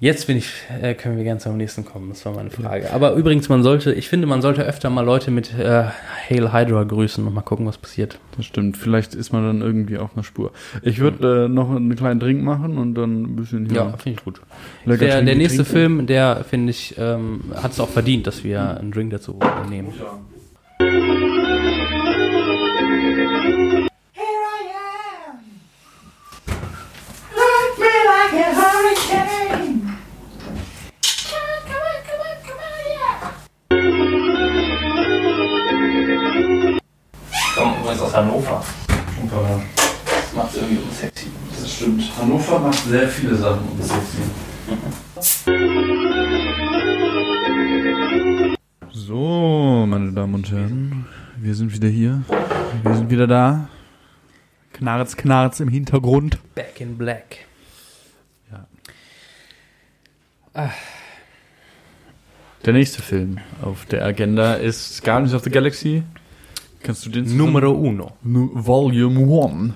Jetzt 0.00 0.28
bin 0.28 0.36
ich, 0.36 0.52
äh, 0.80 0.94
können 0.94 1.16
wir 1.16 1.24
gerne 1.24 1.40
zum 1.40 1.56
nächsten 1.56 1.84
kommen. 1.84 2.08
Das 2.10 2.24
war 2.24 2.32
meine 2.32 2.50
Frage. 2.50 2.92
Aber 2.92 3.14
übrigens, 3.14 3.48
man 3.48 3.64
sollte, 3.64 3.92
ich 3.92 4.08
finde, 4.08 4.28
man 4.28 4.42
sollte 4.42 4.62
öfter 4.62 4.90
mal 4.90 5.04
Leute 5.04 5.32
mit 5.32 5.52
äh, 5.58 5.84
Hail 6.30 6.52
Hydra 6.52 6.84
grüßen 6.84 7.26
und 7.26 7.34
mal 7.34 7.40
gucken, 7.42 7.66
was 7.66 7.78
passiert. 7.78 8.20
Das 8.36 8.46
stimmt. 8.46 8.76
Vielleicht 8.76 9.14
ist 9.16 9.32
man 9.32 9.44
dann 9.44 9.60
irgendwie 9.60 9.98
auf 9.98 10.10
einer 10.14 10.22
Spur. 10.22 10.52
Ich 10.82 11.00
würde 11.00 11.46
äh, 11.46 11.48
noch 11.48 11.70
einen 11.70 11.96
kleinen 11.96 12.20
Drink 12.20 12.42
machen 12.42 12.78
und 12.78 12.94
dann 12.94 13.22
ein 13.22 13.36
bisschen 13.36 13.66
hier 13.66 13.76
Ja, 13.76 13.96
finde 13.96 14.18
ich 14.18 14.24
gut. 14.24 14.40
lecker 14.84 15.04
Der, 15.04 15.22
der 15.22 15.34
nächste 15.34 15.64
trinken. 15.64 15.72
Film, 15.72 16.06
der 16.06 16.44
finde 16.48 16.70
ich, 16.70 16.94
ähm, 16.96 17.40
hat 17.54 17.72
es 17.72 17.80
auch 17.80 17.88
verdient, 17.88 18.28
dass 18.28 18.44
wir 18.44 18.78
einen 18.78 18.92
Drink 18.92 19.10
dazu 19.10 19.38
nehmen. 19.68 19.92
Here 20.80 21.17
Hannover 42.28 42.58
macht 42.58 42.84
sehr 42.84 43.08
viele 43.08 43.34
Sachen 43.36 43.66
unsexy. 43.70 44.18
So, 48.92 49.86
meine 49.88 50.12
Damen 50.12 50.34
und 50.34 50.52
Herren, 50.52 51.06
wir 51.38 51.54
sind 51.54 51.72
wieder 51.72 51.88
hier. 51.88 52.22
Wir 52.82 52.96
sind 52.96 53.08
wieder 53.08 53.26
da. 53.26 53.70
Knarz, 54.74 55.16
knarz 55.16 55.60
im 55.60 55.68
Hintergrund. 55.68 56.38
Back 56.54 56.82
in 56.82 56.98
Black. 56.98 57.38
Der 60.52 60.70
nächste 62.74 63.00
Film 63.00 63.38
auf 63.62 63.86
der 63.86 64.04
Agenda 64.04 64.52
ist 64.52 65.02
Guardians 65.02 65.32
of 65.32 65.44
the 65.44 65.50
Galaxy. 65.50 66.02
Kannst 66.82 67.06
du 67.06 67.10
den 67.10 67.38
Numero 67.38 67.70
uno. 67.70 68.12
Volume 68.22 69.46
1. 69.46 69.72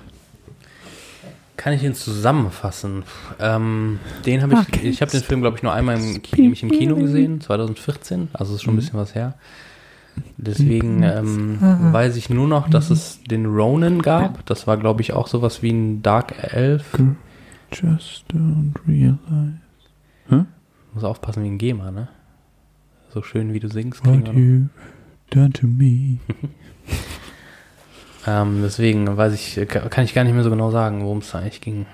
Kann 1.63 1.71
ich 1.71 1.83
ihn 1.83 1.93
zusammenfassen? 1.93 3.03
Ähm, 3.39 3.99
den 4.25 4.41
habe 4.41 4.65
ich, 4.73 4.83
ich 4.83 5.01
habe 5.01 5.11
den 5.11 5.21
Film, 5.21 5.39
glaube 5.39 5.55
ich, 5.55 5.63
nur 5.63 5.71
einmal 5.71 5.95
im, 5.95 6.21
nämlich 6.35 6.61
im 6.61 6.69
Kino 6.69 6.97
gesehen, 6.97 7.39
2014, 7.39 8.27
also 8.33 8.55
ist 8.55 8.63
schon 8.63 8.73
ein 8.73 8.75
bisschen 8.75 8.99
was 8.99 9.15
her. 9.15 9.35
Deswegen 10.35 11.03
ähm, 11.03 11.57
weiß 11.61 12.17
ich 12.17 12.29
nur 12.29 12.49
noch, 12.49 12.69
dass 12.69 12.89
es 12.89 13.23
den 13.23 13.45
Ronin 13.45 14.01
gab. 14.01 14.45
Das 14.45 14.67
war, 14.67 14.75
glaube 14.75 15.01
ich, 15.01 15.13
auch 15.13 15.27
sowas 15.27 15.63
wie 15.63 15.71
ein 15.71 16.01
Dark 16.01 16.33
Elf. 16.53 16.99
Just 17.71 18.25
don't 18.29 18.73
realize 18.85 19.59
Muss 20.93 21.03
aufpassen 21.05 21.43
wie 21.43 21.47
ein 21.47 21.57
GEMA, 21.57 21.91
ne? 21.91 22.09
So 23.13 23.23
schön 23.23 23.53
wie 23.53 23.61
du 23.61 23.69
singst. 23.69 24.05
what 24.05 24.27
you've 24.27 24.67
done 25.29 25.53
to 25.53 25.65
me. 25.65 26.17
Ähm, 28.25 28.59
deswegen 28.63 29.17
weiß 29.17 29.33
ich, 29.33 29.57
äh, 29.57 29.65
kann 29.65 30.05
ich 30.05 30.13
gar 30.13 30.23
nicht 30.23 30.33
mehr 30.33 30.43
so 30.43 30.49
genau 30.49 30.71
sagen, 30.71 31.03
worum 31.03 31.17
es 31.19 31.31
da 31.31 31.39
eigentlich 31.39 31.61
ging. 31.61 31.85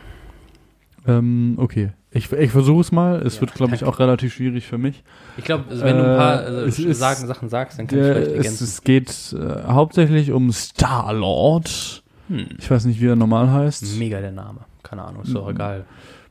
Ähm, 1.08 1.56
okay. 1.58 1.92
Ich, 2.12 2.32
ich 2.32 2.52
versuche 2.52 2.82
es 2.82 2.92
mal. 2.92 3.22
Es 3.22 3.36
Ja, 3.36 3.42
wird, 3.42 3.54
glaube 3.54 3.76
ich, 3.76 3.84
auch 3.84 4.00
relativ 4.00 4.34
schwierig 4.34 4.66
für 4.66 4.78
mich. 4.78 5.04
Ich 5.38 5.44
glaube, 5.46 5.66
wenn 5.70 5.98
du 5.98 6.04
ein 6.12 6.18
paar 6.18 6.44
Äh, 6.48 6.50
äh, 6.64 6.68
es 6.68 6.80
ist- 6.80 6.98
sagen, 7.00 7.28
Sachen 7.28 7.50
sagst, 7.50 7.78
dann 7.80 7.88
kann 7.88 8.00
ich 8.00 8.04
Der, 8.06 8.14
vielleicht 8.16 8.32
es, 8.32 8.38
ergänzen. 8.38 8.64
es 8.64 8.84
geht 8.84 9.34
äh, 9.34 9.64
hauptsächlich 9.72 10.32
um 10.32 10.52
Star-Lord. 10.52 12.04
Hm. 12.30 12.48
Ich 12.58 12.70
weiß 12.70 12.86
nicht, 12.86 13.00
wie 13.00 13.08
er 13.08 13.16
normal 13.16 13.52
heißt. 13.52 13.98
Mega 13.98 14.20
der 14.22 14.32
Name. 14.32 14.60
Keine 14.84 15.04
Ahnung, 15.04 15.24
ist 15.24 15.34
doch 15.34 15.50
egal. 15.50 15.86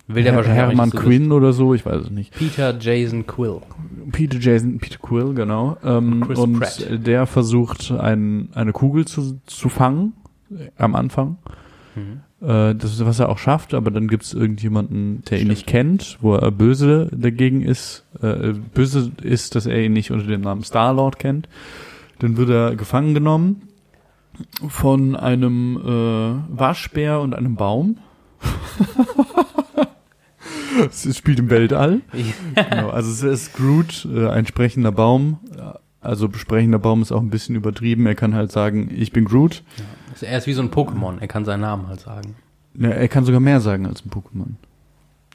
Will 0.08 0.22
der 0.22 0.32
Her 0.32 0.38
wahrscheinlich 0.38 0.68
Hermann 0.68 0.90
so 0.90 0.98
Quinn 0.98 1.32
oder 1.32 1.52
so, 1.52 1.74
ich 1.74 1.84
weiß 1.84 2.04
es 2.04 2.10
nicht. 2.10 2.32
Peter 2.32 2.74
Jason 2.78 3.26
Quill. 3.26 3.60
Peter 4.10 4.38
Jason, 4.38 4.78
Peter 4.78 4.98
Quill, 4.98 5.34
genau. 5.34 5.76
Ähm, 5.84 6.22
und 6.22 6.60
Pratt. 6.60 6.88
der 6.90 7.26
versucht, 7.26 7.90
ein, 7.92 8.48
eine 8.54 8.72
Kugel 8.72 9.04
zu, 9.04 9.38
zu 9.44 9.68
fangen 9.68 10.14
äh, 10.50 10.70
am 10.78 10.94
Anfang. 10.94 11.36
Mhm. 11.94 12.20
Äh, 12.40 12.74
das 12.74 12.92
ist, 12.92 13.04
was 13.04 13.18
er 13.18 13.28
auch 13.28 13.36
schafft, 13.36 13.74
aber 13.74 13.90
dann 13.90 14.08
gibt 14.08 14.22
es 14.22 14.32
irgendjemanden, 14.32 15.22
der 15.28 15.42
ihn 15.42 15.48
nicht 15.48 15.66
kennt, 15.66 16.16
wo 16.22 16.34
er 16.34 16.50
böse 16.52 17.10
dagegen 17.12 17.62
ist. 17.62 18.06
Äh, 18.22 18.54
böse 18.74 19.12
ist, 19.22 19.56
dass 19.56 19.66
er 19.66 19.82
ihn 19.82 19.92
nicht 19.92 20.10
unter 20.10 20.26
dem 20.26 20.40
Namen 20.40 20.62
Star-Lord 20.62 21.18
kennt. 21.18 21.50
Dann 22.20 22.38
wird 22.38 22.48
er 22.48 22.76
gefangen 22.76 23.12
genommen 23.12 23.62
von 24.68 25.16
einem 25.16 25.76
äh, 25.76 26.58
Waschbär 26.58 27.20
und 27.20 27.34
einem 27.34 27.56
Baum. 27.56 27.98
Es 30.86 31.16
spielt 31.16 31.38
im 31.38 31.50
Weltall. 31.50 32.00
genau, 32.54 32.90
also 32.90 33.10
es 33.10 33.22
ist 33.22 33.54
Groot, 33.54 34.06
äh, 34.14 34.28
ein 34.28 34.46
sprechender 34.46 34.92
Baum. 34.92 35.38
Also 36.00 36.30
sprechender 36.32 36.78
Baum 36.78 37.02
ist 37.02 37.12
auch 37.12 37.20
ein 37.20 37.30
bisschen 37.30 37.56
übertrieben. 37.56 38.06
Er 38.06 38.14
kann 38.14 38.34
halt 38.34 38.52
sagen, 38.52 38.88
ich 38.94 39.12
bin 39.12 39.24
Groot. 39.24 39.62
Also 40.12 40.26
Er 40.26 40.38
ist 40.38 40.46
wie 40.46 40.52
so 40.52 40.62
ein 40.62 40.70
Pokémon, 40.70 41.18
er 41.20 41.28
kann 41.28 41.44
seinen 41.44 41.60
Namen 41.60 41.88
halt 41.88 42.00
sagen. 42.00 42.36
Ja, 42.74 42.90
er 42.90 43.08
kann 43.08 43.24
sogar 43.24 43.40
mehr 43.40 43.60
sagen 43.60 43.86
als 43.86 44.04
ein 44.04 44.10
Pokémon. 44.10 44.54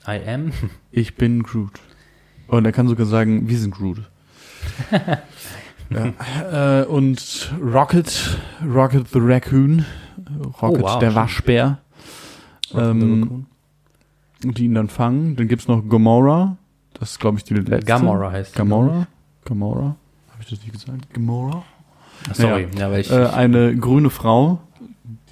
I 0.08 0.20
am. 0.28 0.52
Ich 0.92 1.16
bin 1.16 1.44
Groot. 1.44 1.80
Und 2.48 2.66
er 2.66 2.72
kann 2.72 2.88
sogar 2.88 3.06
sagen, 3.06 3.50
wir 3.50 3.58
sind 3.58 3.74
Groot. 3.74 4.10
ja. 5.90 6.82
äh, 6.82 6.86
und 6.86 7.54
Rocket, 7.62 8.38
Rocket 8.66 9.08
the 9.10 9.20
Raccoon, 9.22 9.86
Rocket 10.62 10.84
Oh, 10.84 10.88
wow, 10.88 11.00
der. 11.00 11.16
Waschbär, 11.16 11.80
ähm. 12.74 13.46
Die 14.52 14.66
ihn 14.66 14.76
dann 14.76 14.90
fangen. 14.90 15.36
Dann 15.36 15.48
gibt's 15.48 15.68
noch 15.68 15.82
Gamora. 15.88 16.58
Das 17.00 17.12
ist, 17.12 17.20
glaube 17.20 17.38
ich, 17.38 17.44
die 17.44 17.54
letzte. 17.56 17.86
Gamora 17.86 18.32
heißt 18.32 18.56
Gamora? 18.56 19.08
Gamora? 19.46 19.96
Habe 20.32 20.42
ich 20.42 20.50
das 20.50 20.60
nicht 20.60 20.74
gesagt? 20.74 21.14
Gamora? 21.14 21.64
Ach, 22.30 22.36
Sorry, 22.36 22.68
ja, 22.78 22.92
weil 22.92 23.02
ich 23.02 23.12
Äh, 23.12 23.26
eine 23.28 23.76
grüne 23.76 24.10
Frau, 24.10 24.60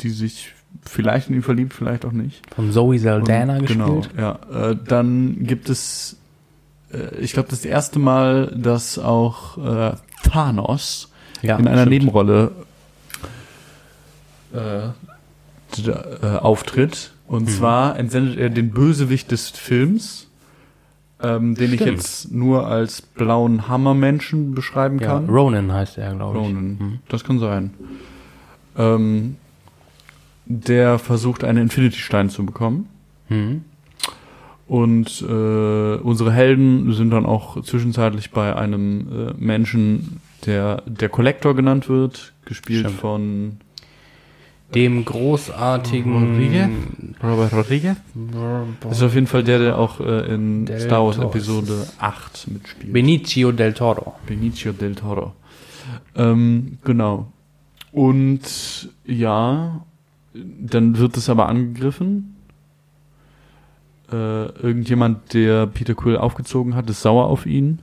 die 0.01 0.09
sich 0.09 0.53
vielleicht 0.83 1.29
in 1.29 1.35
ihn 1.35 1.41
verliebt, 1.43 1.73
vielleicht 1.73 2.05
auch 2.05 2.11
nicht. 2.11 2.41
von 2.53 2.71
Zoe 2.71 2.97
Saldana 2.99 3.55
Und- 3.57 3.61
gespielt. 3.67 4.09
Genau, 4.15 4.37
ja. 4.51 4.69
Äh, 4.71 4.77
dann 4.87 5.45
gibt 5.45 5.69
es, 5.69 6.17
äh, 6.91 7.15
ich 7.19 7.33
glaube, 7.33 7.49
das 7.49 7.63
erste 7.65 7.99
Mal, 7.99 8.47
dass 8.57 8.97
auch 8.99 9.57
äh, 9.57 9.93
Thanos 10.23 11.11
Ja, 11.41 11.57
in 11.57 11.67
einer 11.67 11.81
stimmt. 11.81 11.91
Nebenrolle 11.91 12.51
äh, 14.53 14.87
äh, 14.87 16.37
auftritt. 16.39 17.11
Und 17.31 17.43
Mhm. 17.43 17.47
zwar 17.47 17.97
entsendet 17.97 18.37
er 18.37 18.49
den 18.49 18.71
Bösewicht 18.71 19.31
des 19.31 19.51
Films, 19.51 20.27
ähm, 21.23 21.55
den 21.55 21.71
ich 21.73 21.79
Stimmt. 21.79 21.97
jetzt 21.97 22.31
nur 22.33 22.67
als 22.67 23.01
blauen 23.01 23.69
Hammermenschen 23.69 24.53
beschreiben 24.53 24.99
Ja, 24.99 25.07
kann. 25.07 25.29
Ronan 25.29 25.71
heißt 25.71 25.97
er, 25.97 26.13
glaube 26.13 26.39
ich. 26.39 26.43
Ronan. 26.45 26.63
Mhm. 26.77 26.99
Das 27.07 27.23
kann 27.23 27.39
sein. 27.39 27.69
Ähm, 28.77 29.37
der 30.45 30.99
versucht, 30.99 31.45
einen 31.45 31.59
Infinity-Stein 31.63 32.29
zu 32.29 32.45
bekommen. 32.45 32.89
Mhm. 33.29 33.63
Und 34.67 35.21
äh, 35.21 35.95
unsere 35.95 36.33
Helden 36.33 36.91
sind 36.93 37.11
dann 37.11 37.25
auch 37.25 37.61
zwischenzeitlich 37.63 38.31
bei 38.31 38.55
einem 38.57 39.07
äh, 39.29 39.33
Menschen, 39.37 40.19
der 40.45 40.81
der 40.85 41.07
Collector 41.07 41.55
genannt 41.55 41.87
wird, 41.87 42.33
gespielt 42.43 42.81
Stimmt. 42.87 42.99
von 42.99 43.57
Dem 44.73 45.05
großartigen 45.05 47.15
Robert 47.21 47.53
Rodriguez. 47.53 47.97
Das 48.81 48.97
ist 48.97 49.03
auf 49.03 49.13
jeden 49.13 49.27
Fall 49.27 49.43
der, 49.43 49.59
der 49.59 49.77
auch 49.77 49.99
äh, 49.99 50.33
in 50.33 50.65
Del 50.65 50.79
Star 50.79 51.05
Wars. 51.05 51.17
Episode 51.17 51.87
8 51.99 52.47
mitspielt. 52.51 52.93
Benicio 52.93 53.51
del 53.51 53.73
Toro. 53.73 54.15
Benicio 54.25 54.71
del 54.71 54.95
Toro. 54.95 55.33
Ähm, 56.15 56.77
genau. 56.83 57.31
Und 57.91 58.89
ja, 59.05 59.85
dann 60.33 60.97
wird 60.97 61.17
es 61.17 61.29
aber 61.29 61.49
angegriffen. 61.49 62.37
Äh, 64.11 64.15
irgendjemand, 64.15 65.33
der 65.33 65.67
Peter 65.67 65.95
Quill 65.95 66.17
aufgezogen 66.17 66.75
hat, 66.75 66.89
ist 66.89 67.01
sauer 67.01 67.27
auf 67.27 67.45
ihn. 67.45 67.79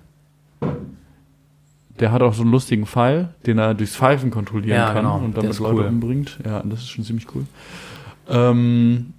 Der 2.00 2.12
hat 2.12 2.22
auch 2.22 2.34
so 2.34 2.42
einen 2.42 2.52
lustigen 2.52 2.86
Pfeil, 2.86 3.30
den 3.46 3.58
er 3.58 3.74
durchs 3.74 3.96
Pfeifen 3.96 4.30
kontrollieren 4.30 4.76
Ja, 4.76 4.92
kann 4.92 5.04
genau. 5.04 5.18
und 5.18 5.36
damit 5.36 5.58
Leute 5.58 5.74
cool. 5.74 5.86
umbringt. 5.86 6.38
Ja, 6.44 6.62
das 6.64 6.80
ist 6.80 6.90
schon 6.90 7.04
ziemlich 7.04 7.26
cool. 7.34 7.44
Ähm, 8.28 9.14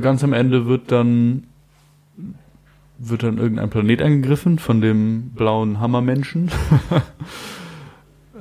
ganz 0.00 0.24
am 0.24 0.32
Ende 0.32 0.66
wird 0.66 0.90
dann 0.90 1.44
wird 2.98 3.22
dann 3.22 3.38
irgendein 3.38 3.70
Planet 3.70 4.02
angegriffen 4.02 4.58
von 4.58 4.80
dem 4.80 5.30
blauen 5.30 5.80
Hammermenschen. 5.80 6.48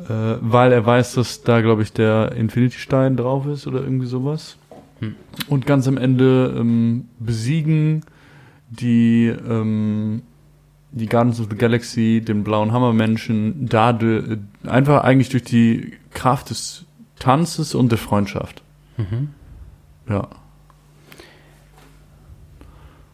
äh, 0.10 0.38
weil 0.42 0.72
er 0.72 0.86
weiß, 0.86 1.14
dass 1.14 1.44
da, 1.44 1.62
glaube 1.62 1.84
ich, 1.84 1.94
der 1.94 2.32
Infinity-Stein 2.34 3.18
drauf 3.18 3.46
ist 3.46 3.68
oder 3.68 3.82
irgendwie 3.82 4.08
sowas. 4.08 4.58
Hm. 5.00 5.16
Und 5.48 5.66
ganz 5.66 5.88
am 5.88 5.98
Ende 5.98 6.56
ähm, 6.58 7.06
besiegen 7.20 8.04
die, 8.70 9.28
ähm, 9.28 10.24
die 10.98 11.08
Guardians 11.08 11.40
of 11.40 11.48
the 11.50 11.56
Galaxy 11.56 12.22
den 12.26 12.44
blauen 12.44 12.72
Hammermenschen 12.72 13.68
dadurch, 13.68 14.38
einfach 14.66 15.04
eigentlich 15.04 15.30
durch 15.30 15.44
die 15.44 15.94
Kraft 16.12 16.50
des 16.50 16.86
Tanzes 17.20 17.76
und 17.76 17.92
der 17.92 17.98
Freundschaft. 17.98 18.62
Mhm. 18.98 19.30
Ja. 20.10 20.28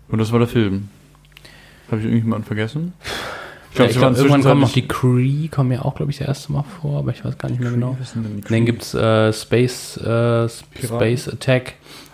Und 0.07 0.19
das 0.19 0.31
war 0.31 0.39
der 0.39 0.47
Film. 0.47 0.89
Habe 1.87 1.99
ich 1.99 2.05
irgendjemanden 2.05 2.45
vergessen? 2.45 2.93
Ich 3.71 3.79
Ja, 3.79 3.85
ich 3.85 3.93
sie 3.93 3.99
glaub, 3.99 4.15
irgendwann 4.15 4.43
kommen 4.43 4.61
noch 4.61 4.71
die 4.71 4.87
Kree, 4.87 5.47
kommen 5.47 5.71
ja 5.71 5.81
auch, 5.81 5.95
glaube 5.95 6.11
ich, 6.11 6.19
das 6.19 6.27
erste 6.27 6.51
Mal 6.51 6.63
vor, 6.63 6.99
aber 6.99 7.11
ich 7.11 7.25
weiß 7.25 7.37
gar 7.39 7.49
nicht 7.49 7.59
mehr 7.59 7.71
genau. 7.71 7.97
Dann 8.49 8.65
gibt's 8.65 8.93
äh, 8.93 9.33
Space, 9.33 9.97
äh, 9.97 10.47
Space 10.47 11.27
Attack. 11.27 11.73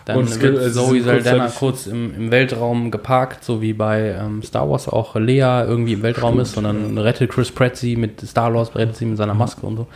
Dann 0.10 0.18
Und 0.18 0.30
wird 0.30 0.54
gibt- 0.54 0.58
also 0.58 0.88
Zoe 0.88 1.02
Saldana 1.02 1.46
kurzzeitig- 1.46 1.60
kurz 1.60 1.88
im, 1.88 2.14
im 2.16 2.32
Weltraum 2.32 2.90
geparkt, 2.90 3.44
so 3.44 3.62
wie 3.62 3.74
bei 3.74 4.16
ähm, 4.20 4.42
Star 4.44 4.70
Wars 4.70 4.88
auch 4.90 5.16
Lea 5.16 5.64
irgendwie 5.68 5.94
im 5.94 6.02
Weltraum 6.02 6.40
ist, 6.40 6.54
sondern 6.54 6.98
rettet 6.98 7.30
Chris 7.32 7.52
Pratt 7.52 7.76
sie 7.76 7.96
mit 7.96 8.20
Star 8.22 8.54
Wars, 8.54 8.76
rettet 8.76 8.96
sie 8.96 9.06
mit 9.06 9.18
seiner 9.18 9.34
Maske 9.36 9.66
und 9.66 9.78
so. 9.78 9.88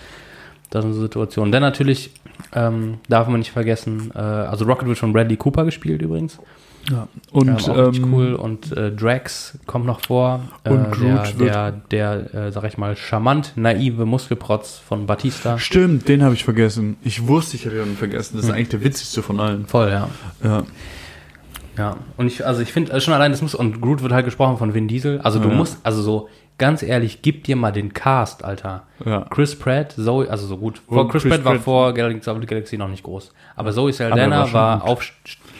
Das 0.70 0.84
sind 0.84 0.94
so 0.94 1.02
Situationen. 1.02 1.52
Dann 1.52 1.62
natürlich 1.64 2.12
ähm, 2.56 3.00
darf 3.10 3.28
man 3.28 3.40
nicht 3.40 3.52
vergessen, 3.52 4.12
äh, 4.16 4.20
also 4.20 4.66
Rocket 4.66 4.88
wird 4.88 4.98
von 5.00 5.14
Bradley 5.14 5.36
Cooper 5.38 5.66
gespielt 5.66 6.02
übrigens. 6.02 6.38
Ja. 6.92 7.08
Und 7.32 7.48
ähm, 7.48 7.56
auch 7.56 7.78
richtig 7.88 8.04
ähm, 8.04 8.14
cool. 8.14 8.34
Und 8.36 8.76
äh, 8.76 8.92
Drax 8.92 9.58
kommt 9.66 9.86
noch 9.86 10.02
vor. 10.06 10.42
Und 10.66 10.86
äh, 10.86 10.90
Groot 10.92 11.40
der, 11.40 11.72
der, 11.72 12.12
der 12.22 12.34
äh, 12.48 12.52
sag 12.52 12.66
ich 12.66 12.78
mal, 12.78 12.96
charmant 12.96 13.54
naive 13.56 14.06
Muskelprotz 14.06 14.80
von 14.86 15.06
Batista. 15.06 15.58
Stimmt, 15.60 16.08
den 16.10 16.24
habe 16.24 16.34
ich 16.34 16.44
vergessen. 16.44 16.98
Ich 17.04 17.28
wusste, 17.28 17.56
ich 17.56 17.66
hätte 17.66 17.78
ihn 17.82 17.96
vergessen. 17.96 18.36
Das 18.38 18.46
ist 18.46 18.52
eigentlich 18.52 18.70
der 18.70 18.84
witzigste 18.84 19.22
von 19.24 19.40
allen. 19.40 19.66
Voll, 19.66 19.90
ja. 19.90 20.10
Ja. 20.44 20.64
Ja, 21.78 21.98
und 22.18 22.28
ich, 22.28 22.46
also 22.46 22.62
ich 22.62 22.72
finde 22.72 22.94
also 22.94 23.04
schon 23.06 23.16
allein, 23.16 23.32
das 23.32 23.42
muss, 23.42 23.56
und 23.56 23.82
Groot 23.82 24.04
wird 24.04 24.12
halt 24.14 24.26
gesprochen 24.26 24.58
von 24.58 24.76
Vin 24.76 24.88
Diesel. 24.88 25.20
Also 25.22 25.40
du 25.40 25.50
Ja. 25.50 25.56
musst, 25.56 25.80
also 25.84 26.04
so, 26.04 26.30
ganz 26.60 26.84
ehrlich, 26.84 27.24
gib 27.24 27.46
dir 27.46 27.56
mal 27.56 27.72
den 27.72 27.94
Cast, 27.94 28.44
Alter. 28.46 28.84
Ja. 29.04 29.22
Chris 29.32 29.58
Pratt, 29.58 29.94
Zoe, 29.98 30.30
also 30.30 30.46
so 30.46 30.58
gut. 30.58 30.82
Vor 30.88 31.02
Und 31.02 31.10
Chris, 31.10 31.24
Chris 31.24 31.34
Pratt 31.34 31.46
war 31.46 31.54
Pratt- 31.54 31.64
vor 31.64 31.94
Galaxy 31.94 32.78
noch 32.78 32.90
nicht 32.90 33.02
groß. 33.02 33.32
Aber 33.56 33.72
Zoe 33.72 33.86
Aber 33.86 33.90
er 33.90 33.94
Saldana 33.94 34.54
war 34.54 34.54
war, 34.54 34.80
gut. 34.96 35.14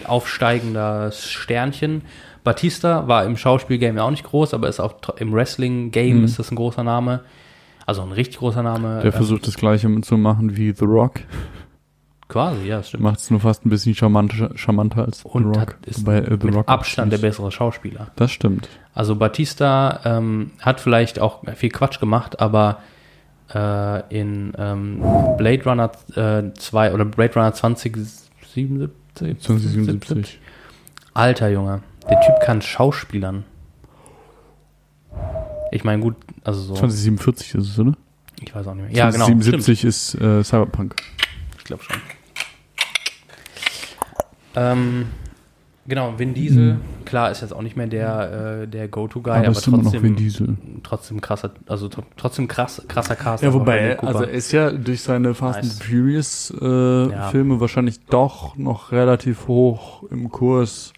Auf, 0.06 0.10
aufsteigender 0.10 1.12
Sternchen. 1.12 2.02
Batista 2.44 3.08
war 3.08 3.24
im 3.26 3.38
Schauspielgame 3.38 3.98
ja 4.00 4.04
auch 4.04 4.12
nicht 4.12 4.24
groß, 4.26 4.54
aber 4.54 4.68
ist 4.68 4.80
auch 4.80 4.96
im 5.18 5.32
Wrestling-Game 5.34 6.20
Mhm. 6.20 6.24
ist 6.26 6.40
das 6.40 6.52
ein 6.52 6.56
großer 6.56 6.84
Name. 6.84 7.22
Also 7.86 8.02
ein 8.02 8.12
richtig 8.12 8.38
großer 8.40 8.64
Name. 8.64 8.98
Der 8.98 9.06
Ähm, 9.06 9.12
versucht 9.14 9.48
das 9.48 9.56
gleiche 9.56 9.90
zu 10.02 10.18
machen 10.18 10.56
wie 10.58 10.72
The 10.74 10.86
Rock. 10.86 11.22
quasi, 12.30 12.66
ja, 12.68 12.82
stimmt. 12.82 13.04
Macht 13.04 13.20
es 13.20 13.30
nur 13.30 13.40
fast 13.40 13.66
ein 13.66 13.70
bisschen 13.70 13.94
charmanter, 13.96 14.52
charmanter 14.56 15.06
als 15.06 15.24
Und 15.24 15.54
The 15.54 15.60
hat, 15.60 15.68
Rock. 15.70 15.78
ist 15.86 16.08
äh, 16.08 16.24
The 16.40 16.46
mit 16.48 16.56
Rock 16.56 16.68
Abstand 16.70 17.12
der 17.14 17.18
bessere 17.20 17.52
Schauspieler. 17.52 18.08
Das 18.16 18.32
stimmt. 18.32 18.68
Also 18.94 19.16
Batista 19.16 20.00
ähm, 20.06 20.52
hat 20.60 20.80
vielleicht 20.82 21.20
auch 21.20 21.44
viel 21.56 21.70
Quatsch 21.70 22.00
gemacht, 22.00 22.40
aber 22.40 22.80
äh, 23.54 24.02
in 24.18 24.54
ähm, 24.58 25.02
Blade 25.38 25.64
Runner 25.66 25.92
äh, 26.16 26.52
2 26.54 26.94
oder 26.94 27.06
Blade 27.06 27.34
Runner 27.36 27.54
2077, 27.54 28.90
2077. 29.16 30.40
Alter 31.14 31.50
Junge, 31.50 31.82
der 32.10 32.20
Typ 32.22 32.40
kann 32.42 32.62
Schauspielern. 32.62 33.46
Ich 35.72 35.84
meine, 35.84 36.02
gut, 36.02 36.16
also 36.44 36.62
so, 36.62 36.74
2047 36.76 37.56
ist 37.56 37.70
es, 37.70 37.80
oder? 37.80 37.94
ich 38.42 38.54
weiß 38.54 38.68
auch 38.68 38.76
nicht 38.76 38.88
mehr. 38.88 38.96
Ja, 38.96 39.10
genau, 39.12 39.26
2077 39.26 39.84
ist 39.86 40.16
äh, 40.16 40.44
Cyberpunk. 40.44 40.96
Ich 41.58 41.64
glaube 41.64 41.84
schon. 41.84 41.96
Ähm, 44.56 45.08
genau, 45.88 46.18
Vin 46.18 46.34
Diesel, 46.34 46.78
klar, 47.06 47.32
ist 47.32 47.42
jetzt 47.42 47.54
auch 47.54 47.62
nicht 47.62 47.76
mehr 47.76 47.88
der, 47.88 48.62
äh, 48.64 48.68
der 48.68 48.88
Go-To-Guy, 48.88 49.32
aber 49.32 49.48
aber, 49.48 49.54
trotzdem, 49.54 50.04
Vin 50.04 50.16
Diesel. 50.16 50.58
trotzdem 50.84 51.22
krasser, 51.22 51.52
also 51.68 51.88
tr- 51.88 52.04
trotzdem 52.18 52.48
krass, 52.48 52.82
krasser 52.88 53.16
Cast. 53.16 53.44
Ja, 53.44 53.54
wobei, 53.54 54.00
also 54.00 54.24
er 54.24 54.30
ist 54.32 54.52
ja 54.52 54.72
durch 54.72 55.02
seine 55.02 55.34
Fast 55.34 55.62
Nice. 55.64 55.74
and 55.82 55.84
Furious 55.84 56.54
äh, 56.62 57.12
Ja. 57.12 57.30
Filme 57.30 57.60
wahrscheinlich 57.60 58.00
doch 58.06 58.56
noch 58.58 58.92
relativ 58.92 59.48
hoch 59.48 60.04
im 60.10 60.30
Kurs. 60.30 60.94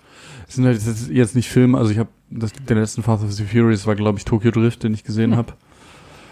Es 0.48 0.56
sind 0.56 0.66
halt 0.66 0.82
jetzt, 0.82 1.10
jetzt 1.10 1.36
nicht 1.36 1.50
Filme, 1.50 1.78
also 1.78 1.92
ich 1.92 1.98
habe 1.98 2.10
den 2.30 2.78
letzten 2.78 3.02
Fast 3.04 3.24
and 3.24 3.34
the 3.34 3.44
Furious 3.46 3.88
war 3.88 3.96
glaube 3.96 4.18
ich 4.20 4.26
Tokyo 4.26 4.52
Drift, 4.52 4.84
den 4.84 4.94
ich 4.94 5.04
gesehen 5.04 5.32
Hm. 5.32 5.38
habe. 5.38 5.54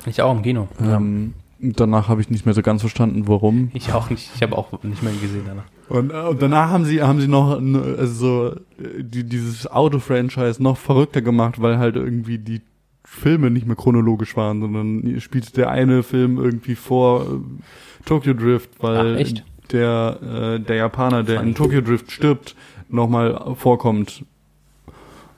Ich 0.06 0.22
auch 0.22 0.36
im 0.36 0.41
Kino. 0.41 0.68
Ähm, 0.82 1.34
danach 1.64 2.07
habe 2.09 2.22
ich 2.22 2.30
nicht 2.30 2.45
mehr 2.45 2.53
so 2.53 2.61
ganz 2.61 2.82
verstanden, 2.82 3.28
warum. 3.28 3.72
Ich 3.74 3.93
auch 3.93 4.09
nicht. 4.09 4.30
Ich 4.36 4.41
habe 4.43 4.57
auch 4.57 4.84
nicht 4.84 5.01
mehr 5.03 5.14
gesehen 5.14 5.43
danach. 5.47 5.64
Und, 5.89 6.11
äh, 6.11 6.30
und 6.30 6.41
danach 6.41 6.70
haben 6.70 6.86
sie 6.86 7.01
haben 7.01 7.20
sie 7.22 7.28
noch 7.28 7.57
n- 7.57 7.76
also 7.97 8.14
so 8.14 8.51
äh, 8.84 9.03
die, 9.03 9.24
dieses 9.24 9.70
Auto-Franchise 9.70 10.61
noch 10.61 10.78
verrückter 10.78 11.22
gemacht, 11.22 11.61
weil 11.61 11.78
halt 11.78 11.95
irgendwie 11.95 12.38
die 12.38 12.61
Filme 13.05 13.49
nicht 13.51 13.68
mehr 13.68 13.76
chronologisch 13.76 14.36
waren, 14.38 14.61
sondern 14.61 15.20
spielt 15.22 15.55
der 15.57 15.70
eine 15.70 16.03
Film 16.03 16.38
irgendwie 16.38 16.76
vor 16.76 17.24
äh, 17.24 18.05
Tokyo 18.05 18.34
Drift, 18.34 18.70
weil 18.82 19.16
Ach, 19.16 19.20
echt? 19.20 19.43
der 19.72 20.20
äh, 20.22 20.59
der 20.59 20.76
Japaner, 20.78 21.24
der 21.24 21.38
Funny. 21.38 21.49
in 21.49 21.55
Tokyo 21.55 21.82
Drift 21.82 22.11
stirbt, 22.11 22.55
nochmal 22.89 23.53
vorkommt. 23.55 24.24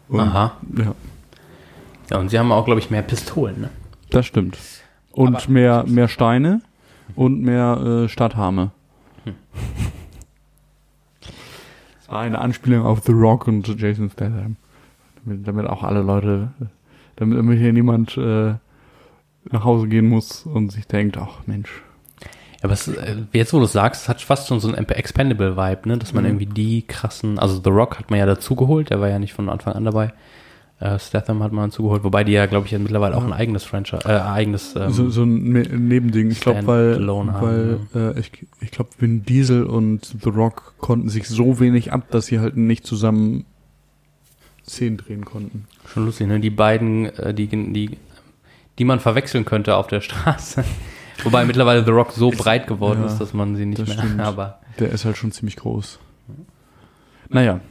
Und, 0.07 0.19
Aha. 0.19 0.57
Ja, 0.77 0.93
Ja, 2.11 2.19
und 2.19 2.29
sie 2.29 2.37
haben 2.37 2.51
auch, 2.51 2.65
glaube 2.65 2.79
ich, 2.79 2.91
mehr 2.91 3.01
Pistolen, 3.01 3.61
ne? 3.61 3.69
das 4.11 4.27
stimmt. 4.27 4.57
Und 5.15 5.35
Aber- 5.35 5.51
mehr 5.51 5.85
mehr 5.87 6.07
Steine 6.07 6.61
und 7.15 7.41
mehr 7.41 8.03
äh, 8.05 8.09
Stadthame. 8.09 8.71
Hm. 9.23 9.33
Das 11.21 12.09
war 12.09 12.19
eine 12.21 12.39
Anspielung 12.39 12.85
auf 12.85 13.01
The 13.03 13.11
Rock 13.13 13.47
und 13.47 13.67
Jason 13.79 14.09
Statham. 14.09 14.57
Damit, 15.23 15.47
damit 15.47 15.67
auch 15.67 15.83
alle 15.83 16.01
Leute, 16.01 16.49
damit, 17.15 17.37
damit 17.37 17.59
hier 17.59 17.73
niemand 17.73 18.17
äh, 18.17 18.55
nach 19.51 19.63
Hause 19.63 19.87
gehen 19.87 20.07
muss 20.07 20.45
und 20.45 20.71
sich 20.71 20.87
denkt, 20.87 21.17
ach 21.17 21.45
Mensch. 21.47 21.81
Ja, 22.21 22.63
aber 22.63 22.73
es, 22.73 22.87
äh, 22.87 23.15
jetzt, 23.33 23.53
wo 23.53 23.59
du 23.59 23.65
es 23.65 23.71
sagst, 23.73 24.03
es 24.03 24.09
hat 24.09 24.21
fast 24.21 24.47
schon 24.47 24.59
so 24.59 24.67
ein 24.71 24.75
Expendable-Vibe, 24.87 25.87
ne? 25.89 25.97
Dass 25.97 26.13
man 26.13 26.23
Mhm. 26.23 26.29
irgendwie 26.31 26.45
die 26.47 26.81
krassen, 26.81 27.39
also 27.39 27.61
The 27.63 27.69
Rock 27.69 27.99
hat 27.99 28.09
man 28.09 28.19
ja 28.19 28.25
dazugeholt, 28.25 28.89
der 28.89 28.99
war 29.01 29.09
ja 29.09 29.19
nicht 29.19 29.33
von 29.33 29.49
Anfang 29.49 29.73
an 29.73 29.85
dabei. 29.85 30.13
Äh, 30.79 30.99
Statham 30.99 31.41
hat 31.41 31.53
man 31.53 31.69
dazugeholt, 31.69 32.03
wobei 32.03 32.25
die 32.25 32.33
ja, 32.33 32.47
glaube 32.47 32.65
ich, 32.65 32.73
ja 32.73 32.79
mittlerweile 32.79 33.15
auch 33.15 33.23
ein 33.23 33.31
eigenes 33.31 33.63
Franchise, 33.63 34.03
äh, 34.05 34.19
eigenes, 34.19 34.75
ähm, 34.75 34.91
so, 34.91 35.09
so 35.09 35.23
ein 35.23 35.51
Ne- 35.51 35.69
Nebending. 35.69 36.31
Ich 36.31 36.41
glaube, 36.41 36.67
weil, 36.67 37.07
weil 37.07 37.79
haben, 37.93 38.15
äh, 38.17 38.19
ich, 38.19 38.31
ich 38.59 38.71
glaube, 38.71 38.89
Vin 38.99 39.23
Diesel 39.23 39.63
und 39.63 40.05
The 40.21 40.29
Rock 40.29 40.73
konnten 40.79 41.07
sich 41.07 41.29
so 41.29 41.61
wenig 41.61 41.93
ab, 41.93 42.11
dass 42.11 42.25
sie 42.25 42.39
halt 42.39 42.57
nicht 42.57 42.85
zusammen 42.85 43.45
Szenen 44.67 44.97
drehen 44.97 45.23
konnten. 45.23 45.65
schon 45.87 46.05
lustig, 46.05 46.27
ne? 46.27 46.39
Die 46.41 46.49
beiden, 46.49 47.05
äh, 47.05 47.33
die, 47.33 47.47
die, 47.47 47.97
die 48.77 48.83
man 48.83 48.99
verwechseln 48.99 49.45
könnte 49.45 49.77
auf 49.77 49.87
der 49.87 50.01
Straße. 50.01 50.65
Wobei 51.23 51.45
mittlerweile 51.45 51.85
The 51.85 51.91
Rock 51.91 52.11
so 52.11 52.31
breit 52.31 52.67
geworden 52.67 52.99
ja, 53.01 53.07
ist, 53.07 53.19
dass 53.19 53.33
man 53.33 53.55
sie 53.55 53.65
nicht 53.65 53.85
mehr, 53.87 53.97
stimmt. 53.97 54.19
aber 54.19 54.59
Der 54.79 54.89
ist 54.89 55.05
halt 55.05 55.15
schon 55.15 55.31
ziemlich 55.31 55.55
groß. 55.55 55.99
Naja, 57.29 57.61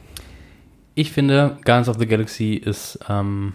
Ich 0.95 1.11
finde, 1.11 1.57
Guardians 1.65 1.89
of 1.89 1.97
the 1.99 2.07
Galaxy 2.07 2.53
ist 2.53 2.97
ähm, 3.09 3.53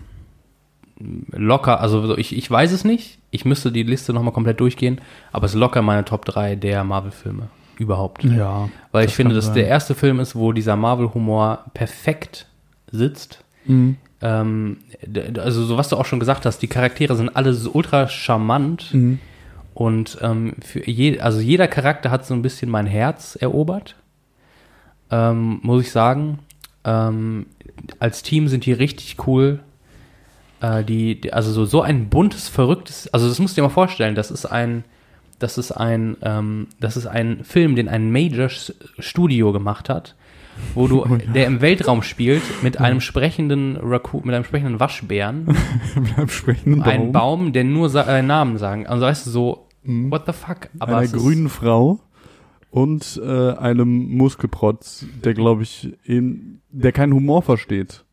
locker, 1.32 1.80
also 1.80 2.06
so, 2.06 2.18
ich, 2.18 2.36
ich 2.36 2.50
weiß 2.50 2.72
es 2.72 2.84
nicht, 2.84 3.18
ich 3.30 3.44
müsste 3.44 3.72
die 3.72 3.82
Liste 3.82 4.12
nochmal 4.12 4.32
komplett 4.34 4.60
durchgehen, 4.60 5.00
aber 5.32 5.46
es 5.46 5.52
ist 5.54 5.58
locker 5.58 5.80
meine 5.82 6.04
Top 6.04 6.24
3 6.26 6.56
der 6.56 6.84
Marvel-Filme 6.84 7.48
überhaupt. 7.78 8.22
ja. 8.24 8.68
Weil 8.92 9.04
das 9.04 9.12
ich 9.12 9.16
finde, 9.16 9.34
dass 9.34 9.46
sein. 9.46 9.54
der 9.54 9.68
erste 9.68 9.94
Film 9.94 10.20
ist, 10.20 10.36
wo 10.36 10.52
dieser 10.52 10.76
Marvel-Humor 10.76 11.64
perfekt 11.72 12.46
sitzt. 12.90 13.42
Mhm. 13.64 13.96
Ähm, 14.20 14.76
also 15.38 15.64
so 15.64 15.78
was 15.78 15.88
du 15.88 15.96
auch 15.96 16.04
schon 16.04 16.20
gesagt 16.20 16.44
hast, 16.44 16.58
die 16.58 16.66
Charaktere 16.68 17.16
sind 17.16 17.34
alle 17.34 17.54
so 17.54 17.70
ultra 17.72 18.06
charmant 18.06 18.92
Mhm. 18.92 19.18
und 19.72 20.18
ähm, 20.20 20.56
für 20.60 20.86
je, 20.86 21.20
also 21.20 21.40
jeder 21.40 21.68
Charakter 21.68 22.10
hat 22.10 22.26
so 22.26 22.34
ein 22.34 22.42
bisschen 22.42 22.70
mein 22.70 22.84
Herz 22.86 23.36
erobert, 23.40 23.96
ähm, 25.10 25.60
muss 25.62 25.84
ich 25.84 25.90
sagen. 25.90 26.40
Ähm, 26.84 27.46
als 27.98 28.22
Team 28.22 28.48
sind 28.48 28.66
die 28.66 28.72
richtig 28.72 29.26
cool. 29.26 29.60
Äh, 30.60 30.84
die, 30.84 31.20
die, 31.20 31.32
also 31.32 31.52
so, 31.52 31.64
so 31.64 31.82
ein 31.82 32.08
buntes, 32.08 32.48
verrücktes, 32.48 33.08
also 33.14 33.28
das 33.28 33.38
musst 33.38 33.56
du 33.56 33.60
dir 33.60 33.66
mal 33.66 33.72
vorstellen, 33.72 34.14
das 34.14 34.30
ist 34.30 34.44
ein, 34.46 34.84
das 35.38 35.56
ist 35.56 35.72
ein, 35.72 36.16
ähm, 36.22 36.66
das 36.80 36.96
ist 36.98 37.06
ein 37.06 37.44
Film, 37.44 37.76
den 37.76 37.88
ein 37.88 38.12
Major 38.12 38.48
Studio 38.98 39.52
gemacht 39.52 39.88
hat, 39.88 40.14
wo 40.74 40.86
du, 40.86 41.06
der 41.34 41.46
im 41.46 41.62
Weltraum 41.62 42.02
spielt, 42.02 42.42
mit 42.62 42.78
einem 42.78 43.00
sprechenden 43.00 43.78
Raccoon, 43.78 44.22
mit 44.26 44.34
einem 44.34 44.44
sprechenden 44.44 44.78
Waschbären, 44.80 45.46
Mit 45.94 46.18
einem 46.18 46.28
sprechenden 46.28 46.82
ein 46.82 47.00
Baum. 47.04 47.12
Baum, 47.12 47.52
der 47.54 47.64
nur 47.64 47.88
sa- 47.88 48.02
äh, 48.18 48.20
Namen 48.22 48.58
sagen. 48.58 48.86
Also 48.86 49.06
weißt 49.06 49.26
du 49.26 49.30
so, 49.30 49.66
what 49.84 50.24
the 50.26 50.32
fuck? 50.34 50.68
Aber 50.78 50.98
einer 50.98 51.08
grünen 51.08 51.48
Frau 51.48 52.00
und 52.70 53.20
äh, 53.24 53.52
einem 53.52 54.16
Muskelprotz, 54.16 55.06
der 55.24 55.34
glaube 55.34 55.62
ich 55.62 55.92
in, 56.04 56.60
der 56.70 56.92
keinen 56.92 57.12
Humor 57.14 57.42
versteht. 57.42 58.04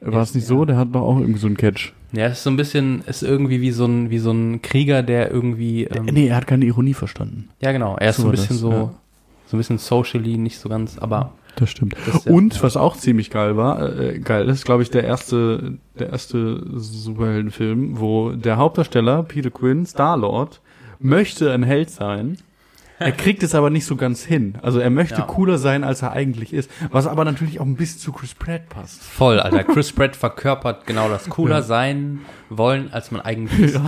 War 0.00 0.22
es 0.22 0.34
nicht 0.34 0.46
so? 0.46 0.64
Der 0.64 0.76
hat 0.76 0.94
doch 0.94 1.02
auch 1.02 1.18
irgendwie 1.18 1.40
so 1.40 1.46
einen 1.46 1.56
Catch. 1.56 1.92
Ja, 2.12 2.26
es 2.26 2.38
ist 2.38 2.44
so 2.44 2.50
ein 2.50 2.56
bisschen, 2.56 3.02
ist 3.06 3.22
irgendwie 3.22 3.60
wie 3.60 3.70
so 3.70 3.86
ein, 3.86 4.10
wie 4.10 4.18
so 4.18 4.30
ein 4.30 4.62
Krieger, 4.62 5.02
der 5.02 5.30
irgendwie, 5.30 5.84
ähm, 5.84 6.04
nee, 6.04 6.28
er 6.28 6.36
hat 6.36 6.46
keine 6.46 6.64
Ironie 6.66 6.94
verstanden. 6.94 7.48
ja 7.60 7.72
genau, 7.72 7.96
er 7.96 8.10
ist 8.10 8.18
so 8.18 8.26
ein 8.26 8.30
bisschen 8.30 8.50
das, 8.50 8.58
so, 8.58 8.70
ja. 8.70 8.94
so 9.46 9.56
ein 9.56 9.58
bisschen 9.58 9.78
socially, 9.78 10.36
nicht 10.36 10.58
so 10.58 10.68
ganz, 10.68 10.98
aber 10.98 11.32
Das 11.56 11.70
stimmt. 11.70 11.96
Das 12.06 12.24
ja- 12.24 12.32
und 12.32 12.62
was 12.62 12.76
auch 12.76 12.96
ziemlich 12.96 13.30
geil 13.30 13.56
war, 13.56 13.98
äh, 13.98 14.18
geil 14.20 14.48
ist, 14.48 14.64
glaube 14.64 14.82
ich, 14.84 14.90
der 14.90 15.04
erste, 15.04 15.78
der 15.98 16.10
erste 16.10 16.62
Superheldenfilm, 16.78 17.98
wo 17.98 18.30
der 18.32 18.58
Hauptdarsteller 18.58 19.22
Peter 19.24 19.50
Quinn, 19.50 19.86
Star 19.86 20.16
Lord, 20.16 20.60
möchte 21.00 21.52
ein 21.52 21.62
Held 21.62 21.90
sein. 21.90 22.36
Er 23.00 23.10
kriegt 23.12 23.42
es 23.42 23.54
aber 23.56 23.70
nicht 23.70 23.86
so 23.86 23.96
ganz 23.96 24.24
hin. 24.24 24.54
Also 24.62 24.78
er 24.78 24.88
möchte 24.90 25.16
Ja. 25.20 25.22
cooler 25.26 25.58
sein, 25.58 25.82
als 25.82 26.02
er 26.02 26.12
eigentlich 26.12 26.52
ist. 26.52 26.70
Was 26.90 27.06
aber 27.08 27.24
natürlich 27.24 27.58
auch 27.60 27.64
ein 27.66 27.74
bisschen 27.76 27.98
zu 28.00 28.12
Chris 28.12 28.34
Pratt 28.34 28.68
passt. 28.68 29.02
voll, 29.02 29.40
Alter. 29.40 29.64
Chris 29.72 29.92
Pratt 29.92 30.14
verkörpert 30.14 30.86
genau 30.86 31.08
das 31.08 31.28
cooler 31.28 31.62
sein 31.62 32.20
wollen, 32.50 32.92
als 32.92 33.10
man 33.10 33.20
eigentlich 33.20 33.58
ist. 33.74 33.80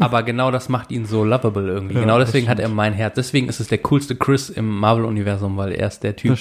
Aber 0.00 0.22
genau 0.22 0.50
das 0.50 0.68
macht 0.70 0.90
ihn 0.92 1.04
so 1.04 1.24
lovable 1.24 1.68
irgendwie. 1.68 1.94
Ja, 1.94 2.00
genau 2.00 2.18
deswegen 2.18 2.48
hat 2.48 2.58
er 2.58 2.68
mein 2.70 2.94
Herz. 2.94 3.14
Deswegen 3.16 3.48
ist 3.48 3.60
es 3.60 3.68
der 3.68 3.78
coolste 3.78 4.16
Chris 4.16 4.48
im 4.48 4.68
Marvel-Universum, 4.78 5.56
weil 5.58 5.72
er 5.72 5.88
ist 5.88 6.02
der 6.02 6.16
Typ, 6.16 6.38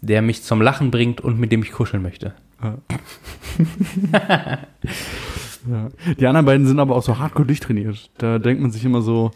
der 0.00 0.20
mich 0.20 0.42
zum 0.42 0.60
Lachen 0.60 0.90
bringt 0.90 1.20
und 1.20 1.38
mit 1.38 1.52
dem 1.52 1.62
ich 1.62 1.70
kuscheln 1.70 2.02
möchte. 2.02 2.34
Ja. 2.62 2.78
ja. 5.70 5.88
Die 6.18 6.26
anderen 6.26 6.46
beiden 6.46 6.66
sind 6.66 6.80
aber 6.80 6.96
auch 6.96 7.02
so 7.02 7.18
hardcore 7.18 7.46
durchtrainiert. 7.46 8.10
Da 8.18 8.38
denkt 8.38 8.62
man 8.62 8.70
sich 8.70 8.84
immer 8.84 9.02
so, 9.02 9.30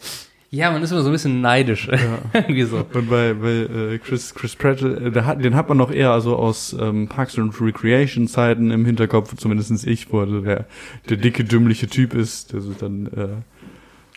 Ja, 0.49 0.71
man 0.71 0.81
ist 0.81 0.91
immer 0.91 1.01
so 1.01 1.09
ein 1.09 1.11
bisschen 1.11 1.41
neidisch. 1.41 1.89
irgendwie 2.33 2.63
so. 2.63 2.85
Und 2.93 3.09
bei, 3.09 3.33
bei 3.33 3.49
äh, 3.49 3.97
Chris, 3.97 4.33
Chris 4.33 4.55
Pratt, 4.55 4.81
äh, 4.81 5.11
der 5.11 5.25
hat, 5.25 5.43
den 5.43 5.55
hat 5.55 5.67
man 5.67 5.77
noch 5.77 5.91
eher 5.91 6.11
also 6.11 6.37
aus 6.37 6.75
ähm, 6.79 7.07
Parks 7.07 7.37
and 7.37 7.59
Recreation 7.59 8.27
Zeiten 8.27 8.71
im 8.71 8.85
Hinterkopf, 8.85 9.35
zumindest 9.35 9.85
ich, 9.85 10.11
wo 10.11 10.23
der, 10.23 10.65
der 11.09 11.17
dicke, 11.17 11.43
dümmliche 11.43 11.87
Typ 11.87 12.13
ist, 12.13 12.53
der 12.53 12.61
so 12.61 12.71
dann 12.71 13.07
äh, 13.07 13.27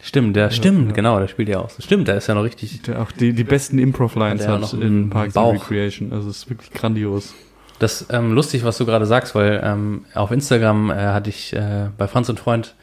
Stimmt, 0.02 0.34
der 0.34 0.50
stimmt, 0.50 0.88
ja. 0.88 0.94
genau, 0.94 1.18
der 1.18 1.28
spielt 1.28 1.48
ja 1.48 1.58
auch. 1.60 1.70
Stimmt, 1.78 2.08
der 2.08 2.16
ist 2.16 2.26
ja 2.26 2.34
noch 2.34 2.44
richtig. 2.44 2.80
der 2.82 3.02
auch 3.02 3.12
die, 3.12 3.34
die 3.34 3.44
besten 3.44 3.78
Improv-Lines 3.78 4.48
Hat 4.48 4.72
in 4.72 5.10
Parks 5.10 5.34
Bauch. 5.34 5.52
and 5.52 5.60
Recreation. 5.60 6.12
Also 6.12 6.30
es 6.30 6.38
ist 6.38 6.50
wirklich 6.50 6.70
grandios. 6.72 7.34
Das 7.78 8.02
ist 8.02 8.12
ähm, 8.12 8.32
lustig, 8.32 8.64
was 8.64 8.78
du 8.78 8.86
gerade 8.86 9.04
sagst, 9.04 9.34
weil 9.34 9.60
ähm, 9.62 10.06
auf 10.14 10.30
Instagram 10.30 10.90
äh, 10.90 10.94
hatte 10.94 11.28
ich 11.28 11.52
äh, 11.52 11.88
bei 11.98 12.08
Franz 12.08 12.28
und 12.30 12.40
Freund, 12.40 12.74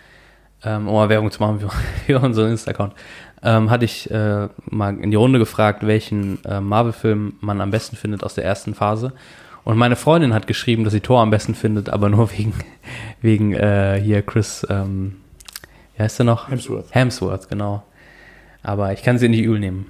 ähm, 0.63 0.87
um 0.87 0.93
mal 0.93 1.09
Werbung 1.09 1.31
zu 1.31 1.41
machen 1.41 1.59
für, 1.59 1.69
für 2.05 2.19
unseren 2.19 2.51
Insta-Account, 2.51 2.93
ähm, 3.43 3.69
hatte 3.69 3.85
ich 3.85 4.09
äh, 4.09 4.49
mal 4.69 4.97
in 4.97 5.11
die 5.11 5.17
Runde 5.17 5.39
gefragt, 5.39 5.85
welchen 5.85 6.43
äh, 6.45 6.59
Marvel-Film 6.59 7.33
man 7.41 7.61
am 7.61 7.71
besten 7.71 7.95
findet 7.95 8.23
aus 8.23 8.35
der 8.35 8.45
ersten 8.45 8.73
Phase. 8.73 9.13
Und 9.63 9.77
meine 9.77 9.95
Freundin 9.95 10.33
hat 10.33 10.47
geschrieben, 10.47 10.83
dass 10.83 10.93
sie 10.93 11.01
Thor 11.01 11.21
am 11.21 11.29
besten 11.29 11.55
findet, 11.55 11.89
aber 11.93 12.09
nur 12.09 12.31
wegen, 12.31 12.53
wegen 13.21 13.53
äh, 13.53 14.01
hier 14.03 14.21
Chris, 14.21 14.65
ähm, 14.69 15.17
wie 15.95 16.03
heißt 16.03 16.19
der 16.19 16.25
noch? 16.25 16.49
Hemsworth. 16.49 16.87
Hemsworth, 16.91 17.49
genau. 17.49 17.83
Aber 18.63 18.93
ich 18.93 19.03
kann 19.03 19.17
sie 19.17 19.29
nicht 19.29 19.43
übel 19.43 19.59
nehmen. 19.59 19.85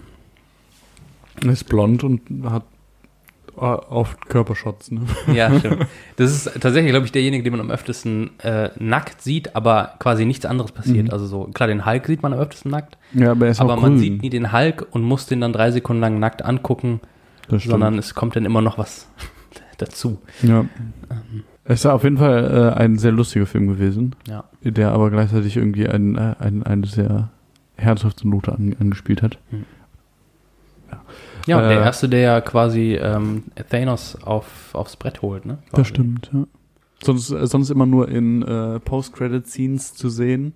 Er 1.44 1.52
ist 1.52 1.66
blond 1.66 2.04
und 2.04 2.22
hat 2.50 2.64
äh, 3.58 3.62
oft 3.62 4.28
Körpershots, 4.30 4.92
ne? 4.92 5.02
Ja, 5.34 5.52
stimmt. 5.60 5.86
Das 6.16 6.32
ist 6.32 6.46
tatsächlich, 6.62 6.92
glaube 6.92 7.06
ich, 7.06 7.12
derjenige, 7.12 7.44
den 7.44 7.52
man 7.52 7.60
am 7.62 7.72
öftesten 7.72 8.40
äh, 8.40 8.70
nackt 8.80 9.22
sieht, 9.22 9.56
aber 9.56 9.94
quasi 10.00 10.26
nichts 10.26 10.46
anderes 10.46 10.72
passiert. 10.72 11.06
Mhm. 11.08 11.12
Also 11.12 11.26
so, 11.28 11.44
klar, 11.54 11.68
den 11.68 11.86
Hulk 11.86 12.06
sieht 12.08 12.24
man 12.24 12.34
am 12.34 12.40
öftesten 12.40 12.72
nackt, 12.72 12.98
Ja, 13.14 13.32
aber 13.32 13.46
er 13.46 13.52
ist 13.52 13.62
aber 13.62 13.74
auch 13.76 13.82
man 13.82 13.92
grün. 13.92 14.00
sieht 14.00 14.22
nie 14.22 14.30
den 14.30 14.52
Hulk 14.54 14.86
und 14.92 15.04
muss 15.04 15.26
den 15.26 15.42
dann 15.42 15.54
drei 15.54 15.72
Sekunden 15.72 16.02
lang 16.02 16.20
nackt 16.20 16.44
angucken, 16.46 17.02
sondern 17.50 17.98
es 17.98 18.14
kommt 18.16 18.36
dann 18.36 18.46
immer 18.46 18.62
noch 18.62 18.78
was 18.78 19.08
dazu. 19.78 20.20
ja. 20.42 20.66
Es 21.70 21.84
war 21.84 21.96
auf 21.96 22.04
jeden 22.06 22.18
Fall 22.18 22.74
äh, 22.78 22.80
ein 22.80 22.98
sehr 22.98 23.12
lustiger 23.12 23.46
Film 23.46 23.68
gewesen. 23.68 24.16
Ja. 24.26 24.46
der 24.64 24.92
aber 24.94 25.12
gleichzeitig 25.12 25.58
irgendwie 25.58 25.86
ein, 25.90 26.16
äh, 26.16 26.36
ein, 26.40 26.64
eine 26.64 26.86
sehr 26.86 27.28
herzhafte 27.76 28.26
Note 28.28 28.54
an, 28.54 28.74
angespielt 28.80 29.22
hat. 29.22 29.38
Ja, 31.48 31.58
und 31.58 31.64
Äh, 31.64 31.70
der 31.70 31.80
erste, 31.82 32.08
der 32.10 32.20
ja 32.20 32.42
quasi 32.42 32.96
ähm, 32.96 33.44
Thanos 33.70 34.16
auf, 34.24 34.46
aufs 34.74 34.96
Brett 34.98 35.22
holt, 35.22 35.46
ne? 35.46 35.58
Quasi. 35.70 35.76
Das 35.82 35.88
stimmt, 35.88 36.30
ja. 36.34 36.44
Sonst, 37.04 37.30
äh, 37.32 37.46
sonst 37.46 37.70
immer 37.70 37.86
nur 37.86 38.10
in 38.10 38.42
äh, 38.42 38.80
Post-Credit-Scenes 38.80 39.94
zu 39.94 40.10
sehen. 40.10 40.56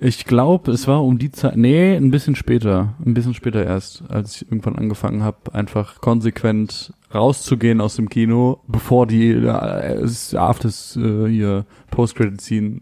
Ich 0.00 0.24
glaube, 0.24 0.72
es 0.72 0.88
war 0.88 1.04
um 1.04 1.18
die 1.18 1.30
Zeit, 1.30 1.56
nee, 1.56 1.94
ein 1.96 2.10
bisschen 2.10 2.34
später, 2.34 2.94
ein 3.04 3.14
bisschen 3.14 3.32
später 3.34 3.64
erst, 3.64 4.02
als 4.08 4.36
ich 4.36 4.42
irgendwann 4.50 4.76
angefangen 4.76 5.22
habe, 5.22 5.54
einfach 5.54 6.00
konsequent 6.00 6.92
rauszugehen 7.14 7.80
aus 7.80 7.94
dem 7.96 8.08
Kino, 8.08 8.60
bevor 8.66 9.06
die 9.06 9.30
äh, 9.30 10.36
Afters 10.36 10.96
äh, 10.96 11.28
hier 11.28 11.64
Post-Credit-Scene 11.92 12.80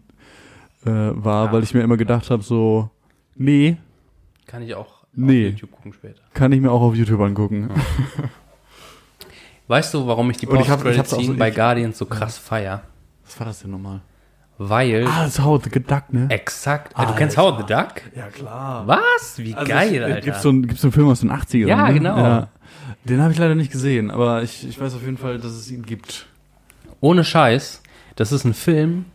äh, 0.85 0.89
war, 0.89 1.49
Ah. 1.49 1.51
weil 1.53 1.63
ich 1.63 1.73
mir 1.75 1.81
immer 1.81 1.97
gedacht 1.97 2.29
habe, 2.31 2.41
so, 2.43 2.89
nee, 3.35 3.77
Kann 4.47 4.63
ich 4.63 4.73
auch 4.75 4.96
Nee. 5.17 5.47
auf 5.47 5.51
YouTube 5.53 5.71
gucken 5.71 5.93
später. 5.93 6.21
kann 6.33 6.51
ich 6.51 6.61
mir 6.61 6.71
auch 6.71 6.81
auf 6.81 6.95
YouTube 6.95 7.19
angucken. 7.21 7.69
Weißt 9.67 9.93
du, 9.93 10.07
warum 10.07 10.29
ich 10.31 10.37
die 10.37 10.47
auch 10.47 10.51
Post-Credit-Scene 10.53 11.23
so- 11.25 11.33
bei 11.35 11.51
Guardians 11.51 11.97
so 11.97 12.05
krass 12.05 12.37
feier? 12.37 12.83
Was 13.25 13.37
war 13.39 13.47
das 13.47 13.59
denn 13.59 13.71
nochmal? 13.71 14.01
Weil, 14.59 15.05
Ah, 15.07 15.23
das 15.23 15.37
ist 15.37 15.43
Howard 15.43 15.65
the 15.65 15.69
Duck, 15.69 16.03
ne? 16.11 16.25
exakt, 16.29 16.93
ah, 16.95 17.05
du 17.05 17.13
kennst 17.13 17.37
Howard 17.37 17.59
the 17.67 17.73
Duck? 17.73 18.01
Ja, 18.15 18.27
klar. 18.27 18.87
Was? 18.87 19.37
Wie 19.37 19.51
geil, 19.53 20.03
Alter. 20.03 20.21
Gibt 20.21 20.37
so, 20.37 20.49
einen- 20.49 20.63
gibt's 20.65 20.81
so 20.81 20.87
einen 20.87 20.93
Film 20.93 21.09
aus 21.09 21.19
den 21.19 21.29
80ern? 21.31 21.67
Ja, 21.67 21.87
ne? 21.87 21.93
genau. 21.93 22.47
Den 23.03 23.21
habe 23.21 23.33
ich 23.33 23.37
leider 23.37 23.53
nicht 23.55 23.71
gesehen, 23.71 24.09
aber 24.09 24.41
ich, 24.41 24.67
ich 24.67 24.79
weiß 24.79 24.95
auf 24.95 25.03
jeden 25.03 25.17
Fall, 25.17 25.37
dass 25.37 25.51
es 25.51 25.69
ihn 25.69 25.83
gibt. 25.83 26.25
ohne 27.01 27.23
Scheiß, 27.23 27.83
das 28.15 28.31
ist 28.31 28.45
ein 28.45 28.55
Film, 28.55 29.05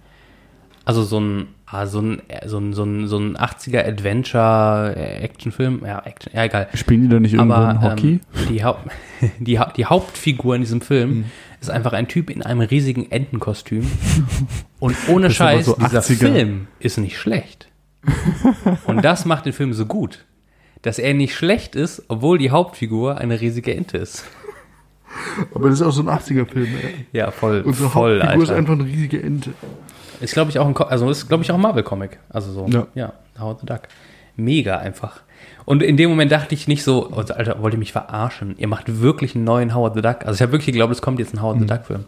also 0.84 1.02
so 1.02 1.18
ein, 1.18 1.48
ah, 1.72 1.86
so 1.86 2.00
ein, 2.00 2.22
so 2.46 2.58
ein, 2.58 2.72
so 2.74 2.84
ein, 2.84 3.06
so 3.08 3.18
ein 3.18 3.36
80er 3.36 3.84
Adventure-Actionfilm, 3.86 5.82
ja, 5.84 6.00
Action, 6.04 6.32
ja, 6.34 6.44
egal. 6.44 6.68
Spielen 6.74 7.02
die 7.02 7.08
da 7.08 7.20
nicht 7.20 7.34
irgendwo 7.34 7.54
Aber 7.54 7.70
in 7.72 7.80
Hockey? 7.82 8.08
Ähm, 8.08 8.20
die, 8.50 8.64
Haupt, 8.64 8.90
die, 9.38 9.58
Hau- 9.58 9.72
die 9.76 9.86
Hauptfigur 9.86 10.54
in 10.54 10.62
diesem 10.62 10.80
Film 10.80 11.10
Mhm. 11.10 11.24
ist 11.60 11.70
einfach 11.70 11.92
ein 11.92 12.08
Typ 12.08 12.30
in 12.30 12.42
einem 12.42 12.60
riesigen 12.60 13.10
Entenkostüm. 13.10 13.90
Und 14.78 14.96
ohne 15.08 15.22
Das 15.28 15.32
ist 15.32 15.36
Scheiß, 15.38 15.66
so 15.66 15.74
dieser 15.76 16.00
80er. 16.00 16.14
Film 16.32 16.66
ist 16.78 16.98
nicht 16.98 17.16
schlecht. 17.18 17.68
Und 18.86 19.04
das 19.04 19.24
macht 19.24 19.46
den 19.46 19.52
Film 19.52 19.72
so 19.72 19.86
gut, 19.86 20.24
dass 20.82 20.98
er 20.98 21.14
nicht 21.14 21.34
schlecht 21.34 21.76
ist, 21.76 22.02
obwohl 22.08 22.36
die 22.38 22.50
Hauptfigur 22.50 23.18
eine 23.18 23.40
riesige 23.40 23.74
Ente 23.74 23.98
ist. 23.98 24.24
aber 25.54 25.68
das 25.68 25.80
ist 25.80 25.86
auch 25.86 25.92
so 25.92 26.02
ein 26.02 26.08
80er-Film. 26.08 26.68
Ja, 27.12 27.30
voll, 27.30 27.60
Unsere 27.64 27.88
voll, 27.90 28.20
Hauptfigur 28.20 28.42
ist 28.42 28.48
Alter. 28.50 28.58
einfach 28.58 28.72
eine 28.74 28.84
riesige 28.84 29.22
Ente. 29.22 29.50
Ist, 30.22 30.34
glaube 30.34 30.50
ich, 30.50 30.58
auch 30.58 30.66
ein, 30.66 30.74
Co- 30.74 30.84
also 30.84 31.10
ist, 31.10 31.28
glaube 31.28 31.42
ich, 31.44 31.50
auch 31.50 31.56
ein 31.56 31.60
Marvel-Comic. 31.60 32.18
Also 32.30 32.52
so, 32.52 32.66
Ja. 32.68 32.86
ja, 32.94 33.12
Howard 33.38 33.60
the 33.60 33.66
Duck. 33.66 33.82
Mega 34.36 34.78
einfach. 34.78 35.20
Und 35.64 35.82
in 35.82 35.96
dem 35.96 36.10
Moment 36.10 36.32
dachte 36.32 36.54
ich 36.54 36.66
nicht 36.68 36.82
so, 36.82 37.08
oh, 37.10 37.16
Alter, 37.16 37.62
wollt 37.62 37.74
ihr 37.74 37.78
mich 37.78 37.92
verarschen? 37.92 38.54
Ihr 38.58 38.68
macht 38.68 39.00
wirklich 39.00 39.34
einen 39.34 39.44
neuen 39.44 39.74
Howard 39.74 39.94
the 39.94 40.02
Duck. 40.02 40.24
Also 40.24 40.34
ich 40.34 40.42
habe 40.42 40.52
wirklich 40.52 40.66
geglaubt, 40.66 40.92
es 40.92 41.02
kommt 41.02 41.18
jetzt 41.18 41.34
ein 41.34 41.42
Howard 41.42 41.56
Mhm. 41.56 41.60
the 41.62 41.66
Duck-Film. 41.66 42.04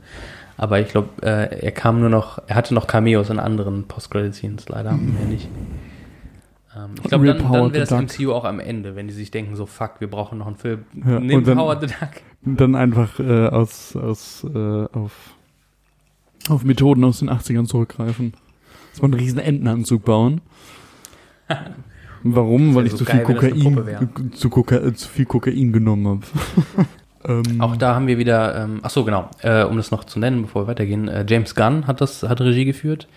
Aber 0.56 0.78
ich 0.80 0.88
glaube, 0.88 1.08
äh, 1.22 1.64
er 1.64 1.72
kam 1.72 2.00
nur 2.00 2.08
noch, 2.10 2.38
er 2.46 2.54
hatte 2.56 2.74
noch 2.74 2.86
Cameos 2.86 3.28
in 3.30 3.38
anderen 3.40 3.84
Post-Credit-Scenes, 3.88 4.68
leider, 4.68 4.92
mehr 4.92 5.24
nicht. 5.28 5.48
Ähm, 6.76 6.90
ich 7.02 7.08
glaube, 7.08 7.26
dann, 7.26 7.38
dann 7.38 7.72
wäre 7.72 7.80
das 7.84 7.88
Duck. 7.88 8.00
MCU 8.02 8.32
auch 8.32 8.44
am 8.44 8.60
Ende, 8.60 8.96
wenn 8.96 9.06
die 9.08 9.12
sich 9.14 9.30
denken, 9.30 9.56
so 9.56 9.66
fuck, 9.66 10.00
wir 10.00 10.08
brauchen 10.08 10.38
noch 10.38 10.46
einen 10.46 10.56
Film. 10.56 10.84
Ja, 10.94 11.18
Nimm 11.20 11.44
Howard 11.58 11.80
the 11.82 11.86
Duck. 11.88 12.10
Dann 12.58 12.74
einfach 12.74 13.18
äh, 13.20 13.48
aus, 13.48 13.96
aus, 13.96 14.44
äh, 14.54 14.84
auf, 14.92 15.12
auf 16.48 16.64
Methoden 16.64 17.04
aus 17.04 17.20
den 17.20 17.30
80ern 17.30 17.66
zurückgreifen. 17.66 18.34
Dass 18.92 19.02
man 19.02 19.12
einen 19.12 19.20
riesen 19.20 19.38
Entenanzug 19.38 20.04
bauen. 20.04 20.40
Warum? 22.22 22.74
Weil 22.74 22.86
ich 22.86 22.92
so 22.92 22.98
zu 22.98 23.04
viel 23.04 23.22
geil, 23.22 23.24
Kokain, 23.26 24.32
zu, 24.32 24.48
Koka 24.48 24.76
äh, 24.76 24.94
zu 24.94 25.08
viel 25.08 25.26
Kokain 25.26 25.72
genommen 25.72 26.06
habe. 26.08 26.20
Ähm, 27.26 27.58
Auch 27.58 27.74
da 27.76 27.94
haben 27.94 28.06
wir 28.06 28.18
wieder, 28.18 28.54
ähm, 28.64 28.80
ach 28.82 28.90
so 28.90 29.02
genau, 29.02 29.30
äh, 29.40 29.64
um 29.64 29.78
das 29.78 29.90
noch 29.90 30.04
zu 30.04 30.18
nennen, 30.18 30.42
bevor 30.42 30.64
wir 30.64 30.66
weitergehen, 30.66 31.08
äh, 31.08 31.24
James 31.26 31.54
Gunn 31.54 31.86
hat 31.86 32.02
das, 32.02 32.22
hat 32.22 32.40
Regie 32.42 32.66
geführt. 32.66 33.08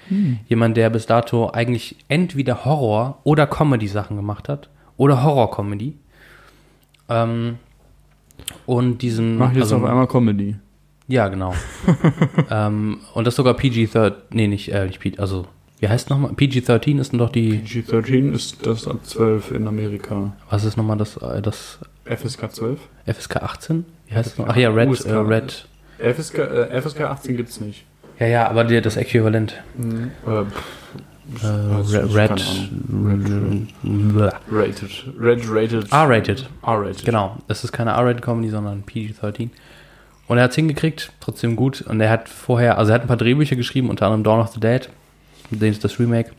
Jemand, 0.47 0.77
der 0.77 0.89
bis 0.89 1.07
dato 1.07 1.51
eigentlich 1.51 1.97
entweder 2.07 2.63
Horror 2.63 3.19
oder 3.25 3.47
Comedy-Sachen 3.47 4.15
gemacht 4.15 4.47
hat 4.47 4.69
oder 4.95 5.23
Horror-Comedy. 5.23 5.97
Ähm, 7.09 7.57
und 8.65 9.01
diesen, 9.01 9.37
mach 9.37 9.51
jetzt 9.51 9.63
also- 9.63 9.77
auf 9.77 9.83
einmal 9.83 10.07
Comedy. 10.07 10.55
Ja 11.07 11.27
genau. 11.29 11.53
ähm, 12.49 12.99
und 13.13 13.25
das 13.27 13.35
sogar 13.35 13.53
PG-13, 13.55 14.13
nee 14.31 14.47
nicht, 14.47 14.69
äh, 14.73 14.85
nicht 14.85 14.99
PG, 14.99 15.19
also 15.19 15.45
wie 15.79 15.87
heißt 15.87 16.09
nochmal? 16.09 16.31
PG-13 16.31 16.99
ist 16.99 17.11
denn 17.11 17.19
doch 17.19 17.29
die, 17.29 17.59
G13 17.59 18.33
ist 18.33 18.65
das 18.65 18.87
ab 18.87 18.97
12 19.03 19.51
in 19.51 19.67
Amerika. 19.67 20.33
was 20.49 20.63
ist 20.63 20.75
nochmal 20.77 20.97
das, 20.97 21.17
äh, 21.17 21.41
das 21.41 21.79
FSK 22.05 22.51
12? 22.51 22.79
FSK 23.05 23.35
18? 23.37 23.85
Wie 24.07 24.15
heißt 24.15 24.31
es 24.33 24.37
noch? 24.37 24.47
Ach 24.47 24.55
ja, 24.55 24.69
Red, 24.69 24.89
USK. 24.89 25.05
äh, 25.07 25.13
Red. 25.15 25.67
FSK, 25.99 26.37
äh, 26.39 26.81
FSK 26.81 27.01
18 27.01 27.37
gibt's 27.37 27.59
nicht. 27.59 27.85
Ja, 28.19 28.25
ja, 28.27 28.47
aber 28.49 28.63
der, 28.63 28.81
das 28.81 28.97
Äquivalent. 28.97 29.53
Äh, 30.25 30.43
Äh, 31.43 31.45
Also, 31.45 31.97
Red, 31.99 32.15
Red, 32.15 32.31
rated. 34.49 35.03
Red 35.19 35.49
rated. 35.49 35.91
R-rated. 35.91 36.49
R-rated. 36.65 37.05
Genau. 37.05 37.37
Es 37.47 37.63
ist 37.63 37.71
keine 37.71 37.91
R-rated 37.91 38.21
Comedy, 38.21 38.49
sondern 38.49 38.83
PG-13. 38.83 39.49
Und 40.27 40.37
er 40.37 40.43
hat 40.45 40.51
es 40.51 40.55
hingekriegt, 40.55 41.11
trotzdem 41.19 41.55
gut. 41.55 41.81
Und 41.81 42.01
er 42.01 42.09
hat 42.09 42.27
vorher, 42.29 42.77
also 42.77 42.91
er 42.91 42.95
hat 42.95 43.01
ein 43.03 43.07
paar 43.07 43.17
Drehbücher 43.17 43.55
geschrieben, 43.55 43.89
unter 43.89 44.05
anderem 44.05 44.23
Dawn 44.23 44.39
of 44.41 44.49
the 44.53 44.59
Dead, 44.59 44.89
den 45.51 45.71
ist 45.71 45.83
das 45.83 45.99
Remake 45.99 46.31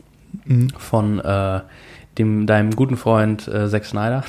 Mhm. 0.45 0.69
von 0.77 1.21
äh, 1.21 1.61
dem 2.19 2.47
deinem 2.47 2.75
guten 2.77 2.97
Freund 2.97 3.49
äh, 3.49 3.69
Zack 3.69 3.85
Snyder. 3.85 4.25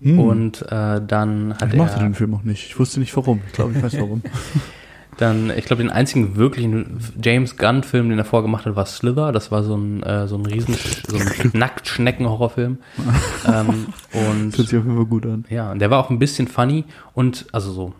Mhm. 0.00 0.18
Und 0.18 0.62
äh, 0.62 1.00
dann 1.06 1.54
hat 1.60 1.72
ich 1.72 1.76
mochte 1.78 1.96
er 1.96 2.02
den 2.02 2.14
Film 2.14 2.34
auch 2.34 2.42
nicht. 2.42 2.66
Ich 2.66 2.78
wusste 2.78 3.00
nicht 3.00 3.16
warum. 3.16 3.40
Ich 3.46 3.52
glaube, 3.52 3.72
ich 3.76 3.82
weiß 3.82 3.98
warum. 4.00 4.22
dann, 5.18 5.50
ich 5.56 5.64
glaube, 5.64 5.82
den 5.82 5.90
einzigen 5.90 6.36
wirklichen 6.36 6.98
James 7.22 7.56
Gunn-Film, 7.56 8.08
den 8.10 8.18
er 8.18 8.24
vorgemacht 8.24 8.66
hat, 8.66 8.74
war 8.76 8.86
Slither. 8.86 9.30
Das 9.32 9.52
war 9.52 9.62
so 9.62 9.76
ein, 9.76 10.02
äh, 10.02 10.26
so 10.26 10.36
ein 10.36 10.46
riesen, 10.46 10.74
so 11.06 11.16
ein 11.16 11.50
Nacktschnecken-Horrorfilm. 11.58 12.78
ähm, 13.46 13.86
und 14.12 14.50
Das 14.50 14.58
hört 14.58 14.68
sich 14.68 14.78
auf 14.78 14.84
jeden 14.84 14.96
Fall 14.96 15.06
gut 15.06 15.26
an. 15.26 15.44
Ja, 15.48 15.70
und 15.70 15.78
der 15.78 15.90
war 15.90 16.00
auch 16.04 16.10
ein 16.10 16.18
bisschen 16.18 16.48
funny 16.48 16.84
und, 17.14 17.46
also 17.52 17.72
so, 17.72 17.94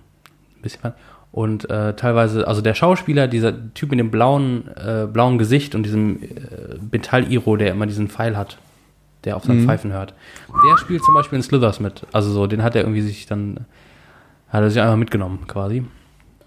bisschen 0.65 0.81
funny. 0.81 0.95
Und 1.31 1.69
äh, 1.69 1.95
teilweise, 1.95 2.47
also 2.47 2.61
der 2.61 2.74
Schauspieler, 2.74 3.27
dieser 3.27 3.53
Typ 3.74 3.91
mit 3.91 3.99
dem 3.99 4.11
blauen, 4.12 4.69
äh, 4.77 5.07
blauen 5.07 5.36
Gesicht 5.36 5.74
und 5.74 5.82
diesem 5.82 6.23
äh, 6.23 6.27
Metall-Iro, 6.93 7.57
der 7.57 7.73
immer 7.73 7.86
diesen 7.86 8.09
Pfeil 8.09 8.36
hat, 8.36 8.57
der 9.24 9.36
auf 9.36 9.45
seinen 9.45 9.62
Mhm. 9.62 9.66
Pfeifen 9.66 9.93
hört, 9.93 10.15
der 10.49 10.78
spielt 10.78 11.03
zum 11.03 11.15
Beispiel 11.15 11.36
in 11.36 11.43
Slithers 11.43 11.81
mit. 11.81 12.07
Also 12.12 12.31
so, 12.31 12.47
den 12.47 12.62
hat 12.62 12.77
er 12.77 12.82
irgendwie 12.82 13.01
sich 13.01 13.27
dann, 13.27 13.66
hat 14.49 14.62
er 14.62 14.70
sich 14.70 14.81
einfach 14.81 14.97
mitgenommen 14.97 15.41
quasi. 15.49 15.85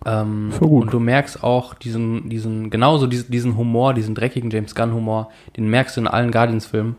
Ähm, 0.06 0.54
gut. 0.58 0.84
und 0.84 0.94
du 0.94 1.00
merkst 1.00 1.44
auch 1.44 1.74
diesen, 1.74 2.30
diesen, 2.30 2.70
genauso 2.70 3.08
diesen, 3.08 3.30
diesen 3.30 3.58
Humor, 3.58 3.94
diesen 3.94 4.16
dreckigen 4.16 4.52
James 4.52 4.74
Gunn-Humor, 4.74 5.32
den 5.58 5.68
merkst 5.70 5.98
du 5.98 6.02
in 6.02 6.08
allen 6.08 6.32
Guardians-Filmen. 6.32 6.96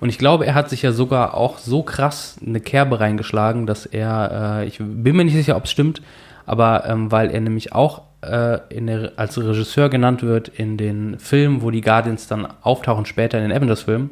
Und 0.00 0.08
ich 0.08 0.18
glaube, 0.18 0.44
er 0.46 0.54
hat 0.54 0.68
sich 0.68 0.82
ja 0.82 0.92
sogar 0.92 1.34
auch 1.34 1.56
so 1.58 1.82
krass 1.82 2.36
eine 2.44 2.60
Kerbe 2.60 3.00
reingeschlagen, 3.00 3.66
dass 3.66 3.86
er, 3.86 4.60
äh, 4.60 4.66
ich 4.66 4.78
bin 4.78 5.16
mir 5.16 5.24
nicht 5.24 5.34
sicher, 5.34 5.56
ob 5.56 5.64
es 5.64 5.70
stimmt, 5.70 6.02
aber 6.50 6.84
ähm, 6.84 7.12
weil 7.12 7.30
er 7.30 7.40
nämlich 7.40 7.72
auch 7.72 8.02
äh, 8.22 8.58
der, 8.72 9.12
als 9.14 9.38
Regisseur 9.38 9.88
genannt 9.88 10.24
wird 10.24 10.48
in 10.48 10.76
den 10.76 11.20
Filmen, 11.20 11.62
wo 11.62 11.70
die 11.70 11.80
Guardians 11.80 12.26
dann 12.26 12.48
auftauchen 12.62 13.06
später 13.06 13.38
in 13.38 13.48
den 13.48 13.56
Avengers-Filmen, 13.56 14.10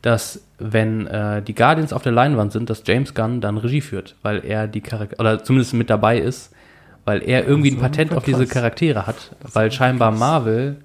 dass 0.00 0.44
wenn 0.60 1.08
äh, 1.08 1.42
die 1.42 1.56
Guardians 1.56 1.92
auf 1.92 2.04
der 2.04 2.12
Leinwand 2.12 2.52
sind, 2.52 2.70
dass 2.70 2.84
James 2.86 3.14
Gunn 3.14 3.40
dann 3.40 3.58
Regie 3.58 3.80
führt, 3.80 4.14
weil 4.22 4.44
er 4.44 4.68
die 4.68 4.80
Charakter 4.80 5.18
oder 5.18 5.42
zumindest 5.42 5.74
mit 5.74 5.90
dabei 5.90 6.20
ist, 6.20 6.52
weil 7.04 7.20
er 7.28 7.44
irgendwie 7.44 7.72
ein 7.72 7.80
Patent 7.80 8.14
auf 8.14 8.22
diese. 8.22 8.46
Charaktere 8.46 9.08
hat, 9.08 9.34
weil 9.52 9.72
scheinbar 9.72 10.12
Marvel 10.12 10.76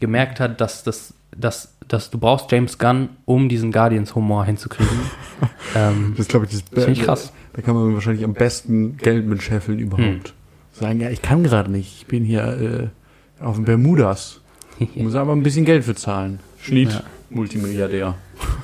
gemerkt 0.00 0.38
hat, 0.38 0.60
dass 0.60 0.84
das 0.84 1.14
dass, 1.34 1.78
dass 1.88 2.10
du 2.10 2.18
brauchst 2.18 2.52
James 2.52 2.76
Gunn, 2.76 3.08
um 3.24 3.48
diesen 3.48 3.72
Guardians-Humor 3.72 4.44
hinzukriegen. 4.44 5.00
ähm, 5.74 6.12
Das 6.16 6.26
ist, 6.26 6.28
glaube 6.28 6.44
ich, 6.44 6.52
das 6.52 6.84
Finde 6.84 7.00
ich 7.00 7.06
krass. 7.06 7.32
Da 7.60 7.66
kann 7.66 7.74
man 7.74 7.92
wahrscheinlich 7.92 8.24
am 8.24 8.32
besten 8.32 8.96
Geld 8.96 9.26
mit 9.26 9.42
scheffeln 9.42 9.78
überhaupt. 9.78 10.32
Sagen, 10.72 10.98
ja, 10.98 11.10
ich 11.10 11.20
kann 11.20 11.42
gerade 11.42 11.70
nicht. 11.70 11.94
Ich 11.98 12.06
bin 12.06 12.24
hier 12.24 12.90
äh, 13.38 13.44
auf 13.44 13.56
den 13.56 13.66
Bermudas. 13.66 14.40
Muss 14.94 15.14
aber 15.14 15.32
ein 15.32 15.42
bisschen 15.42 15.66
Geld 15.66 15.84
für 15.84 15.94
zahlen. 15.94 16.40
Schnitt, 16.62 16.90
Ja. 16.90 17.02
Multimilliardär. 17.28 18.14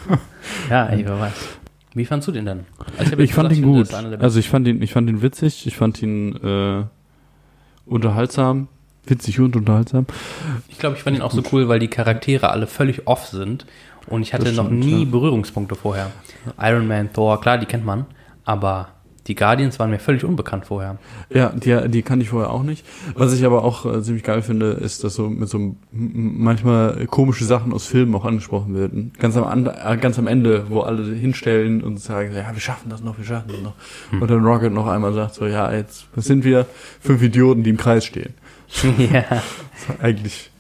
ja, 0.71 0.87
ey, 0.87 1.05
wer 1.05 1.21
weiß. 1.21 1.33
Wie 1.93 2.07
fandst 2.07 2.27
du 2.29 2.33
den 2.33 2.47
denn? 2.47 2.61
Also 2.97 3.13
Ich 3.13 3.19
jetzt 3.19 3.33
fand 3.35 3.51
gesagt, 3.51 3.67
ihn 3.67 3.75
gut. 3.75 3.93
Also 4.23 4.41
ich 4.41 4.49
fand 4.49 4.67
ihn, 4.67 4.81
ich 4.81 4.95
fand 4.95 5.11
ihn 5.11 5.21
witzig. 5.21 5.67
Ich 5.67 5.77
fand 5.77 6.03
ihn 6.03 6.35
äh, 6.37 6.85
unterhaltsam. 7.85 8.69
Witzig 9.05 9.39
und 9.41 9.57
unterhaltsam. 9.57 10.07
Ich 10.71 10.79
glaube, 10.79 10.97
ich 10.97 11.03
fand 11.03 11.17
ihn 11.19 11.23
auch 11.23 11.33
so 11.33 11.43
cool, 11.53 11.69
weil 11.69 11.81
die 11.81 11.89
Charaktere 11.89 12.49
alle 12.49 12.67
völlig 12.67 13.07
off 13.07 13.27
sind 13.27 13.67
und 14.07 14.23
ich 14.23 14.33
hatte 14.33 14.45
Das 14.47 14.55
noch 14.57 14.67
stimmt, 14.67 14.87
nie 14.87 15.05
ja. 15.05 15.11
Berührungspunkte 15.11 15.75
vorher. 15.75 16.11
Iron 16.59 16.89
Man, 16.89 17.13
Thor, 17.13 17.39
klar, 17.43 17.59
die 17.59 17.67
kennt 17.67 17.85
man, 17.85 18.07
aber 18.47 18.89
die 19.27 19.35
Guardians 19.35 19.79
waren 19.79 19.91
mir 19.91 19.99
völlig 19.99 20.25
unbekannt 20.25 20.67
vorher. 20.67 20.99
Ja, 21.31 21.51
die, 21.51 21.89
die 21.89 22.03
kannte 22.03 22.23
ich 22.23 22.31
vorher 22.31 22.51
auch 22.51 22.63
nicht. 22.63 22.87
Was 23.15 23.33
ich 23.33 23.45
aber 23.45 23.65
auch 23.65 23.85
äh, 23.85 24.03
ziemlich 24.03 24.23
geil 24.23 24.41
finde, 24.41 24.71
ist, 24.71 25.03
dass 25.03 25.15
so 25.15 25.29
mit 25.29 25.49
so 25.49 25.75
manchmal 25.91 27.07
komische 27.07 27.45
Sachen 27.45 27.73
aus 27.73 27.87
Filmen 27.87 28.15
auch 28.15 28.25
angesprochen 28.25 28.75
werden. 28.75 29.13
Ganz 29.19 29.37
am, 29.37 29.67
äh, 29.67 29.97
ganz 29.97 30.19
am 30.19 30.29
Ende, 30.29 30.71
wo 30.71 30.81
alle 30.81 31.13
hinstellen 31.15 31.83
und 31.83 31.99
sagen, 31.99 32.33
ja, 32.35 32.53
wir 32.53 32.61
schaffen 32.61 32.89
das 32.89 33.03
noch, 33.03 33.19
wir 33.19 33.25
schaffen 33.25 33.49
das 33.49 33.61
noch. 33.61 33.75
Hm. 34.11 34.23
Und 34.23 34.31
dann 34.31 34.45
Rocket 34.45 34.73
noch 34.73 34.87
einmal 34.87 35.13
sagt 35.13 35.35
so, 35.35 35.47
ja, 35.47 35.73
jetzt 35.73 36.07
das 36.15 36.27
sind 36.27 36.45
wir 36.45 36.67
fünf 37.01 37.21
Idioten, 37.21 37.65
die 37.65 37.71
im 37.71 37.77
Kreis 37.77 38.05
stehen. 38.05 38.35
ja. 39.13 39.43
Eigentlich 40.01 40.51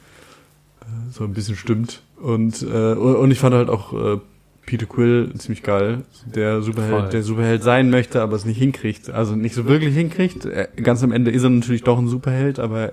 äh, 0.80 1.12
so 1.12 1.22
ein 1.22 1.32
bisschen 1.32 1.56
stimmt. 1.56 2.02
Und, 2.20 2.62
äh, 2.62 2.94
und 2.94 3.30
ich 3.30 3.38
fand 3.38 3.54
halt 3.54 3.68
auch 3.68 3.92
äh, 3.92 4.18
Peter 4.66 4.86
Quill 4.86 5.32
ziemlich 5.38 5.62
geil, 5.62 6.02
der 6.26 6.54
Voll. 6.54 6.62
Superheld, 6.62 7.12
der 7.12 7.22
Superheld 7.22 7.62
sein 7.62 7.88
möchte, 7.88 8.20
aber 8.20 8.34
es 8.34 8.44
nicht 8.44 8.58
hinkriegt. 8.58 9.10
Also 9.10 9.36
nicht 9.36 9.54
so 9.54 9.66
wirklich 9.66 9.94
hinkriegt. 9.94 10.44
Er, 10.44 10.66
ganz 10.66 11.02
am 11.04 11.12
Ende 11.12 11.30
ist 11.30 11.44
er 11.44 11.50
natürlich 11.50 11.84
doch 11.84 11.98
ein 11.98 12.08
Superheld, 12.08 12.58
aber 12.58 12.92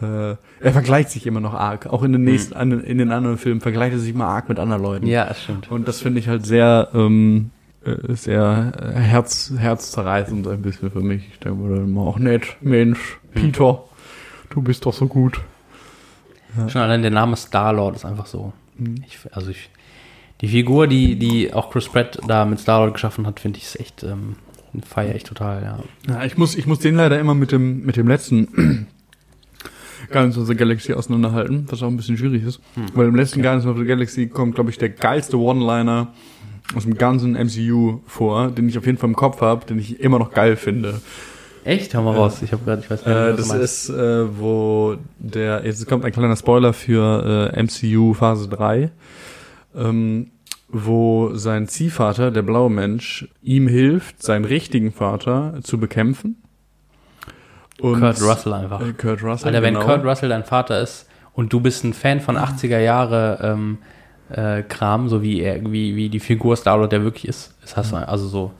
äh, 0.00 0.36
er 0.60 0.72
vergleicht 0.72 1.10
sich 1.10 1.26
immer 1.26 1.40
noch 1.40 1.54
arg. 1.54 1.86
Auch 1.86 2.02
in 2.02 2.12
den 2.12 2.24
nächsten, 2.24 2.54
an, 2.54 2.82
in 2.82 2.98
den 2.98 3.12
anderen 3.12 3.36
Filmen 3.36 3.60
vergleicht 3.60 3.92
er 3.92 3.98
sich 3.98 4.14
immer 4.14 4.26
arg 4.26 4.48
mit 4.48 4.58
anderen 4.58 4.82
Leuten. 4.82 5.06
ja, 5.06 5.26
das 5.26 5.42
stimmt. 5.42 5.70
Und 5.70 5.86
das 5.86 6.00
finde 6.00 6.20
ich 6.20 6.28
halt 6.28 6.46
sehr, 6.46 6.88
ähm, 6.94 7.50
äh, 7.84 8.14
sehr 8.14 8.72
äh, 8.80 8.98
herz, 8.98 9.52
herzzerreißend 9.56 10.48
ein 10.48 10.62
bisschen 10.62 10.90
für 10.90 11.00
mich. 11.00 11.28
Ich 11.32 11.38
denke 11.40 11.58
mir 11.62 11.76
dann 11.76 11.84
immer, 11.84 12.02
auch 12.02 12.18
nett, 12.18 12.56
Mensch, 12.60 13.18
Peter, 13.34 13.84
du 14.50 14.62
bist 14.62 14.86
doch 14.86 14.94
so 14.94 15.06
gut. 15.06 15.40
Schon 16.68 16.80
allein 16.80 17.02
der 17.02 17.10
Name 17.10 17.36
Star-Lord 17.36 17.96
ist 17.96 18.04
einfach 18.04 18.26
so. 18.26 18.52
Mhm. 18.78 19.04
Ich, 19.06 19.18
also 19.32 19.50
ich, 19.50 19.68
die 20.40 20.48
Figur, 20.48 20.86
die, 20.86 21.16
die 21.16 21.52
auch 21.52 21.70
Chris 21.70 21.88
Pratt 21.88 22.18
da 22.26 22.44
mit 22.44 22.60
Star-Lord 22.60 22.94
geschaffen 22.94 23.26
hat, 23.26 23.40
finde 23.40 23.58
ich 23.58 23.64
ist 23.64 23.80
echt, 23.80 24.02
ähm, 24.04 24.36
feiere 24.86 25.14
ich 25.16 25.24
total, 25.24 25.62
ja. 25.62 25.78
Ja, 26.08 26.24
ich 26.24 26.36
muss, 26.38 26.54
ich 26.54 26.66
muss 26.66 26.78
den 26.78 26.94
leider 26.94 27.18
immer 27.18 27.34
mit 27.34 27.50
dem, 27.52 27.84
mit 27.84 27.96
dem 27.96 28.06
letzten 28.06 28.86
Guardians 30.10 30.38
of 30.38 30.46
the 30.46 30.54
Galaxy 30.54 30.92
auseinanderhalten, 30.94 31.66
was 31.70 31.82
auch 31.82 31.88
ein 31.88 31.96
bisschen 31.96 32.16
schwierig 32.16 32.44
ist. 32.44 32.60
Weil 32.94 33.08
im 33.08 33.16
letzten 33.16 33.42
Guardians 33.42 33.66
of 33.66 33.76
the 33.76 33.84
Galaxy 33.84 34.28
kommt, 34.28 34.54
glaube 34.54 34.70
ich, 34.70 34.78
der 34.78 34.88
geilste 34.90 35.38
One-Liner 35.38 36.12
aus 36.74 36.84
dem 36.84 36.94
ganzen 36.96 37.32
MCU 37.32 38.00
vor, 38.06 38.50
den 38.50 38.68
ich 38.68 38.78
auf 38.78 38.86
jeden 38.86 38.98
Fall 38.98 39.10
im 39.10 39.16
Kopf 39.16 39.40
habe, 39.40 39.66
den 39.66 39.78
ich 39.78 40.00
immer 40.00 40.18
noch 40.18 40.32
geil 40.32 40.56
finde. 40.56 41.00
Echt? 41.64 41.94
Hau 41.94 42.02
mal 42.02 42.14
raus. 42.14 42.40
Ich 42.42 42.52
habe 42.52 42.64
gerade, 42.64 42.80
ich 42.82 42.90
weiß 42.90 43.04
nicht, 43.04 43.14
Äh, 43.14 43.38
was 43.38 43.48
du 43.48 43.58
das 43.58 43.88
ist, 43.88 43.90
äh, 43.90 44.38
wo 44.38 44.96
der, 45.18 45.62
jetzt 45.66 45.86
kommt 45.86 46.04
ein 46.04 46.12
kleiner 46.12 46.36
Spoiler 46.36 46.72
für 46.72 47.52
äh, 47.54 47.62
MCU 47.62 48.14
Phase 48.14 48.48
3, 48.48 48.90
ähm, 49.78 50.30
wo 50.68 51.34
sein 51.34 51.66
Ziehvater, 51.66 52.30
der 52.30 52.42
blaue 52.42 52.70
Mensch, 52.70 53.28
ihm 53.42 53.68
hilft, 53.68 54.22
seinen 54.22 54.44
richtigen 54.44 54.92
Vater 54.92 55.54
zu 55.62 55.78
bekämpfen. 55.78 56.42
Und 57.80 58.00
Kurt 58.00 58.20
Russell 58.20 58.52
einfach. 58.52 58.80
Äh, 58.80 58.92
Kurt 58.92 59.22
Russell, 59.22 59.48
Alter, 59.48 59.62
wenn 59.62 59.74
genau. 59.74 59.86
Kurt 59.86 60.04
Russell 60.04 60.28
dein 60.28 60.44
Vater 60.44 60.80
ist 60.80 61.08
und 61.32 61.52
du 61.52 61.60
bist 61.60 61.84
ein 61.84 61.94
Fan 61.94 62.20
von 62.20 62.36
80er 62.36 62.80
Jahre 62.80 63.38
ähm, 63.42 63.78
äh, 64.30 64.62
Kram, 64.62 65.08
so 65.08 65.22
wie 65.22 65.40
er, 65.40 65.62
wie, 65.70 65.96
wie 65.96 66.08
die 66.08 66.20
Figur 66.20 66.56
Star-Lord 66.56 66.92
der 66.92 67.02
wirklich 67.02 67.28
ist, 67.28 67.54
das 67.62 67.76
hast 67.76 67.92
du 67.92 67.96
also 67.96 68.26
so 68.26 68.52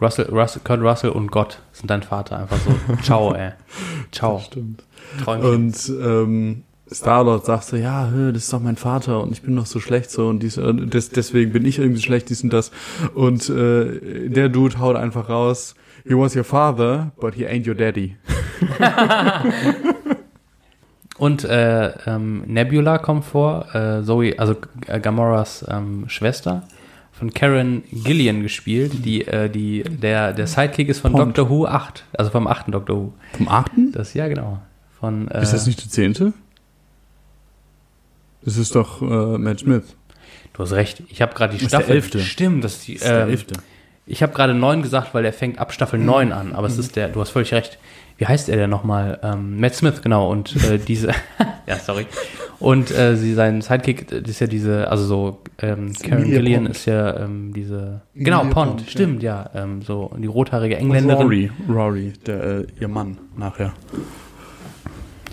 Russell, 0.00 0.26
Russell, 0.30 0.62
Kurt 0.64 0.80
Russell 0.80 1.10
und 1.10 1.30
Gott 1.30 1.60
sind 1.72 1.90
dein 1.90 2.02
Vater 2.02 2.38
einfach 2.38 2.56
so. 2.58 2.96
Ciao, 3.02 3.34
ey. 3.34 3.52
Ciao. 4.12 4.38
Stimmt. 4.40 4.82
Träumchen. 5.22 5.50
Und 5.50 5.88
ähm, 6.02 6.62
Star-Lord 6.92 7.44
sagt 7.44 7.64
so, 7.64 7.76
ja, 7.76 8.10
das 8.32 8.44
ist 8.44 8.52
doch 8.52 8.60
mein 8.60 8.76
Vater 8.76 9.22
und 9.22 9.32
ich 9.32 9.42
bin 9.42 9.56
doch 9.56 9.66
so 9.66 9.80
schlecht 9.80 10.10
so 10.10 10.28
und 10.28 10.42
dies, 10.42 10.56
äh, 10.56 10.74
des, 10.74 11.10
deswegen 11.10 11.52
bin 11.52 11.64
ich 11.64 11.78
irgendwie 11.78 12.02
schlecht, 12.02 12.30
dies 12.30 12.42
und 12.42 12.52
das. 12.52 12.70
Und 13.14 13.48
äh, 13.48 14.28
der 14.28 14.48
Dude 14.48 14.78
haut 14.78 14.96
einfach 14.96 15.28
raus, 15.28 15.74
he 16.04 16.14
was 16.14 16.34
your 16.36 16.44
father, 16.44 17.12
but 17.20 17.34
he 17.34 17.46
ain't 17.46 17.68
your 17.68 17.74
daddy. 17.74 18.16
Und 21.18 21.44
äh, 21.44 21.92
ähm, 22.06 22.44
Nebula 22.46 22.96
kommt 22.96 23.26
vor, 23.26 23.74
äh, 23.74 24.02
Zoe, 24.02 24.38
also 24.38 24.56
äh, 24.86 25.00
Gamoras 25.00 25.66
ähm, 25.68 26.08
Schwester, 26.08 26.62
von 27.12 27.34
Karen 27.34 27.82
Gillian 27.92 28.42
gespielt, 28.42 29.04
die, 29.04 29.26
äh, 29.26 29.50
die, 29.50 29.82
der, 29.82 30.32
der 30.32 30.46
Sidekick 30.46 30.88
ist 30.88 31.00
von. 31.00 31.12
Doctor 31.12 31.50
Who 31.50 31.66
8, 31.66 32.06
also 32.16 32.30
vom 32.30 32.46
achten 32.46 32.72
Doctor 32.72 32.96
Who. 32.96 33.12
Vom 33.36 33.48
achten? 33.48 33.92
Das, 33.92 34.14
ja, 34.14 34.28
genau. 34.28 34.60
Von, 34.98 35.28
äh, 35.28 35.42
Ist 35.42 35.52
das 35.52 35.66
nicht 35.66 35.84
der 35.84 35.90
zehnte? 35.90 36.32
Das 38.44 38.56
ist 38.56 38.74
doch 38.74 39.02
äh, 39.02 39.38
Matt 39.38 39.60
Smith. 39.60 39.84
Du 40.52 40.62
hast 40.62 40.72
recht. 40.72 41.02
Ich 41.08 41.22
habe 41.22 41.34
gerade 41.34 41.56
die 41.56 41.58
Das 41.58 41.66
ist 41.66 41.72
der 41.72 41.78
Staffel. 41.78 41.96
elfte. 41.96 42.20
Stimmt, 42.20 42.64
das 42.64 42.74
ist 42.76 42.88
die. 42.88 42.94
Das 42.94 43.02
ist 43.02 43.08
der 43.08 43.22
ähm, 43.22 43.30
elfte. 43.30 43.54
Ich 44.06 44.22
habe 44.22 44.32
gerade 44.32 44.54
neun 44.54 44.82
gesagt, 44.82 45.14
weil 45.14 45.22
der 45.22 45.32
fängt 45.32 45.58
ab 45.58 45.72
Staffel 45.72 45.98
9 46.00 46.32
an, 46.32 46.52
aber 46.52 46.66
es 46.66 46.78
ist 46.78 46.96
der, 46.96 47.08
du 47.08 47.20
hast 47.20 47.30
völlig 47.30 47.52
recht. 47.54 47.78
Wie 48.18 48.26
heißt 48.26 48.48
er 48.48 48.56
denn 48.56 48.68
nochmal? 48.68 49.20
Ähm, 49.22 49.60
Matt 49.60 49.74
Smith, 49.74 50.02
genau. 50.02 50.30
Und 50.30 50.56
äh, 50.64 50.78
diese, 50.88 51.08
ja, 51.66 51.76
sorry. 51.76 52.06
Und 52.58 52.90
äh, 52.90 53.16
sie, 53.16 53.32
sein 53.34 53.62
Sidekick, 53.62 54.08
das 54.08 54.28
ist 54.28 54.40
ja 54.40 54.46
diese, 54.46 54.90
also 54.90 55.04
so, 55.04 55.38
ähm, 55.62 55.92
Karen 56.02 56.24
Gillian 56.24 56.64
Pond. 56.64 56.76
ist 56.76 56.86
ja 56.86 57.16
ähm, 57.20 57.52
diese, 57.54 58.02
genau, 58.14 58.40
Emilia 58.40 58.54
Pond, 58.54 58.70
Pond, 58.70 58.80
ja. 58.82 58.90
stimmt, 58.90 59.22
ja. 59.22 59.48
ähm, 59.54 59.80
so, 59.82 60.10
die 60.18 60.26
rothaarige 60.26 60.76
Engländerin. 60.76 61.22
Rory, 61.22 61.50
Rory, 61.68 62.12
der, 62.26 62.42
äh, 62.42 62.66
ihr 62.80 62.88
Mann 62.88 63.16
nachher. 63.38 63.72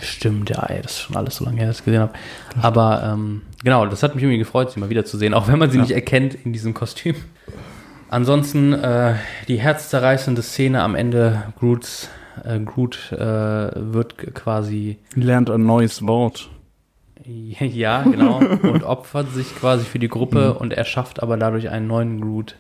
Stimmt, 0.02 0.50
ja, 0.50 0.64
ey, 0.68 0.82
das 0.82 0.92
ist 0.94 1.00
schon 1.02 1.16
alles 1.16 1.38
so 1.38 1.46
lange 1.46 1.58
her, 1.58 1.68
dass 1.68 1.80
ich 1.80 1.86
gesehen 1.86 2.02
habe. 2.02 2.14
Aber 2.62 3.02
ähm, 3.04 3.42
genau, 3.64 3.86
das 3.88 4.04
hat 4.04 4.14
mich 4.16 4.24
irgendwie 4.24 4.38
gefreut, 4.38 4.72
sie 4.72 4.80
mal 4.80 4.90
wiederzusehen, 4.90 5.34
auch 5.34 5.48
wenn 5.48 5.58
man 5.60 5.70
sie 5.72 5.78
Ja. 5.78 5.84
nicht 5.84 5.92
erkennt 5.94 6.36
in 6.36 6.54
diesem 6.54 6.74
Kostüm. 6.74 7.16
Ansonsten 8.10 8.74
äh, 8.74 9.16
die 9.48 9.58
herzzerreißende 9.60 10.42
Szene 10.42 10.82
am 10.82 10.96
Ende, 10.96 11.44
Groots, 11.60 12.10
äh, 12.44 12.60
Groot 12.60 13.12
äh, 13.12 13.18
wird 13.18 14.34
quasi, 14.34 14.98
Lernt 15.16 15.50
ein 15.50 15.66
neues 15.66 16.06
Wort. 16.08 16.50
ja, 17.26 18.04
genau, 18.04 18.38
und 18.62 18.84
opfert 18.84 19.34
sich 19.34 19.54
quasi 19.58 19.84
für 19.84 20.00
die 20.00 20.08
Gruppe 20.08 20.54
und 20.54 20.72
erschafft 20.74 21.22
aber 21.22 21.36
dadurch 21.38 21.70
einen 21.70 21.88
neuen 21.88 22.22
Groot. 22.22 22.56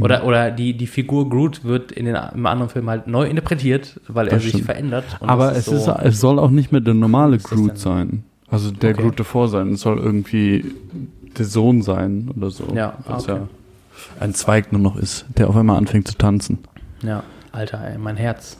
Oder, 0.00 0.24
oder 0.24 0.50
die, 0.50 0.74
die 0.76 0.86
Figur 0.86 1.28
Groot 1.28 1.64
wird 1.64 1.92
in 1.92 2.06
den, 2.06 2.16
im 2.34 2.46
anderen 2.46 2.70
Film 2.70 2.88
halt 2.88 3.06
neu 3.06 3.26
interpretiert, 3.26 4.00
weil 4.08 4.26
er 4.28 4.34
Das 4.34 4.42
sich 4.42 4.52
stimmt. 4.52 4.64
verändert. 4.66 5.04
Und 5.20 5.28
Aber 5.28 5.54
es, 5.54 5.66
so- 5.66 5.74
ist, 5.74 5.86
es 5.88 6.20
soll 6.20 6.38
auch 6.38 6.50
nicht 6.50 6.72
mehr 6.72 6.80
der 6.80 6.94
normale 6.94 7.38
Groot 7.38 7.78
sein. 7.78 8.24
Also 8.48 8.70
der 8.70 8.90
Okay. 8.92 9.02
Groot 9.02 9.20
davor 9.20 9.48
sein. 9.48 9.72
Es 9.72 9.80
soll 9.82 9.98
irgendwie 9.98 10.64
der 11.38 11.44
Sohn 11.44 11.82
sein 11.82 12.30
oder 12.36 12.50
so. 12.50 12.64
Ja, 12.74 12.96
Was 13.06 13.24
okay. 13.28 13.38
ja 13.40 13.48
ein 14.18 14.34
Zweig 14.34 14.72
nur 14.72 14.80
noch 14.80 14.96
ist, 14.96 15.26
der 15.36 15.48
auf 15.48 15.56
einmal 15.56 15.76
anfängt 15.76 16.08
zu 16.08 16.16
tanzen. 16.16 16.58
Ja, 17.02 17.22
Alter, 17.52 17.80
ey, 17.86 17.98
mein 17.98 18.16
Herz. 18.16 18.56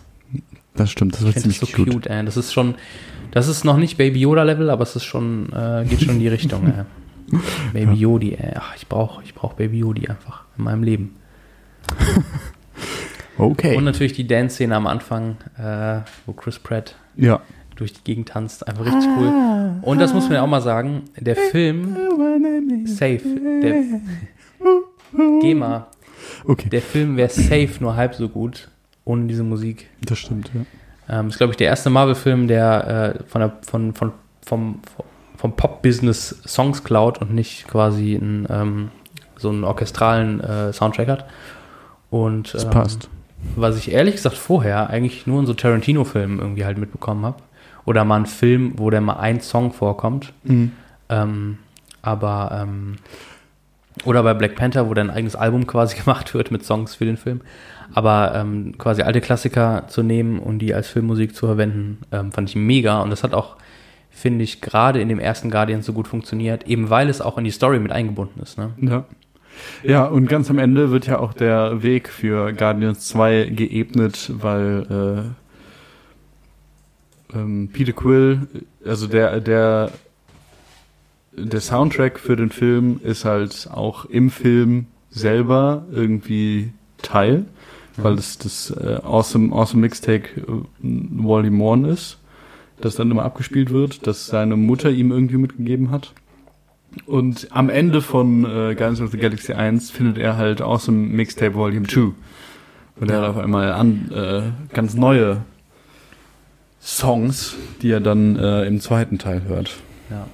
Das 0.74 0.90
stimmt, 0.90 1.14
das 1.14 1.22
wird 1.24 1.38
ziemlich 1.38 1.58
so 1.58 1.66
cute. 1.66 1.90
cute. 1.90 2.06
ey. 2.08 2.24
Das 2.24 2.36
ist 2.36 2.52
schon, 2.52 2.74
das 3.32 3.48
ist 3.48 3.64
noch 3.64 3.76
nicht 3.76 3.96
Baby 3.98 4.20
Yoda 4.20 4.42
Level, 4.42 4.70
aber 4.70 4.82
es 4.82 4.94
ist 4.96 5.04
schon, 5.04 5.50
äh, 5.52 5.84
geht 5.88 6.00
schon 6.02 6.14
in 6.14 6.20
die 6.20 6.28
Richtung. 6.28 6.66
Ey. 6.66 7.38
Baby 7.72 7.94
Yodi, 7.94 8.34
ey. 8.34 8.52
Ach, 8.56 8.74
ich 8.76 8.86
brauche, 8.88 9.22
ich 9.24 9.34
brauche 9.34 9.56
Baby 9.56 9.78
Yodi 9.78 10.06
einfach 10.08 10.44
in 10.58 10.64
meinem 10.64 10.82
Leben. 10.82 11.16
Okay. 13.38 13.76
Und 13.76 13.84
natürlich 13.84 14.12
die 14.12 14.26
Dance-Szene 14.26 14.76
am 14.76 14.86
Anfang, 14.86 15.36
äh, 15.58 16.00
wo 16.26 16.32
Chris 16.32 16.58
Pratt 16.58 16.94
ja. 17.16 17.40
durch 17.74 17.94
die 17.94 18.04
Gegend 18.04 18.28
tanzt, 18.28 18.68
einfach 18.68 18.84
richtig 18.84 19.08
cool. 19.16 19.80
Und 19.80 19.98
das 19.98 20.12
muss 20.12 20.24
man 20.24 20.34
ja 20.34 20.42
auch 20.42 20.46
mal 20.46 20.60
sagen, 20.60 21.04
der 21.18 21.34
Film 21.34 21.96
safe, 22.84 23.20
der 23.62 23.82
Geh 25.40 25.54
mal, 25.54 25.86
Okay, 26.44 26.68
der 26.68 26.82
Film 26.82 27.16
wäre 27.16 27.28
safe 27.28 27.72
nur 27.80 27.96
halb 27.96 28.14
so 28.14 28.28
gut 28.28 28.68
ohne 29.04 29.26
diese 29.26 29.42
Musik. 29.42 29.88
das 30.00 30.18
stimmt, 30.18 30.50
ja. 30.54 30.60
Ähm, 31.08 31.28
ist, 31.28 31.38
glaube 31.38 31.52
ich, 31.52 31.56
der 31.56 31.66
erste 31.66 31.90
Marvel-Film, 31.90 32.46
der 32.46 33.16
äh, 33.18 33.24
von 33.28 33.40
der, 33.40 33.52
von, 33.62 33.92
von, 33.94 34.12
vom, 34.46 34.80
vom 35.36 35.56
Pop-Business 35.56 36.40
Songs 36.46 36.84
klaut 36.84 37.20
und 37.20 37.34
nicht 37.34 37.66
quasi 37.66 38.14
einen, 38.14 38.46
ähm, 38.48 38.90
so 39.36 39.48
einen 39.48 39.64
orchestralen 39.64 40.40
äh, 40.40 40.72
Soundtrack 40.72 41.08
hat. 41.08 41.26
Und 42.12 42.52
Das 42.52 42.64
ähm, 42.64 42.70
passt. 42.70 43.08
was 43.56 43.78
ich 43.78 43.90
ehrlich 43.90 44.16
gesagt 44.16 44.36
vorher 44.36 44.90
eigentlich 44.90 45.26
nur 45.26 45.40
in 45.40 45.46
so 45.46 45.54
Tarantino-Filmen 45.54 46.38
irgendwie 46.38 46.64
halt 46.66 46.76
mitbekommen 46.76 47.24
habe. 47.24 47.38
Oder 47.86 48.04
mal 48.04 48.16
einen 48.16 48.26
Film, 48.26 48.74
wo 48.76 48.90
der 48.90 49.00
mal 49.00 49.14
ein 49.16 49.40
Song 49.40 49.72
vorkommt. 49.72 50.32
Mhm. 50.44 50.72
Ähm, 51.08 51.58
aber 52.02 52.62
ähm, 52.62 52.96
oder 54.04 54.22
bei 54.22 54.34
Black 54.34 54.56
Panther, 54.56 54.88
wo 54.88 54.94
dann 54.94 55.10
ein 55.10 55.16
eigenes 55.16 55.36
Album 55.36 55.66
quasi 55.66 55.96
gemacht 56.00 56.34
wird 56.34 56.50
mit 56.50 56.64
Songs 56.64 56.94
für 56.94 57.06
den 57.06 57.16
Film. 57.16 57.40
Aber 57.94 58.34
ähm, 58.34 58.76
quasi 58.78 59.02
alte 59.02 59.20
Klassiker 59.22 59.84
zu 59.88 60.02
nehmen 60.02 60.38
und 60.38 60.58
die 60.60 60.74
als 60.74 60.88
Filmmusik 60.88 61.34
zu 61.34 61.46
verwenden, 61.46 61.98
ähm, 62.12 62.30
fand 62.30 62.48
ich 62.50 62.56
mega. 62.56 63.00
Und 63.00 63.08
das 63.10 63.24
hat 63.24 63.32
auch, 63.32 63.56
finde 64.10 64.44
ich, 64.44 64.60
gerade 64.60 65.00
in 65.00 65.08
dem 65.08 65.18
ersten 65.18 65.50
Guardian 65.50 65.80
so 65.82 65.92
gut 65.94 66.08
funktioniert, 66.08 66.66
eben 66.66 66.90
weil 66.90 67.08
es 67.08 67.20
auch 67.22 67.38
in 67.38 67.44
die 67.44 67.50
Story 67.50 67.78
mit 67.80 67.90
eingebunden 67.92 68.40
ist. 68.40 68.58
Ne? 68.58 68.70
Ja. 68.80 69.04
Ja, 69.82 70.04
und 70.04 70.28
ganz 70.28 70.48
am 70.50 70.58
Ende 70.58 70.90
wird 70.90 71.06
ja 71.06 71.18
auch 71.18 71.32
der 71.32 71.82
Weg 71.82 72.08
für 72.08 72.52
Guardians 72.52 73.08
2 73.08 73.46
geebnet, 73.46 74.30
weil 74.34 75.34
äh, 77.32 77.36
ähm, 77.36 77.70
Peter 77.72 77.92
Quill, 77.92 78.48
also 78.84 79.06
der, 79.06 79.40
der, 79.40 79.90
der 81.32 81.60
Soundtrack 81.60 82.18
für 82.18 82.36
den 82.36 82.50
Film 82.50 83.00
ist 83.02 83.24
halt 83.24 83.68
auch 83.72 84.04
im 84.04 84.30
Film 84.30 84.86
selber 85.10 85.84
irgendwie 85.92 86.72
Teil, 87.02 87.44
weil 87.96 88.14
es 88.14 88.38
das 88.38 88.70
äh, 88.70 89.00
Awesome, 89.02 89.52
awesome 89.52 89.80
Mixtape 89.80 90.28
äh, 90.36 90.42
Volume 90.80 91.88
1 91.88 91.88
ist, 91.88 92.18
das 92.80 92.94
dann 92.94 93.10
immer 93.10 93.24
abgespielt 93.24 93.70
wird, 93.70 94.06
das 94.06 94.26
seine 94.26 94.56
Mutter 94.56 94.90
ihm 94.90 95.10
irgendwie 95.10 95.36
mitgegeben 95.36 95.90
hat. 95.90 96.12
Und 97.06 97.48
am 97.50 97.68
Ende 97.70 98.02
von 98.02 98.44
äh, 98.44 98.74
Guardians 98.74 99.00
of 99.00 99.10
the 99.10 99.18
Galaxy 99.18 99.52
1 99.54 99.90
findet 99.90 100.18
er 100.18 100.36
halt 100.36 100.60
Awesome 100.60 100.98
Mixtape 100.98 101.54
Volume 101.54 101.86
2. 101.86 102.12
Und 103.00 103.10
er 103.10 103.22
hat 103.22 103.30
auf 103.30 103.38
einmal 103.38 103.72
an, 103.72 104.10
äh, 104.12 104.74
ganz 104.74 104.94
neue 104.94 105.42
Songs, 106.80 107.54
die 107.80 107.90
er 107.90 108.00
dann 108.00 108.36
äh, 108.36 108.64
im 108.64 108.80
zweiten 108.80 109.18
Teil 109.18 109.42
hört. 109.44 109.76
Ja. 110.10 110.26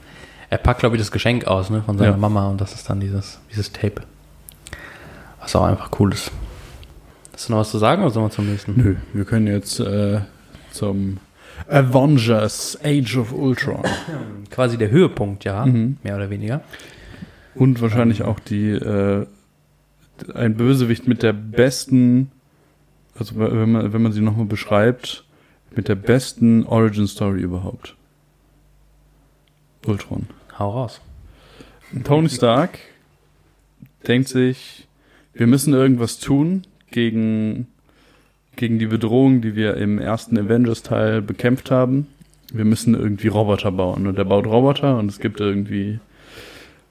Er 0.51 0.59
packt, 0.59 0.81
glaube 0.81 0.97
ich, 0.97 1.03
das 1.03 1.13
Geschenk 1.13 1.47
aus 1.47 1.71
ne, 1.71 1.83
von 1.85 1.99
seiner 1.99 2.13
Ja. 2.13 2.17
Mama 2.17 2.49
und 2.49 2.61
das 2.61 2.75
ist 2.75 2.89
dann 2.89 3.01
dieses, 3.01 3.39
dieses 3.51 3.73
Tape. 3.73 4.03
Was 5.41 5.55
auch 5.55 5.65
einfach 5.65 5.91
cool 6.01 6.13
ist. 6.13 6.33
Hast 7.33 7.49
du 7.49 7.53
noch 7.53 7.61
was 7.61 7.71
zu 7.71 7.79
sagen 7.79 8.03
oder 8.03 8.11
sollen 8.11 8.27
wir 8.27 8.31
zum 8.31 8.51
nächsten? 8.51 8.75
Nö, 8.77 8.97
wir 9.13 9.25
können 9.25 9.47
jetzt 9.47 9.79
äh, 9.79 10.21
zum 10.73 11.19
Avengers 11.69 12.79
Age 12.85 13.17
of 13.17 13.33
Ultron. 13.33 13.83
Quasi 14.51 14.77
der 14.79 14.91
Höhepunkt, 14.91 15.45
ja, 15.45 15.67
Mhm. 15.67 15.97
mehr 16.03 16.17
oder 16.17 16.31
weniger. 16.31 16.63
Und 17.55 17.81
wahrscheinlich 17.81 18.23
auch 18.23 18.39
die 18.39 18.71
äh, 18.71 19.27
ein 20.35 20.57
Bösewicht 20.57 21.07
mit 21.09 21.23
der 21.23 21.33
besten, 21.33 22.31
also 23.19 23.35
wenn 23.37 23.71
man, 23.73 23.93
wenn 23.93 24.03
man 24.03 24.13
sie 24.13 24.21
nochmal 24.21 24.47
beschreibt, 24.47 25.25
mit 25.75 25.89
der 25.89 25.95
besten 25.97 26.65
Origin 26.65 27.07
Story 27.07 27.41
überhaupt. 27.41 27.95
Ultron. 29.87 30.27
Hau 30.59 30.71
raus. 30.71 31.01
Tony 32.05 32.29
Stark 32.29 32.79
denkt 34.07 34.29
sich, 34.29 34.87
wir 35.33 35.47
müssen 35.47 35.73
irgendwas 35.73 36.19
tun 36.19 36.63
gegen, 36.91 37.69
gegen 38.59 38.79
die 38.79 38.87
Bedrohung, 38.87 39.41
die 39.41 39.57
wir 39.57 39.77
im 39.77 39.99
ersten 39.99 40.37
Avengers-Teil 40.37 41.23
bekämpft 41.23 41.71
haben. 41.71 42.07
Wir 42.53 42.65
müssen 42.65 42.95
irgendwie 42.95 43.29
Roboter 43.29 43.73
bauen. 43.73 44.07
Und 44.07 44.19
er 44.19 44.25
baut 44.25 44.47
Roboter 44.47 44.99
und 44.99 45.11
es 45.11 45.21
gibt 45.21 45.41
irgendwie 45.41 46.01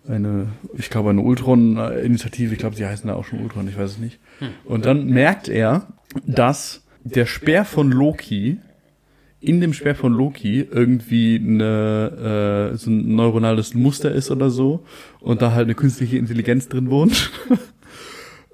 eine, 0.08 0.48
ich 0.76 0.90
glaube, 0.90 1.12
eine 1.12 1.22
Ultron-Initiative. 1.22 2.54
Ich 2.54 2.60
glaube, 2.60 2.76
sie 2.76 2.86
heißen 2.86 3.08
da 3.08 3.16
auch 3.16 3.26
schon 3.26 3.42
Ultron, 3.42 3.68
ich 3.68 3.78
weiß 3.78 3.92
es 3.92 3.98
nicht. 4.00 4.20
Und 4.66 4.86
dann 4.86 5.08
merkt 5.08 5.50
er, 5.50 5.88
dass 6.26 6.84
der 7.04 7.26
Speer 7.26 7.66
von 7.66 7.92
Loki 7.92 8.58
in 9.40 9.62
dem 9.62 9.74
Speer 9.74 9.96
von 9.96 10.14
Loki 10.14 10.68
irgendwie 10.70 11.40
eine, 11.44 12.72
äh, 12.74 12.78
so 12.78 12.90
ein 12.90 13.16
neuronales 13.16 13.76
Muster 13.76 14.12
ist 14.12 14.32
oder 14.32 14.50
so 14.50 14.84
und 15.20 15.42
da 15.42 15.52
halt 15.52 15.66
eine 15.66 15.76
künstliche 15.76 16.18
Intelligenz 16.18 16.68
drin 16.70 16.90
wohnt. 16.90 17.32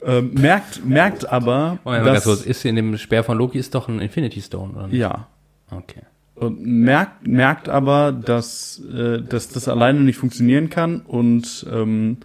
ähm, 0.05 0.33
merkt, 0.33 0.85
merkt 0.85 1.29
aber, 1.29 1.79
mal 1.83 2.03
ganz 2.03 2.23
dass. 2.23 2.41
Ist 2.45 2.65
in 2.65 2.75
dem 2.75 2.97
Speer 2.97 3.23
von 3.23 3.37
Loki 3.37 3.57
ist 3.57 3.73
doch 3.75 3.87
ein 3.87 3.99
Infinity 3.99 4.41
Stone, 4.41 4.73
oder 4.73 4.87
nicht? 4.87 4.97
ja, 4.99 5.27
Okay. 5.71 6.01
und 6.35 6.65
merkt, 6.65 7.25
merkt 7.27 7.69
aber, 7.69 8.11
dass, 8.11 8.81
äh, 8.93 9.21
dass 9.21 9.49
das 9.49 9.67
alleine 9.67 10.01
nicht 10.01 10.17
funktionieren 10.17 10.69
kann 10.69 11.01
und 11.01 11.65
ähm, 11.71 12.17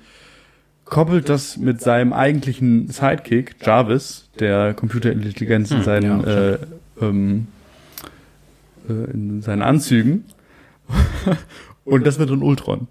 koppelt 0.84 1.28
das 1.28 1.56
mit 1.56 1.80
seinem 1.80 2.12
eigentlichen 2.12 2.88
Sidekick, 2.88 3.56
Jarvis, 3.64 4.28
der 4.40 4.74
Computerintelligenz 4.74 5.70
in 5.70 5.78
Hm, 5.78 5.84
seinen, 5.84 6.22
ja, 6.24 6.50
äh, 6.52 6.59
ähm, 7.00 7.46
äh, 8.88 8.92
in 9.12 9.42
seinen 9.42 9.62
Anzügen. 9.62 10.24
und 11.84 12.06
das 12.06 12.18
wird 12.18 12.30
dann 12.30 12.42
Ultron. 12.42 12.88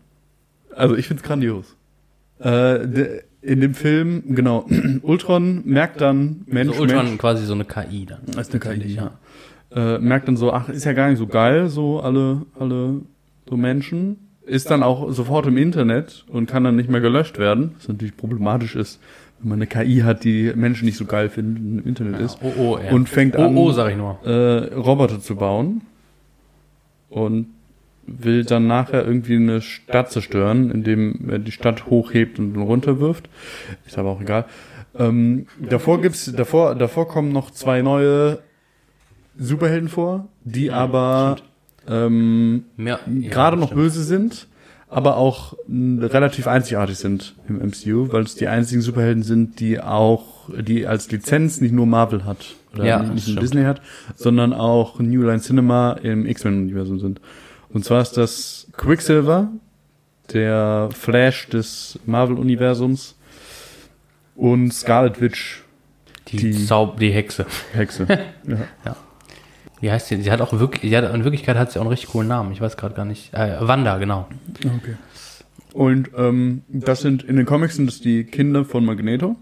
Also 0.76 0.96
ich 0.96 1.08
find's 1.08 1.24
grandios. 1.24 1.76
Äh, 2.40 3.22
in 3.48 3.62
dem 3.62 3.74
Film, 3.74 4.24
genau, 4.36 4.66
Ultron 5.02 5.62
merkt 5.66 6.02
dann, 6.02 6.42
Mensch, 6.48 6.76
so 6.76 6.82
Ultron 6.82 7.06
Mensch, 7.06 7.18
quasi 7.18 7.46
so 7.46 7.54
eine 7.54 7.64
KI 7.64 8.06
dann. 8.06 8.20
ist 8.38 8.52
eine 8.52 8.60
KI, 8.60 8.70
Letztendlich, 8.70 8.96
ja. 8.96 9.12
Äh, 9.72 10.00
merkt 10.00 10.28
dann 10.28 10.38
so, 10.38 10.52
ach, 10.52 10.70
ist 10.70 10.86
ja 10.86 10.94
gar 10.94 11.10
nicht 11.10 11.18
so 11.18 11.28
geil, 11.28 11.70
so 11.70 12.00
alle, 12.02 12.44
alle 12.60 13.02
so 13.50 13.56
Menschen. 13.58 14.18
ist 14.46 14.70
dann 14.70 14.84
auch 14.84 15.12
sofort 15.12 15.48
im 15.48 15.58
Internet 15.58 16.26
und 16.28 16.50
kann 16.50 16.64
dann 16.64 16.76
nicht 16.76 16.90
mehr 16.90 17.02
gelöscht 17.02 17.40
werden, 17.40 17.72
was 17.78 17.88
natürlich 17.88 18.18
problematisch 18.18 18.76
ist, 18.76 19.00
wenn 19.40 19.50
man 19.50 19.58
eine 19.60 19.68
KI 19.68 20.02
hat, 20.02 20.24
die 20.26 20.52
Menschen 20.54 20.86
nicht 20.86 20.98
so 20.98 21.06
geil 21.06 21.30
finden, 21.30 21.80
im 21.80 21.86
Internet 21.88 22.20
ist. 22.20 22.40
Oh, 22.42 22.54
oh, 22.58 22.78
ja. 22.78 22.92
Und 22.92 23.08
fängt 23.08 23.38
oh, 23.38 23.44
an, 23.44 23.56
oh, 23.56 23.72
sag 23.72 23.92
ich 23.92 23.98
nur. 23.98 24.20
äh, 24.26 24.74
Roboter 24.74 25.20
zu 25.22 25.36
bauen 25.36 25.82
und 27.10 27.48
will 28.08 28.46
dann 28.46 28.68
nachher 28.68 29.06
irgendwie 29.06 29.36
eine 29.36 29.62
Stadt 29.62 30.12
zerstören, 30.12 30.72
indem 30.72 31.30
er 31.30 31.40
die 31.40 31.52
Stadt 31.52 31.88
hochhebt 31.88 32.40
und 32.40 32.56
runterwirft. 32.56 33.30
Ist 33.86 33.98
aber 33.98 34.10
auch 34.10 34.22
egal. 34.22 34.46
Ähm, 34.98 35.48
davor 35.60 36.02
gibt's, 36.02 36.32
davor, 36.32 36.74
davor 36.76 37.08
kommen 37.08 37.32
noch 37.32 37.52
zwei 37.52 37.82
neue 37.82 38.40
Superhelden 39.38 39.90
vor, 39.90 40.28
die 40.44 40.72
aber 40.72 41.36
ähm, 41.88 42.66
ja, 42.78 43.00
gerade 43.06 43.58
noch 43.58 43.74
böse 43.74 44.04
sind, 44.04 44.48
aber 44.90 45.18
auch 45.18 45.56
relativ 45.70 46.48
einzigartig 46.48 46.98
sind 46.98 47.36
im 47.48 47.58
MCU, 47.58 48.12
weil 48.12 48.24
es 48.24 48.36
die 48.36 48.48
einzigen 48.48 48.82
Superhelden 48.82 49.22
sind, 49.24 49.60
die 49.60 49.80
auch, 49.80 50.50
die 50.50 50.88
als 50.88 51.12
Lizenz 51.12 51.62
nicht 51.62 51.74
nur 51.74 51.86
Marvel 51.86 52.26
hat 52.26 52.56
oder 52.74 52.86
Ja, 52.86 53.04
nicht, 53.04 53.28
nur. 53.28 53.42
Disney 53.42 53.64
hat, 53.64 53.82
sondern 54.16 54.54
auch 54.54 55.00
New 55.00 55.22
Line 55.22 55.42
Cinema 55.42 55.94
im 56.02 56.26
X-Men-Universum 56.26 57.00
sind. 57.00 57.22
Und 57.74 57.84
zwar 57.86 58.02
ist 58.02 58.14
das 58.18 58.68
Quicksilver, 58.78 59.50
der 60.34 60.90
Flash 60.92 61.48
des 61.50 62.00
Marvel-Universums 62.06 63.16
und 64.36 64.74
Scarlet 64.74 65.22
Witch, 65.22 65.64
Die, 66.30 66.38
die- 66.38 66.66
Zaub, 66.66 67.00
die 67.00 67.12
Hexe. 67.12 67.46
Hexe. 67.74 68.08
ja. 68.86 68.96
Wie 69.80 69.92
heißt 69.92 70.08
sie? 70.08 70.22
Sie 70.22 70.32
hat 70.32 70.42
auch 70.42 70.54
wirklich, 70.60 70.94
hat, 70.96 71.14
in 71.14 71.24
Wirklichkeit 71.24 71.56
hat 71.56 71.72
sie 71.72 71.80
auch 71.80 71.84
einen 71.84 71.92
richtig 71.92 72.10
coolen 72.10 72.28
Namen. 72.28 72.52
Ich 72.52 72.60
weiß 72.62 72.78
gerade 72.78 72.96
gar 72.96 73.06
nicht. 73.06 73.34
Äh, 73.34 73.58
Wanda, 73.60 73.98
genau. 74.00 74.28
Okay. 74.60 74.96
Und 75.74 76.10
ähm, 76.18 76.64
das 76.68 77.02
sind 77.02 77.24
in 77.24 77.36
den 77.36 77.46
Comics 77.46 77.76
sind 77.76 77.86
das 77.88 78.00
die 78.02 78.24
Kinder 78.24 78.66
von 78.66 78.84
Magneto. 78.84 79.36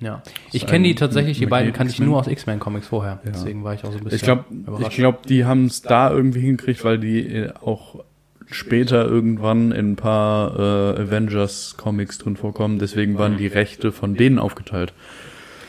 Ja. 0.00 0.22
Ich 0.52 0.66
kenne 0.66 0.88
die 0.88 0.94
tatsächlich, 0.94 1.38
die 1.38 1.46
beiden 1.46 1.72
kannte 1.72 1.90
ich 1.90 1.96
X-Men. 1.96 2.08
nur 2.08 2.18
aus 2.18 2.26
X-Men-Comics 2.26 2.86
vorher. 2.86 3.20
Deswegen 3.24 3.64
war 3.64 3.74
ich 3.74 3.84
auch 3.84 3.92
so 3.92 3.98
ein 3.98 4.04
bisschen 4.04 4.16
Ich 4.16 4.22
glaube, 4.22 4.44
ich 4.80 4.96
glaube, 4.96 5.18
die 5.28 5.44
haben 5.44 5.66
es 5.66 5.82
da 5.82 6.10
irgendwie 6.10 6.40
hingekriegt, 6.40 6.84
weil 6.84 6.98
die 6.98 7.20
äh, 7.20 7.52
auch 7.60 8.02
später 8.46 9.04
irgendwann 9.04 9.72
in 9.72 9.92
ein 9.92 9.96
paar 9.96 10.58
äh, 10.58 11.02
Avengers 11.02 11.74
Comics 11.76 12.18
drin 12.18 12.36
vorkommen. 12.36 12.78
Deswegen 12.78 13.18
waren 13.18 13.36
die 13.36 13.46
Rechte 13.46 13.92
von 13.92 14.14
denen 14.14 14.38
aufgeteilt. 14.38 14.94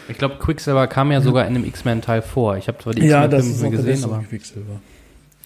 Ich 0.08 0.18
glaube, 0.18 0.36
Quicksilver 0.40 0.88
kam 0.88 1.12
ja 1.12 1.22
sogar 1.22 1.46
in 1.46 1.56
einem 1.56 1.66
X-Men-Teil 1.66 2.22
vor. 2.22 2.58
Ich 2.58 2.68
habe 2.68 2.80
zwar 2.80 2.94
die 2.94 3.02
X-Men-Filme 3.02 3.44
nicht 3.44 3.62
mehr 3.62 3.72
gesehen, 3.72 4.04
aber. 4.06 4.24
Quicksilver. 4.28 4.82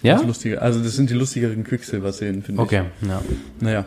Ja? 0.01 0.17
Das 0.17 0.25
lustige, 0.25 0.61
also 0.61 0.81
das 0.81 0.95
sind 0.95 1.09
die 1.09 1.15
lustigeren 1.15 1.63
Quicksilver-Szenen, 1.63 2.43
finde 2.43 2.61
ich. 2.61 2.65
Okay, 2.65 2.83
ja. 3.01 3.21
Naja. 3.59 3.85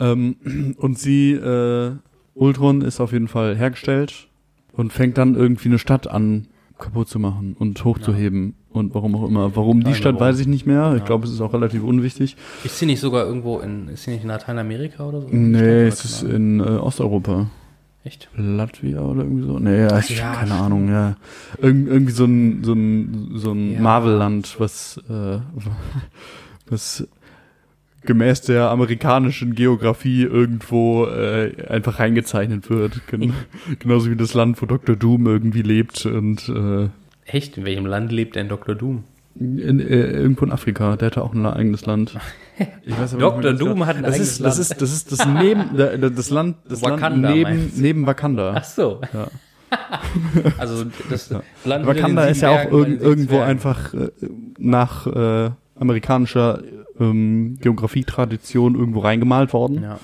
Ähm, 0.00 0.74
und 0.78 0.98
sie, 0.98 1.32
äh, 1.32 1.92
Ultron 2.34 2.82
ist 2.82 3.00
auf 3.00 3.12
jeden 3.12 3.28
Fall 3.28 3.56
hergestellt 3.56 4.28
und 4.72 4.92
fängt 4.92 5.18
dann 5.18 5.34
irgendwie 5.34 5.68
eine 5.68 5.78
Stadt 5.78 6.06
an 6.08 6.46
kaputt 6.78 7.08
zu 7.08 7.18
machen 7.20 7.54
und 7.58 7.84
hochzuheben 7.84 8.54
und 8.70 8.92
warum 8.94 9.14
auch 9.14 9.28
immer. 9.28 9.54
Warum 9.54 9.84
die 9.84 9.94
Stadt 9.94 10.14
warum? 10.14 10.26
weiß 10.26 10.40
ich 10.40 10.48
nicht 10.48 10.66
mehr. 10.66 10.92
Ich 10.94 11.00
Ja. 11.00 11.04
glaube, 11.06 11.26
es 11.26 11.32
ist 11.32 11.40
auch 11.40 11.52
relativ 11.52 11.84
unwichtig. 11.84 12.36
Ist 12.64 12.78
sie 12.78 12.86
nicht 12.86 12.98
sogar 13.00 13.24
irgendwo 13.24 13.60
in, 13.60 13.86
ist 13.88 14.02
sie 14.04 14.10
nicht 14.10 14.22
in 14.22 14.28
Lateinamerika 14.28 15.04
oder 15.06 15.20
so? 15.20 15.28
Nee, 15.30 15.90
Stadt, 15.90 16.04
es 16.04 16.04
ist 16.04 16.22
in 16.24 16.58
äh, 16.58 16.62
Osteuropa. 16.64 17.46
Echt? 18.04 18.28
Latvia 18.34 19.00
oder 19.00 19.22
irgendwie 19.22 19.46
so? 19.46 19.60
Nee, 19.60 19.82
ja, 19.82 19.96
ich 20.00 20.18
Ja, 20.18 20.32
keine. 20.34 20.54
Ahnung, 20.54 20.88
ja. 20.88 21.14
Irgend, 21.60 21.86
irgendwie 21.88 22.12
so 22.12 22.24
ein, 22.24 22.64
so 22.64 22.72
ein, 22.72 23.30
so 23.34 23.52
ein 23.52 23.74
Ja. 23.74 23.80
Marvel-Land, 23.80 24.56
was, 24.58 25.00
äh, 25.08 25.38
was 26.68 27.06
gemäß 28.04 28.42
der 28.42 28.70
amerikanischen 28.70 29.54
Geografie 29.54 30.22
irgendwo 30.22 31.06
äh, 31.06 31.52
einfach 31.68 31.98
reingezeichnet 31.98 32.70
wird. 32.70 33.06
Gen 33.06 33.32
genauso 33.78 34.10
wie 34.10 34.16
das 34.16 34.34
Land, 34.34 34.60
wo 34.60 34.66
Dr. 34.66 34.96
Doom 34.96 35.26
irgendwie 35.26 35.62
lebt 35.62 36.06
und 36.06 36.48
äh, 36.48 36.88
Echt? 37.24 37.56
In 37.56 37.64
welchem 37.64 37.86
Land 37.86 38.12
lebt 38.12 38.36
denn 38.36 38.48
Dr. 38.48 38.74
Doom? 38.74 39.04
in, 39.38 39.80
äh, 39.80 39.84
irgendwo 39.84 40.44
in 40.44 40.52
Afrika. 40.52 40.96
Der 40.96 41.06
hatte 41.06 41.22
auch 41.22 41.34
ein 41.34 41.46
eigenes 41.46 41.86
Land. 41.86 42.16
Ich 42.84 42.96
weiß 42.96 43.14
aber 43.14 43.22
Dr. 43.22 43.54
Doom 43.54 43.74
genau. 43.74 43.86
hat 43.86 43.96
ein 43.96 44.02
das 44.02 44.14
eigenes 44.14 44.32
ist, 44.32 44.38
Land. 44.40 44.52
Das 44.52 44.58
ist, 44.58 44.82
das 44.82 44.92
ist 44.92 45.12
das 45.12 45.26
neben, 45.26 45.76
das 46.14 46.30
Land, 46.30 46.56
das 46.68 46.82
Land 46.82 47.00
Wakanda, 47.00 47.30
neben, 47.30 47.42
meinst 47.42 47.78
du? 47.78 47.82
neben 47.82 48.06
Wakanda. 48.06 48.54
Ach 48.56 48.64
so. 48.64 49.00
Ja. 49.12 49.28
Also 50.58 50.84
das 51.08 51.30
Land 51.64 51.86
mit 51.86 51.96
Wakanda 51.96 52.26
ist 52.26 52.42
ja 52.42 52.50
auch 52.50 52.70
irg 52.70 53.00
irgendwo 53.00 53.40
einfach 53.40 53.94
äh, 53.94 54.10
nach 54.58 55.06
äh, 55.06 55.50
amerikanischer 55.78 56.62
ähm, 57.00 57.58
Geografietradition 57.60 58.74
irgendwo 58.74 59.00
reingemalt 59.00 59.52
worden, 59.52 59.82
Ja. 59.82 59.98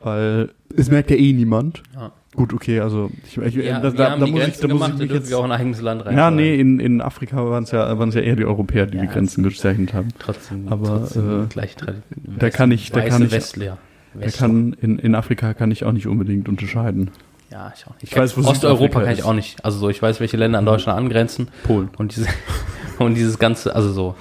weil 0.00 0.50
es 0.76 0.90
merkt 0.90 1.10
ja 1.10 1.16
eh 1.16 1.32
niemand. 1.32 1.82
Ja. 1.94 2.12
Gut, 2.34 2.52
okay, 2.52 2.80
also 2.80 3.10
ich, 3.26 3.38
ich, 3.38 3.54
Ja, 3.54 3.78
da, 3.78 3.90
da, 3.90 4.16
da 4.16 4.26
muss 4.26 4.46
ich, 4.48 4.58
da 4.58 4.66
muss 4.68 4.88
ich 4.88 4.94
mich 4.98 5.10
jetzt. 5.12 5.32
auch 5.32 5.44
ein 5.44 5.52
eigenes 5.52 5.80
Land 5.80 6.04
rein. 6.04 6.16
Ja, 6.16 6.32
nee, 6.32 6.58
in, 6.58 6.80
in 6.80 7.00
Afrika 7.00 7.36
waren 7.48 7.62
es 7.62 7.70
ja, 7.70 7.96
waren's 7.96 8.16
ja 8.16 8.22
eher 8.22 8.34
die 8.34 8.44
Europäer, 8.44 8.86
die 8.86 8.96
Ja, 8.96 9.02
die 9.02 9.08
Grenzen 9.08 9.44
gezeichnet 9.44 9.94
haben. 9.94 10.08
Trotzdem, 10.18 10.66
Aber, 10.68 10.98
trotzdem 10.98 11.44
äh, 11.44 11.46
gleich 11.46 11.76
da 11.76 12.50
kann 12.50 12.72
ich- 12.72 12.90
da 12.90 13.02
kann 13.02 13.22
ich- 13.22 13.30
Westler. 13.32 13.78
Da 14.20 14.28
kann, 14.30 14.76
in, 14.80 14.98
in 15.00 15.14
Afrika 15.16 15.54
kann 15.54 15.70
ich 15.72 15.84
auch 15.84 15.90
nicht 15.92 16.06
unbedingt 16.06 16.48
unterscheiden. 16.48 17.10
Ja, 17.54 17.72
ich 17.74 17.86
auch 17.86 17.92
nicht. 17.92 18.02
Ich 18.02 18.16
weiß, 18.16 18.36
wo 18.36 18.48
Osteuropa 18.48 19.02
kann 19.02 19.12
ich 19.14 19.22
auch 19.22 19.32
nicht. 19.32 19.64
Also 19.64 19.78
so, 19.78 19.88
ich 19.88 20.02
weiß, 20.02 20.18
welche 20.18 20.36
Länder 20.36 20.58
an 20.58 20.66
Deutschland 20.66 20.98
angrenzen. 20.98 21.46
Polen. 21.62 21.88
Und 21.96 22.16
diese 22.16 22.26
und 22.98 23.14
dieses 23.14 23.38
ganze, 23.38 23.76
also 23.76 23.92
so, 23.92 24.16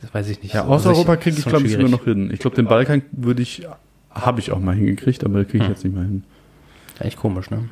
das 0.00 0.14
weiß 0.14 0.28
ich 0.30 0.42
nicht. 0.42 0.54
Ja, 0.54 0.64
so, 0.64 0.72
also 0.72 0.88
Osteuropa 0.90 1.16
kriege 1.16 1.36
ich, 1.38 1.44
glaube 1.44 1.66
ich, 1.66 1.74
schwierig. 1.74 1.90
noch 1.90 2.04
hin. 2.04 2.30
Ich 2.32 2.38
glaube, 2.40 2.56
den 2.56 2.64
Balkan 2.64 3.02
würde 3.12 3.42
ich, 3.42 3.66
habe 4.10 4.40
ich 4.40 4.50
auch 4.50 4.58
mal 4.60 4.74
hingekriegt, 4.74 5.24
aber 5.24 5.44
kriege 5.44 5.58
ich 5.58 5.64
Hm. 5.64 5.70
jetzt 5.72 5.84
nicht 5.84 5.92
mehr 5.94 6.04
hin. 6.04 6.24
Echt 7.00 7.18
komisch, 7.18 7.50
ne? 7.50 7.68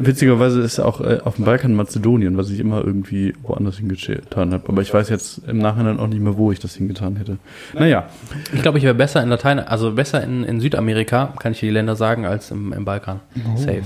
Witzigerweise 0.00 0.60
ist 0.60 0.78
auch 0.78 1.00
äh, 1.00 1.18
auf 1.24 1.36
dem 1.36 1.44
Balkan 1.44 1.74
Mazedonien, 1.74 2.36
was 2.36 2.50
ich 2.50 2.60
immer 2.60 2.84
irgendwie 2.84 3.34
woanders 3.42 3.78
hingetan 3.78 4.52
habe. 4.52 4.68
Aber 4.68 4.82
ich 4.82 4.92
weiß 4.94 5.08
jetzt 5.08 5.42
im 5.48 5.58
Nachhinein 5.58 5.98
auch 5.98 6.06
nicht 6.06 6.20
mehr, 6.20 6.36
wo 6.36 6.52
ich 6.52 6.60
das 6.60 6.74
hingetan 6.74 7.16
hätte. 7.16 7.38
Naja, 7.74 8.08
Ich 8.54 8.62
glaube, 8.62 8.78
ich 8.78 8.84
wäre 8.84 8.94
besser 8.94 9.22
in 9.22 9.28
Latein, 9.28 9.58
also 9.58 9.92
besser 9.92 10.22
in, 10.22 10.44
in 10.44 10.60
Südamerika, 10.60 11.34
kann 11.38 11.52
ich 11.52 11.60
dir 11.60 11.66
die 11.66 11.72
Länder 11.72 11.96
sagen, 11.96 12.26
als 12.26 12.50
im, 12.50 12.72
im 12.72 12.84
Balkan. 12.84 13.20
Oh. 13.36 13.56
Safe. 13.56 13.82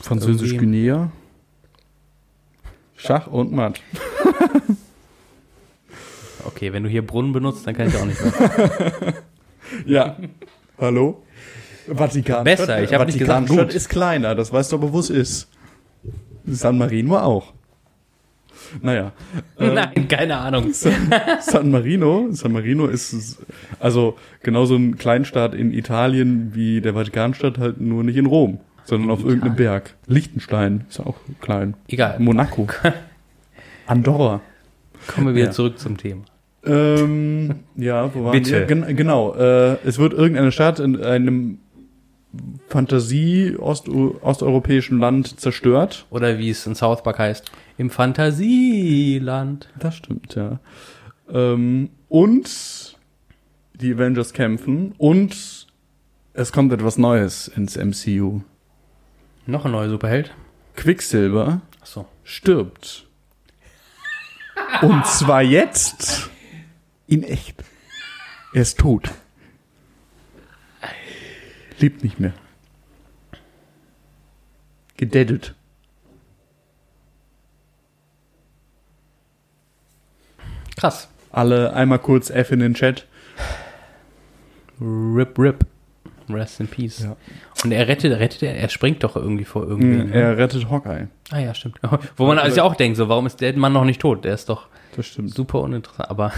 Französisch-Guinea. 0.00 1.10
Schach 2.96 3.26
und 3.26 3.52
Matt. 3.52 3.80
Okay, 6.46 6.72
wenn 6.72 6.84
du 6.84 6.88
hier 6.88 7.04
Brunnen 7.04 7.32
benutzt, 7.32 7.66
dann 7.66 7.74
kann 7.74 7.88
ich 7.88 7.96
auch 7.96 8.06
nicht 8.06 8.22
mehr. 8.22 9.14
Ja. 9.84 10.16
Hallo? 10.78 11.22
Vatikan. 11.92 12.44
Besser, 12.44 12.82
ich 12.82 12.92
hab 12.92 13.06
nicht 13.06 13.18
gesagt 13.18 13.48
gut. 13.48 13.74
ist 13.74 13.88
kleiner, 13.88 14.34
das 14.34 14.52
weißt 14.52 14.72
du 14.72 14.76
aber, 14.76 14.92
wo 14.92 14.98
es 14.98 15.10
ist. 15.10 15.48
San 16.46 16.78
Marino 16.78 17.18
auch. 17.18 17.52
Naja. 18.82 19.12
Nein, 19.58 20.08
keine 20.08 20.36
Ahnung. 20.38 20.72
San 21.40 21.70
Marino, 21.70 22.28
San 22.32 22.52
Marino 22.52 22.86
ist 22.86 23.38
also 23.80 24.16
genauso 24.42 24.74
ein 24.76 24.96
Kleinstaat 24.98 25.54
in 25.54 25.72
Italien 25.72 26.52
wie 26.54 26.80
der 26.80 26.94
Vatikanstadt, 26.94 27.58
halt 27.58 27.80
nur 27.80 28.02
nicht 28.04 28.16
in 28.16 28.26
Rom, 28.26 28.58
sondern 28.84 29.10
auf 29.10 29.24
irgendeinem 29.24 29.56
Berg. 29.56 29.94
Liechtenstein 30.06 30.84
ist 30.88 31.00
auch 31.00 31.16
klein. 31.40 31.74
Egal. 31.88 32.16
Monaco. 32.18 32.66
Andorra. 33.86 34.40
Kommen 35.06 35.28
wir 35.28 35.34
wieder 35.34 35.46
Ja. 35.46 35.50
zurück 35.52 35.78
zum 35.78 35.96
Thema. 35.96 36.22
Ähm, 36.64 37.60
ja, 37.76 38.12
wo 38.12 38.24
waren 38.24 38.32
Bitte. 38.32 38.50
wir? 38.50 38.66
Gen 38.66 38.96
genau, 38.96 39.34
äh, 39.36 39.76
es 39.84 39.98
wird 39.98 40.12
irgendeine 40.12 40.50
Stadt 40.50 40.80
in 40.80 41.00
einem 41.00 41.58
Fantasie-osteuropäischen 42.68 44.98
Land 44.98 45.40
zerstört. 45.40 46.06
Oder 46.10 46.38
wie 46.38 46.50
es 46.50 46.66
in 46.66 46.74
South 46.74 47.02
Park 47.02 47.18
heißt, 47.18 47.50
im 47.78 47.88
Fantasieland. 47.90 49.68
Das 49.78 49.96
stimmt, 49.96 50.34
ja. 50.34 50.60
Ähm, 51.28 51.90
und 52.08 52.96
die 53.74 53.94
Avengers 53.94 54.32
kämpfen 54.32 54.94
und 54.98 55.66
es 56.32 56.52
kommt 56.52 56.72
etwas 56.72 56.98
Neues 56.98 57.48
ins 57.48 57.76
MCU. 57.76 58.40
Noch 59.46 59.64
ein 59.64 59.72
neuer 59.72 59.88
Superheld. 59.88 60.34
Quicksilver 60.74 61.60
Achso. 61.80 62.06
stirbt. 62.24 63.06
Und 64.82 65.06
zwar 65.06 65.42
jetzt 65.42 66.28
in 67.06 67.22
echt. 67.22 67.62
Er 68.52 68.62
ist 68.62 68.78
tot. 68.78 69.10
Lebt 71.78 72.02
nicht 72.02 72.18
mehr. 72.20 72.32
Gededdet. 74.96 75.54
Krass. 80.76 81.08
Alle 81.32 81.72
einmal 81.74 81.98
kurz 81.98 82.30
F 82.30 82.50
in 82.52 82.60
den 82.60 82.74
Chat. 82.74 83.06
Rip, 84.80 85.38
rip. 85.38 85.66
Rest 86.28 86.60
in 86.60 86.66
peace. 86.66 87.00
Ja. 87.04 87.16
Und 87.62 87.72
er 87.72 87.86
rettet, 87.88 88.18
rettet 88.18 88.42
er, 88.42 88.56
er 88.56 88.68
springt 88.68 89.04
doch 89.04 89.16
irgendwie 89.16 89.44
vor 89.44 89.62
irgendwen. 89.66 90.08
ne? 90.08 90.14
Er 90.14 90.36
rettet 90.38 90.68
Hawkeye. 90.68 91.06
Ah 91.30 91.38
ja, 91.38 91.54
stimmt. 91.54 91.78
Wo 92.16 92.26
man 92.26 92.38
also 92.38 92.56
ja 92.58 92.62
auch 92.64 92.74
denkt, 92.74 92.96
so, 92.96 93.08
warum 93.08 93.26
ist 93.26 93.40
der 93.40 93.56
Mann 93.56 93.72
noch 93.72 93.84
nicht 93.84 94.00
tot? 94.00 94.24
Der 94.24 94.34
ist 94.34 94.48
doch 94.48 94.68
super 95.26 95.60
uninteressant. 95.60 96.10
Aber 96.10 96.32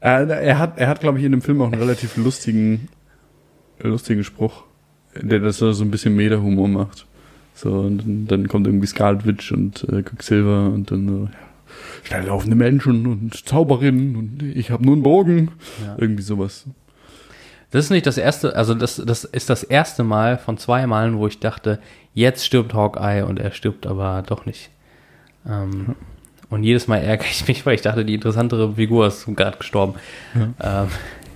Äh, 0.00 0.24
er 0.28 0.58
hat, 0.58 0.78
er 0.78 0.88
hat, 0.88 1.00
glaube 1.00 1.18
ich, 1.18 1.24
in 1.24 1.32
dem 1.32 1.40
Film 1.40 1.62
auch 1.62 1.66
einen 1.72 1.80
relativ 1.80 2.16
lustigen, 2.16 2.88
lustigen 3.88 4.24
Spruch, 4.24 4.64
der 5.14 5.40
das 5.40 5.58
so 5.58 5.70
ein 5.80 5.90
bisschen 5.90 6.16
Meta-Humor 6.16 6.68
macht. 6.68 7.06
So, 7.54 7.72
und 7.72 7.98
dann, 7.98 8.26
dann 8.26 8.48
kommt 8.48 8.66
irgendwie 8.66 8.86
Scarlet 8.86 9.26
Witch 9.26 9.52
und 9.52 9.84
äh, 9.90 10.02
Quicksilver 10.02 10.70
und 10.70 10.90
dann 10.90 11.08
so, 11.08 11.24
ja, 11.24 11.38
schnell 12.04 12.26
laufende 12.26 12.56
Menschen 12.56 13.06
und 13.06 13.46
Zauberinnen 13.46 14.16
und 14.16 14.42
ich 14.42 14.70
habe 14.70 14.84
nur 14.84 14.94
einen 14.94 15.02
Bogen. 15.02 15.50
Ja. 15.84 15.96
Irgendwie 15.98 16.22
sowas. 16.22 16.66
Das 17.70 17.84
ist 17.84 17.90
nicht 17.90 18.06
das 18.06 18.18
erste, 18.18 18.56
also 18.56 18.74
das, 18.74 18.96
das 18.96 19.24
ist 19.24 19.48
das 19.48 19.62
erste 19.62 20.02
Mal 20.02 20.38
von 20.38 20.58
zwei 20.58 20.86
Malen, 20.86 21.18
wo 21.18 21.26
ich 21.26 21.38
dachte, 21.38 21.78
jetzt 22.14 22.44
stirbt 22.44 22.74
Hawkeye 22.74 23.24
und 23.24 23.38
er 23.38 23.52
stirbt 23.52 23.86
aber 23.86 24.22
doch 24.26 24.44
nicht. 24.44 24.70
Ähm, 25.46 25.94
und 26.48 26.64
jedes 26.64 26.88
Mal 26.88 26.98
ärgere 26.98 27.28
ich 27.30 27.46
mich, 27.46 27.64
weil 27.64 27.76
ich 27.76 27.82
dachte, 27.82 28.04
die 28.04 28.14
interessantere 28.14 28.74
Figur 28.74 29.06
ist 29.06 29.24
gerade 29.36 29.56
gestorben. 29.58 29.94
Ähm, 30.34 30.88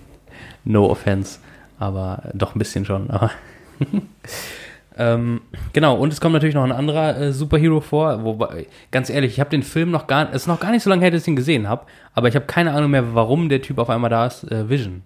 no 0.65 0.91
offense, 0.91 1.39
aber 1.85 2.31
doch 2.35 2.55
ein 2.55 2.59
bisschen 2.59 2.85
schon. 2.85 3.11
Aber 3.11 3.31
ähm, 4.99 5.41
genau, 5.73 5.97
und 5.97 6.13
es 6.13 6.21
kommt 6.21 6.33
natürlich 6.35 6.55
noch 6.55 6.65
ein 6.65 6.73
anderer 6.73 7.17
äh, 7.19 7.33
Superhero 7.33 7.81
vor, 7.81 8.25
wobei, 8.25 8.67
ganz 8.91 9.11
ehrlich, 9.11 9.33
ich 9.33 9.41
habe 9.41 9.51
den 9.51 9.63
Film 9.63 9.91
noch 9.91 10.07
gar, 10.07 10.29
es 10.31 10.43
ist 10.43 10.47
noch 10.47 10.61
gar 10.61 10.71
nicht 10.71 10.83
so 10.83 10.91
lange 10.91 11.03
her, 11.03 11.11
dass 11.11 11.23
ich 11.23 11.29
ihn 11.29 11.37
gesehen 11.37 11.69
habe, 11.69 11.87
aber 12.15 12.29
ich 12.29 12.37
habe 12.37 12.47
keine 12.47 12.73
Ahnung 12.73 12.91
mehr, 12.91 13.15
warum 13.15 13.49
der 13.49 13.63
Typ 13.63 13.79
auf 13.79 13.91
einmal 13.91 14.11
da 14.11 14.27
ist, 14.27 14.45
äh, 14.51 14.69
Vision. 14.69 15.03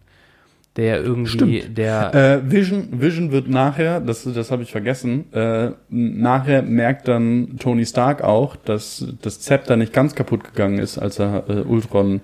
Der 0.77 1.03
irgendwie, 1.03 1.63
der, 1.63 2.15
Äh, 2.15 2.53
Vision, 2.53 3.01
Vision 3.01 3.33
wird 3.33 3.49
nachher, 3.49 3.99
das, 3.99 4.23
das 4.33 4.53
habe 4.53 4.63
ich 4.63 4.71
vergessen, 4.71 5.25
äh, 5.33 5.73
nachher 5.89 6.63
merkt 6.63 7.09
dann 7.09 7.57
Tony 7.59 7.85
Stark 7.85 8.23
auch, 8.23 8.55
dass 8.55 9.05
das 9.23 9.41
Zepter 9.41 9.77
nicht 9.77 9.93
ganz 9.93 10.15
kaputt 10.15 10.45
gegangen 10.45 10.79
ist, 10.79 10.97
als 10.97 11.19
er 11.19 11.43
äh, 11.49 11.63
Ultron 11.63 12.21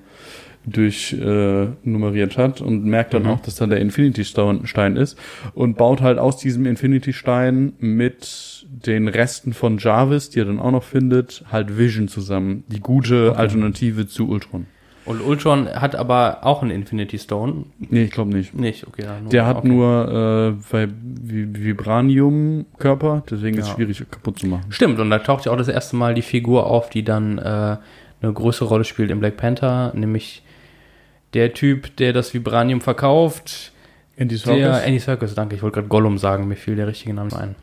durchnummeriert 0.66 1.77
äh, 1.85 1.89
nummeriert 1.89 2.39
hat 2.39 2.61
und 2.61 2.85
merkt 2.85 3.12
dann 3.15 3.27
auch, 3.27 3.41
dass 3.41 3.57
da 3.57 3.66
der 3.66 3.81
Infinity 3.81 4.24
Stone- 4.24 4.66
Stein 4.66 4.97
ist 4.97 5.19
und 5.55 5.77
baut 5.77 6.01
halt 6.01 6.19
aus 6.19 6.36
diesem 6.39 6.65
Infinity 6.66 7.12
Stein 7.12 7.74
mit 7.78 8.66
den 8.70 9.09
Resten 9.09 9.53
von 9.53 9.78
Jarvis, 9.78 10.31
die 10.31 10.41
er 10.41 10.47
dann 10.47 10.59
auch 10.61 10.70
noch 10.70 10.82
findet, 10.85 11.45
halt 11.53 11.77
Vision 11.78 12.09
zusammen. 12.09 12.65
Die 12.69 12.81
gute 12.81 13.36
Alternative 13.36 14.07
zu 14.07 14.28
Ultron. 14.28 14.66
und 15.07 15.20
Ultron 15.20 15.69
hat 15.69 15.95
aber 15.95 16.39
auch 16.47 16.62
einen 16.62 16.70
Infinity 16.70 17.19
Stone. 17.19 17.66
Nee, 17.78 18.05
ich 18.05 18.11
glaube 18.11 18.31
nicht. 18.35 18.55
Nicht, 18.55 18.86
okay. 18.86 19.03
ja, 19.05 19.20
nur- 19.20 19.28
Der 19.31 19.45
hat 19.47 19.59
okay. 19.59 19.69
nur 19.69 20.57
äh, 20.73 20.74
Vi- 20.74 20.89
Vi- 21.23 21.62
Vibranium-Körper, 21.62 23.23
deswegen 23.31 23.57
ist 23.59 23.65
es 23.65 23.69
Ja. 23.70 23.74
schwierig 23.74 24.03
kaputt 24.11 24.39
zu 24.39 24.47
machen. 24.47 24.65
Stimmt, 24.70 24.99
und 24.99 25.11
da 25.11 25.19
taucht 25.19 25.45
ja 25.47 25.53
auch 25.53 25.57
das 25.59 25.69
erste 25.69 25.97
Mal 25.97 26.15
die 26.15 26.23
Figur 26.23 26.66
auf, 26.66 26.89
die 26.91 27.05
dann 27.05 27.39
äh, 27.39 27.43
eine 28.23 28.32
größere 28.32 28.69
Rolle 28.69 28.85
spielt 28.85 29.11
im 29.11 29.20
Black 29.20 29.36
Panther, 29.36 29.93
nämlich 29.95 30.43
der 31.35 31.52
Typ, 31.52 31.97
der 31.97 32.12
das 32.12 32.32
Vibranium 32.32 32.81
verkauft. 32.81 33.73
Andy 34.16 34.39
Der 34.39 34.85
Andy 34.85 35.01
Serkis, 35.01 35.35
danke. 35.35 35.56
Ich 35.56 35.62
wollte 35.62 35.74
gerade 35.74 35.89
Gollum 35.89 36.19
sagen, 36.19 36.47
mir 36.47 36.56
fiel 36.56 36.77
der 36.77 36.86
richtige 36.86 37.12
Name 37.12 37.36
ein. 37.36 37.56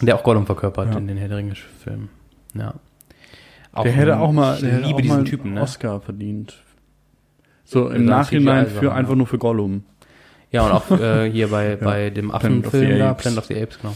Der 0.00 0.16
auch 0.16 0.22
Gollum 0.24 0.46
verkörpert 0.46 0.92
Ja. 0.92 0.98
in 0.98 1.06
den 1.06 1.16
Herr 1.16 1.28
der 1.28 1.38
Ringe-Filmen. 1.38 2.08
Ja. 2.54 2.74
Auch 3.72 3.84
der 3.84 3.92
hätte 3.92 4.18
auch 4.18 4.32
mal, 4.32 4.58
der 4.58 4.72
hätte 4.72 4.86
liebe 4.86 5.02
auch 5.02 5.16
mal 5.16 5.24
Typen, 5.24 5.46
einen 5.46 5.54
ne? 5.54 5.62
Oscar 5.62 6.00
verdient. 6.00 6.54
So 7.64 7.86
im 7.86 7.92
seine 7.92 8.04
Nachhinein 8.04 8.66
für 8.66 8.92
einfach 8.92 9.12
ja. 9.12 9.16
nur 9.16 9.26
für 9.26 9.38
Gollum. 9.38 9.84
Ja, 10.50 10.66
und 10.66 10.72
auch 10.72 10.90
äh, 11.00 11.30
hier 11.30 11.48
bei, 11.48 11.76
bei 11.76 12.10
dem 12.10 12.30
Affenfilm 12.30 12.98
da. 12.98 13.14
Planet 13.14 13.38
of 13.38 13.46
the 13.46 13.60
Apes, 13.60 13.78
genau. 13.78 13.94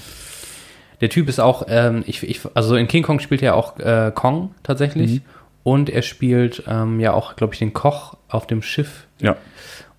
Der 1.00 1.08
Typ 1.08 1.28
ist 1.28 1.40
auch, 1.40 1.64
ähm, 1.68 2.04
ich, 2.06 2.22
ich, 2.22 2.40
also 2.54 2.76
in 2.76 2.86
King 2.86 3.02
Kong 3.02 3.18
spielt 3.18 3.42
er 3.42 3.56
auch 3.56 3.76
äh, 3.80 4.12
Kong 4.14 4.54
tatsächlich. 4.62 5.14
Mhm. 5.14 5.20
Und 5.64 5.90
er 5.90 6.02
spielt 6.02 6.64
ähm, 6.66 6.98
ja 7.01 7.12
auch, 7.12 7.36
glaube 7.36 7.52
ich, 7.55 7.59
den 7.60 7.72
Koch 7.72 8.16
auf 8.28 8.47
dem 8.47 8.62
Schiff. 8.62 9.06
Ja. 9.20 9.36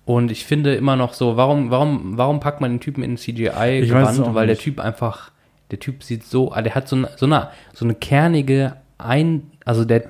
Und 0.04 0.30
ich 0.30 0.44
finde 0.44 0.74
immer 0.74 0.96
noch 0.96 1.14
so, 1.14 1.36
warum, 1.38 1.70
warum, 1.70 2.18
warum 2.18 2.40
packt 2.40 2.60
man 2.60 2.72
den 2.72 2.80
Typen 2.80 3.02
in 3.02 3.16
CGI-Gewand? 3.16 4.34
Weil 4.34 4.46
der 4.46 4.54
nicht. 4.56 4.62
Typ 4.62 4.78
einfach, 4.80 5.30
der 5.70 5.80
Typ 5.80 6.02
sieht 6.02 6.24
so, 6.24 6.52
ah, 6.52 6.60
der 6.60 6.74
hat 6.74 6.88
so 6.88 6.96
eine, 6.96 7.08
so 7.16 7.24
eine, 7.26 7.48
so 7.72 7.84
eine 7.86 7.94
kernige 7.94 8.76
Ein, 8.98 9.50
also 9.64 9.84
der, 9.86 10.04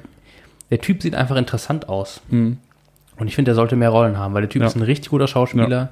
der 0.70 0.80
Typ 0.80 1.00
sieht 1.02 1.14
einfach 1.14 1.36
interessant 1.36 1.88
aus. 1.88 2.20
Mhm. 2.28 2.58
Und 3.16 3.28
ich 3.28 3.36
finde, 3.36 3.50
der 3.50 3.54
sollte 3.54 3.76
mehr 3.76 3.90
Rollen 3.90 4.18
haben, 4.18 4.34
weil 4.34 4.42
der 4.42 4.48
Typ 4.50 4.62
Ja. 4.62 4.66
ist 4.66 4.74
ein 4.74 4.82
richtig 4.82 5.10
guter 5.10 5.28
Schauspieler 5.28 5.90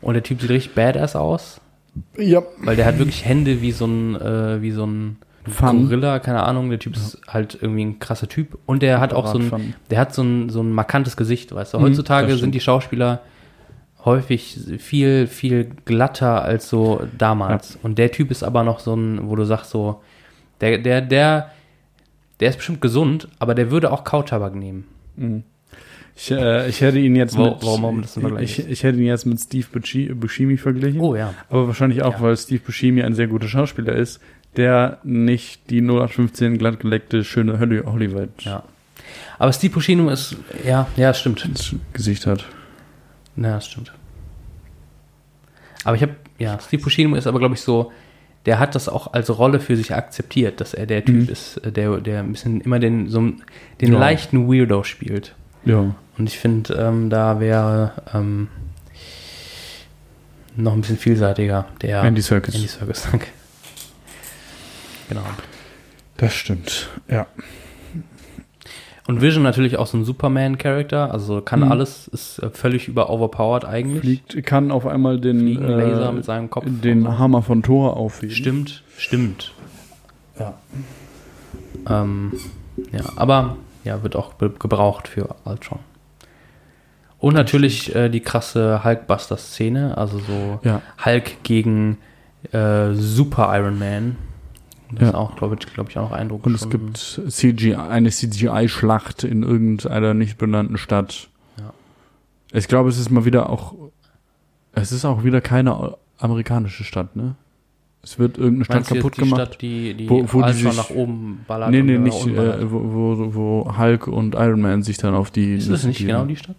und 0.00 0.14
der 0.14 0.22
Typ 0.22 0.40
sieht 0.40 0.48
richtig 0.48 0.74
badass 0.74 1.14
aus, 1.16 1.60
Ja. 2.16 2.42
weil 2.64 2.76
der 2.76 2.86
hat 2.86 2.98
wirklich 2.98 3.26
Hände 3.26 3.60
wie 3.60 3.72
so 3.72 3.84
ein, 3.84 4.16
äh, 4.16 4.62
wie 4.62 4.70
so 4.70 4.86
ein 4.86 5.18
Fun. 5.50 5.84
Gorilla, 5.88 6.18
keine 6.20 6.42
Ahnung. 6.44 6.70
Der 6.70 6.78
Typ 6.78 6.94
ist 6.96 7.20
halt 7.26 7.58
irgendwie 7.60 7.84
ein 7.84 7.98
krasser 7.98 8.28
Typ 8.28 8.58
und 8.66 8.82
der 8.82 9.00
hat 9.00 9.12
auch 9.12 9.26
so 9.26 9.38
ein, 9.38 9.74
der 9.90 9.98
hat 9.98 10.14
so 10.14 10.22
ein, 10.22 10.50
so 10.50 10.62
ein 10.62 10.70
markantes 10.72 11.16
Gesicht, 11.16 11.52
weißt 11.54 11.74
du. 11.74 11.78
Mhm, 11.78 11.82
Heutzutage 11.84 12.36
sind 12.36 12.54
die 12.54 12.60
Schauspieler 12.60 13.20
häufig 14.04 14.58
viel, 14.78 15.26
viel 15.26 15.70
glatter 15.84 16.42
als 16.42 16.68
so 16.68 17.02
damals. 17.16 17.78
Und 17.82 17.98
der 17.98 18.10
Typ 18.12 18.30
ist 18.30 18.42
aber 18.42 18.64
noch 18.64 18.80
so 18.80 18.94
ein, 18.94 19.28
wo 19.28 19.36
du 19.36 19.44
sagst 19.44 19.70
so, 19.70 20.00
der, 20.60 20.78
der, 20.78 21.00
der, 21.00 21.50
der 22.40 22.48
ist 22.48 22.56
bestimmt 22.56 22.80
gesund, 22.80 23.28
aber 23.38 23.54
der 23.54 23.70
würde 23.70 23.92
auch 23.92 24.04
Kautabak 24.04 24.54
nehmen. 24.54 24.84
Ich, 26.16 26.30
äh, 26.30 26.68
ich 26.68 26.80
hätte 26.80 26.98
ihn 26.98 27.16
jetzt 27.16 27.36
Wo- 27.36 27.50
mit, 27.50 27.62
warum 27.62 28.02
das 28.02 28.16
ich, 28.40 28.68
ich 28.68 28.82
hätte 28.84 28.98
ihn 28.98 29.06
jetzt 29.06 29.24
mit 29.24 29.40
Steve 29.40 29.66
Buscemi 30.14 30.56
verglichen. 30.56 31.00
Oh 31.00 31.14
ja. 31.16 31.32
Aber 31.48 31.68
wahrscheinlich 31.68 32.02
auch, 32.02 32.14
Ja. 32.14 32.20
weil 32.20 32.36
Steve 32.36 32.60
Buscemi 32.64 33.02
ein 33.02 33.14
sehr 33.14 33.28
guter 33.28 33.48
Schauspieler 33.48 33.94
ist, 33.94 34.20
der 34.56 34.98
nicht 35.02 35.70
die 35.70 35.80
0815 35.80 36.58
glattgeleckte 36.58 37.24
schöne 37.24 37.58
Holly- 37.58 37.82
Hollywood 37.84 38.28
Ja. 38.40 38.62
Aber 39.38 39.52
Steve 39.52 39.74
Buscemi 39.74 40.10
ist, 40.12 40.36
ja, 40.64 40.86
ja, 40.96 41.08
das 41.08 41.20
stimmt. 41.20 41.44
ins 41.44 41.74
Gesicht 41.92 42.26
hat. 42.26 42.44
Ja, 43.36 43.54
das 43.54 43.66
stimmt. 43.66 43.92
Aber 45.84 45.96
ich 45.96 46.02
habe, 46.02 46.14
ja, 46.38 46.58
Steve 46.60 46.82
Buscemi 46.82 47.18
ist 47.18 47.26
aber, 47.26 47.38
glaube 47.38 47.54
ich, 47.54 47.60
so, 47.60 47.90
der 48.46 48.58
hat 48.58 48.74
das 48.74 48.88
auch 48.88 49.12
als 49.12 49.36
Rolle 49.36 49.58
für 49.60 49.76
sich 49.76 49.94
akzeptiert, 49.94 50.60
dass 50.60 50.74
er 50.74 50.86
der 50.86 51.04
Typ 51.04 51.26
Mhm. 51.26 51.28
ist, 51.28 51.56
äh, 51.58 51.72
der, 51.72 51.98
der 51.98 52.20
ein 52.20 52.32
bisschen 52.32 52.60
immer 52.60 52.78
den, 52.78 53.08
so 53.08 53.20
den 53.80 53.92
Ja. 53.92 53.98
leichten 53.98 54.48
Weirdo 54.48 54.82
spielt. 54.84 55.34
Ja. 55.64 55.94
Und 56.18 56.28
ich 56.28 56.38
finde, 56.38 56.74
ähm, 56.74 57.08
da 57.10 57.40
wäre 57.40 57.92
ähm, 58.14 58.48
noch 60.56 60.72
ein 60.74 60.80
bisschen 60.82 60.98
vielseitiger 60.98 61.66
der 61.80 62.02
Andy 62.02 62.20
Serkis. 62.20 62.54
Andy 62.54 62.66
Serkis, 62.68 63.02
danke. 63.10 63.26
Genau. 65.14 65.26
Das 66.16 66.34
stimmt. 66.34 66.88
Ja. 67.08 67.26
Und 69.08 69.20
Vision 69.20 69.42
natürlich 69.42 69.76
auch 69.78 69.88
so 69.88 69.98
ein 69.98 70.04
Superman-Charakter, 70.04 71.10
also 71.12 71.40
kann 71.40 71.60
Mhm. 71.60 71.72
alles, 71.72 72.06
ist 72.08 72.40
völlig 72.52 72.86
über 72.86 73.10
overpowered 73.10 73.64
eigentlich. 73.64 74.00
Fliegt, 74.00 74.46
kann 74.46 74.70
auf 74.70 74.86
einmal 74.86 75.18
den, 75.20 75.40
Fliegen 75.40 75.66
Laser 75.66 76.10
äh, 76.10 76.12
mit 76.12 76.24
seinem 76.24 76.48
Kopf. 76.50 76.64
den 76.66 77.02
so. 77.02 77.18
Hammer 77.18 77.42
von 77.42 77.62
Thor 77.62 77.96
aufheben. 77.96 78.34
Stimmt, 78.34 78.84
stimmt. 78.96 79.52
Ja. 80.38 80.54
Ähm, 81.88 82.32
ja, 82.92 83.00
aber 83.16 83.56
ja, 83.84 84.02
wird 84.04 84.14
auch 84.14 84.38
gebraucht 84.38 85.08
für 85.08 85.34
Ultron. 85.44 85.80
Und 87.18 87.34
natürlich 87.34 87.94
äh, 87.94 88.08
die 88.08 88.20
krasse 88.20 88.82
Hulkbuster-Szene, 88.84 89.96
also 89.98 90.18
so 90.20 90.60
Ja. 90.62 90.80
Hulk 91.04 91.42
gegen 91.42 91.98
äh, 92.52 92.92
Super 92.94 93.50
Iron 93.58 93.78
Man. 93.80 94.16
Das 94.92 95.02
Ja. 95.02 95.08
ist 95.08 95.14
auch, 95.14 95.36
glaube 95.36 95.56
ich, 95.58 95.66
glaub 95.72 95.88
ich, 95.88 95.98
auch 95.98 96.10
noch 96.10 96.12
Eindruck. 96.12 96.46
Und 96.46 96.54
es 96.54 96.68
gibt 96.68 96.96
CGI, 96.98 97.74
eine 97.76 98.10
CGI-Schlacht 98.10 99.24
in 99.24 99.42
irgendeiner 99.42 100.14
nicht 100.14 100.38
benannten 100.38 100.76
Stadt. 100.78 101.28
Ja. 101.58 101.72
Ich 102.52 102.68
glaube, 102.68 102.88
es 102.90 102.98
ist 102.98 103.10
mal 103.10 103.24
wieder 103.24 103.48
auch, 103.50 103.74
es 104.72 104.92
ist 104.92 105.04
auch 105.04 105.24
wieder 105.24 105.40
keine 105.40 105.94
amerikanische 106.18 106.84
Stadt, 106.84 107.16
ne? 107.16 107.34
Es 108.04 108.18
wird 108.18 108.36
irgendeine 108.36 108.64
Stadt 108.64 108.76
Meinst 108.78 108.90
kaputt 108.94 109.16
die 109.16 109.20
gemacht. 109.22 109.40
Stadt, 109.40 109.62
die, 109.62 109.94
die 109.94 110.10
Wo- 110.10 110.24
wo 110.32 110.42
die 110.42 110.52
sich- 110.54 110.76
nach 110.76 110.90
oben 110.90 111.44
ballert? 111.46 111.70
nee, 111.70 111.82
nee, 111.82 111.98
nicht, 111.98 112.26
äh, 112.26 112.70
wo, 112.70 112.80
wo, 112.92 113.34
wo 113.34 113.78
Hulk 113.78 114.08
und 114.08 114.34
Iron 114.34 114.60
Man 114.60 114.82
sich 114.82 114.98
dann 114.98 115.14
auf 115.14 115.30
die. 115.30 115.54
ist 115.54 115.70
das 115.70 115.84
nicht 115.84 116.00
die- 116.00 116.06
genau 116.06 116.24
die 116.24 116.34
Stadt? 116.36 116.56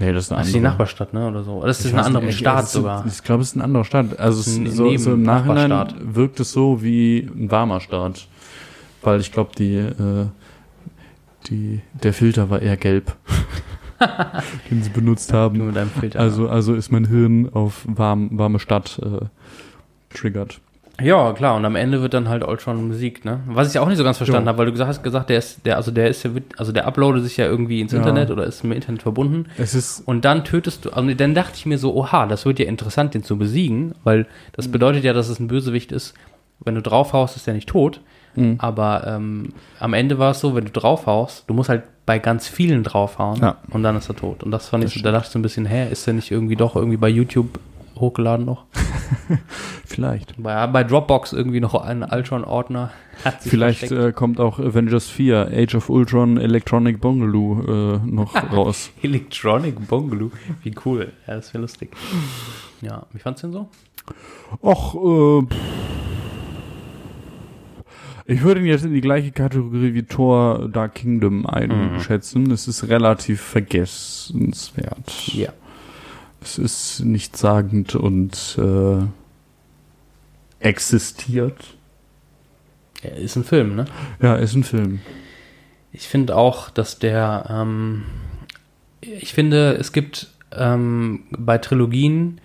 Nee, 0.00 0.12
das 0.12 0.24
ist 0.24 0.32
eine 0.32 0.40
Das 0.40 0.46
ist 0.48 0.52
die 0.54 0.58
andere. 0.58 0.72
Nachbarstadt, 0.72 1.12
ne? 1.12 1.28
Oder 1.28 1.44
so. 1.44 1.62
Das 1.64 1.80
ist 1.80 1.86
Ich 1.86 1.92
ein 1.94 2.00
anderer 2.00 2.32
Staat 2.32 2.58
es 2.60 2.64
ist- 2.66 2.72
sogar. 2.72 3.06
Ich 3.06 3.22
glaube, 3.22 3.42
es 3.42 3.48
ist 3.48 3.54
eine 3.56 3.64
andere 3.64 3.84
Stadt. 3.84 4.18
Also 4.18 4.40
es 4.40 4.56
Ein 4.56 4.66
ist 4.66 4.76
so, 4.76 4.96
so 4.96 5.12
im 5.12 5.22
Nachhinein 5.22 5.94
wirkt 6.14 6.40
es 6.40 6.52
so 6.52 6.82
wie 6.82 7.18
ein 7.34 7.50
warmer 7.50 7.80
Staat. 7.80 8.26
Weil 9.02 9.20
ich 9.20 9.32
glaube, 9.32 9.50
die, 9.58 9.74
äh, 9.76 10.26
die, 11.48 11.80
der 12.02 12.12
Filter 12.12 12.48
war 12.50 12.62
eher 12.62 12.76
gelb, 12.76 13.14
den 14.70 14.82
sie 14.82 14.90
benutzt 14.90 15.32
Nur 15.32 15.40
haben. 15.40 15.66
mit 15.66 15.76
deinem 15.76 15.90
Filter. 15.90 16.20
Also, 16.20 16.48
also 16.48 16.74
ist 16.74 16.90
mein 16.92 17.06
Hirn 17.06 17.48
auf 17.52 17.82
warm, 17.86 18.30
warme 18.38 18.58
Stadt 18.60 19.00
äh, 19.02 19.26
triggert. 20.16 20.60
Ja, 21.02 21.32
klar, 21.32 21.56
und 21.56 21.64
am 21.64 21.76
Ende 21.76 22.00
wird 22.02 22.14
dann 22.14 22.28
halt 22.28 22.46
Ultron 22.46 22.88
besiegt, 22.88 23.24
ne? 23.24 23.40
Was 23.46 23.70
ich 23.70 23.78
auch 23.78 23.88
nicht 23.88 23.98
so 23.98 24.04
ganz 24.04 24.16
verstanden 24.16 24.48
habe, 24.48 24.58
weil 24.58 24.66
du 24.66 24.72
gesagt 24.72 24.88
hast, 24.88 25.02
gesagt, 25.02 25.30
der 25.30 25.38
ist, 25.38 25.64
der, 25.66 25.76
also 25.76 25.90
der 25.90 26.08
ist 26.08 26.22
ja, 26.22 26.30
also 26.56 26.72
der 26.72 26.86
uploadet 26.86 27.22
sich 27.24 27.36
ja 27.36 27.46
irgendwie 27.46 27.80
ins 27.80 27.92
Ja. 27.92 27.98
Internet 27.98 28.30
oder 28.30 28.44
ist 28.44 28.62
mit 28.64 28.76
Internet 28.76 29.02
verbunden. 29.02 29.46
Es 29.58 29.74
ist, 29.74 30.00
Und 30.06 30.24
dann 30.24 30.44
tötest 30.44 30.84
du, 30.84 30.90
also 30.90 31.12
dann 31.14 31.34
dachte 31.34 31.52
ich 31.56 31.66
mir 31.66 31.78
so, 31.78 31.94
oha, 31.94 32.26
das 32.26 32.46
wird 32.46 32.58
ja 32.58 32.66
interessant, 32.66 33.14
den 33.14 33.22
zu 33.22 33.36
besiegen, 33.36 33.94
weil 34.04 34.26
das 34.52 34.68
bedeutet 34.68 35.04
ja, 35.04 35.12
dass 35.12 35.28
es 35.28 35.38
ein 35.40 35.48
Bösewicht 35.48 35.92
ist, 35.92 36.14
Wenn 36.64 36.76
du 36.76 36.82
draufhaust, 36.82 37.36
ist 37.36 37.46
der 37.48 37.54
nicht 37.54 37.68
tot. 37.68 38.00
Mhm. 38.36 38.54
Aber 38.58 39.04
ähm, 39.06 39.52
am 39.80 39.92
Ende 39.94 40.18
war 40.18 40.30
es 40.30 40.40
so, 40.40 40.54
wenn 40.54 40.64
du 40.64 40.70
draufhaust, 40.70 41.44
du 41.48 41.54
musst 41.54 41.68
halt 41.68 41.82
bei 42.06 42.18
ganz 42.18 42.48
vielen 42.48 42.82
draufhauen 42.84 43.40
Ja. 43.40 43.56
und 43.70 43.82
dann 43.82 43.96
ist 43.96 44.08
er 44.08 44.16
tot. 44.16 44.42
Und 44.42 44.50
das 44.52 44.68
fand 44.68 44.84
Das 44.84 44.92
ich, 44.94 44.98
so, 44.98 45.04
da 45.04 45.12
dachte 45.12 45.26
ich 45.26 45.32
so 45.32 45.38
ein 45.38 45.42
bisschen, 45.42 45.66
hä, 45.66 45.88
ist 45.90 46.06
der 46.06 46.14
nicht 46.14 46.30
irgendwie 46.30 46.56
doch 46.56 46.74
irgendwie 46.76 46.96
bei 46.96 47.08
YouTube 47.08 47.58
hochgeladen 47.96 48.46
noch? 48.46 48.64
Vielleicht. 49.84 50.42
Bei, 50.42 50.66
bei 50.66 50.84
Dropbox 50.84 51.32
irgendwie 51.32 51.60
noch 51.60 51.74
ein 51.74 52.02
Ultron-Ordner. 52.02 52.90
Vielleicht 53.40 53.90
äh, 53.92 54.12
kommt 54.12 54.40
auch 54.40 54.58
Avengers 54.58 55.08
4, 55.08 55.50
Age 55.52 55.74
of 55.76 55.90
Ultron, 55.90 56.38
Electronic 56.38 57.00
Boogaloo 57.00 57.62
äh, 57.62 57.98
noch 58.06 58.34
raus. 58.52 58.90
Electronic 59.02 59.86
Bungalow. 59.86 60.30
Wie 60.62 60.74
cool. 60.84 61.12
Ja, 61.26 61.34
das 61.36 61.52
wäre 61.52 61.62
lustig. 61.62 61.90
Ja, 62.80 63.06
wie 63.12 63.18
fandst 63.18 63.42
du 63.42 63.48
denn 63.48 63.54
so? 63.54 63.68
Och, 64.60 64.94
äh, 64.94 65.46
ich 68.24 68.42
würde 68.42 68.60
ihn 68.60 68.66
jetzt 68.66 68.84
in 68.84 68.94
die 68.94 69.00
gleiche 69.00 69.32
Kategorie 69.32 69.94
wie 69.94 70.04
Thor 70.04 70.68
Dark 70.68 70.94
Kingdom 70.94 71.46
einschätzen. 71.46 72.50
Es 72.50 72.68
ist 72.68 72.88
relativ 72.88 73.40
vergessenswert. 73.40 75.32
Ja. 75.34 75.52
Es 76.42 76.58
ist 76.58 77.00
nichtssagend 77.00 77.94
und 77.94 78.58
äh, 78.58 79.04
existiert. 80.58 81.74
ja 83.02 83.10
ist 83.10 83.36
ein 83.36 83.44
Film, 83.44 83.76
ne? 83.76 83.84
Ja, 84.20 84.34
ist 84.36 84.54
ein 84.54 84.64
Film. 84.64 85.00
Ich 85.92 86.08
finde 86.08 86.36
auch, 86.36 86.70
dass 86.70 86.98
der, 86.98 87.46
ähm, 87.50 88.04
ich 89.00 89.34
finde, 89.34 89.76
es 89.78 89.92
gibt 89.92 90.28
ähm, 90.52 91.24
bei 91.30 91.58
Trilogien 91.58 92.40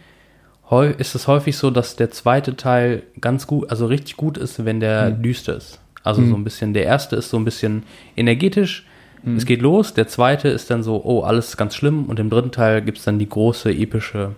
ist 0.97 1.15
es 1.15 1.27
häufig 1.27 1.55
so, 1.55 1.71
dass 1.71 1.95
der 1.95 2.11
zweite 2.11 2.57
Teil 2.57 3.03
ganz 3.21 3.47
gut, 3.47 3.69
also 3.69 3.85
richtig 3.85 4.17
gut 4.17 4.37
ist, 4.37 4.65
wenn 4.65 4.81
der 4.81 5.11
düster 5.11 5.55
ist. 5.55 5.79
Also 6.03 6.25
so 6.25 6.35
ein 6.35 6.43
bisschen, 6.43 6.73
der 6.73 6.83
erste 6.83 7.15
ist 7.15 7.29
so 7.29 7.37
ein 7.37 7.45
bisschen 7.45 7.83
energetisch, 8.17 8.85
es 9.25 9.45
geht 9.45 9.61
los, 9.61 9.93
der 9.93 10.07
zweite 10.07 10.47
ist 10.47 10.69
dann 10.69 10.83
so, 10.83 11.01
oh, 11.03 11.21
alles 11.21 11.49
ist 11.49 11.57
ganz 11.57 11.75
schlimm 11.75 12.05
und 12.05 12.19
im 12.19 12.29
dritten 12.29 12.51
Teil 12.51 12.81
gibt 12.81 12.99
es 12.99 13.03
dann 13.03 13.19
die 13.19 13.27
große 13.27 13.71
epische 13.71 14.35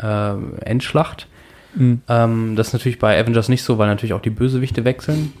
äh, 0.00 0.34
Endschlacht. 0.64 1.28
Ähm, 1.74 2.54
das 2.54 2.68
ist 2.68 2.72
natürlich 2.74 2.98
bei 2.98 3.18
Avengers 3.18 3.48
nicht 3.48 3.62
so, 3.62 3.78
weil 3.78 3.88
natürlich 3.88 4.12
auch 4.12 4.20
die 4.20 4.30
Bösewichte 4.30 4.84
wechseln. 4.84 5.32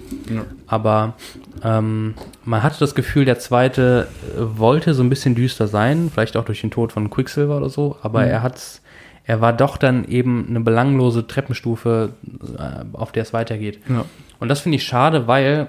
Aber 0.66 1.14
ähm, 1.62 2.14
man 2.44 2.62
hatte 2.62 2.78
das 2.80 2.94
Gefühl, 2.94 3.24
der 3.24 3.38
zweite 3.38 4.08
äh, 4.34 4.40
wollte 4.58 4.94
so 4.94 5.02
ein 5.02 5.10
bisschen 5.10 5.34
düster 5.34 5.68
sein, 5.68 6.10
vielleicht 6.12 6.36
auch 6.36 6.44
durch 6.44 6.60
den 6.62 6.70
Tod 6.70 6.92
von 6.92 7.10
Quicksilver 7.10 7.56
oder 7.56 7.68
so, 7.68 7.96
aber 8.02 8.24
er 8.24 8.42
hat's, 8.42 8.80
er 9.24 9.40
war 9.40 9.52
doch 9.52 9.76
dann 9.76 10.04
eben 10.06 10.46
eine 10.48 10.60
belanglose 10.60 11.26
Treppenstufe, 11.26 12.14
äh, 12.58 12.84
auf 12.94 13.12
der 13.12 13.22
es 13.24 13.32
weitergeht. 13.32 13.80
Ja. 13.88 14.06
Und 14.40 14.48
das 14.48 14.60
finde 14.60 14.76
ich 14.76 14.84
schade, 14.84 15.26
weil 15.26 15.68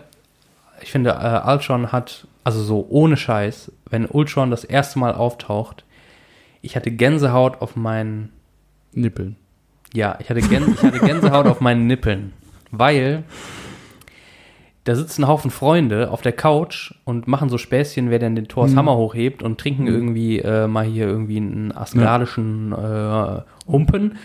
ich 0.82 0.92
finde, 0.92 1.12
äh, 1.12 1.52
Ultron 1.52 1.92
hat, 1.92 2.26
also 2.44 2.62
so 2.62 2.86
ohne 2.90 3.18
Scheiß, 3.18 3.72
wenn 3.90 4.06
Ultron 4.06 4.52
das 4.52 4.64
erste 4.64 5.00
Mal 5.00 5.14
auftaucht, 5.14 5.86
ich 6.62 6.76
hatte 6.76 6.92
Gänsehaut 6.92 7.62
auf 7.62 7.76
meinen 7.76 8.32
Nippeln. 8.94 9.36
ja, 9.94 10.18
ich 10.20 10.30
hatte, 10.30 10.42
Gän 10.42 10.74
ich 10.74 10.84
hatte 10.84 11.00
Gänsehaut 11.00 11.48
auf 11.48 11.62
meinen 11.62 11.88
Nippeln, 11.88 12.34
weil 12.72 13.24
da 14.84 14.96
sitzen 14.96 15.24
ein 15.24 15.28
Haufen 15.28 15.50
Freunde 15.50 16.12
auf 16.12 16.22
der 16.22 16.34
Couch 16.34 16.94
und 17.06 17.28
machen 17.28 17.48
so 17.48 17.58
Späßchen, 17.58 18.10
wer 18.10 18.20
denn 18.20 18.36
den 18.36 18.50
Thors 18.50 18.76
Hammer 18.76 18.98
hochhebt 18.98 19.42
und 19.42 19.58
trinken 19.60 19.88
irgendwie 19.88 20.40
äh, 20.40 20.68
mal 20.68 20.84
hier 20.84 21.08
irgendwie 21.08 21.38
einen 21.38 21.72
asgardischen 21.72 22.74
äh, 22.74 23.42
Humpen. 23.66 24.18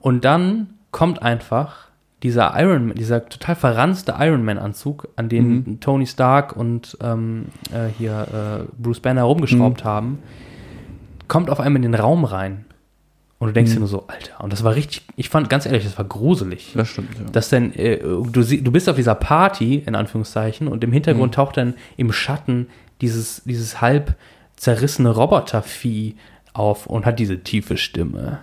Und 0.00 0.24
dann 0.24 0.74
kommt 0.92 1.22
einfach 1.22 1.87
dieser 2.22 2.52
Iron 2.60 2.88
Man, 2.88 2.96
dieser 2.96 3.28
total 3.28 3.54
verranzte 3.54 4.14
Iron 4.18 4.44
Man-Anzug, 4.44 5.08
an 5.16 5.28
den 5.28 5.78
Tony 5.80 6.06
Stark 6.06 6.56
und 6.56 6.96
ähm, 7.00 7.46
äh, 7.72 7.88
hier 7.96 8.66
äh, 8.68 8.72
Bruce 8.82 9.00
Banner 9.00 9.22
rumgeschraubt 9.22 9.84
haben, 9.84 10.18
kommt 11.28 11.50
auf 11.50 11.60
einmal 11.60 11.76
in 11.84 11.92
den 11.92 12.00
Raum 12.00 12.24
rein. 12.24 12.64
Und 13.40 13.48
du 13.48 13.52
denkst 13.54 13.72
dir 13.74 13.78
nur 13.78 13.86
so, 13.88 14.08
Alter, 14.08 14.42
und 14.42 14.52
das 14.52 14.64
war 14.64 14.74
richtig, 14.74 15.02
ich 15.14 15.28
fand 15.28 15.48
ganz 15.48 15.64
ehrlich, 15.64 15.84
das 15.84 15.96
war 15.96 16.04
gruselig. 16.04 16.72
Das 16.74 16.88
stimmt, 16.88 17.10
ja. 17.16 17.24
Dass 17.30 17.50
dann, 17.50 17.72
äh, 17.74 17.98
du, 17.98 18.42
sie- 18.42 18.62
du 18.64 18.72
bist 18.72 18.88
auf 18.88 18.96
dieser 18.96 19.14
Party, 19.14 19.76
in 19.86 19.94
Anführungszeichen, 19.94 20.66
und 20.66 20.82
im 20.82 20.90
Hintergrund 20.90 21.34
taucht 21.36 21.56
dann 21.56 21.74
im 21.96 22.10
Schatten 22.10 22.66
dieses, 23.00 23.42
dieses 23.44 23.80
halb 23.80 24.16
zerrissene 24.56 25.10
Robotervieh 25.10 26.16
auf 26.52 26.86
und 26.86 27.06
hat 27.06 27.20
diese 27.20 27.38
tiefe 27.38 27.76
Stimme. 27.76 28.40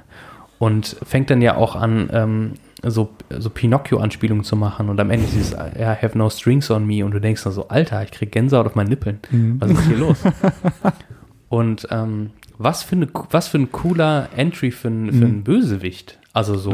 Und 0.60 0.96
fängt 1.06 1.30
dann 1.30 1.42
ja 1.42 1.58
auch 1.58 1.76
an, 1.76 2.10
ähm, 2.14 2.54
so, 2.86 3.10
so 3.40 3.50
Pinocchio-Anspielungen 3.50 4.44
zu 4.44 4.56
machen 4.56 4.90
und 4.90 5.00
am 5.00 5.10
Ende 5.10 5.26
dieses 5.28 5.54
I 5.54 5.84
have 6.02 6.18
no 6.18 6.30
strings 6.30 6.70
on 6.72 6.86
me 6.86 7.04
und 7.06 7.12
du 7.12 7.20
denkst 7.20 7.44
dann 7.44 7.54
so, 7.54 7.68
Alter, 7.68 8.04
ich 8.04 8.12
krieg 8.12 8.32
Gänsehaut 8.32 8.66
auf 8.68 8.76
meinen 8.76 8.90
Nippeln. 8.90 9.20
Was 9.60 9.72
ist 9.72 9.82
hier 9.88 9.98
los? 9.98 10.18
Und 11.50 11.88
ähm, 11.92 12.32
was, 12.58 12.84
für 12.84 12.96
eine, 12.96 13.08
was 13.32 13.48
für 13.48 13.60
ein 13.60 13.72
cooler 13.72 14.30
Entry 14.36 14.72
für, 14.72 14.88
einen- 14.90 15.14
für 15.14 15.26
einen 15.26 15.44
Bösewicht. 15.44 16.20
Also 16.34 16.56
so. 16.58 16.72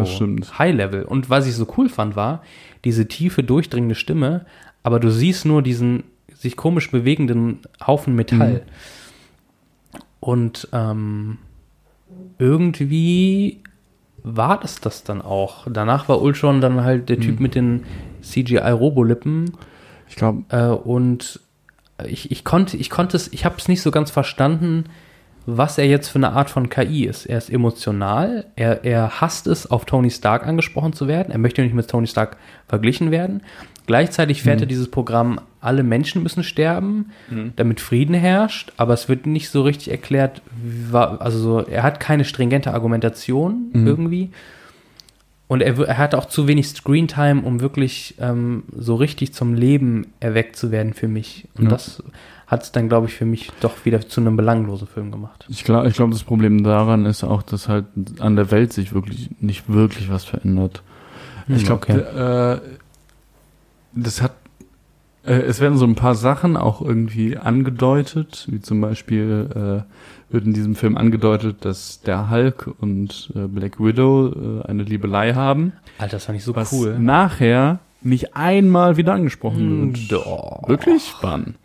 High-Level. 0.57 1.03
Und 1.03 1.29
was 1.29 1.45
ich 1.45 1.55
so 1.55 1.67
cool 1.77 1.87
fand, 1.89 2.15
war 2.15 2.41
diese 2.85 3.07
tiefe, 3.07 3.43
durchdringende 3.43 3.95
Stimme, 3.95 4.45
aber 4.81 4.99
du 4.99 5.11
siehst 5.11 5.45
nur 5.45 5.61
diesen 5.61 6.03
sich 6.33 6.55
komisch 6.57 6.89
bewegenden 6.89 7.59
Haufen 7.85 8.15
Metall. 8.15 8.63
Und 10.19 10.67
ähm, 10.73 11.37
irgendwie 12.39 13.59
war 14.23 14.59
das 14.59 14.79
das 14.81 15.03
dann 15.03 15.21
auch. 15.21 15.67
Danach 15.69 16.07
war 16.07 16.21
Ultron 16.21 16.61
dann 16.61 16.83
halt 16.83 17.09
der 17.09 17.19
Typ 17.19 17.39
mit 17.39 17.55
den 17.55 17.85
CGI-Robolippen. 18.21 19.57
Ich 20.07 20.15
glaube, 20.15 20.43
Äh, 20.49 20.67
und 20.67 21.39
ich, 22.07 22.31
ich 22.31 22.43
konnte, 22.43 22.77
ich 22.77 22.89
konnte 22.89 23.17
es, 23.17 23.31
ich 23.31 23.45
habe 23.45 23.55
es 23.57 23.67
nicht 23.67 23.81
so 23.81 23.91
ganz 23.91 24.11
verstanden, 24.11 24.85
was 25.45 25.77
er 25.77 25.87
jetzt 25.87 26.09
für 26.09 26.19
eine 26.19 26.33
Art 26.33 26.49
von 26.49 26.69
KI 26.69 27.05
ist. 27.05 27.25
Er 27.25 27.37
ist 27.37 27.49
emotional, 27.49 28.45
er, 28.55 28.83
er 28.85 29.21
hasst 29.21 29.47
es, 29.47 29.69
auf 29.69 29.85
Tony 29.85 30.11
Stark 30.11 30.45
angesprochen 30.45 30.93
zu 30.93 31.07
werden. 31.07 31.31
Er 31.31 31.39
möchte 31.39 31.61
nicht 31.61 31.73
mit 31.73 31.89
Tony 31.89 32.07
Stark 32.07 32.37
verglichen 32.67 33.09
werden. 33.11 33.41
Gleichzeitig 33.91 34.41
fährt 34.41 34.61
er 34.61 34.67
dieses 34.67 34.89
Programm, 34.89 35.41
alle 35.59 35.83
Menschen 35.83 36.23
müssen 36.23 36.45
sterben, 36.45 37.11
damit 37.57 37.81
Frieden 37.81 38.15
herrscht, 38.15 38.71
aber 38.77 38.93
es 38.93 39.09
wird 39.09 39.25
nicht 39.25 39.49
so 39.49 39.63
richtig 39.63 39.91
erklärt, 39.91 40.41
also 40.93 41.39
so, 41.39 41.59
er 41.59 41.83
hat 41.83 41.99
keine 41.99 42.23
stringente 42.23 42.73
Argumentation 42.73 43.69
irgendwie. 43.73 44.29
Und 45.49 45.59
er, 45.61 45.77
er 45.77 45.97
hatte 45.97 46.17
auch 46.17 46.27
zu 46.27 46.47
wenig 46.47 46.69
Screentime, 46.69 47.41
um 47.41 47.59
wirklich 47.59 48.15
ähm, 48.21 48.63
so 48.73 48.95
richtig 48.95 49.33
zum 49.33 49.53
Leben 49.53 50.07
erweckt 50.21 50.55
zu 50.55 50.71
werden 50.71 50.93
für 50.93 51.09
mich. 51.09 51.49
Und 51.57 51.65
Ja. 51.65 51.71
das 51.71 52.01
hat 52.47 52.63
es 52.63 52.71
dann, 52.71 52.87
glaube 52.87 53.07
ich, 53.07 53.13
für 53.13 53.25
mich 53.25 53.51
doch 53.59 53.83
wieder 53.83 53.99
zu 53.99 54.21
einem 54.21 54.37
belanglosen 54.37 54.87
Film 54.87 55.11
gemacht. 55.11 55.45
ich 55.49 55.65
glaube, 55.65 55.89
ich 55.89 55.95
glaub, 55.95 56.09
das 56.11 56.23
Problem 56.23 56.63
daran 56.63 57.05
ist 57.05 57.25
auch, 57.25 57.43
dass 57.43 57.67
halt 57.67 57.83
an 58.19 58.37
der 58.37 58.49
Welt 58.51 58.71
sich 58.71 58.93
wirklich 58.93 59.29
nicht 59.41 59.67
wirklich 59.67 60.09
was 60.09 60.23
verändert. 60.23 60.81
Ich 61.49 61.65
glaube, 61.65 61.85
okay. 61.85 61.97
äh, 61.97 62.61
das 63.93 64.21
hat, 64.21 64.33
äh, 65.25 65.33
es 65.33 65.59
werden 65.59 65.77
so 65.77 65.85
ein 65.85 65.95
paar 65.95 66.15
Sachen 66.15 66.57
auch 66.57 66.81
irgendwie 66.81 67.37
angedeutet, 67.37 68.47
wie 68.49 68.61
zum 68.61 68.81
Beispiel 68.81 69.49
äh, 69.89 70.33
wird 70.33 70.45
in 70.45 70.53
diesem 70.53 70.75
Film 70.75 70.97
angedeutet, 70.97 71.65
dass 71.65 72.01
der 72.01 72.29
Hulk 72.29 72.69
und 72.79 73.31
äh, 73.35 73.47
Black 73.47 73.79
Widow 73.79 74.61
äh, 74.63 74.67
eine 74.67 74.83
Liebelei 74.83 75.33
haben, 75.33 75.73
Alter, 75.97 76.17
das 76.17 76.25
fand 76.25 76.37
ich 76.37 76.43
so 76.43 76.55
was 76.55 76.71
cool. 76.73 76.97
nachher 76.97 77.79
nicht 78.01 78.35
einmal 78.35 78.97
wieder 78.97 79.13
angesprochen 79.13 79.89
Mm, 79.91 79.95
wird. 79.95 80.11
doch. 80.11 80.67
Wirklich 80.67 81.05
spannend. 81.07 81.57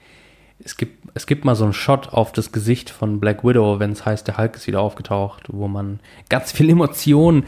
Es 0.59 0.77
gibt, 0.77 1.09
es 1.15 1.27
gibt 1.27 1.45
mal 1.45 1.55
so 1.55 1.65
einen 1.65 1.73
Shot 1.73 2.09
auf 2.13 2.33
das 2.33 2.51
Gesicht 2.53 2.91
von 2.91 3.21
Black 3.21 3.45
Widow, 3.45 3.79
wenn 3.79 3.93
es 3.93 4.05
heißt, 4.05 4.27
der 4.27 4.37
Hulk 4.37 4.57
ist 4.57 4.67
wieder 4.67 4.81
aufgetaucht, 4.81 5.45
wo 5.49 5.69
man 5.69 6.01
ganz 6.29 6.51
viel 6.53 6.69
Emotion 6.69 7.45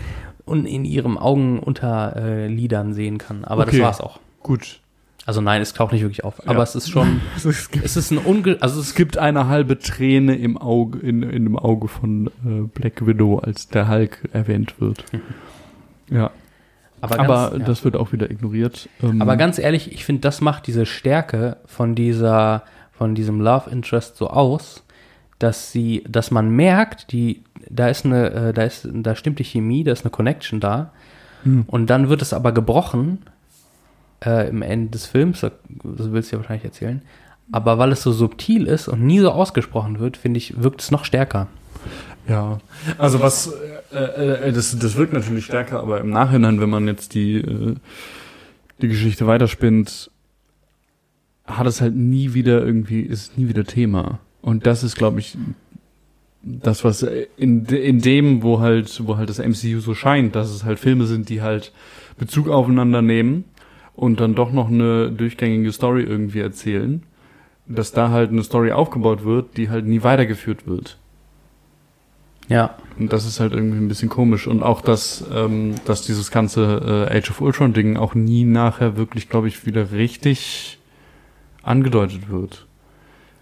und 0.46 0.64
in 0.66 0.84
ihren 0.86 1.18
Augenunterlidern 1.18 2.94
sehen 2.94 3.18
kann. 3.18 3.44
Aber 3.44 3.62
Okay. 3.62 3.72
das 3.78 3.80
war's 3.80 4.00
auch. 4.00 4.20
Gut. 4.42 4.80
Also 5.26 5.42
nein, 5.42 5.60
es 5.60 5.74
taucht 5.74 5.92
nicht 5.92 6.00
wirklich 6.02 6.24
auf. 6.24 6.40
Aber 6.48 6.58
Ja. 6.58 6.62
es 6.62 6.74
ist 6.74 6.88
schon, 6.88 7.20
Es 7.36 7.70
gibt, 7.70 7.84
es 7.84 7.96
ist 7.96 8.10
ein 8.10 8.18
unge, 8.18 8.56
also 8.60 8.80
es 8.80 8.88
es 8.88 8.94
gibt 8.94 9.18
eine 9.18 9.46
halbe 9.46 9.78
Träne 9.78 10.36
im 10.36 10.56
Auge, 10.56 11.00
in, 11.00 11.22
in 11.22 11.44
dem 11.44 11.58
Auge 11.58 11.88
von 11.88 12.28
äh, 12.46 12.62
Black 12.72 13.06
Widow, 13.06 13.38
als 13.38 13.68
der 13.68 13.88
Hulk 13.88 14.28
erwähnt 14.32 14.80
wird. 14.80 15.04
Ja, 16.10 16.30
aber, 17.02 17.16
ganz, 17.16 17.28
aber 17.28 17.58
ja. 17.58 17.64
das 17.66 17.84
wird 17.84 17.96
auch 17.96 18.12
wieder 18.12 18.30
ignoriert. 18.30 18.88
Ähm, 19.02 19.20
Aber 19.20 19.36
ganz 19.36 19.58
ehrlich, 19.58 19.92
ich 19.92 20.04
finde, 20.04 20.22
das 20.22 20.40
macht 20.40 20.66
diese 20.66 20.86
Stärke 20.86 21.58
von 21.66 21.94
dieser, 21.94 22.62
von 22.92 23.14
diesem 23.14 23.40
Love 23.40 23.70
Interest 23.70 24.16
so 24.16 24.30
aus, 24.30 24.84
dass 25.38 25.70
sie, 25.70 26.02
dass 26.08 26.30
man 26.30 26.50
merkt, 26.50 27.12
die, 27.12 27.44
da 27.68 27.88
ist 27.88 28.04
eine, 28.04 28.30
äh, 28.30 28.52
da 28.52 28.62
ist, 28.62 28.88
da 28.90 29.14
stimmt 29.14 29.38
die 29.38 29.44
Chemie, 29.44 29.84
da 29.84 29.92
ist 29.92 30.04
eine 30.04 30.10
Connection 30.10 30.60
da. 30.60 30.92
Hm. 31.44 31.64
Und 31.66 31.88
dann 31.88 32.08
wird 32.08 32.22
es 32.22 32.32
aber 32.32 32.52
gebrochen 32.52 33.18
äh, 34.24 34.48
im 34.48 34.62
Ende 34.62 34.90
des 34.90 35.06
Films, 35.06 35.40
das 35.40 35.52
willst 35.82 36.32
du 36.32 36.36
ja 36.36 36.40
wahrscheinlich 36.40 36.64
erzählen. 36.64 37.02
Aber 37.50 37.78
weil 37.78 37.92
es 37.92 38.02
so 38.02 38.12
subtil 38.12 38.66
ist 38.66 38.88
und 38.88 39.06
nie 39.06 39.20
so 39.20 39.30
ausgesprochen 39.30 39.98
wird, 40.00 40.16
finde 40.16 40.38
ich, 40.38 40.62
wirkt 40.62 40.82
es 40.82 40.90
noch 40.90 41.04
stärker. 41.04 41.48
Ja, 42.28 42.58
also 42.98 43.20
was, 43.20 43.54
äh, 43.92 44.48
äh, 44.48 44.52
das, 44.52 44.78
das 44.78 44.96
wirkt 44.96 45.14
natürlich 45.14 45.46
stärker, 45.46 45.80
aber 45.80 46.00
im 46.00 46.10
Nachhinein, 46.10 46.60
wenn 46.60 46.68
man 46.68 46.86
jetzt 46.86 47.14
die, 47.14 47.36
äh, 47.36 47.74
die 48.82 48.88
Geschichte 48.88 49.26
weiterspinnt, 49.26 50.10
hat 51.46 51.66
es 51.66 51.80
halt 51.80 51.96
nie 51.96 52.34
wieder 52.34 52.62
irgendwie, 52.62 53.00
ist 53.00 53.38
nie 53.38 53.48
wieder 53.48 53.64
Thema. 53.64 54.20
Und 54.42 54.66
das 54.66 54.82
ist, 54.82 54.96
glaube 54.96 55.20
ich, 55.20 55.38
das, 56.42 56.84
was 56.84 57.02
in, 57.02 57.64
in 57.64 58.00
dem, 58.00 58.42
wo 58.42 58.60
halt, 58.60 59.06
wo 59.06 59.16
halt 59.16 59.30
das 59.30 59.38
MCU 59.38 59.80
so 59.80 59.94
scheint, 59.94 60.36
dass 60.36 60.50
es 60.50 60.64
halt 60.64 60.78
Filme 60.78 61.06
sind, 61.06 61.30
die 61.30 61.40
halt 61.40 61.72
Bezug 62.18 62.48
aufeinander 62.48 63.00
nehmen 63.00 63.44
und 63.98 64.20
dann 64.20 64.36
doch 64.36 64.52
noch 64.52 64.68
eine 64.68 65.10
durchgängige 65.10 65.72
Story 65.72 66.04
irgendwie 66.04 66.38
erzählen, 66.38 67.02
dass 67.66 67.90
da 67.90 68.10
halt 68.10 68.30
eine 68.30 68.44
Story 68.44 68.70
aufgebaut 68.70 69.24
wird, 69.24 69.56
die 69.56 69.70
halt 69.70 69.86
nie 69.86 70.04
weitergeführt 70.04 70.68
wird. 70.68 70.98
Ja. 72.48 72.76
Und 72.96 73.12
das 73.12 73.26
ist 73.26 73.40
halt 73.40 73.52
irgendwie 73.52 73.78
ein 73.78 73.88
bisschen 73.88 74.08
komisch. 74.08 74.46
Und 74.46 74.62
auch, 74.62 74.82
dass, 74.82 75.24
ähm, 75.34 75.74
dass 75.84 76.02
dieses 76.02 76.30
ganze 76.30 77.08
äh, 77.10 77.18
Age 77.18 77.30
of 77.30 77.40
Ultron-Ding 77.40 77.96
auch 77.96 78.14
nie 78.14 78.44
nachher 78.44 78.96
wirklich, 78.96 79.28
glaube 79.28 79.48
ich, 79.48 79.66
wieder 79.66 79.90
richtig 79.90 80.78
angedeutet 81.64 82.30
wird. 82.30 82.66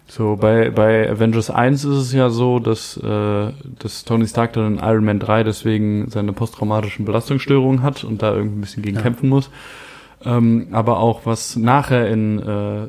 So, 0.09 0.37
bei, 0.37 0.70
bei 0.70 1.11
Avengers 1.11 1.51
1 1.51 1.85
ist 1.85 1.97
es 1.97 2.12
ja 2.15 2.31
so, 2.31 2.61
dass, 2.61 2.97
äh, 2.97 3.53
dass 3.78 4.05
Tony 4.07 4.27
Stark 4.27 4.55
dann 4.55 4.78
in 4.78 4.78
Iron 4.83 5.05
Man 5.05 5.19
3 5.19 5.43
deswegen 5.45 6.09
seine 6.09 6.33
posttraumatischen 6.33 7.05
Belastungsstörungen 7.05 7.83
hat 7.83 8.05
und 8.05 8.23
da 8.23 8.35
irgendwie 8.35 8.57
ein 8.57 8.61
bisschen 8.62 8.83
gegen 8.83 8.97
Ja. 8.97 9.03
kämpfen 9.03 9.28
muss. 9.28 9.51
Ähm, 10.27 10.69
aber 10.73 10.98
auch 10.98 11.24
was 11.24 11.57
nachher 11.57 12.09
in 12.09 12.40
äh, 12.40 12.89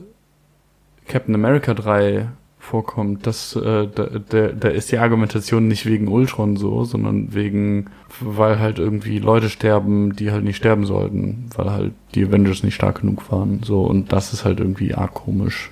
Captain 1.08 1.36
America 1.36 1.74
3 1.74 2.30
vorkommt, 2.60 3.26
das, 3.26 3.56
äh, 3.56 3.88
da, 3.88 4.08
da, 4.30 4.48
da 4.48 4.68
ist 4.68 4.92
die 4.92 4.98
Argumentation 4.98 5.68
nicht 5.68 5.86
wegen 5.86 6.08
Ultron 6.08 6.58
so, 6.58 6.84
sondern 6.84 7.34
wegen, 7.34 7.92
weil 8.20 8.60
halt 8.60 8.80
irgendwie 8.80 9.20
Leute 9.20 9.50
sterben, 9.50 10.16
die 10.16 10.32
halt 10.32 10.44
nicht 10.44 10.58
sterben 10.58 10.86
sollten, 10.86 11.50
weil 11.56 11.72
halt 11.72 11.94
die 12.16 12.26
Avengers 12.26 12.64
nicht 12.64 12.76
stark 12.76 13.02
genug 13.02 13.32
waren. 13.32 13.62
So, 13.64 13.84
und 13.84 14.12
das 14.12 14.34
ist 14.34 14.44
halt 14.44 14.60
irgendwie 14.60 14.96
arg 14.96 15.14
komisch. 15.14 15.72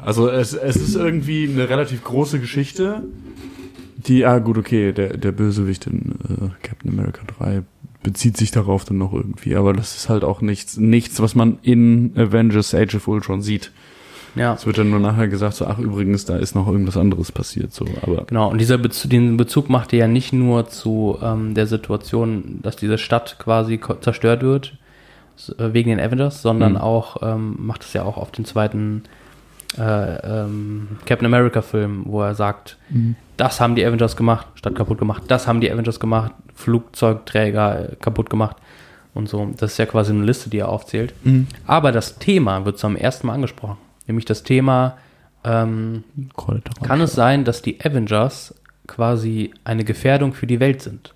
Also 0.00 0.28
es, 0.28 0.54
es 0.54 0.76
ist 0.76 0.94
irgendwie 0.94 1.48
eine 1.52 1.68
relativ 1.68 2.04
große 2.04 2.38
Geschichte. 2.38 3.02
Die, 3.96 4.24
ah 4.24 4.38
gut, 4.38 4.56
okay, 4.56 4.92
der, 4.92 5.16
der 5.16 5.32
Bösewicht 5.32 5.86
in 5.86 6.14
äh, 6.28 6.66
Captain 6.66 6.92
America 6.92 7.22
3 7.38 7.62
bezieht 8.02 8.36
sich 8.36 8.50
darauf 8.50 8.84
dann 8.84 8.98
noch 8.98 9.12
irgendwie, 9.12 9.56
aber 9.56 9.72
das 9.72 9.96
ist 9.96 10.08
halt 10.08 10.24
auch 10.24 10.40
nichts, 10.40 10.76
nichts, 10.78 11.20
was 11.20 11.34
man 11.34 11.58
in 11.62 12.12
Avengers 12.16 12.74
Age 12.74 12.94
of 12.96 13.08
Ultron 13.08 13.42
sieht. 13.42 13.72
Ja. 14.36 14.54
Es 14.54 14.64
wird 14.64 14.78
dann 14.78 14.90
nur 14.90 15.00
nachher 15.00 15.26
gesagt, 15.26 15.54
so, 15.54 15.66
ach 15.66 15.78
übrigens, 15.78 16.24
da 16.24 16.36
ist 16.36 16.54
noch 16.54 16.68
irgendwas 16.68 16.96
anderes 16.96 17.32
passiert, 17.32 17.72
so, 17.74 17.84
aber 18.02 18.24
Genau, 18.26 18.48
und 18.50 18.58
dieser 18.58 18.78
Bezug, 18.78 19.10
den 19.10 19.36
Bezug 19.36 19.68
macht 19.68 19.92
er 19.92 19.98
ja 19.98 20.06
nicht 20.08 20.32
nur 20.32 20.68
zu 20.68 21.18
ähm, 21.20 21.54
der 21.54 21.66
Situation, 21.66 22.60
dass 22.62 22.76
diese 22.76 22.96
Stadt 22.96 23.36
quasi 23.40 23.80
zerstört 24.00 24.42
wird, 24.42 24.76
wegen 25.58 25.88
den 25.90 25.98
Avengers, 26.00 26.42
sondern 26.42 26.72
Mhm. 26.72 26.78
auch, 26.78 27.16
ähm, 27.22 27.54
macht 27.58 27.82
es 27.82 27.92
ja 27.94 28.02
auch 28.04 28.18
auf 28.18 28.30
den 28.30 28.44
zweiten 28.44 29.02
äh, 29.78 30.42
ähm, 30.42 30.98
Captain 31.06 31.26
America 31.26 31.62
Film, 31.62 32.02
wo 32.06 32.22
er 32.22 32.34
sagt, 32.34 32.76
das 33.36 33.60
haben 33.60 33.74
die 33.74 33.84
Avengers 33.84 34.16
gemacht, 34.16 34.46
Stadt 34.54 34.74
kaputt 34.74 34.98
gemacht, 34.98 35.24
das 35.28 35.46
haben 35.46 35.60
die 35.60 35.70
Avengers 35.70 36.00
gemacht, 36.00 36.32
Flugzeugträger 36.54 37.92
äh, 37.92 37.96
kaputt 37.96 38.30
gemacht 38.30 38.56
und 39.14 39.28
so. 39.28 39.52
Das 39.56 39.72
ist 39.72 39.78
ja 39.78 39.86
quasi 39.86 40.12
eine 40.12 40.24
Liste, 40.24 40.50
die 40.50 40.58
er 40.58 40.68
aufzählt. 40.68 41.14
Aber 41.66 41.92
das 41.92 42.18
Thema 42.18 42.64
wird 42.64 42.78
zum 42.78 42.96
ersten 42.96 43.26
Mal 43.26 43.34
angesprochen, 43.34 43.76
nämlich 44.06 44.24
das 44.24 44.42
Thema, 44.42 44.96
ähm, 45.44 46.04
kann 46.82 47.00
es 47.00 47.12
sein, 47.12 47.44
dass 47.44 47.62
die 47.62 47.80
Avengers 47.80 48.54
quasi 48.86 49.52
eine 49.64 49.84
Gefährdung 49.84 50.34
für 50.34 50.46
die 50.46 50.60
Welt 50.60 50.82
sind? 50.82 51.14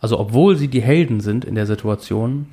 Also 0.00 0.18
obwohl 0.18 0.56
sie 0.56 0.68
die 0.68 0.82
Helden 0.82 1.20
sind 1.20 1.44
in 1.44 1.54
der 1.54 1.66
Situation, 1.66 2.46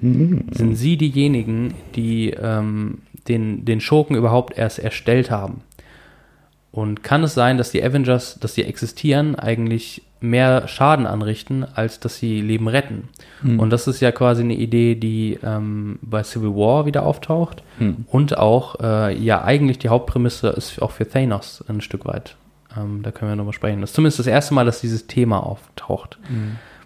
sind 0.52 0.76
sie 0.76 0.98
diejenigen, 0.98 1.74
die 1.95 2.30
ähm, 2.32 3.00
den, 3.28 3.66
den 3.66 3.82
Schurken 3.82 4.16
überhaupt 4.16 4.58
erst 4.58 4.80
erstellt 4.80 5.32
haben. 5.32 5.62
Und 6.72 7.04
kann 7.04 7.24
es 7.24 7.36
sein, 7.36 7.60
dass 7.60 7.70
die 7.70 7.84
Avengers, 7.84 8.40
dass 8.40 8.56
sie 8.56 8.64
existieren, 8.64 9.36
eigentlich 9.36 10.02
mehr 10.22 10.68
Schaden 10.68 11.06
anrichten, 11.06 11.66
als 11.76 12.00
dass 12.00 12.18
sie 12.18 12.41
Leben 12.41 12.68
retten? 12.68 13.10
Und 13.60 13.70
das 13.70 13.88
ist 13.88 14.00
ja 14.00 14.12
quasi 14.12 14.41
eine 14.41 14.56
Idee, 14.56 14.95
die 14.95 15.38
ähm, 15.44 16.00
bei 16.02 16.24
Civil 16.24 16.56
War 16.56 16.86
wieder 16.88 17.06
auftaucht. 17.06 17.62
Und 18.08 18.38
auch, 18.38 18.80
äh, 18.80 19.16
ja, 19.16 19.44
eigentlich 19.44 19.78
die 19.80 19.90
Hauptprämisse 19.90 20.48
ist 20.50 20.82
auch 20.82 20.91
für 20.91 21.08
Thanos 21.08 21.64
ein 21.68 21.82
Stück 21.82 22.06
weit. 22.06 22.38
Ähm, 22.76 23.02
da 23.04 23.12
können 23.12 23.30
wir 23.30 23.36
nochmal 23.36 23.54
sprechen. 23.54 23.82
Das 23.82 23.91
ist 23.91 23.95
zumindest 23.95 24.20
das 24.20 24.28
erste 24.28 24.56
Mal, 24.56 24.66
dass 24.66 24.82
dieses 24.82 25.06
Thema 25.06 25.45
auftaucht. 25.45 26.18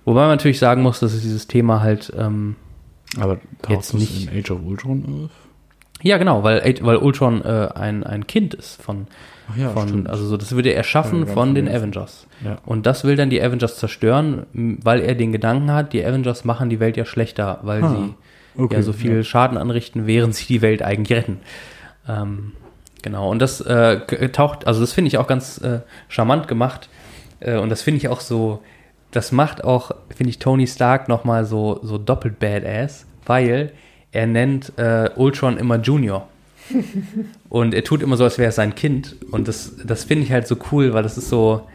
Wobei 0.03 0.21
man 0.21 0.31
natürlich 0.31 0.59
sagen 0.59 0.81
muss, 0.81 0.99
dass 0.99 1.13
es 1.13 1.21
dieses 1.21 1.47
Thema 1.47 1.81
halt, 1.81 2.11
ähm, 2.17 2.55
aber 3.17 3.37
taucht 3.61 3.71
Jetzt 3.71 3.93
nicht. 3.93 4.31
in 4.31 4.39
Age 4.39 4.51
of 4.51 4.59
Ultron 4.65 5.25
auf? 5.25 5.46
Ja 6.01 6.17
genau, 6.17 6.43
weil, 6.43 6.75
weil 6.81 6.97
Ultron 6.97 7.43
äh, 7.43 7.69
ein, 7.75 8.03
ein 8.03 8.27
Kind 8.27 8.53
ist 8.53 8.81
von, 8.81 9.07
ja, 9.55 9.69
von 9.69 9.87
stimmt. 9.87 10.09
also 10.09 10.25
so, 10.25 10.37
das 10.37 10.51
würde 10.53 10.69
er 10.69 10.77
erschaffen 10.77 11.23
ich 11.23 11.29
von 11.29 11.55
den. 11.55 11.67
Avengers. 11.67 12.27
Ja. 12.43 12.57
Und 12.65 12.85
das 12.85 13.03
will 13.03 13.15
dann 13.15 13.29
die 13.29 13.41
Avengers 13.41 13.77
zerstören, 13.77 14.45
weil 14.53 15.01
er 15.01 15.15
den 15.15 15.31
Gedanken 15.31 15.71
hat, 15.71 15.93
die 15.93 16.05
Avengers 16.05 16.45
machen 16.45 16.69
die 16.69 16.79
Welt 16.79 16.97
ja 16.97 17.05
schlechter, 17.05 17.59
weil 17.63 17.83
Ah, 17.83 17.89
sie 17.89 18.61
okay, 18.61 18.75
ja 18.75 18.81
so 18.81 18.93
viel 18.93 19.17
ja. 19.17 19.23
Schaden 19.23 19.57
anrichten, 19.57 20.05
während 20.07 20.35
sie 20.35 20.45
die 20.45 20.61
Welt 20.61 20.83
eigentlich 20.83 21.17
retten. 21.17 21.39
Ähm, 22.07 22.53
genau, 23.01 23.29
und 23.31 23.39
das 23.41 23.61
äh, 23.61 24.29
taucht, 24.29 24.67
also 24.67 24.81
das 24.81 24.93
finde 24.93 25.07
ich 25.07 25.17
auch 25.17 25.27
ganz 25.27 25.57
äh, 25.59 25.79
charmant 26.09 26.47
gemacht. 26.47 26.89
Äh, 27.39 27.57
und 27.57 27.69
das 27.69 27.81
finde 27.81 27.97
ich 27.97 28.07
auch 28.09 28.19
so, 28.21 28.61
das 29.11 29.31
macht 29.31 29.63
auch, 29.63 29.91
finde 30.15 30.29
ich, 30.29 30.39
Tony 30.39 30.67
Stark 30.67 31.07
nochmal 31.07 31.45
so, 31.45 31.79
so 31.81 31.97
doppelt 31.97 32.39
badass, 32.39 33.05
weil 33.25 33.71
er 34.11 34.27
nennt 34.27 34.73
äh, 34.77 35.09
Ultron 35.15 35.57
immer 35.57 35.79
Junior. 35.79 36.27
Und 37.49 37.73
er 37.73 37.83
tut 37.83 38.01
immer 38.01 38.17
so, 38.17 38.23
als 38.23 38.37
wäre 38.37 38.49
es 38.49 38.55
sein 38.55 38.75
Kind. 38.75 39.15
Und 39.31 39.47
das, 39.47 39.73
das 39.85 40.03
finde 40.03 40.25
ich 40.25 40.31
halt 40.31 40.47
so 40.47 40.57
cool, 40.71 40.93
weil 40.93 41.03
das 41.03 41.17
ist 41.17 41.29
so, 41.29 41.67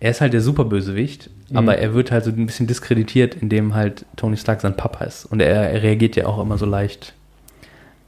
er 0.00 0.10
ist 0.10 0.20
halt 0.20 0.32
der 0.32 0.40
Superbösewicht, 0.40 1.30
aber 1.54 1.78
er 1.78 1.94
wird 1.94 2.10
halt 2.10 2.24
so 2.24 2.30
ein 2.30 2.46
bisschen 2.46 2.66
diskreditiert, 2.66 3.36
indem 3.36 3.74
halt 3.74 4.06
Tony 4.16 4.36
Stark 4.36 4.60
sein 4.60 4.76
Papa 4.76 5.04
ist. 5.04 5.26
Und 5.26 5.40
er, 5.40 5.70
er 5.70 5.82
reagiert 5.82 6.16
ja 6.16 6.26
auch 6.26 6.40
immer 6.40 6.58
so 6.58 6.66
leicht. 6.66 7.14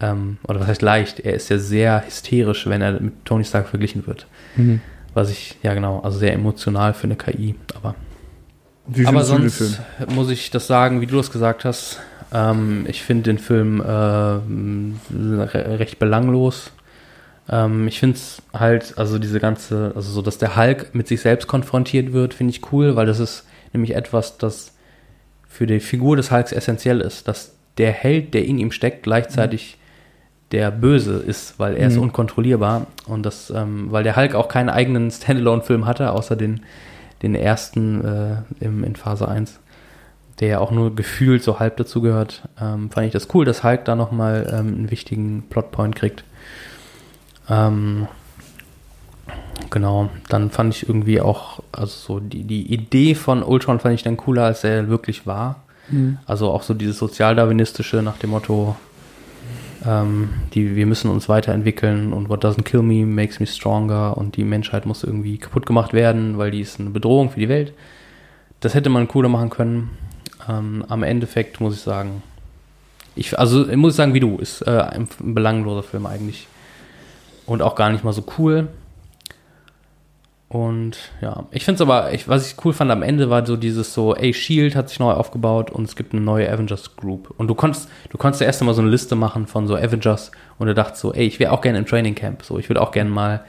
Ähm, 0.01 0.39
oder 0.49 0.61
was 0.61 0.67
heißt 0.67 0.83
leicht? 0.83 1.21
Er 1.21 1.35
ist 1.35 1.51
ja 1.51 1.59
sehr 1.59 2.05
hysterisch, 2.07 2.67
wenn 2.67 2.83
er 2.83 3.01
mit 3.01 3.25
Tony 3.25 3.45
Stark 3.45 3.69
verglichen 3.69 4.07
wird. 4.07 4.27
Mhm. 4.57 4.81
Was 5.13 5.31
ich, 5.31 5.57
ja 5.63 5.75
genau, 5.75 6.01
also 6.01 6.19
sehr 6.19 6.33
emotional 6.33 6.95
für 6.95 7.05
eine 7.05 7.17
KI. 7.17 7.55
Aber, 7.75 7.95
Wie 8.87 9.07
aber 9.07 9.23
sonst 9.23 9.81
muss 10.09 10.31
ich 10.31 10.51
das 10.51 10.67
sagen, 10.67 11.01
wie 11.01 11.07
du 11.07 11.19
es 11.21 11.31
gesagt 11.31 11.65
hast. 11.65 12.01
Ähm, 12.35 12.85
ich 12.89 13.03
finde 13.03 13.23
den 13.25 13.39
Film 13.39 13.81
re 13.81 15.79
recht 15.79 15.99
belanglos. 15.99 16.71
Ähm, 17.49 17.87
ich 17.89 18.01
finde 18.01 18.17
es 18.17 18.43
halt, 18.53 18.95
also 18.97 19.19
diese 19.19 19.41
ganze, 19.41 19.93
also 19.95 20.11
so, 20.13 20.23
dass 20.23 20.39
der 20.39 20.57
Hulk 20.57 20.95
mit 20.95 21.09
sich 21.09 21.21
selbst 21.21 21.47
konfrontiert 21.47 22.13
wird, 22.13 22.35
finde 22.35 22.51
ich 22.53 22.73
cool, 22.73 22.97
weil 22.97 23.07
das 23.07 23.21
ist 23.21 23.45
nämlich 23.73 23.95
etwas, 23.95 24.39
das 24.39 24.73
für 25.49 25.67
die 25.67 25.81
Figur 25.81 26.17
des 26.17 26.31
Hulks 26.31 26.53
essentiell 26.53 27.01
ist, 27.01 27.29
dass 27.29 27.53
der 27.79 27.93
Held, 27.93 28.35
der 28.35 28.45
in 28.45 28.59
ihm 28.59 28.73
steckt, 28.73 29.03
gleichzeitig 29.03 29.79
der 30.53 30.71
Böse 30.71 31.17
ist, 31.19 31.59
weil 31.59 31.77
er 31.77 31.89
ist 31.89 31.97
Mhm. 31.97 32.03
unkontrollierbar 32.03 32.87
und 33.07 33.25
das, 33.27 33.51
ähm, 33.55 33.89
weil 33.91 34.05
der 34.05 34.17
Hulk 34.17 34.35
auch 34.35 34.49
keinen 34.49 34.69
eigenen 34.69 35.11
Standalone-Film 35.11 35.87
hatte, 35.87 36.13
außer 36.13 36.37
den, 36.37 36.61
den 37.23 37.35
ersten 37.35 38.05
äh, 38.05 38.65
im, 38.65 38.85
in 38.85 38.95
Phase 38.97 39.27
1, 39.29 39.59
der 40.41 40.49
ja 40.49 40.59
auch 40.59 40.71
nur 40.71 40.95
gefühlt 40.95 41.43
so 41.43 41.59
halb 41.59 41.77
dazugehört, 41.77 42.49
ähm, 42.61 42.91
fand 42.91 43.07
ich 43.07 43.13
das 43.13 43.29
cool, 43.35 43.45
dass 43.45 43.63
Hulk 43.63 43.85
da 43.85 43.95
nochmal 43.95 44.49
ähm, 44.51 44.75
einen 44.75 44.91
wichtigen 44.91 45.45
Plotpoint 45.49 45.95
kriegt. 45.95 46.25
Ähm, 47.49 48.09
genau, 49.71 50.11
dann 50.29 50.51
fand 50.51 50.75
ich 50.75 50.89
irgendwie 50.89 51.21
auch, 51.21 51.63
also 51.73 52.19
so 52.19 52.21
die, 52.21 52.45
die 52.45 52.73
Idee 52.73 53.15
von 53.15 53.43
Ultron 53.43 53.81
fand 53.81 53.95
ich 53.95 54.03
dann 54.03 54.17
cooler, 54.17 54.45
als 54.45 54.65
er 54.65 54.89
wirklich 54.89 55.27
war. 55.27 55.63
Also 56.27 56.51
auch 56.51 56.63
so 56.63 56.75
dieses 56.75 56.99
sozialdarwinistische 56.99 58.03
nach 58.03 58.17
dem 58.17 58.31
Motto, 58.31 58.75
ähm, 59.87 60.31
die, 60.55 60.77
wir 60.77 60.87
müssen 60.87 61.11
uns 61.11 61.29
weiterentwickeln 61.29 62.13
und 62.13 62.29
what 62.29 62.45
doesn't 62.45 62.63
kill 62.63 62.83
me 62.83 63.05
makes 63.05 63.39
me 63.39 63.47
stronger 63.47 64.17
und 64.17 64.37
die 64.37 64.45
Menschheit 64.45 64.87
muss 64.87 65.05
irgendwie 65.05 65.37
kaputt 65.39 65.67
gemacht 65.67 65.93
werden, 65.93 66.39
weil 66.39 66.51
die 66.51 66.61
ist 66.61 66.81
eine 66.81 66.91
Bedrohung 66.91 67.31
für 67.31 67.41
die 67.41 67.49
Welt. 67.49 67.75
Das 68.61 68.75
hätte 68.75 68.89
man 68.89 69.09
cooler 69.09 69.29
machen 69.29 69.51
können. 69.51 69.91
Ähm, 70.49 70.85
am 70.89 71.03
Endeffekt 71.03 71.61
muss 71.61 71.75
ich 71.75 71.81
sagen, 71.81 72.23
ich, 73.17 73.39
also 73.39 73.69
ich 73.69 73.77
muss 73.77 73.97
sagen, 73.97 74.15
wie 74.15 74.21
du, 74.21 74.39
ist 74.39 74.63
äh, 74.63 74.71
ein, 74.71 75.09
ein 75.21 75.35
belangloser 75.35 75.83
Film 75.83 76.07
eigentlich. 76.07 76.49
Und 77.47 77.63
auch 77.63 77.75
gar 77.75 77.91
nicht 77.91 78.05
mal 78.05 78.13
so 78.13 78.25
cool. 78.39 78.69
Und 80.49 80.99
ja, 81.21 81.47
ich 81.51 81.65
finde 81.65 81.77
es 81.77 81.81
aber, 81.81 82.13
ich, 82.13 82.29
was 82.29 82.47
ich 82.47 82.65
cool 82.65 82.73
fand 82.73 82.91
am 82.91 83.03
Ende 83.03 83.29
war 83.29 83.45
so 83.45 83.57
dieses 83.57 83.93
so, 83.93 84.15
ey, 84.15 84.33
Shield 84.33 84.77
hat 84.77 84.89
sich 84.89 85.01
neu 85.01 85.11
aufgebaut 85.11 85.71
und 85.71 85.85
es 85.85 85.97
gibt 85.97 86.13
eine 86.13 86.23
neue 86.23 86.51
Avengers 86.51 86.97
Group. 86.97 87.35
Und 87.37 87.49
du 87.49 87.55
konntest, 87.55 87.89
du 88.11 88.19
konntest 88.19 88.41
ja 88.41 88.47
erst 88.47 88.63
einmal 88.63 88.75
so 88.75 88.81
eine 88.81 88.91
Liste 88.91 89.17
machen 89.17 89.47
von 89.47 89.67
so 89.67 89.75
Avengers 89.75 90.31
und 90.59 90.69
du 90.69 90.75
dachtest 90.75 91.01
so, 91.01 91.13
ey, 91.13 91.27
ich 91.27 91.41
wäre 91.41 91.51
auch 91.51 91.61
gerne 91.61 91.79
im 91.79 91.87
Training 91.87 92.15
Camp. 92.15 92.45
So, 92.45 92.59
ich 92.59 92.69
würde 92.69 92.83
auch 92.83 92.93
gerne 92.93 93.11
mal 93.11 93.45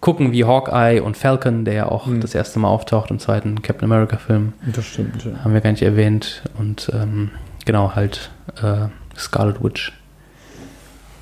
gucken, 0.00 0.32
wie 0.32 0.44
Hawkeye 0.44 1.00
und 1.00 1.16
Falcon, 1.16 1.64
der 1.64 1.74
ja 1.74 1.88
auch 1.88 2.06
das 2.20 2.34
erste 2.34 2.58
Mal 2.58 2.68
auftaucht 2.68 3.10
im 3.10 3.18
zweiten 3.18 3.62
Captain 3.62 3.90
America 3.90 4.16
Film, 4.18 4.52
Das 4.74 4.84
stimmt, 4.86 5.24
ja. 5.24 5.44
haben 5.44 5.54
wir 5.54 5.60
gar 5.60 5.70
nicht 5.70 5.82
erwähnt. 5.82 6.42
Und 6.58 6.90
ähm, 6.94 7.30
genau, 7.64 7.94
halt 7.94 8.30
äh, 8.62 8.88
Scarlet 9.16 9.62
Witch 9.62 9.92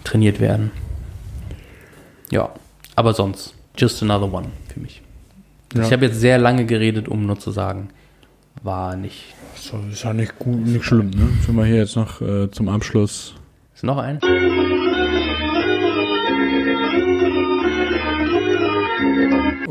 trainiert 0.04 0.40
werden. 0.40 0.70
Ja, 2.30 2.50
aber 2.96 3.14
sonst, 3.14 3.54
just 3.76 4.02
another 4.02 4.32
one 4.32 4.48
für 4.72 4.80
mich. 4.80 5.02
Ja. 5.74 5.82
Ich 5.82 5.92
habe 5.92 6.06
jetzt 6.06 6.20
sehr 6.20 6.38
lange 6.38 6.66
geredet, 6.66 7.08
um 7.08 7.26
nur 7.26 7.38
zu 7.38 7.50
sagen, 7.50 7.88
war 8.62 8.96
nicht. 8.96 9.34
So, 9.56 9.78
ist 9.90 10.04
ja 10.04 10.12
nicht 10.12 10.38
gut, 10.38 10.66
nicht 10.66 10.84
schlimm, 10.84 11.10
ne? 11.10 11.28
Wenn 11.46 11.56
wir 11.56 11.64
hier 11.64 11.76
jetzt 11.76 11.96
noch 11.96 12.20
äh, 12.20 12.50
zum 12.50 12.68
Abschluss. 12.68 13.34
Ist 13.74 13.82
noch 13.82 13.98
ein? 13.98 14.20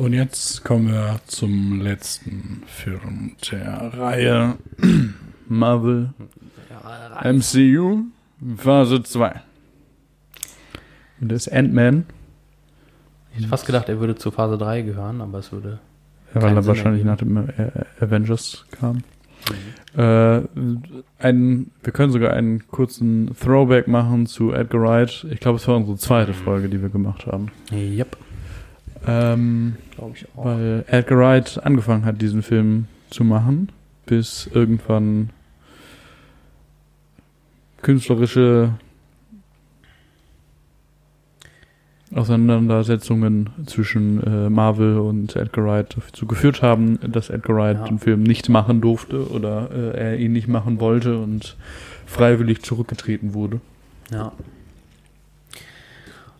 Und 0.03 0.11
jetzt 0.11 0.65
kommen 0.65 0.89
wir 0.89 1.21
zum 1.27 1.79
letzten 1.79 2.63
Film 2.67 3.37
der 3.49 3.93
Reihe 3.97 4.55
Marvel 5.47 6.09
MCU 7.23 8.07
Phase 8.57 9.01
2. 9.01 9.41
Und 11.21 11.31
das 11.31 11.47
ist 11.47 11.53
Ant-Man, 11.53 12.05
Ich 13.31 13.37
hätte 13.37 13.47
fast 13.47 13.65
gedacht, 13.65 13.87
er 13.87 14.01
würde 14.01 14.15
zu 14.15 14.29
Phase 14.31 14.57
3 14.57 14.81
gehören, 14.81 15.21
aber 15.21 15.37
es 15.39 15.53
würde. 15.53 15.79
weil 16.33 16.41
Keinen 16.43 16.57
er 16.57 16.63
Sinn 16.63 16.67
wahrscheinlich 16.67 17.05
nach 17.05 17.17
dem 17.17 17.37
äh, 17.37 17.71
Avengers 18.01 18.65
kam. 18.71 19.03
Äh, 19.95 20.41
ein, 21.17 21.71
wir 21.81 21.93
können 21.93 22.11
sogar 22.11 22.33
einen 22.33 22.67
kurzen 22.67 23.33
Throwback 23.41 23.87
machen 23.87 24.25
zu 24.25 24.51
Edgar 24.51 24.81
Wright. 24.81 25.25
Ich 25.31 25.39
glaube, 25.39 25.59
es 25.59 25.67
war 25.69 25.77
unsere 25.77 25.95
zweite 25.97 26.33
Folge, 26.33 26.67
die 26.67 26.81
wir 26.81 26.89
gemacht 26.89 27.25
haben. 27.25 27.51
Yep, 27.71 28.17
Ähm, 29.07 29.75
glaube 29.95 30.13
ich 30.15 30.25
auch. 30.35 30.45
weil 30.45 30.85
Edgar 30.87 31.19
Wright 31.19 31.59
angefangen 31.63 32.05
hat, 32.05 32.21
diesen 32.21 32.41
Film 32.41 32.87
zu 33.09 33.23
machen, 33.23 33.69
bis 34.05 34.47
irgendwann 34.53 35.29
künstlerische 37.81 38.73
Auseinandersetzungen 42.13 43.49
zwischen 43.65 44.21
äh, 44.23 44.49
Marvel 44.49 44.99
und 44.99 45.35
Edgar 45.35 45.65
Wright 45.65 45.95
dazu 45.97 46.27
geführt 46.27 46.61
haben, 46.61 46.99
dass 47.11 47.29
Edgar 47.29 47.57
Wright 47.57 47.77
Ja. 47.79 47.85
den 47.85 47.97
Film 47.99 48.21
nicht 48.23 48.49
machen 48.49 48.81
durfte 48.81 49.29
oder 49.31 49.69
äh, 49.71 49.97
er 49.97 50.17
ihn 50.19 50.31
nicht 50.33 50.47
machen 50.47 50.79
wollte 50.79 51.17
und 51.17 51.55
freiwillig 52.05 52.61
zurückgetreten 52.61 53.33
wurde. 53.33 53.61
Ja. 54.11 54.31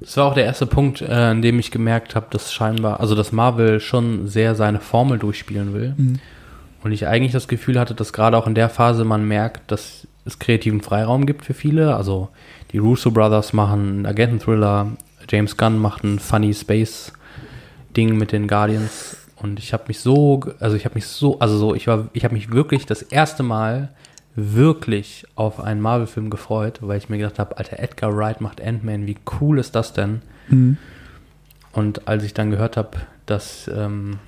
Das 0.03 0.17
war 0.17 0.25
auch 0.25 0.33
der 0.33 0.43
erste 0.43 0.65
Punkt, 0.65 1.01
äh, 1.01 1.05
an 1.05 1.41
dem 1.41 1.59
ich 1.59 1.71
gemerkt 1.71 2.13
habe, 2.15 2.27
dass 2.29 2.53
scheinbar, 2.53 2.99
also 2.99 3.15
dass 3.15 3.31
Marvel 3.31 3.79
schon 3.79 4.27
sehr 4.27 4.53
seine 4.53 4.81
Formel 4.81 5.17
durchspielen 5.17 5.73
will. 5.73 5.95
Und 6.83 6.91
ich 6.91 7.07
eigentlich 7.07 7.31
das 7.31 7.47
Gefühl 7.47 7.79
hatte, 7.79 7.95
dass 7.95 8.11
gerade 8.11 8.37
auch 8.37 8.45
in 8.45 8.55
der 8.55 8.69
Phase 8.69 9.05
man 9.05 9.25
merkt, 9.25 9.71
dass 9.71 10.05
es 10.25 10.39
kreativen 10.39 10.81
Freiraum 10.81 11.25
gibt 11.25 11.45
für 11.45 11.53
viele. 11.53 11.95
Also 11.95 12.29
die 12.73 12.77
Russo 12.77 13.11
Brothers 13.11 13.53
machen 13.53 13.79
einen 13.79 14.05
Agenten-Thriller, 14.05 14.91
James 15.29 15.55
Gunn 15.55 15.77
macht 15.77 16.03
ein 16.03 16.19
Funny 16.19 16.53
Space-Ding 16.53 18.17
mit 18.17 18.33
den 18.33 18.49
Guardians. 18.49 19.17
Und 19.37 19.59
ich 19.59 19.71
habe 19.71 19.85
mich 19.87 19.99
so, 19.99 20.41
also 20.59 20.75
ich 20.75 20.83
habe 20.83 20.95
mich 20.95 21.05
so, 21.05 21.39
also 21.39 21.57
so, 21.57 21.75
ich 21.75 21.87
war, 21.87 22.09
ich 22.11 22.25
habe 22.25 22.33
mich 22.33 22.51
wirklich 22.51 22.85
das 22.85 23.01
erste 23.01 23.43
Mal 23.43 23.89
wirklich 24.35 25.25
auf 25.35 25.59
einen 25.59 25.81
Marvel-Film 25.81 26.29
gefreut, 26.29 26.79
weil 26.81 26.97
ich 26.97 27.09
mir 27.09 27.17
gedacht 27.17 27.39
habe, 27.39 27.57
Alter, 27.57 27.79
Edgar 27.79 28.15
Wright 28.15 28.41
macht 28.41 28.61
Ant-Man, 28.61 29.05
wie 29.05 29.17
cool 29.39 29.59
ist 29.59 29.75
das 29.75 29.93
denn? 29.93 30.21
Und 31.71 32.07
als 32.07 32.23
ich 32.23 32.33
dann 32.33 32.51
gehört 32.51 32.77
habe, 32.77 32.97
dass 33.25 33.69
ähm, 33.73 34.19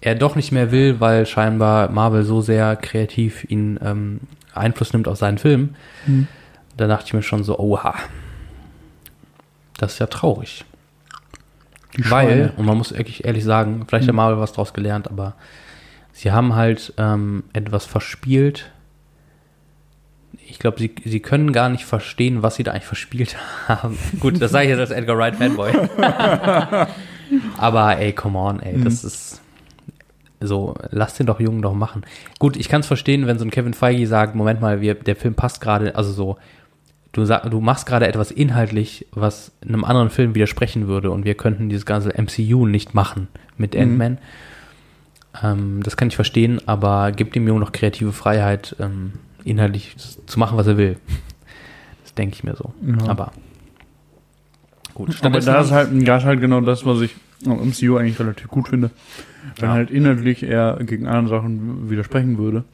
er 0.00 0.14
doch 0.14 0.36
nicht 0.36 0.52
mehr 0.52 0.70
will, 0.70 1.00
weil 1.00 1.26
scheinbar 1.26 1.90
Marvel 1.90 2.24
so 2.24 2.40
sehr 2.40 2.76
kreativ 2.76 3.44
ihn 3.50 3.78
ähm, 3.82 4.20
Einfluss 4.52 4.92
nimmt 4.92 5.08
auf 5.08 5.18
seinen 5.18 5.38
Film, 5.38 5.74
da 6.76 6.86
dachte 6.86 7.06
ich 7.06 7.14
mir 7.14 7.22
schon 7.22 7.44
so, 7.44 7.58
oha, 7.58 7.94
das 9.78 9.94
ist 9.94 9.98
ja 9.98 10.06
traurig. 10.06 10.64
Weil, 11.96 12.52
und 12.56 12.66
man 12.66 12.76
muss 12.76 12.92
wirklich 12.92 13.24
ehrlich 13.24 13.44
sagen, 13.44 13.84
vielleicht 13.86 14.08
hat 14.08 14.14
Marvel 14.14 14.38
was 14.38 14.52
draus 14.52 14.72
gelernt, 14.72 15.08
aber 15.08 15.34
sie 16.12 16.32
haben 16.32 16.54
halt 16.54 16.92
ähm, 16.98 17.44
etwas 17.52 17.86
verspielt. 17.86 18.70
Ich 20.48 20.58
glaube, 20.58 20.78
sie, 20.78 20.94
sie 21.04 21.20
können 21.20 21.52
gar 21.52 21.68
nicht 21.68 21.84
verstehen, 21.84 22.42
was 22.42 22.56
sie 22.56 22.62
da 22.62 22.72
eigentlich 22.72 22.84
verspielt 22.84 23.36
haben. 23.68 23.98
Gut, 24.20 24.40
das 24.40 24.50
sage 24.50 24.64
ich 24.64 24.70
jetzt 24.70 24.80
als 24.80 24.90
Edgar 24.90 25.18
Wright 25.18 25.36
Fanboy. 25.36 25.72
aber 27.58 27.98
ey, 27.98 28.12
come 28.12 28.38
on, 28.38 28.60
ey, 28.60 28.80
das 28.82 29.04
ist 29.04 29.40
so, 30.40 30.74
lass 30.90 31.14
den 31.14 31.26
doch 31.26 31.40
Jungen 31.40 31.62
doch 31.62 31.74
machen. 31.74 32.02
Gut, 32.38 32.56
ich 32.56 32.68
kann 32.68 32.80
es 32.80 32.86
verstehen, 32.86 33.26
wenn 33.26 33.38
so 33.38 33.44
ein 33.44 33.50
Kevin 33.50 33.74
Feige 33.74 34.06
sagt, 34.06 34.34
Moment 34.34 34.60
mal, 34.60 34.80
wir, 34.80 34.94
der 34.94 35.16
Film 35.16 35.34
passt 35.34 35.60
gerade, 35.60 35.94
also 35.94 36.12
so, 36.12 36.36
du, 37.12 37.24
sag, 37.24 37.50
du 37.50 37.60
machst 37.60 37.86
gerade 37.86 38.06
etwas 38.06 38.30
inhaltlich, 38.30 39.06
was 39.12 39.52
einem 39.62 39.84
anderen 39.84 40.10
Film 40.10 40.34
widersprechen 40.34 40.86
würde 40.86 41.10
und 41.10 41.24
wir 41.24 41.34
könnten 41.34 41.68
dieses 41.68 41.86
ganze 41.86 42.10
MCU 42.10 42.66
nicht 42.66 42.94
machen 42.94 43.28
mit 43.56 43.76
Ant-Man. 43.76 44.18
Ähm, 45.42 45.82
das 45.82 45.96
kann 45.96 46.08
ich 46.08 46.16
verstehen, 46.16 46.60
aber 46.66 47.12
gib 47.12 47.32
dem 47.32 47.46
Jungen 47.46 47.60
noch 47.60 47.72
kreative 47.72 48.12
Freiheit, 48.12 48.76
ähm, 48.80 49.14
inhaltlich 49.44 49.96
zu 50.26 50.38
machen, 50.38 50.56
was 50.56 50.66
er 50.66 50.76
will. 50.76 50.96
Das 52.02 52.14
denke 52.14 52.34
ich 52.34 52.44
mir 52.44 52.56
so. 52.56 52.72
Ja. 52.86 53.08
Aber 53.08 53.32
gut, 54.94 55.16
Aber 55.22 55.40
da 55.40 55.60
ist 55.60 55.70
halt, 55.70 56.08
da 56.08 56.16
ist 56.18 56.24
halt 56.24 56.40
genau 56.40 56.60
das, 56.60 56.84
was 56.86 57.00
ich 57.00 57.14
am 57.46 57.58
MCU 57.68 57.96
eigentlich 57.96 58.18
relativ 58.18 58.48
gut 58.48 58.68
finde. 58.68 58.90
Wenn 59.58 59.68
Ja. 59.68 59.74
halt 59.74 59.90
inhaltlich 59.90 60.42
er 60.42 60.78
gegen 60.84 61.06
andere 61.06 61.36
Sachen 61.38 61.90
widersprechen 61.90 62.38
würde, 62.38 62.64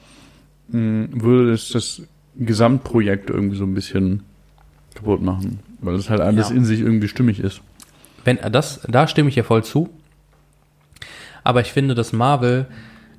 mh, 0.68 1.08
würde 1.12 1.52
es 1.52 1.70
das 1.70 2.02
Gesamtprojekt 2.36 3.30
irgendwie 3.30 3.56
so 3.56 3.64
ein 3.64 3.74
bisschen 3.74 4.22
kaputt 4.94 5.22
machen. 5.22 5.60
Weil 5.80 5.94
es 5.94 6.10
halt 6.10 6.20
alles 6.20 6.50
Ja. 6.50 6.54
in 6.56 6.64
sich 6.64 6.80
irgendwie 6.80 7.08
stimmig 7.08 7.40
ist. 7.40 7.60
Wenn 8.24 8.38
das, 8.52 8.80
da 8.88 9.08
stimme 9.08 9.28
ich 9.30 9.36
ja 9.36 9.42
voll 9.42 9.64
zu. 9.64 9.88
Aber 11.42 11.62
ich 11.62 11.72
finde, 11.72 11.94
dass 11.94 12.12
Marvel, 12.12 12.66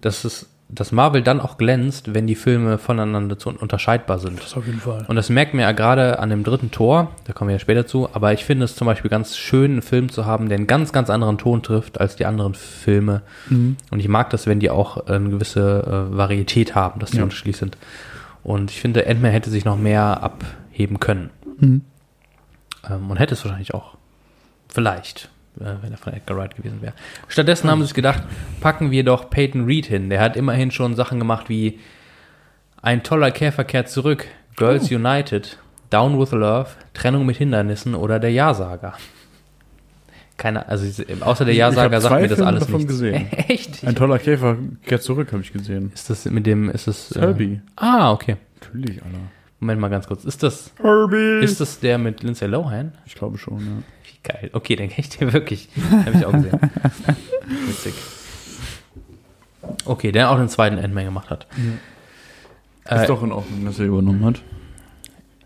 dass 0.02 0.24
es, 0.26 0.48
dass 0.74 0.92
Marvel 0.94 1.22
dann 1.22 1.42
auch 1.42 1.58
glänzt, 1.58 2.14
wenn 2.14 2.28
die 2.28 2.36
Filme 2.36 2.78
voneinander 2.78 3.38
zu 3.38 3.50
unterscheidbar 3.50 4.20
sind. 4.20 4.42
auf 4.56 4.66
jeden 4.66 4.80
Fall. 4.80 5.06
Und 5.08 5.16
das 5.18 5.30
merkt 5.30 5.54
man 5.54 5.62
ja 5.64 5.72
gerade 5.74 6.20
an 6.20 6.30
dem 6.30 6.44
dritten 6.44 6.72
Tor, 6.72 7.12
da 7.26 7.34
kommen 7.34 7.50
wir 7.50 7.56
ja 7.56 7.60
später 7.60 7.86
zu, 7.86 8.08
aber 8.14 8.32
ich 8.34 8.46
finde 8.46 8.64
es 8.66 8.76
zum 8.76 8.86
Beispiel 8.88 9.10
ganz 9.12 9.36
schön, 9.38 9.72
einen 9.72 9.82
Film 9.82 10.10
zu 10.10 10.26
haben, 10.26 10.48
der 10.50 10.58
einen 10.58 10.68
ganz, 10.68 10.94
ganz 10.94 11.10
anderen 11.10 11.38
Ton 11.38 11.62
trifft 11.62 12.00
als 12.00 12.16
die 12.16 12.26
anderen 12.26 12.54
Filme. 12.54 13.22
Und 13.50 13.78
ich 14.00 14.08
mag 14.08 14.30
das, 14.30 14.48
wenn 14.48 14.60
die 14.62 14.70
auch 14.70 15.06
eine 15.08 15.30
gewisse 15.30 16.08
äh, 16.12 16.18
Varietät 16.18 16.74
haben, 16.74 17.00
dass 17.00 17.12
die 17.12 17.18
Ja. 17.18 17.24
unterschiedlich 17.24 17.58
sind. 17.58 17.78
Und 18.44 18.72
ich 18.72 18.80
finde, 18.80 19.06
Ant-Man 19.08 19.32
hätte 19.32 19.50
sich 19.50 19.66
noch 19.66 19.78
mehr 19.78 20.24
abheben 20.24 21.00
können. 21.00 21.30
Mhm. 21.60 21.82
Ähm, 22.90 23.12
und 23.12 23.18
hätte 23.18 23.34
es 23.34 23.44
wahrscheinlich 23.44 23.74
auch. 23.74 23.98
Vielleicht, 24.70 25.26
äh, 25.26 25.28
wenn 25.82 25.92
er 25.92 25.98
von 25.98 26.14
Edgar 26.14 26.38
Wright 26.38 26.56
gewesen 26.56 26.82
wäre. 26.82 26.94
Stattdessen 27.28 27.70
haben 27.70 27.80
sie 27.82 27.88
sich 27.88 27.94
gedacht, 27.96 28.24
packen 28.60 28.92
wir 28.92 29.04
doch 29.04 29.30
Peyton 29.30 29.66
Reed 29.66 29.86
hin. 29.86 30.10
Der 30.10 30.20
hat 30.20 30.36
immerhin 30.36 30.72
schon 30.72 30.96
Sachen 30.96 31.20
gemacht 31.20 31.50
wie 31.50 31.80
Ein 32.82 33.04
toller 33.04 33.32
Käfer 33.32 33.64
kehrt 33.64 33.90
zurück, 33.90 34.26
Girls 34.56 34.92
United, 34.92 35.58
Down 35.90 36.20
with 36.20 36.32
Love, 36.32 36.70
Trennung 36.94 37.26
mit 37.26 37.38
Hindernissen 37.38 37.96
oder 37.96 38.20
Der 38.20 38.32
Ja-Sager. 38.32 38.94
Keine, 40.38 40.68
also 40.68 41.04
außer 41.22 41.46
der 41.46 41.54
Ja-Sager 41.54 42.02
sagt 42.02 42.22
mir 42.22 42.28
das 42.28 42.38
Filme 42.38 42.48
alles 42.50 42.62
davon 42.66 42.78
nicht. 42.78 42.88
gesehen. 42.88 43.32
Echt? 43.48 43.86
Ein 43.86 43.96
toller 43.96 44.18
Käfer 44.18 44.58
kehrt 44.86 45.04
zurück, 45.04 45.32
habe 45.32 45.44
ich 45.44 45.54
gesehen. 45.54 45.92
Ist 45.94 46.10
das 46.10 46.26
mit 46.26 46.48
dem, 46.48 46.70
ist 46.70 46.88
es. 46.88 47.12
Herbie. 47.16 47.62
ah, 47.76 48.12
okay. 48.12 48.38
Natürlich, 48.60 49.04
Alter. 49.04 49.18
Moment 49.60 49.80
mal 49.80 49.90
ganz 49.90 50.08
kurz. 50.08 50.26
Ist 50.26 50.42
das, 50.42 50.72
Herbie! 50.82 51.44
ist 51.44 51.62
das 51.62 51.80
der 51.80 52.00
mit 52.00 52.24
Lindsay 52.24 52.48
Lohan? 52.48 52.94
ich 53.06 53.14
glaube 53.14 53.38
schon, 53.38 53.60
ja. 53.60 53.84
Geil. 54.24 54.50
Okay, 54.54 54.76
den 54.76 54.90
kenn 54.90 55.04
ich 55.04 55.10
dir 55.10 55.34
wirklich. 55.34 55.70
Habe 56.06 56.18
ich 56.18 56.26
auch 56.26 56.32
gesehen. 56.32 56.60
Witzig. 57.68 57.94
Okay, 59.86 60.12
der 60.12 60.32
auch 60.32 60.38
den 60.38 60.50
zweiten 60.50 60.78
Endman 60.78 61.06
gemacht 61.06 61.30
hat. 61.30 61.48
Ist 62.86 62.92
Äh, 62.92 63.08
doch 63.08 63.24
in 63.24 63.32
Ordnung, 63.32 63.66
dass 63.66 63.80
er 63.80 63.86
übernommen 63.86 64.24
hat. 64.26 64.42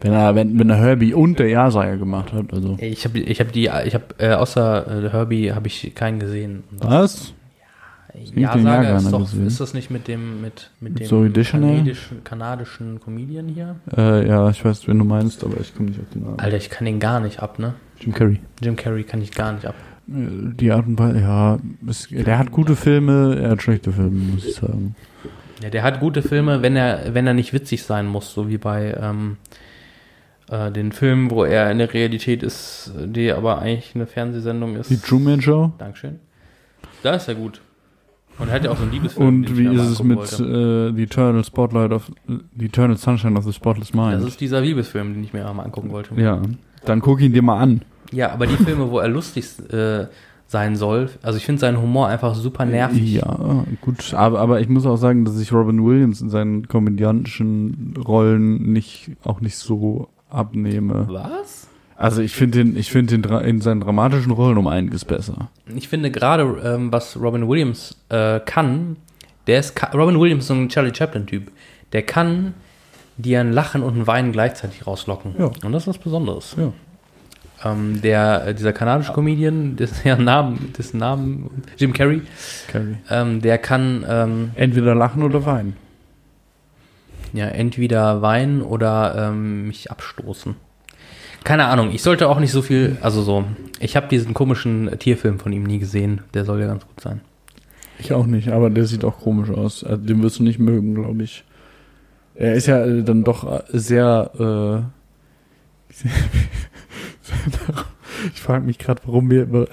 Wenn 0.02 0.12
er, 0.14 0.36
wenn, 0.36 0.60
wenn 0.60 0.70
er 0.70 0.78
Herbie 0.78 1.14
und 1.14 1.40
der 1.40 1.48
Ja-Sager 1.50 1.98
gemacht 1.98 2.34
hat, 2.34 2.54
also. 2.54 2.78
ich 2.80 3.06
habe 3.06 3.20
ich 3.20 3.40
hab 3.40 3.52
die, 3.54 3.70
ich 3.86 3.94
habe 3.96 4.06
äh, 4.20 4.34
außer 4.34 5.06
äh, 5.06 5.10
Herbie 5.10 5.54
habe 5.54 5.68
ich 5.68 5.94
keinen 5.96 6.20
gesehen. 6.20 6.64
Was? 6.72 7.34
den 8.14 8.40
Ja, 8.42 8.56
ja 8.58 8.98
ist 8.98 9.12
doch, 9.12 9.20
gesehen. 9.22 9.48
ist 9.48 9.60
das 9.60 9.74
nicht 9.74 9.90
mit 9.90 10.08
dem 10.08 10.42
mit 10.42 10.70
mit 10.80 11.00
Mit 11.00 11.12
dem 11.12 11.44
kanadischen, 11.44 12.24
kanadischen 12.24 13.00
Comedian 13.02 13.48
hier? 13.50 13.76
Äh, 13.96 14.28
ja, 14.28 14.50
ich 14.50 14.64
weiß, 14.64 14.88
wen 14.88 15.00
du 15.00 15.06
meinst, 15.06 15.44
aber 15.44 15.60
ich 15.60 15.76
komme 15.76 15.90
nicht 15.90 16.00
auf 16.00 16.10
den 16.14 16.24
Namen. 16.24 16.40
Alter, 16.40 16.58
ich 16.58 16.70
kann 16.70 16.86
den 16.86 17.00
gar 17.00 17.20
nicht 17.20 17.42
ab, 17.42 17.60
ne? 17.60 17.74
Jim 18.00 18.14
Carrey. 18.14 18.40
Jim 18.62 18.76
Carrey 18.76 19.04
kann 19.04 19.22
ich 19.22 19.32
gar 19.32 19.54
nicht 19.54 19.66
ab. 19.66 19.76
Äh, 20.08 20.54
Die 20.60 20.72
Art 20.72 20.86
und 20.88 21.00
Weise, 21.00 21.20
ja, 21.20 21.58
es, 21.88 22.08
der 22.10 22.38
hat 22.38 22.52
gute 22.52 22.76
Filme, 22.76 23.38
er 23.42 23.52
hat 23.52 23.62
schlechte 23.62 23.92
Filme, 23.92 24.12
muss 24.34 24.46
ich 24.46 24.56
sagen. 24.56 24.96
Ja, 25.64 25.70
der 25.70 25.84
hat 25.84 26.00
gute 26.00 26.22
Filme, 26.22 26.62
wenn 26.62 26.76
er, 26.76 27.14
wenn 27.14 27.26
er 27.28 27.34
nicht 27.34 27.54
witzig 27.54 27.84
sein 27.84 28.08
muss, 28.08 28.34
so 28.34 28.50
wie 28.50 28.58
bei 28.58 28.94
ähm, 29.00 29.38
äh, 30.50 30.70
den 30.72 30.92
Filmen, 30.92 31.32
wo 31.32 31.46
er 31.46 31.72
in 31.72 31.78
der 31.78 31.94
Realität 31.94 32.44
ist, 32.44 32.92
die 33.06 33.32
aber 33.32 33.60
eigentlich 33.60 33.96
eine 33.96 34.06
Fernsehsendung 34.06 34.76
ist. 34.76 34.90
Die 34.90 34.98
Truman 34.98 35.42
Show? 35.42 35.72
Dankeschön. 35.78 36.20
Da 37.04 37.14
ist 37.16 37.28
er 37.30 37.36
gut. 37.36 37.62
Und 38.38 38.50
er 38.50 38.56
hat 38.56 38.66
ja 38.66 38.72
auch 38.72 38.76
so 38.76 38.84
einen 38.84 38.92
Liebesfilm. 38.92 39.28
Und 39.28 39.58
wie 39.58 39.66
ist 39.74 39.82
es 39.82 40.04
mit 40.04 40.20
äh, 40.20 40.92
The 40.94 41.04
Eternal 41.04 41.44
Spotlight 41.46 41.92
of 41.94 42.12
The 42.28 42.66
Eternal 42.66 42.98
Sunshine 42.98 43.38
of 43.38 43.46
the 43.46 43.54
Spotless 43.54 43.94
Mind? 43.94 44.16
Das 44.16 44.26
ist 44.28 44.42
dieser 44.42 44.60
Liebesfilm, 44.60 45.14
den 45.14 45.24
ich 45.24 45.32
mir 45.32 45.46
mal 45.54 45.64
angucken 45.64 45.90
wollte. 45.92 46.14
ja, 46.20 46.42
dann 46.86 47.02
guck 47.02 47.22
ihn 47.22 47.34
dir 47.34 47.42
mal 47.42 47.60
an. 47.60 47.82
Ja, 48.12 48.32
aber 48.32 48.48
die 48.48 48.58
Filme, 48.58 48.90
wo 48.92 49.00
er 49.00 49.08
lustig 49.08 49.46
äh, 49.72 50.06
sein 50.48 50.76
soll, 50.76 51.10
also 51.22 51.38
ich 51.38 51.46
finde 51.46 51.60
seinen 51.60 51.82
Humor 51.82 52.08
einfach 52.08 52.36
super 52.36 52.66
nervig. 52.66 53.16
Ja, 53.16 53.66
gut, 53.82 54.14
aber, 54.14 54.40
aber 54.40 54.62
ich 54.62 54.70
muss 54.70 54.86
auch 54.86 54.98
sagen, 54.98 55.26
dass 55.26 55.40
ich 55.40 55.52
Robin 55.52 55.84
Williams 55.84 56.22
in 56.22 56.30
seinen 56.30 56.68
komödiantischen 56.68 57.96
Rollen 58.06 58.72
nicht 58.72 59.12
auch 59.24 59.42
nicht 59.42 59.58
so 59.58 60.08
abnehme. 60.30 61.08
Was? 61.10 61.68
Also 61.98 62.22
ich 62.22 62.36
finde 62.36 62.62
ihn, 62.62 62.78
ich 62.78 62.92
finde 62.92 63.16
ihn 63.16 63.24
in 63.24 63.62
seinen 63.62 63.80
dramatischen 63.80 64.32
Rollen 64.32 64.58
um 64.58 64.68
einiges 64.68 65.06
besser. 65.06 65.50
Ich 65.74 65.88
finde 65.88 66.12
gerade, 66.12 66.44
ähm, 66.64 66.92
was 66.92 67.20
Robin 67.20 67.48
Williams 67.48 67.98
äh, 68.10 68.40
kann, 68.42 68.98
der 69.48 69.60
ist, 69.60 69.76
Robin 69.94 70.20
Williams 70.20 70.44
ist 70.44 70.48
so 70.50 70.54
ein 70.54 70.70
Charlie 70.70 70.94
Chaplin-Typ. 70.94 71.52
Der 71.94 72.04
kann 72.04 72.54
dir 73.18 73.40
ein 73.40 73.52
Lachen 73.54 73.82
und 73.84 73.98
ein 73.98 74.08
Weinen 74.08 74.32
gleichzeitig 74.32 74.86
rauslocken. 74.86 75.36
Ja. 75.38 75.46
Und 75.64 75.72
das 75.72 75.84
ist 75.84 75.88
was 75.88 75.98
Besonderes. 75.98 76.56
Ja. 76.58 76.72
Ähm, 77.64 78.02
der, 78.02 78.48
äh, 78.48 78.54
dieser 78.54 78.74
kanadische 78.74 79.14
Comedian, 79.14 79.76
dessen 79.78 80.24
Namen, 80.24 80.74
dessen 80.78 80.98
Namen, 81.00 81.64
Jim 81.78 81.94
Carrey, 81.94 82.22
Carrie. 82.68 82.98
ähm, 83.10 83.42
der 83.42 83.58
kann 83.58 84.06
ähm, 84.08 84.52
Entweder 84.56 84.94
lachen 84.96 85.24
oder 85.24 85.46
weinen. 85.46 85.76
ja 87.34 87.48
entweder 87.48 88.22
weinen 88.22 88.62
oder 88.62 89.30
ähm, 89.30 89.68
mich 89.68 89.90
abstoßen. 89.90 90.56
Keine 91.46 91.66
Ahnung, 91.66 91.92
ich 91.92 92.02
sollte 92.02 92.28
auch 92.28 92.40
nicht 92.40 92.52
so 92.52 92.62
viel, 92.64 92.98
also 93.02 93.22
so, 93.22 93.46
ich 93.80 93.96
habe 93.96 94.08
diesen 94.08 94.34
komischen 94.34 94.90
Tierfilm 95.00 95.40
von 95.40 95.54
ihm 95.54 95.64
nie 95.64 95.78
gesehen, 95.80 96.22
der 96.34 96.44
soll 96.44 96.60
ja 96.60 96.68
ganz 96.68 96.86
gut 96.88 97.00
sein. 97.00 97.22
Ich 98.00 98.12
auch 98.14 98.26
nicht, 98.26 98.50
aber 98.50 98.70
der 98.70 98.86
sieht 98.86 99.06
auch 99.06 99.20
komisch 99.20 99.50
aus. 99.52 99.84
Also, 99.84 100.04
den 100.04 100.22
wirst 100.24 100.40
du 100.40 100.44
nicht 100.44 100.60
mögen, 100.60 100.96
glaube 100.96 101.24
ich. 101.24 101.46
Er 102.36 102.54
ist 102.54 102.68
ja 102.68 102.86
äh, 102.86 103.04
dann 103.04 103.24
doch 103.24 103.50
äh, 103.50 103.64
sehr. 103.72 104.32
Äh, 104.38 104.84
ich 108.34 108.42
frage 108.42 108.66
mich 108.66 108.78
gerade, 108.78 109.02
warum 109.06 109.32
wir, 109.32 109.50
warum 109.52 109.68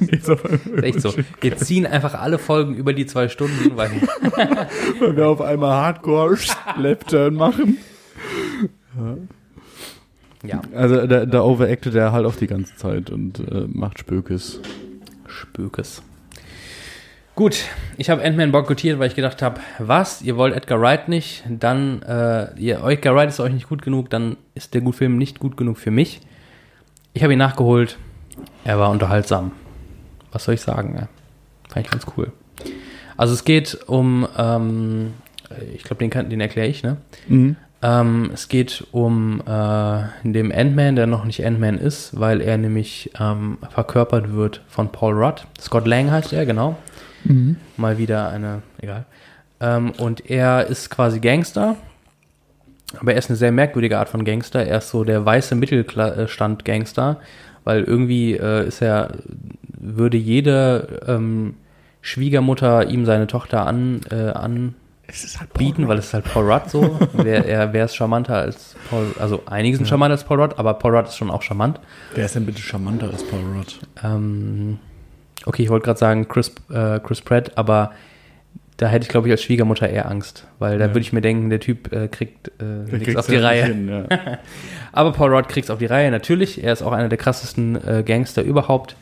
wir, 0.00 0.20
so, 0.20 0.34
echt 0.82 1.00
so. 1.00 1.14
Wir 1.40 1.56
ziehen 1.56 1.86
einfach 1.86 2.14
alle 2.14 2.38
Folgen 2.38 2.74
über 2.74 2.92
die 2.92 3.06
zwei 3.06 3.28
Stunden, 3.28 3.76
weil 3.76 3.90
weil 5.00 5.16
wir 5.16 5.28
auf 5.28 5.40
einmal 5.40 5.70
Hardcore 5.72 6.36
Lap-Turn 6.76 7.34
machen. 7.34 7.78
ja, 10.42 10.60
Also 10.74 11.06
da, 11.06 11.24
da 11.24 11.42
overactet 11.42 11.94
er 11.94 12.12
halt 12.12 12.26
auch 12.26 12.36
die 12.36 12.46
ganze 12.46 12.76
Zeit 12.76 13.08
und 13.10 13.40
äh, 13.40 13.66
macht 13.66 13.98
Spökes. 13.98 14.60
Spökes. 15.26 16.02
Gut, 17.38 17.66
ich 17.96 18.10
habe 18.10 18.24
Ant-Man 18.24 18.50
boykottiert, 18.50 18.98
weil 18.98 19.06
ich 19.06 19.14
gedacht 19.14 19.42
habe, 19.42 19.60
was, 19.78 20.22
ihr 20.22 20.36
wollt 20.36 20.56
Edgar 20.56 20.80
Wright 20.80 21.08
nicht, 21.08 21.44
dann, 21.48 22.02
äh, 22.02 22.48
ihr, 22.58 22.82
Edgar 22.82 23.14
Wright 23.14 23.28
ist 23.28 23.38
euch 23.38 23.52
nicht 23.52 23.68
gut 23.68 23.80
genug, 23.80 24.10
dann 24.10 24.36
ist 24.56 24.74
der 24.74 24.80
gut 24.80 24.96
Film 24.96 25.18
nicht 25.18 25.38
gut 25.38 25.56
genug 25.56 25.78
für 25.78 25.92
mich. 25.92 26.20
Ich 27.12 27.22
habe 27.22 27.34
ihn 27.34 27.38
nachgeholt, 27.38 27.96
er 28.64 28.80
war 28.80 28.90
unterhaltsam. 28.90 29.52
Was 30.32 30.46
soll 30.46 30.54
ich 30.54 30.62
sagen? 30.62 30.96
Ja. 30.98 31.08
Fand 31.72 31.86
ich 31.86 31.92
ganz 31.92 32.06
cool. 32.16 32.32
Also 33.16 33.34
es 33.34 33.44
geht 33.44 33.78
um, 33.86 34.26
ähm, 34.36 35.14
ich 35.72 35.84
glaube, 35.84 36.04
den, 36.04 36.30
den 36.30 36.40
erkläre 36.40 36.66
ich, 36.66 36.82
ne? 36.82 36.96
Mhm. 37.28 37.54
Ähm, 37.82 38.30
es 38.34 38.48
geht 38.48 38.84
um 38.90 39.42
äh, 39.46 40.02
den 40.24 40.50
Ant-Man, 40.52 40.96
der 40.96 41.06
noch 41.06 41.24
nicht 41.24 41.46
Ant-Man 41.46 41.78
ist, 41.78 42.18
weil 42.18 42.40
er 42.40 42.58
nämlich 42.58 43.12
ähm, 43.20 43.58
verkörpert 43.70 44.32
wird 44.32 44.64
von 44.66 44.90
Paul 44.90 45.14
Rudd. 45.14 45.46
Scott 45.60 45.86
Lang 45.86 46.10
heißt 46.10 46.32
er, 46.32 46.44
genau. 46.44 46.76
Mal 47.76 47.98
wieder 47.98 48.28
eine, 48.30 48.62
egal. 48.80 49.06
Ähm, 49.60 49.92
und 49.98 50.30
er 50.30 50.66
ist 50.66 50.90
quasi 50.90 51.20
Gangster, 51.20 51.76
aber 53.00 53.12
er 53.12 53.18
ist 53.18 53.28
eine 53.28 53.36
sehr 53.36 53.52
merkwürdige 53.52 53.98
Art 53.98 54.08
von 54.08 54.24
Gangster. 54.24 54.64
Er 54.64 54.78
ist 54.78 54.90
so 54.90 55.04
der 55.04 55.24
weiße 55.24 55.54
Mittelstand-Gangster, 55.54 57.20
weil 57.64 57.84
irgendwie 57.84 58.34
äh, 58.34 58.66
ist 58.66 58.80
er, 58.80 59.12
würde 59.78 60.16
jede 60.16 61.00
ähm, 61.06 61.54
Schwiegermutter 62.00 62.88
ihm 62.88 63.04
seine 63.04 63.26
Tochter 63.26 63.66
an, 63.66 64.00
äh, 64.10 64.30
an 64.30 64.74
bieten, 65.54 65.88
weil 65.88 65.98
es 65.98 66.06
ist 66.06 66.14
halt 66.14 66.24
Paul 66.24 66.50
Rudd 66.50 66.70
so. 66.70 66.98
Wer, 67.14 67.46
er 67.46 67.72
wäre 67.72 67.86
es 67.86 67.94
charmanter 67.94 68.36
als 68.36 68.76
Paul, 68.90 69.06
also 69.18 69.42
einige 69.46 69.76
sind 69.76 69.86
charmanter 69.86 70.12
als 70.12 70.24
Paul 70.24 70.40
Rudd, 70.40 70.58
aber 70.58 70.74
Paul 70.74 70.96
Rudd 70.96 71.08
ist 71.08 71.16
schon 71.16 71.30
auch 71.30 71.42
charmant. 71.42 71.80
Wer 72.14 72.26
ist 72.26 72.34
denn 72.34 72.46
bitte 72.46 72.60
charmanter 72.60 73.08
als 73.10 73.24
Paul 73.24 73.40
Rudd? 73.56 73.78
Ähm, 74.04 74.78
okay, 75.46 75.62
ich 75.62 75.68
wollte 75.70 75.84
gerade 75.84 75.98
sagen 75.98 76.28
Chris, 76.28 76.52
äh, 76.70 76.98
Chris 77.00 77.20
Pratt, 77.20 77.52
aber 77.56 77.92
da 78.76 78.86
hätte 78.86 79.02
ich, 79.04 79.08
glaube 79.08 79.26
ich, 79.26 79.32
als 79.32 79.42
Schwiegermutter 79.42 79.88
eher 79.88 80.08
Angst, 80.08 80.46
weil 80.60 80.78
da 80.78 80.84
Ja. 80.86 80.90
würde 80.90 81.00
ich 81.00 81.12
mir 81.12 81.20
denken, 81.20 81.50
der 81.50 81.58
Typ 81.60 81.92
äh, 81.92 82.06
kriegt 82.08 82.48
äh, 82.60 82.96
nichts 82.96 83.16
auf 83.16 83.26
die 83.26 83.36
Reihe. 83.36 83.64
hin, 83.64 83.88
ja. 83.88 84.04
Aber 84.92 85.12
Paul 85.12 85.34
Rudd 85.34 85.48
kriegt 85.48 85.64
es 85.64 85.70
auf 85.70 85.78
die 85.80 85.86
Reihe, 85.86 86.10
natürlich. 86.12 86.62
Er 86.62 86.72
ist 86.72 86.82
auch 86.82 86.92
einer 86.92 87.08
der 87.08 87.18
krassesten 87.18 87.74
äh, 87.86 88.02
Gangster 88.06 88.42
überhaupt. 88.42 88.94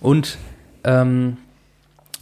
Und 0.00 0.36
ähm, 0.82 1.36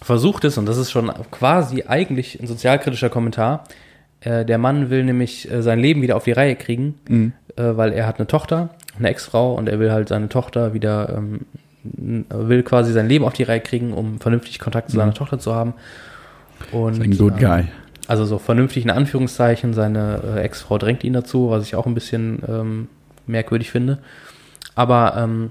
versucht 0.03 0.45
es, 0.45 0.59
und 0.59 0.66
das 0.66 0.77
ist 0.77 0.91
schon 0.91 1.11
quasi 1.31 1.85
eigentlich 1.87 2.39
ein 2.41 2.47
sozialkritischer 2.47 3.09
Kommentar, 3.09 3.65
äh, 4.20 4.45
der 4.45 4.59
Mann 4.59 4.91
will 4.91 5.03
nämlich 5.05 5.51
äh, 5.51 5.62
sein 5.62 5.79
Leben 5.79 6.03
wieder 6.03 6.16
auf 6.16 6.24
die 6.24 6.33
Reihe 6.33 6.57
kriegen, 6.57 6.99
Mhm. 7.09 7.33
äh, 7.57 7.62
weil 7.77 7.93
er 7.93 8.07
hat 8.07 8.19
eine 8.19 8.27
Tochter, 8.27 8.69
eine 8.99 9.09
Ex-Frau, 9.09 9.55
und 9.55 9.69
er 9.69 9.79
will 9.79 9.91
halt 9.93 10.09
seine 10.09 10.29
Tochter 10.29 10.74
wieder, 10.74 11.15
ähm, 11.16 11.41
will 11.84 12.62
quasi 12.62 12.92
sein 12.92 13.09
Leben 13.09 13.24
auf 13.24 13.32
die 13.32 13.42
Reihe 13.42 13.60
kriegen, 13.60 13.92
um 13.92 14.20
vernünftig 14.20 14.59
Kontakt 14.59 14.90
zu 14.90 14.96
seiner 14.96 15.14
Tochter 15.14 15.38
zu 15.38 15.54
haben. 15.54 15.74
Und, 16.70 17.02
Ein 17.02 17.16
good 17.16 17.34
ähm, 17.34 17.38
guy. 17.38 17.64
also 18.06 18.24
so 18.24 18.38
vernünftig 18.38 18.84
in 18.84 18.90
Anführungszeichen, 18.90 19.74
seine 19.74 20.20
äh, 20.36 20.40
Ex-Frau 20.42 20.78
drängt 20.78 21.02
ihn 21.02 21.12
dazu, 21.12 21.50
was 21.50 21.64
ich 21.64 21.74
auch 21.74 21.86
ein 21.86 21.94
bisschen 21.94 22.40
ähm, 22.48 22.88
merkwürdig 23.26 23.70
finde. 23.70 23.98
Aber 24.74 25.14
ähm, 25.16 25.50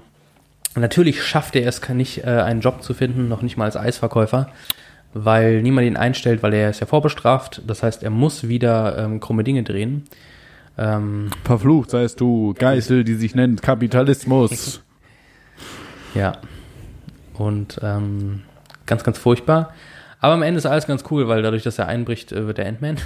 natürlich 0.74 1.22
schafft 1.22 1.54
er 1.54 1.66
es 1.66 1.86
nicht, 1.90 2.24
äh, 2.24 2.30
einen 2.30 2.60
Job 2.60 2.82
zu 2.82 2.94
finden, 2.94 3.28
noch 3.28 3.42
nicht 3.42 3.56
mal 3.56 3.66
als 3.66 3.76
Eisverkäufer, 3.76 4.48
weil 5.14 5.62
niemand 5.62 5.86
ihn 5.86 5.96
einstellt, 5.96 6.42
weil 6.42 6.54
er 6.54 6.70
ist 6.70 6.80
ja 6.80 6.86
vorbestraft. 6.86 7.62
Das 7.66 7.82
heißt, 7.82 8.02
er 8.02 8.10
muss 8.10 8.48
wieder 8.48 8.98
ähm, 8.98 9.20
krumme 9.20 9.44
Dinge 9.44 9.62
drehen. 9.62 10.04
Ähm, 10.78 11.28
Verflucht 11.44 11.90
seist 11.90 12.20
du, 12.20 12.54
Geißel, 12.54 13.04
die 13.04 13.14
sich 13.14 13.34
nennt 13.34 13.60
Kapitalismus. 13.60 14.82
Ja. 16.14 16.32
Und 17.34 17.80
ähm, 17.82 18.42
ganz, 18.86 19.04
ganz 19.04 19.18
furchtbar. 19.18 19.72
Aber 20.20 20.34
am 20.34 20.42
Ende 20.42 20.58
ist 20.58 20.66
alles 20.66 20.86
ganz 20.86 21.04
cool, 21.10 21.26
weil 21.28 21.42
dadurch, 21.42 21.62
dass 21.64 21.78
er 21.78 21.88
einbricht, 21.88 22.30
äh, 22.32 22.46
wird 22.46 22.58
er 22.58 22.66
Ant-Man. 22.68 22.96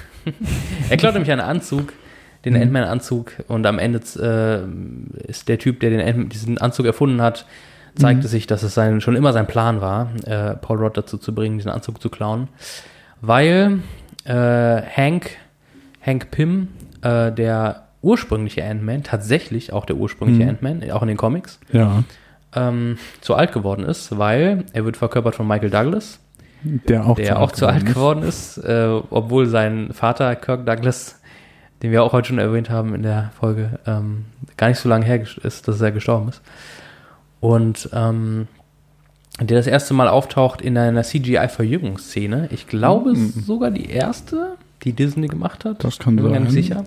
er 0.90 0.96
klaut 0.96 1.14
nämlich 1.14 1.32
einen 1.32 1.40
Anzug, 1.40 1.92
den 2.44 2.54
Mhm. 2.54 2.62
Ant-Man-Anzug. 2.62 3.32
Und 3.48 3.66
am 3.66 3.78
Ende 3.78 3.98
äh, 4.20 5.26
ist 5.28 5.48
der 5.48 5.58
Typ, 5.58 5.80
der 5.80 5.90
den 5.90 6.00
Ant 6.00 6.32
diesen 6.32 6.58
Anzug 6.58 6.86
erfunden 6.86 7.22
hat, 7.22 7.46
zeigt 7.94 8.22
Mhm. 8.24 8.26
sich, 8.28 8.46
dass 8.46 8.62
es 8.62 8.74
sein, 8.74 9.00
schon 9.00 9.16
immer 9.16 9.32
sein 9.32 9.46
Plan 9.46 9.80
war, 9.80 10.10
äh, 10.26 10.54
Paul 10.56 10.78
Rudd 10.78 10.96
dazu 10.98 11.16
zu 11.16 11.34
bringen, 11.34 11.56
diesen 11.56 11.70
Anzug 11.70 12.02
zu 12.02 12.10
klauen. 12.10 12.48
Weil 13.22 13.78
äh, 14.24 14.32
Hank, 14.82 15.30
Hank 16.04 16.30
Pym, 16.30 16.68
äh, 17.02 17.32
der 17.32 17.84
ursprüngliche 18.02 18.62
Ant-Man, 18.64 19.02
tatsächlich 19.04 19.72
auch 19.72 19.86
der 19.86 19.96
ursprüngliche 19.96 20.42
Mhm. 20.42 20.48
Ant-Man, 20.50 20.90
auch 20.90 21.02
in 21.02 21.08
den 21.08 21.16
Comics, 21.16 21.58
Ja, 21.72 22.02
ähm, 22.56 22.98
zu 23.20 23.34
alt 23.34 23.52
geworden 23.52 23.84
ist, 23.84 24.16
weil 24.18 24.64
er 24.72 24.84
wird 24.84 24.96
verkörpert 24.96 25.34
von 25.36 25.46
Michael 25.46 25.70
Douglas, 25.70 26.18
der 26.62 27.06
auch 27.06 27.16
der 27.16 27.38
auch 27.40 27.52
zu 27.52 27.66
alt 27.66 27.86
geworden 27.86 28.22
ist, 28.24 28.58
äh, 28.58 28.88
obwohl 29.10 29.46
sein 29.46 29.90
Vater 29.92 30.34
Kirk 30.36 30.66
Douglas, 30.66 31.20
den 31.82 31.92
wir 31.92 32.02
auch 32.02 32.12
heute 32.12 32.28
schon 32.28 32.38
erwähnt 32.38 32.70
haben 32.70 32.94
in 32.94 33.02
der 33.02 33.30
Folge, 33.38 33.78
ähm, 33.86 34.24
gar 34.56 34.68
nicht 34.68 34.78
so 34.78 34.88
lange 34.88 35.04
her 35.04 35.22
ist, 35.42 35.68
dass 35.68 35.80
er 35.80 35.92
gestorben 35.92 36.28
ist. 36.30 36.40
Und 37.40 37.90
ähm, 37.92 38.48
der 39.38 39.58
das 39.58 39.66
erste 39.66 39.92
Mal 39.92 40.08
auftaucht 40.08 40.62
in 40.62 40.78
einer 40.78 41.02
CGI-Verjüngungsszene. 41.02 42.48
Ich 42.52 42.66
glaube, 42.66 43.10
es 43.10 43.18
ist 43.36 43.46
sogar 43.46 43.70
die 43.70 43.90
erste, 43.90 44.56
die 44.82 44.92
Disney 44.94 45.28
gemacht 45.28 45.64
hat. 45.66 45.84
Das 45.84 45.98
kann 45.98 46.16
Bin 46.16 46.24
mir 46.26 46.32
sein. 46.32 46.50
sicher. 46.50 46.84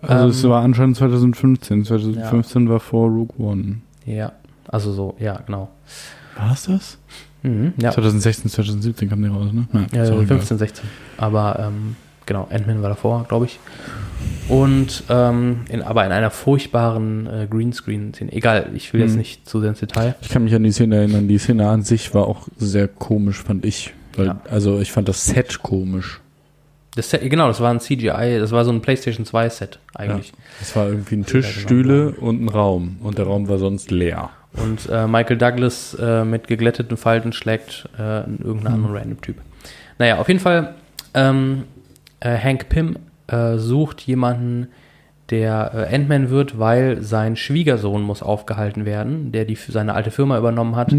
Also 0.00 0.26
es 0.28 0.42
Ähm, 0.42 0.50
war 0.50 0.62
anscheinend 0.64 0.96
2015. 0.96 1.84
2015 1.84 2.68
war 2.68 2.80
vor 2.80 3.08
Rogue 3.08 3.36
One. 3.38 3.76
Ja, 4.04 4.32
also 4.72 4.92
so, 4.92 5.14
ja, 5.20 5.40
genau. 5.46 5.68
War 6.36 6.52
es 6.52 6.64
das? 6.64 6.98
Mhm, 7.42 7.74
ja. 7.76 7.90
2016, 7.92 8.50
2017 8.50 9.08
kam 9.08 9.22
der 9.22 9.30
raus, 9.30 9.52
ne? 9.52 9.66
Ja, 9.72 9.86
Ja, 9.92 10.02
ist 10.04 10.10
auch 10.10 10.14
egal. 10.22 10.38
15, 10.38 10.58
16. 10.58 10.84
Aber 11.18 11.58
ähm, 11.60 11.96
genau, 12.26 12.48
Ant-Man 12.50 12.82
war 12.82 12.88
davor, 12.88 13.24
glaube 13.28 13.44
ich. 13.46 13.58
Und 14.48 15.04
ähm, 15.08 15.60
in, 15.68 15.82
aber 15.82 16.04
in 16.06 16.12
einer 16.12 16.30
furchtbaren 16.30 17.26
äh, 17.26 17.46
Greenscreen-Szene. 17.50 18.32
Egal, 18.32 18.70
ich 18.74 18.92
will 18.92 19.00
jetzt 19.00 19.12
Hm. 19.12 19.18
nicht 19.18 19.48
zu 19.48 19.60
sehr 19.60 19.70
ins 19.70 19.80
Detail. 19.80 20.14
Ich 20.20 20.28
kann 20.28 20.44
mich 20.44 20.54
an 20.54 20.62
die 20.62 20.72
Szene 20.72 20.96
erinnern. 20.96 21.28
Die 21.28 21.38
Szene 21.38 21.68
an 21.68 21.82
sich 21.82 22.14
war 22.14 22.26
auch 22.26 22.48
sehr 22.56 22.88
komisch, 22.88 23.42
fand 23.42 23.64
ich. 23.64 23.92
Weil, 24.16 24.26
Ja. 24.26 24.40
Also 24.50 24.80
ich 24.80 24.92
fand 24.92 25.08
das 25.08 25.24
Set 25.24 25.62
komisch. 25.62 26.20
Das 26.94 27.08
Set, 27.10 27.28
genau, 27.28 27.48
das 27.48 27.60
war 27.60 27.70
ein 27.70 27.80
CGI, 27.80 28.38
das 28.38 28.50
war 28.52 28.64
so 28.66 28.70
ein 28.70 28.82
PlayStation 28.82 29.24
2-Set 29.24 29.78
eigentlich. 29.94 30.32
Es 30.60 30.76
war 30.76 30.86
irgendwie 30.88 31.16
ein 31.16 31.20
Ja, 31.22 31.26
Tisch, 31.26 31.54
genau. 31.56 31.66
Stühle 31.66 32.10
und 32.12 32.44
ein 32.44 32.48
Raum. 32.50 32.98
Und 33.02 33.16
der 33.18 33.24
Raum 33.26 33.48
war 33.48 33.56
sonst 33.58 33.90
leer. 33.90 34.28
Und 34.54 34.88
äh, 34.90 35.06
Michael 35.06 35.38
Douglas 35.38 35.94
äh, 36.00 36.24
mit 36.24 36.46
geglätteten 36.46 36.96
Falten 36.96 37.32
schlägt 37.32 37.88
äh, 37.98 38.20
irgendeinen 38.20 38.66
Hm. 38.66 38.74
anderen 38.74 38.96
random 38.96 39.20
Typ. 39.22 39.36
Naja, 39.98 40.18
auf 40.18 40.28
jeden 40.28 40.40
Fall, 40.40 40.74
ähm, 41.14 41.64
äh, 42.20 42.36
Hank 42.36 42.68
Pym 42.68 42.96
äh, 43.28 43.56
sucht 43.56 44.02
jemanden, 44.02 44.68
der 45.30 45.88
äh, 45.90 45.94
Ant-Man 45.94 46.28
wird, 46.28 46.58
weil 46.58 47.00
sein 47.02 47.36
Schwiegersohn 47.36 48.02
muss 48.02 48.22
aufgehalten 48.22 48.84
werden, 48.84 49.32
der 49.32 49.46
die 49.46 49.54
seine 49.54 49.94
alte 49.94 50.10
Firma 50.10 50.36
übernommen 50.36 50.76
hat, 50.76 50.94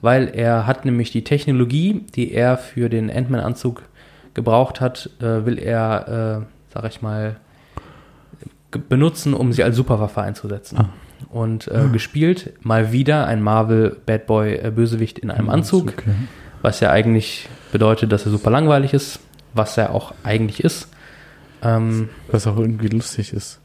weil 0.00 0.28
er 0.28 0.66
hat 0.66 0.86
nämlich 0.86 1.10
die 1.10 1.24
Technologie, 1.24 2.04
die 2.14 2.32
er 2.32 2.56
für 2.56 2.88
den 2.88 3.10
Ant-Man-Anzug 3.10 3.82
gebraucht 4.32 4.80
hat, 4.80 5.10
äh, 5.20 5.44
will 5.44 5.58
er, 5.58 6.42
äh, 6.42 6.72
sag 6.72 6.84
ich 6.88 7.02
mal, 7.02 7.36
ge- 8.70 8.80
benutzen, 8.88 9.34
um 9.34 9.52
sie 9.52 9.62
als 9.62 9.76
Superwaffe 9.76 10.22
einzusetzen. 10.22 10.78
Und 11.30 11.68
äh, 11.68 11.88
gespielt 11.92 12.52
mal 12.62 12.92
wieder 12.92 13.26
ein 13.26 13.42
Marvel 13.42 13.96
Bad 14.06 14.26
Boy 14.26 14.54
äh, 14.54 14.70
Bösewicht 14.74 15.18
in 15.18 15.30
einem 15.30 15.48
Anzug, 15.50 15.88
Okay. 15.88 16.14
was 16.62 16.80
ja 16.80 16.90
eigentlich 16.90 17.48
bedeutet, 17.72 18.12
dass 18.12 18.26
er 18.26 18.32
super 18.32 18.50
langweilig 18.50 18.92
ist, 18.94 19.20
was 19.54 19.76
er 19.78 19.94
auch 19.94 20.14
eigentlich 20.22 20.62
ist. 20.62 20.88
Ähm, 21.62 22.10
Was 22.30 22.46
auch 22.46 22.58
irgendwie 22.58 22.88
lustig 22.88 23.32
ist. 23.32 23.60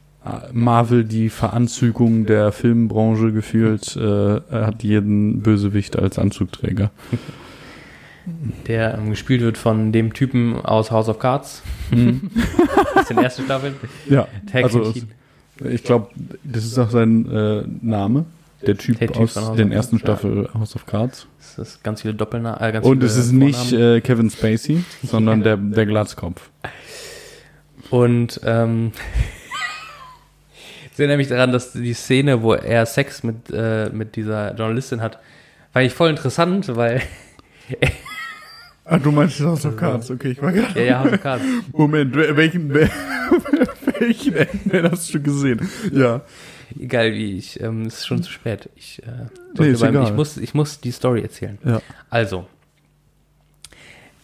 Marvel, 0.52 1.04
die 1.04 1.28
Veranzügung 1.28 2.26
der 2.26 2.52
Filmbranche 2.52 3.32
gefühlt, 3.32 3.96
äh, 3.96 4.40
hat 4.50 4.82
jeden 4.82 5.42
Bösewicht 5.42 5.98
als 5.98 6.18
Anzugträger. 6.18 6.90
der 8.66 8.94
ähm, 8.98 9.10
gespielt 9.10 9.40
wird 9.42 9.58
von 9.58 9.92
dem 9.92 10.12
Typen 10.14 10.60
aus 10.64 10.90
House 10.90 11.08
of 11.08 11.18
Cards. 11.18 11.62
aus 12.94 13.08
den 13.08 13.18
ersten 13.18 13.44
Staffeln. 13.44 13.74
Ja, 14.08 14.28
Tag 14.50 14.64
also. 14.64 14.92
Ich 15.70 15.82
glaube, 15.84 16.08
das 16.44 16.64
ist 16.64 16.78
auch 16.78 16.90
sein 16.90 17.30
äh, 17.30 17.62
Name. 17.80 18.24
Der 18.66 18.76
Typ, 18.76 18.98
Der 19.00 19.08
Typ 19.08 19.16
aus 19.16 19.34
den 19.56 19.68
of 19.70 19.74
ersten 19.74 19.98
Cards, 19.98 20.22
ja. 20.22 20.28
Staffel 20.28 20.48
House 20.54 20.76
of 20.76 20.86
Cards. 20.86 21.26
Das 21.56 21.68
ist 21.68 21.82
ganz 21.82 22.02
viele 22.02 22.14
Doppelnamen. 22.14 22.60
Äh, 22.74 22.78
Und 22.78 22.98
viele 22.98 23.06
es 23.06 23.16
ist 23.16 23.32
nicht 23.32 23.72
äh, 23.72 24.00
Kevin 24.00 24.30
Spacey, 24.30 24.84
sondern 25.02 25.42
der, 25.42 25.56
der 25.56 25.84
Glatzkopf. 25.86 26.48
Und 27.90 28.40
ähm, 28.44 28.92
ich 30.92 30.98
erinnere 30.98 31.16
mich 31.16 31.28
daran, 31.28 31.50
dass 31.52 31.72
die 31.72 31.92
Szene, 31.94 32.42
wo 32.42 32.54
er 32.54 32.86
Sex 32.86 33.22
mit, 33.24 33.50
äh, 33.52 33.90
mit 33.90 34.14
dieser 34.16 34.54
Journalistin 34.54 35.00
hat, 35.00 35.18
war 35.72 35.82
ich 35.82 35.92
voll 35.92 36.10
interessant, 36.10 36.76
weil 36.76 37.02
Ah, 38.84 38.98
du 38.98 39.10
meinst 39.12 39.40
House 39.40 39.64
of 39.64 39.76
Cards, 39.76 40.10
okay, 40.10 40.32
ich 40.32 40.42
war 40.42 40.52
gerade. 40.52 40.78
ja, 40.78 40.84
ja, 40.86 40.98
House 41.04 41.12
of 41.12 41.20
Cards. 41.22 41.44
Moment, 41.72 42.14
wel- 42.14 42.36
welchen, 42.36 42.72
wel- 42.74 42.90
welchen 44.02 44.36
Ant-Man 44.36 44.90
hast 44.90 45.12
du 45.14 45.20
gesehen? 45.22 45.68
Ja. 45.92 46.20
Egal 46.78 47.12
wie 47.12 47.36
ich, 47.38 47.60
ähm, 47.60 47.82
es 47.86 47.98
ist 47.98 48.06
schon 48.06 48.22
zu 48.22 48.30
spät. 48.32 48.68
Ich, 48.76 49.02
äh, 49.02 49.26
Nee, 49.58 49.72
beim, 49.74 49.90
egal. 49.90 50.04
ich, 50.04 50.12
muss, 50.14 50.36
ich 50.38 50.54
muss 50.54 50.80
die 50.80 50.90
Story 50.90 51.20
erzählen. 51.22 51.58
Ja. 51.64 51.82
Also, 52.08 52.46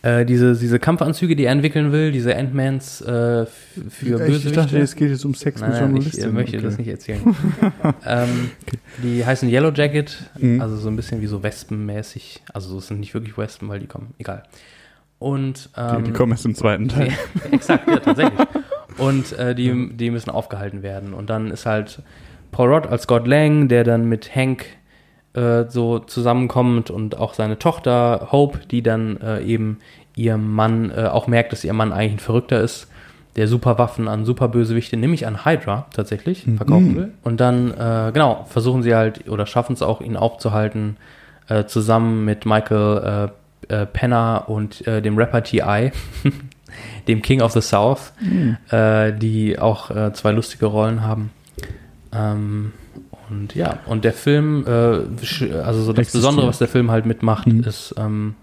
äh, 0.00 0.24
diese, 0.24 0.54
diese 0.56 0.78
Kampfanzüge, 0.78 1.34
die 1.36 1.44
er 1.44 1.52
entwickeln 1.52 1.90
will, 1.92 2.12
diese 2.12 2.34
Ant-Mans 2.36 3.00
äh, 3.02 3.46
für 3.46 3.46
ich 4.00 4.08
Bösewichte. 4.12 4.52
dachte, 4.52 4.78
es 4.78 4.94
geht 4.94 5.10
jetzt 5.10 5.24
um 5.24 5.34
Sex 5.34 5.60
Nein, 5.60 5.70
mit 5.70 5.80
nein, 5.80 5.96
ich 5.96 6.18
äh, 6.18 6.22
Journalisten. 6.22 6.34
möchte 6.34 6.56
okay. 6.56 6.64
das 6.66 6.78
nicht 6.78 6.88
erzählen. 6.88 7.36
ähm, 8.06 8.50
Die 9.02 9.26
heißen 9.26 9.48
Yellow 9.48 9.72
Jacket, 9.72 10.16
Mhm. 10.38 10.60
also 10.62 10.76
so 10.76 10.88
ein 10.88 10.96
bisschen 10.96 11.20
wie 11.20 11.26
so 11.26 11.42
Wespenmäßig. 11.42 12.42
Also 12.54 12.78
es 12.78 12.86
sind 12.86 13.00
nicht 13.00 13.12
wirklich 13.12 13.36
Wespen, 13.36 13.68
weil 13.68 13.80
die 13.80 13.86
kommen, 13.88 14.14
egal. 14.18 14.44
Und 15.18 15.68
ähm, 15.76 15.96
Die, 15.98 16.02
die 16.04 16.12
kommen 16.12 16.30
erst 16.32 16.46
im 16.46 16.54
zweiten 16.54 16.88
Teil. 16.88 17.08
ja, 17.08 17.50
exakt, 17.50 17.88
ja, 17.88 17.98
tatsächlich. 17.98 18.38
Und 18.98 19.32
äh, 19.38 19.54
die, 19.54 19.90
die 19.96 20.10
müssen 20.10 20.30
aufgehalten 20.30 20.82
werden. 20.82 21.14
Und 21.14 21.30
dann 21.30 21.50
ist 21.50 21.66
halt 21.66 22.02
Paul 22.50 22.72
Rudd 22.72 22.88
als 22.88 23.02
Scott 23.02 23.26
Lang, 23.26 23.68
der 23.68 23.84
dann 23.84 24.08
mit 24.08 24.34
Hank 24.34 24.66
äh, 25.34 25.66
so 25.68 25.98
zusammenkommt 25.98 26.90
und 26.90 27.18
auch 27.18 27.34
seine 27.34 27.58
Tochter 27.58 28.28
Hope, 28.32 28.60
die 28.70 28.82
dann 28.82 29.18
äh, 29.20 29.42
eben 29.42 29.78
ihrem 30.16 30.52
Mann 30.52 30.90
äh, 30.90 31.04
auch 31.04 31.26
merkt, 31.26 31.52
dass 31.52 31.64
ihr 31.64 31.72
Mann 31.74 31.92
eigentlich 31.92 32.14
ein 32.14 32.18
Verrückter 32.18 32.60
ist, 32.60 32.88
der 33.36 33.46
Superwaffen 33.46 34.08
an 34.08 34.24
Superbösewichte, 34.24 34.96
nämlich 34.96 35.26
an 35.26 35.44
Hydra 35.44 35.86
tatsächlich, 35.92 36.44
verkaufen 36.56 36.96
will. 36.96 37.12
Und 37.22 37.40
dann, 37.40 37.70
äh, 37.70 38.10
genau, 38.12 38.46
versuchen 38.48 38.82
sie 38.82 38.96
halt 38.96 39.28
oder 39.28 39.46
schaffen 39.46 39.74
es 39.74 39.82
auch, 39.82 40.00
ihn 40.00 40.16
aufzuhalten, 40.16 40.96
äh, 41.48 41.66
zusammen 41.66 42.24
mit 42.24 42.46
Michael 42.46 43.30
Penner 43.92 44.44
und 44.46 44.86
dem 44.86 45.18
Rapper 45.18 45.42
T.I., 45.42 45.92
dem 47.06 47.22
King 47.22 47.40
of 47.42 47.52
the 47.52 47.60
South, 47.60 48.12
äh, 48.70 49.12
die 49.12 49.58
auch 49.58 49.90
äh, 49.90 50.12
zwei 50.12 50.32
lustige 50.32 50.66
Rollen 50.66 51.02
haben. 51.02 51.30
Ähm, 52.12 52.72
und 53.30 53.54
ja, 53.54 53.80
und 53.86 54.04
der 54.04 54.12
Film, 54.14 54.64
äh, 54.66 55.50
also 55.58 55.82
so 55.82 55.92
das. 55.92 56.12
Besondere, 56.12 56.46
was 56.46 56.58
der 56.58 56.68
Film 56.68 56.90
halt 56.90 57.04
mitmacht, 57.06 57.46
Mhm. 57.46 57.64
ist 57.64 57.94
ähm, 57.98 58.34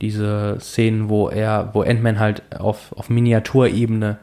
diese 0.00 0.56
Szenen, 0.60 1.08
wo 1.08 1.28
er, 1.28 1.70
wo 1.74 1.82
Ant-Man 1.82 2.18
halt 2.18 2.42
auf, 2.58 2.92
auf 2.96 3.10
Miniaturebene 3.10 4.18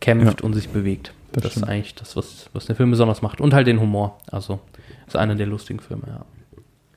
kämpft 0.00 0.42
und 0.42 0.52
sich 0.54 0.68
bewegt. 0.68 1.12
Das 1.32 1.44
Das, 1.44 1.56
ist 1.56 1.62
eigentlich 1.64 1.94
das, 1.94 2.14
was, 2.16 2.50
was 2.52 2.66
der 2.66 2.76
Film 2.76 2.90
besonders 2.90 3.22
macht. 3.22 3.40
Und 3.40 3.54
halt 3.54 3.66
den 3.66 3.80
Humor. 3.80 4.18
Also 4.30 4.60
ist 5.06 5.16
einer 5.16 5.34
der 5.34 5.46
lustigen 5.46 5.80
Filme, 5.80 6.02
ja. 6.06 6.24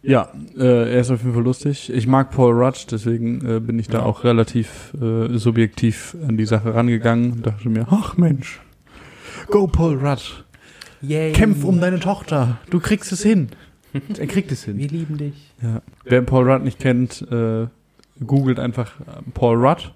Ja, 0.05 0.29
äh, 0.57 0.93
er 0.93 1.01
ist 1.01 1.09
auf 1.09 1.21
jeden 1.21 1.33
Fall 1.33 1.43
lustig. 1.43 1.91
Ich 1.91 2.05
mag 2.05 2.31
Paul 2.31 2.53
Rudd, 2.53 2.87
deswegen 2.91 3.45
äh, 3.45 3.59
bin 3.59 3.79
ich 3.79 3.87
da 3.87 4.03
auch 4.03 4.23
relativ 4.23 4.93
äh, 5.01 5.37
subjektiv 5.37 6.15
an 6.27 6.37
die 6.37 6.45
Sache 6.45 6.75
rangegangen 6.75 7.33
und 7.33 7.45
dachte 7.45 7.69
mir, 7.69 7.87
ach 7.89 8.15
Mensch, 8.15 8.61
go 9.47 9.67
Paul 9.67 9.97
Rudd, 9.97 10.45
Yay. 11.01 11.33
kämpf 11.33 11.63
um 11.63 11.79
deine 11.81 11.99
Tochter, 11.99 12.59
du 12.69 12.79
kriegst 12.79 13.11
es 13.11 13.23
hin. 13.23 13.49
er 14.17 14.27
kriegt 14.27 14.51
es 14.51 14.63
hin. 14.65 14.77
Wir 14.77 14.89
lieben 14.89 15.17
dich. 15.17 15.53
Ja. 15.61 15.81
Wer 16.03 16.21
Paul 16.21 16.49
Rudd 16.49 16.63
nicht 16.63 16.79
kennt, 16.79 17.25
äh, 17.31 17.67
googelt 18.25 18.59
einfach 18.59 18.99
äh, 18.99 19.21
Paul 19.33 19.57
Rudd, 19.65 19.91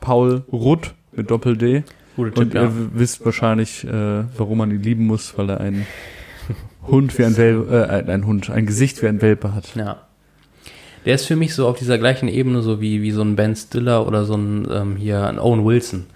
Paul 0.00 0.42
Rudd 0.52 0.94
mit 1.12 1.30
Doppel-D 1.30 1.84
und 2.16 2.34
Tipp, 2.34 2.54
ja. 2.54 2.64
ihr 2.64 2.72
wisst 2.94 3.24
wahrscheinlich, 3.24 3.84
äh, 3.84 4.24
warum 4.36 4.58
man 4.58 4.70
ihn 4.70 4.82
lieben 4.82 5.06
muss, 5.06 5.36
weil 5.38 5.50
er 5.50 5.60
einen 5.60 5.86
Hund 6.86 7.16
wie 7.18 7.24
ein 7.24 7.36
Welpe, 7.36 8.04
äh, 8.06 8.10
ein 8.10 8.26
Hund, 8.26 8.50
ein 8.50 8.66
Gesicht 8.66 9.02
wie 9.02 9.08
ein 9.08 9.22
Welpe 9.22 9.54
hat. 9.54 9.74
Ja. 9.74 10.02
Der 11.04 11.14
ist 11.14 11.26
für 11.26 11.36
mich 11.36 11.54
so 11.54 11.68
auf 11.68 11.78
dieser 11.78 11.98
gleichen 11.98 12.28
Ebene, 12.28 12.62
so 12.62 12.80
wie, 12.80 13.02
wie 13.02 13.10
so 13.10 13.22
ein 13.22 13.36
Ben 13.36 13.54
Stiller 13.54 14.06
oder 14.06 14.24
so 14.24 14.34
ein 14.36 14.66
ähm, 14.70 14.96
hier 14.96 15.26
ein 15.26 15.38
Owen 15.38 15.64
Wilson. 15.64 16.06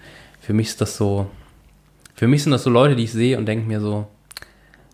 Für 0.41 0.53
mich 0.53 0.67
ist 0.69 0.81
das 0.81 0.97
so. 0.97 1.27
Für 2.15 2.27
mich 2.27 2.43
sind 2.43 2.51
das 2.51 2.63
so 2.63 2.69
Leute, 2.69 2.95
die 2.95 3.03
ich 3.03 3.11
sehe 3.11 3.37
und 3.37 3.45
denke 3.45 3.67
mir 3.67 3.79
so, 3.79 4.07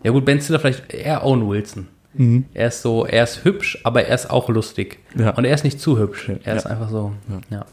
ja 0.03 0.11
gut, 0.11 0.25
Ben 0.25 0.39
Stiller 0.41 0.59
vielleicht 0.59 0.93
eher 0.93 1.25
Owen 1.25 1.47
Wilson. 1.47 1.87
Mhm. 2.13 2.45
Er 2.53 2.67
ist 2.67 2.81
so, 2.81 3.05
er 3.05 3.23
ist 3.23 3.43
hübsch, 3.43 3.79
aber 3.83 4.03
er 4.05 4.15
ist 4.15 4.29
auch 4.29 4.47
lustig. 4.49 4.99
Ja. 5.17 5.31
Und 5.31 5.45
er 5.45 5.53
ist 5.53 5.63
nicht 5.63 5.79
zu 5.79 5.97
hübsch. 5.97 6.29
Er 6.29 6.39
Ja. 6.45 6.53
ist 6.53 6.65
einfach 6.65 6.89
so, 6.89 7.13
ja. 7.49 7.65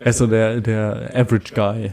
Er 0.00 0.06
ist 0.06 0.18
so 0.18 0.26
der, 0.26 0.60
der 0.60 1.10
Average 1.14 1.54
Guy. 1.54 1.92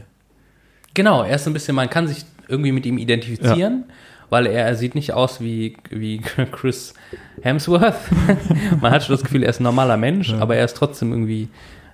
Genau, 0.93 1.23
er 1.23 1.35
ist 1.35 1.45
so 1.45 1.49
ein 1.49 1.53
bisschen, 1.53 1.75
man 1.75 1.89
kann 1.89 2.07
sich 2.07 2.25
irgendwie 2.47 2.71
mit 2.73 2.85
ihm 2.85 2.97
identifizieren, 2.97 3.85
weil 4.31 4.47
er, 4.47 4.65
er 4.65 4.75
sieht 4.75 4.95
nicht 4.95 5.13
aus 5.13 5.41
wie, 5.41 5.75
wie 5.89 6.19
Chris 6.51 6.95
Hemsworth. 7.41 7.99
man 8.81 8.91
hat 8.91 9.03
schon 9.03 9.13
das 9.13 9.23
Gefühl, 9.23 9.43
er 9.43 9.49
ist 9.49 9.59
ein 9.59 9.63
normaler 9.63 9.97
Mensch, 9.97 10.33
aber 10.33 10.55
er 10.55 10.65
ist 10.65 10.77
trotzdem 10.77 11.11
irgendwie, 11.11 11.49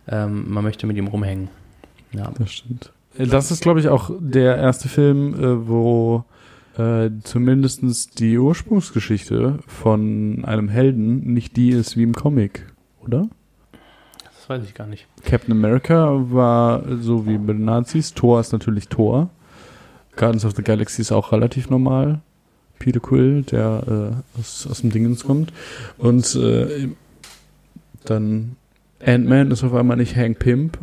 ähm, 0.07 0.45
man 0.47 0.63
möchte 0.63 0.85
mit 0.85 0.95
ihm 0.97 1.07
rumhängen. 1.07 1.49
Ja. 2.13 2.31
Das 2.37 2.53
stimmt. 2.53 2.93
Das 3.17 3.49
ist, 3.49 3.63
glaube 3.63 3.79
ich, 3.79 3.89
auch 3.89 4.11
der 4.19 4.55
erste 4.55 4.87
Film, 4.87 5.33
äh, 5.33 5.67
wo 5.67 6.25
äh, 6.77 7.09
zumindestens 7.23 8.11
die 8.11 8.37
Ursprungsgeschichte 8.37 9.57
von 9.65 10.45
einem 10.45 10.69
Helden 10.69 11.33
nicht 11.33 11.57
die 11.57 11.71
ist 11.71 11.97
wie 11.97 12.03
im 12.03 12.13
Comic, 12.13 12.67
oder? 13.03 13.27
Das 14.23 14.47
weiß 14.47 14.63
ich 14.63 14.75
gar 14.75 14.85
nicht. 14.85 15.07
Captain 15.25 15.53
America 15.53 16.11
war 16.31 16.83
so 16.99 17.25
wie 17.25 17.39
bei 17.39 17.53
den 17.53 17.65
Nazis. 17.65 18.13
Thor 18.13 18.39
ist 18.39 18.53
natürlich 18.53 18.89
Thor. 18.89 19.31
Guardians 20.15 20.45
of 20.45 20.53
the 20.55 20.61
Galaxy 20.61 21.01
ist 21.01 21.11
auch 21.11 21.31
relativ 21.31 21.71
normal. 21.71 22.21
Peter 22.79 22.99
Quill, 22.99 23.43
der 23.43 23.83
äh, 24.35 24.39
aus, 24.39 24.67
aus 24.69 24.81
dem 24.81 24.91
Dingens 24.91 25.23
kommt. 25.23 25.51
Und 25.97 26.35
äh, 26.35 26.89
dann 28.05 28.55
Ant-Man 29.05 29.51
ist 29.51 29.63
auf 29.63 29.73
einmal 29.73 29.97
nicht 29.97 30.15
Hank 30.15 30.39
Pimp. 30.39 30.77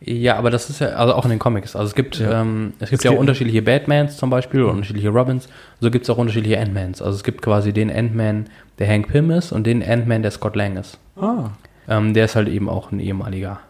Ja, 0.00 0.36
aber 0.36 0.50
das 0.50 0.68
ist 0.68 0.80
ja, 0.80 0.88
also 0.88 1.14
auch 1.14 1.24
in 1.24 1.30
den 1.30 1.38
Comics. 1.38 1.74
Also 1.74 1.88
es 1.88 1.94
gibt, 1.94 2.18
Ja. 2.18 2.42
ähm, 2.42 2.74
es 2.80 2.90
gibt 2.90 3.00
Es 3.00 3.04
ja 3.04 3.10
auch 3.12 3.18
unterschiedliche 3.18 3.62
Batmans 3.62 4.16
zum 4.18 4.28
Beispiel 4.28 4.62
oder 4.62 4.72
unterschiedliche 4.72 5.08
Robins. 5.08 5.48
So 5.80 5.90
gibt 5.90 6.04
es 6.04 6.10
auch 6.10 6.18
unterschiedliche 6.18 6.60
Ant-Mans. 6.60 7.00
Also 7.00 7.16
es 7.16 7.24
gibt 7.24 7.42
quasi 7.42 7.72
den 7.72 7.90
Ant-Man, 7.90 8.46
der 8.78 8.88
Hank 8.88 9.08
Pym 9.08 9.30
ist 9.30 9.52
und 9.52 9.66
den 9.66 9.82
Ant-Man, 9.82 10.22
der 10.22 10.30
Scott 10.30 10.54
Lang 10.54 10.76
ist. 10.76 10.98
Ah. 11.16 11.50
Ähm, 11.88 12.12
der 12.14 12.26
ist 12.26 12.36
halt 12.36 12.48
eben 12.48 12.68
auch 12.68 12.92
ein 12.92 13.00
ehemaliger 13.00 13.60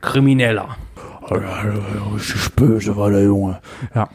Krimineller. 0.00 0.76
Richtig 1.30 2.52
böse 2.56 2.96
war 2.96 3.10
der 3.10 3.22
Junge. 3.24 3.58
Ja. 3.94 4.08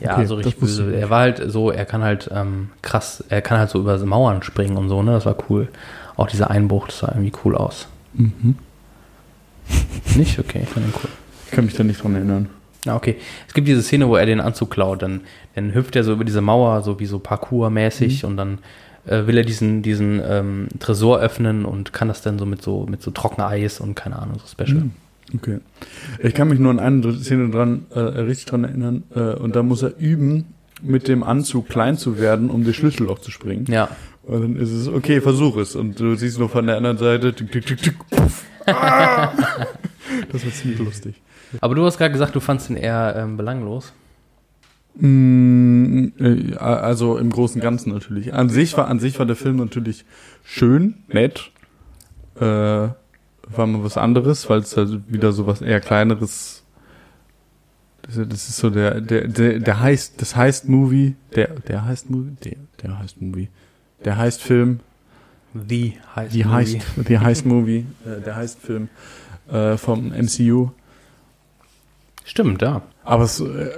Ja, 0.00 0.14
Okay, 0.14 0.26
so 0.26 0.34
richtig 0.36 0.56
böse. 0.56 0.94
Er 0.94 1.10
war 1.10 1.20
halt 1.20 1.42
so, 1.46 1.70
er 1.70 1.84
kann 1.84 2.02
halt 2.02 2.30
ähm, 2.32 2.70
krass, 2.82 3.22
er 3.28 3.42
kann 3.42 3.58
halt 3.58 3.70
so 3.70 3.78
über 3.80 3.98
Mauern 3.98 4.42
springen 4.42 4.76
und 4.76 4.88
so, 4.88 5.02
ne? 5.02 5.12
Das 5.12 5.26
war 5.26 5.36
cool. 5.48 5.68
Auch 6.16 6.26
dieser 6.26 6.50
Einbruch, 6.50 6.86
das 6.86 7.00
sah 7.00 7.08
irgendwie 7.08 7.32
cool 7.44 7.56
aus. 7.56 7.86
Mhm. 8.14 8.56
Nicht? 10.16 10.38
Okay, 10.38 10.60
ich 10.62 10.68
fand 10.68 10.86
ihn 10.86 10.94
cool. 11.02 11.10
Ich 11.46 11.52
kann 11.52 11.64
mich 11.64 11.74
da 11.74 11.84
nicht 11.84 12.02
dran 12.02 12.14
erinnern. 12.14 12.48
Ja, 12.84 12.96
okay. 12.96 13.16
Es 13.46 13.54
gibt 13.54 13.68
diese 13.68 13.82
Szene, 13.82 14.08
wo 14.08 14.16
er 14.16 14.26
den 14.26 14.40
Anzug 14.40 14.70
klaut, 14.70 15.02
dann, 15.02 15.22
dann 15.54 15.74
hüpft 15.74 15.96
er 15.96 16.04
so 16.04 16.12
über 16.12 16.24
diese 16.24 16.40
Mauer, 16.40 16.82
so 16.82 16.98
wie 16.98 17.06
so 17.06 17.18
Parkour-mäßig 17.18 18.24
und 18.24 18.36
dann 18.36 18.58
äh, 19.06 19.26
will 19.26 19.36
er 19.36 19.44
diesen, 19.44 19.82
diesen 19.82 20.22
ähm, 20.24 20.68
Tresor 20.78 21.18
öffnen 21.18 21.64
und 21.64 21.92
kann 21.92 22.08
das 22.08 22.22
dann 22.22 22.38
so 22.38 22.46
mit 22.46 22.62
so, 22.62 22.86
mit 22.88 23.02
so 23.02 23.10
Trockeneis 23.10 23.80
und 23.80 23.94
keine 23.96 24.18
Ahnung, 24.18 24.38
so 24.38 24.46
Special. 24.46 24.80
Hm. 24.82 24.92
Okay. 25.34 25.58
Ich 26.22 26.34
kann 26.34 26.48
mich 26.48 26.58
nur 26.58 26.70
an 26.70 26.80
eine 26.80 27.12
Szene 27.14 27.50
dran, 27.50 27.86
äh, 27.94 27.98
richtig 27.98 28.46
dran 28.46 28.64
erinnern, 28.64 29.02
äh, 29.14 29.34
und 29.34 29.54
da 29.56 29.62
muss 29.62 29.82
er 29.82 29.96
üben, 29.98 30.46
mit 30.82 31.08
dem 31.08 31.22
Anzug 31.22 31.68
klein 31.68 31.96
zu 31.96 32.18
werden, 32.18 32.50
um 32.50 32.64
das 32.64 32.74
Schlüsselloch 32.76 33.18
zu 33.18 33.30
springen. 33.30 33.66
Ja. 33.68 33.88
Und 34.22 34.42
dann 34.42 34.56
ist 34.56 34.70
es, 34.70 34.88
okay, 34.88 35.20
versuch 35.20 35.56
es. 35.56 35.76
Und 35.76 35.98
du 36.00 36.14
siehst 36.14 36.38
nur 36.38 36.48
von 36.48 36.66
der 36.66 36.76
anderen 36.76 36.98
Seite, 36.98 37.34
tick, 37.34 37.50
tick, 37.52 37.66
tick, 37.66 37.82
tick, 37.82 38.10
puff. 38.10 38.44
Ah! 38.66 39.32
Das 40.32 40.44
war 40.44 40.52
ziemlich 40.52 40.80
lustig. 40.80 41.14
Aber 41.60 41.76
du 41.76 41.84
hast 41.84 41.96
gerade 41.96 42.10
gesagt, 42.10 42.34
du 42.34 42.40
fandst 42.40 42.68
ihn 42.68 42.76
eher 42.76 43.14
ähm, 43.16 43.36
belanglos. 43.36 43.92
Mm, 44.96 46.08
äh, 46.18 46.56
Also 46.56 47.16
im 47.16 47.30
Großen 47.30 47.60
und 47.60 47.62
Ganzen 47.62 47.92
natürlich. 47.92 48.34
An 48.34 48.48
sich 48.48 48.76
war, 48.76 48.88
an 48.88 48.98
sich 48.98 49.18
war 49.18 49.26
der 49.26 49.36
Film 49.36 49.56
natürlich 49.56 50.04
schön, 50.44 50.94
nett. 51.08 51.52
Äh, 52.40 52.88
war 53.56 53.66
mal 53.66 53.82
was 53.84 53.96
anderes, 53.96 54.48
weil 54.48 54.60
es 54.60 54.76
halt 54.76 55.00
wieder 55.12 55.32
so 55.32 55.46
was 55.46 55.60
eher 55.62 55.80
kleineres. 55.80 56.62
Das 58.02 58.16
ist- 58.16 58.56
so 58.56 58.70
der, 58.70 59.00
der, 59.00 59.28
der, 59.28 59.58
der 59.60 59.80
heißt, 59.80 60.20
das 60.20 60.34
heißt 60.36 60.68
Movie, 60.68 61.14
der, 61.34 61.48
der 61.68 61.84
heißt 61.84 62.10
Movie, 62.10 62.36
der, 62.44 62.56
der 62.82 62.98
heißt 62.98 63.20
Movie, 63.20 63.48
der 64.04 64.16
heißt 64.16 64.40
Film, 64.42 64.80
The 65.68 65.94
heißt 66.14 66.32
die 66.34 66.44
heißt, 66.46 66.76
die 67.08 67.18
heißt 67.18 67.44
Movie, 67.46 67.84
äh, 68.06 68.20
der 68.24 68.36
heißt 68.36 68.60
Film 68.60 68.88
äh, 69.50 69.76
vom 69.76 70.08
MCU. 70.12 70.70
Stimmt, 72.24 72.62
ja. 72.62 72.82
Aber 73.04 73.24
es, 73.24 73.40
äh, 73.40 73.70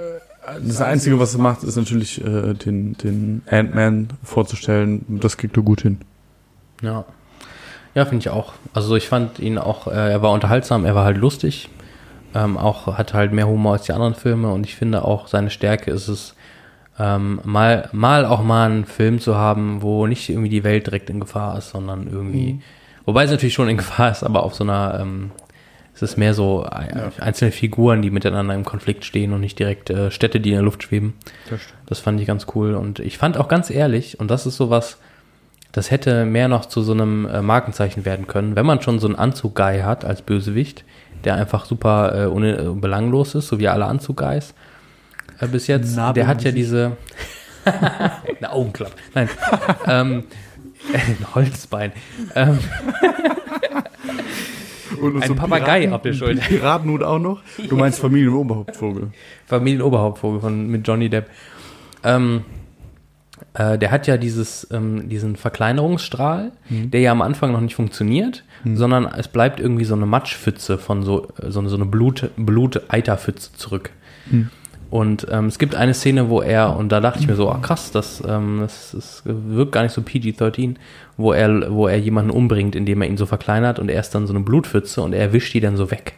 das 0.65 0.81
Einzige, 0.81 1.17
was 1.19 1.31
es 1.31 1.37
macht, 1.39 1.63
ist 1.63 1.75
natürlich 1.77 2.23
äh, 2.23 2.53
den, 2.53 2.93
den 2.97 3.41
Ant-Man 3.49 4.09
vorzustellen. 4.23 5.03
Das 5.21 5.37
kriegt 5.37 5.57
er 5.57 5.63
gut 5.63 5.81
hin. 5.81 5.97
Ja. 6.81 7.05
Ja, 7.95 8.05
finde 8.05 8.21
ich 8.23 8.29
auch. 8.29 8.53
Also 8.73 8.95
ich 8.95 9.07
fand 9.07 9.39
ihn 9.39 9.57
auch, 9.57 9.87
äh, 9.87 10.11
er 10.11 10.21
war 10.21 10.31
unterhaltsam, 10.31 10.85
er 10.85 10.95
war 10.95 11.05
halt 11.05 11.17
lustig. 11.17 11.69
Ähm, 12.35 12.57
auch 12.57 12.97
hat 12.97 13.13
halt 13.13 13.31
mehr 13.31 13.47
Humor 13.47 13.73
als 13.73 13.83
die 13.83 13.93
anderen 13.93 14.15
Filme 14.15 14.49
und 14.51 14.65
ich 14.65 14.75
finde 14.75 15.05
auch 15.05 15.27
seine 15.27 15.51
Stärke 15.51 15.91
ist 15.91 16.07
es, 16.07 16.35
ähm, 16.99 17.39
mal, 17.43 17.89
mal 17.91 18.25
auch 18.25 18.41
mal 18.41 18.65
einen 18.71 18.85
Film 18.85 19.19
zu 19.19 19.35
haben, 19.35 19.83
wo 19.83 20.07
nicht 20.07 20.29
irgendwie 20.29 20.49
die 20.49 20.63
Welt 20.63 20.87
direkt 20.87 21.11
in 21.11 21.19
Gefahr 21.19 21.57
ist, 21.59 21.69
sondern 21.69 22.07
irgendwie, 22.07 22.59
wobei 23.05 23.23
es 23.25 23.31
natürlich 23.31 23.53
schon 23.53 23.69
in 23.69 23.77
Gefahr 23.77 24.09
ist, 24.11 24.23
aber 24.23 24.41
auf 24.43 24.55
so 24.55 24.63
einer, 24.63 24.97
ähm, 24.99 25.29
es 25.93 26.01
ist 26.01 26.17
mehr 26.17 26.33
so 26.33 26.63
ein- 26.63 27.11
einzelne 27.19 27.51
Figuren, 27.51 28.01
die 28.01 28.09
miteinander 28.09 28.55
im 28.55 28.65
Konflikt 28.65 29.05
stehen 29.05 29.31
und 29.33 29.41
nicht 29.41 29.59
direkt 29.59 29.91
äh, 29.91 30.09
Städte, 30.09 30.39
die 30.39 30.49
in 30.49 30.55
der 30.55 30.63
Luft 30.63 30.81
schweben. 30.81 31.13
Das 31.85 31.99
fand 31.99 32.19
ich 32.19 32.25
ganz 32.25 32.47
cool. 32.55 32.73
Und 32.73 32.97
ich 32.99 33.19
fand 33.19 33.37
auch 33.37 33.47
ganz 33.47 33.69
ehrlich, 33.69 34.19
und 34.19 34.31
das 34.31 34.47
ist 34.47 34.57
sowas, 34.57 34.97
das 35.73 35.91
hätte 35.91 36.25
mehr 36.25 36.47
noch 36.47 36.65
zu 36.65 36.81
so 36.81 36.93
einem 36.93 37.25
äh, 37.25 37.41
Markenzeichen 37.41 38.05
werden 38.05 38.27
können, 38.27 38.55
wenn 38.55 38.65
man 38.65 38.81
schon 38.81 38.99
so 38.99 39.07
einen 39.07 39.15
Anzug-Guy 39.15 39.81
hat 39.81 40.05
als 40.05 40.21
Bösewicht, 40.21 40.85
der 41.25 41.35
einfach 41.35 41.65
super 41.65 42.13
äh, 42.15 42.25
ohne, 42.27 42.57
äh, 42.57 42.69
belanglos 42.69 43.35
ist, 43.35 43.47
so 43.47 43.59
wie 43.59 43.67
alle 43.67 43.85
Anzug-Guys 43.85 44.53
äh, 45.39 45.47
bis 45.47 45.67
jetzt. 45.67 45.95
Narbe 45.95 46.19
der 46.19 46.27
hat 46.27 46.43
ja 46.43 46.51
diese 46.51 46.95
eine 48.37 48.51
Augenklappe. 48.51 48.93
Nein. 49.13 49.29
ähm, 49.87 50.23
ein 50.93 51.35
Holzbein. 51.35 51.91
Ähm, 52.35 52.59
Und 55.01 55.21
Ein 55.21 55.35
Papagei 55.35 55.91
auf 55.91 56.01
der 56.01 56.13
Schulter. 56.13 56.41
Piratenhut 56.41 57.03
auch 57.03 57.19
noch? 57.19 57.41
Du 57.67 57.75
meinst 57.75 57.99
Familienoberhauptvogel. 58.01 59.11
Familienoberhauptvogel 59.47 60.39
von 60.39 60.67
mit 60.67 60.87
Johnny 60.87 61.09
Depp. 61.09 61.29
Ähm, 62.03 62.45
äh, 63.53 63.77
der 63.77 63.91
hat 63.91 64.07
ja 64.07 64.17
dieses, 64.17 64.67
ähm, 64.71 65.09
diesen 65.09 65.35
Verkleinerungsstrahl, 65.35 66.51
der 66.89 67.01
ja 67.01 67.11
am 67.11 67.21
Anfang 67.21 67.51
noch 67.51 67.61
nicht 67.61 67.75
funktioniert, 67.75 68.43
sondern 68.77 69.05
es 69.05 69.27
bleibt 69.27 69.59
irgendwie 69.59 69.85
so 69.85 69.93
eine 69.93 70.05
Matschpfütze 70.05 70.77
von 70.77 71.03
so, 71.03 71.27
äh, 71.41 71.51
so 71.51 71.59
eine, 71.59 71.69
so 71.69 71.75
eine 71.75 71.85
Blut, 71.85 72.29
Blut-Eiterpfütze 72.37 73.53
zurück. 73.53 73.91
Und 74.89 75.27
ähm, 75.31 75.47
es 75.47 75.57
gibt 75.57 75.73
eine 75.73 75.95
Szene, 75.95 76.29
wo 76.29 76.41
er, 76.41 76.75
und 76.77 76.91
da 76.91 76.99
dachte 76.99 77.19
ich 77.19 77.27
mir 77.27 77.35
so, 77.35 77.49
ah 77.49 77.57
krass, 77.59 77.91
das, 77.91 78.21
ähm, 78.27 78.59
das, 78.61 78.91
das 78.91 79.23
wirkt 79.25 79.71
gar 79.71 79.81
nicht 79.81 79.93
so 79.93 80.01
PG-13, 80.01 80.75
wo 81.17 81.33
er, 81.33 81.73
wo 81.73 81.87
er 81.87 81.97
jemanden 81.97 82.29
umbringt, 82.29 82.75
indem 82.75 83.01
er 83.01 83.07
ihn 83.07 83.17
so 83.17 83.25
verkleinert 83.25 83.79
und 83.79 83.89
er 83.89 83.99
ist 83.99 84.13
dann 84.13 84.27
so 84.27 84.33
eine 84.33 84.43
Blutpfütze 84.43 85.01
und 85.01 85.13
er 85.13 85.33
wischt 85.33 85.53
die 85.55 85.61
dann 85.61 85.77
so 85.77 85.89
weg 85.89 86.13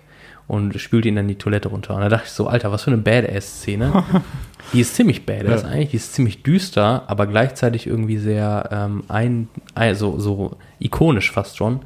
und 0.47 0.79
spült 0.79 1.05
ihn 1.05 1.15
dann 1.15 1.27
die 1.27 1.35
Toilette 1.35 1.69
runter. 1.69 1.95
Und 1.95 2.01
da 2.01 2.09
dachte 2.09 2.25
ich 2.27 2.31
so, 2.31 2.47
Alter, 2.47 2.71
was 2.71 2.83
für 2.83 2.91
eine 2.91 3.01
Badass-Szene. 3.01 4.03
die 4.73 4.81
ist 4.81 4.95
ziemlich 4.95 5.25
badass 5.25 5.63
Ja. 5.63 5.69
eigentlich, 5.69 5.89
die 5.91 5.97
ist 5.97 6.13
ziemlich 6.13 6.43
düster, 6.43 7.03
aber 7.07 7.25
gleichzeitig 7.27 7.87
irgendwie 7.87 8.17
sehr 8.17 8.69
ähm, 8.71 9.03
ein, 9.07 9.47
also 9.73 10.19
so 10.19 10.57
ikonisch 10.79 11.31
fast 11.31 11.57
schon, 11.57 11.79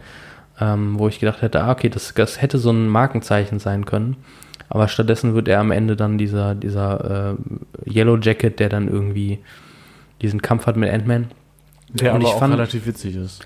ähm, 0.60 1.00
wo 1.00 1.08
ich 1.08 1.20
gedacht 1.20 1.42
hätte, 1.42 1.62
ah, 1.64 1.72
okay, 1.72 1.90
das, 1.90 2.14
das 2.14 2.42
hätte 2.42 2.58
so 2.58 2.72
ein 2.72 2.88
Markenzeichen 2.90 3.60
sein 3.60 3.86
können. 3.86 4.18
Aber 4.68 4.88
stattdessen 4.88 5.34
wird 5.34 5.48
er 5.48 5.62
am 5.62 5.72
Ende 5.72 5.96
dann 5.96 6.18
dieser, 6.18 6.54
dieser 6.54 7.36
äh, 7.86 7.90
Yellow 7.92 8.18
Jacket, 8.18 8.60
der 8.60 8.70
dann 8.70 8.88
irgendwie 8.88 9.40
diesen 10.22 10.42
Kampf 10.42 10.68
hat 10.68 10.76
mit 10.76 10.92
Ant-Man. 10.92 11.28
Der 11.94 12.12
Und 12.14 12.20
aber 12.22 12.28
ich 12.28 12.34
auch 12.36 12.40
fand- 12.40 12.54
relativ 12.54 12.86
witzig 12.86 13.16
ist. 13.16 13.46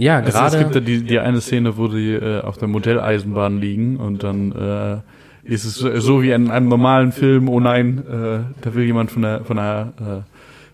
Ja, 0.00 0.16
Also 0.18 0.30
gerade. 0.32 0.56
es 0.56 0.62
gibt 0.62 0.74
ja 0.74 0.80
die, 0.80 1.02
die 1.02 1.18
eine 1.18 1.40
Szene, 1.40 1.76
wo 1.76 1.88
die 1.88 2.12
äh, 2.14 2.40
auf 2.40 2.56
der 2.56 2.68
Modelleisenbahn 2.68 3.60
liegen 3.60 3.96
und 3.98 4.22
dann 4.22 4.52
äh, 4.52 4.96
ist 5.44 5.64
es 5.64 5.74
so, 5.76 6.22
wie 6.22 6.30
in 6.30 6.50
einem 6.50 6.68
normalen 6.68 7.12
Film, 7.12 7.48
oh 7.48 7.60
nein, 7.60 7.98
äh, 8.06 8.62
da 8.62 8.74
will 8.74 8.84
jemand 8.84 9.10
von 9.10 9.22
der, 9.22 9.44
von 9.44 9.56
der, 9.56 9.92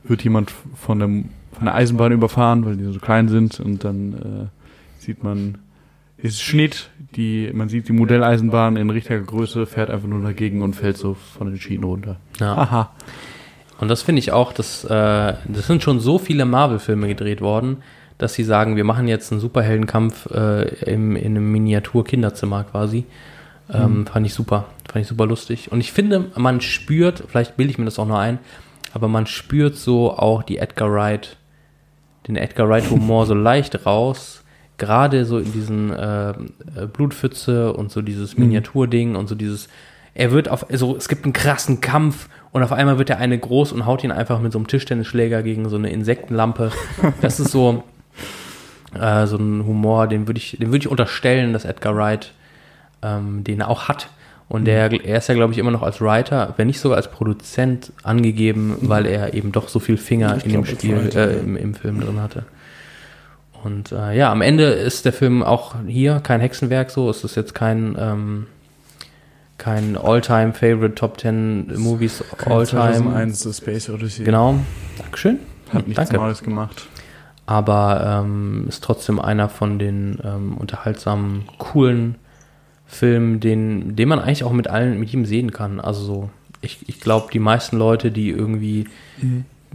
äh, 0.05 0.09
wird 0.09 0.23
jemand 0.23 0.53
von, 0.77 0.99
dem, 1.01 1.31
von 1.53 1.65
der 1.65 1.75
Eisenbahn 1.75 2.13
überfahren, 2.13 2.65
weil 2.65 2.77
die 2.77 2.85
so 2.85 3.01
klein 3.01 3.29
sind 3.29 3.59
und 3.59 3.83
dann 3.85 4.13
äh, 4.15 5.03
sieht 5.03 5.25
man, 5.25 5.59
ist 6.19 6.41
Schnitt, 6.41 6.91
die, 7.17 7.51
man 7.53 7.69
sieht 7.69 7.89
die 7.89 7.93
Modelleisenbahn 7.93 8.77
in 8.77 8.91
richtiger 8.91 9.21
Größe, 9.21 9.67
fährt 9.67 9.91
einfach 9.91 10.09
nur 10.09 10.23
dagegen 10.23 10.63
und 10.63 10.75
fällt 10.77 10.99
so 10.99 11.15
von 11.15 11.49
den 11.49 11.59
Schienen 11.59 11.85
runter. 11.85 12.17
ja. 12.39 12.55
Aha. 12.55 12.93
Und 13.79 13.89
das 13.89 14.01
finde 14.03 14.21
ich 14.21 14.33
auch, 14.33 14.55
dass 14.55 14.85
äh, 14.85 14.89
das 14.89 15.67
sind 15.67 15.83
schon 15.83 16.01
so 16.01 16.19
viele 16.19 16.47
Marvel-Filme 16.47 17.09
gedreht 17.09 17.43
worden, 17.43 17.79
dass 18.19 18.35
sie 18.35 18.45
sagen, 18.45 18.77
wir 18.77 18.85
machen 18.85 19.09
jetzt 19.09 19.31
einen 19.31 19.41
Superheldenkampf 19.41 20.31
äh, 20.31 20.69
im, 20.85 21.17
in 21.17 21.37
einem 21.37 21.53
Miniatur-Kinderzimmer 21.53 22.65
quasi. 22.65 23.05
Ähm, 23.73 24.07
Fand 24.07 24.27
ich 24.27 24.35
super, 24.35 24.67
fand 24.91 25.03
ich 25.03 25.09
super 25.09 25.27
lustig. 25.27 25.73
Und 25.73 25.81
ich 25.81 25.93
finde, 25.93 26.31
man 26.37 26.61
spürt, 26.61 27.25
vielleicht 27.29 27.57
bilde 27.57 27.73
ich 27.73 27.79
mir 27.79 27.85
das 27.85 27.99
auch 27.99 28.07
nur 28.07 28.19
ein, 28.19 28.39
aber 28.95 29.09
man 29.09 29.27
spürt 29.27 29.77
so 29.77 30.13
auch 30.13 30.43
die 30.43 30.59
Edgar 30.59 30.91
Wright, 30.93 31.37
den 32.29 32.37
Edgar 32.37 32.69
Wright-Humor 32.69 33.27
so 33.27 33.35
leicht 33.35 33.85
raus. 33.87 34.43
Gerade 34.79 35.25
so 35.25 35.39
in 35.39 35.53
diesen 35.53 35.91
äh, 35.91 36.31
äh, 36.31 36.35
Blutpfütze 36.93 37.73
und 37.73 37.91
so 37.91 38.03
dieses 38.03 38.37
Miniaturding 38.37 39.17
und 39.17 39.27
so 39.27 39.35
dieses, 39.35 39.69
er 40.13 40.33
wird 40.33 40.51
auf, 40.51 40.71
also 40.71 40.95
es 40.97 41.09
gibt 41.09 41.25
einen 41.25 41.33
krassen 41.33 41.81
Kampf 41.81 42.29
und 42.53 42.63
auf 42.63 42.73
einmal 42.73 42.99
wird 42.99 43.09
der 43.09 43.19
eine 43.19 43.39
groß 43.39 43.73
und 43.73 43.87
haut 43.87 44.05
ihn 44.05 44.13
einfach 44.13 44.39
mit 44.41 44.53
so 44.53 44.59
einem 44.59 44.67
Tischtennisschläger 44.67 45.43
gegen 45.43 45.69
so 45.71 45.77
eine 45.77 45.91
Insektenlampe. 45.91 46.73
Das 47.23 47.41
ist 47.41 47.51
so, 47.53 47.85
äh, 49.01 49.27
so 49.27 49.37
ein 49.37 49.65
Humor, 49.67 50.07
den 50.07 50.27
würde 50.27 50.39
ich, 50.39 50.57
den 50.59 50.69
würde 50.69 50.79
ich 50.79 50.89
unterstellen, 50.89 51.53
dass 51.53 51.65
Edgar 51.65 51.97
Wright 51.97 52.33
ähm, 53.03 53.45
den 53.45 53.63
auch 53.63 53.89
hat. 53.89 54.09
Und 54.49 54.65
der, 54.67 54.93
er 55.05 55.19
ist 55.19 55.29
ja, 55.29 55.35
glaube 55.35 55.53
ich, 55.53 55.59
immer 55.59 55.73
noch 55.73 55.83
als 55.83 56.01
Writer, 56.01 56.55
wenn 56.57 56.69
nicht 56.69 56.79
sogar 56.79 56.97
als 56.97 57.11
Produzent 57.11 57.93
angegeben, 58.05 58.77
weil 58.83 59.07
er 59.07 59.35
eben 59.35 59.51
doch 59.51 59.69
so 59.69 59.81
viel 59.81 59.97
Finger 59.97 60.37
Ich 60.37 60.45
in 60.45 60.53
dem 60.53 60.65
Spiel, 60.65 61.05
Writer, 61.05 61.31
äh, 61.31 61.39
im, 61.39 61.57
im 61.57 61.75
Film 61.75 62.01
drin 62.01 62.21
hatte. 62.21 62.45
Und 63.65 63.91
äh, 63.91 64.17
ja, 64.17 64.31
am 64.31 64.43
Ende 64.43 64.67
ist 64.67 65.05
der 65.05 65.13
Film 65.13 65.43
auch 65.43 65.75
hier 65.87 66.21
kein 66.21 66.41
Hexenwerk 66.41 66.91
so. 66.91 67.11
Es 67.11 67.25
ist 67.25 67.35
jetzt 67.35 67.55
kein, 67.55 67.97
ähm, 67.99 68.47
kein 69.59 69.97
All-Time 69.97 70.53
Favorite 70.53 70.95
Top 70.95 71.19
10 71.19 71.73
Movies 71.77 72.23
All-Time. 72.45 72.67
2001 72.67 73.41
The 73.41 73.53
Space 73.53 73.91
Odyssey. 73.91 74.25
Genau. 74.25 74.61
Dankeschön. 74.99 75.41
Hat 75.73 75.89
nichts 75.89 76.09
Danke. 76.09 76.25
Neues 76.25 76.43
gemacht. 76.45 76.87
Aber 77.47 78.23
ähm, 78.25 78.67
ist 78.69 78.83
trotzdem 78.83 79.21
einer 79.21 79.49
von 79.49 79.79
den 79.79 80.19
ähm, 80.25 80.57
unterhaltsamen, 80.59 81.45
coolen 81.59 82.17
Filmen, 82.87 83.41
den, 83.41 83.95
den 83.97 84.09
man 84.09 84.19
eigentlich 84.19 84.45
auch 84.45 84.53
mit 84.53 84.69
allen, 84.69 84.99
mit 84.99 85.11
jedem 85.11 85.27
sehen 85.27 85.53
kann. 85.53 85.81
Also 85.81 86.03
so, 86.03 86.31
ich, 86.61 86.89
ich 86.89 87.01
glaube, 87.01 87.29
die 87.33 87.39
meisten 87.39 87.77
Leute, 87.77 88.11
die 88.11 88.31
irgendwie 88.31 88.87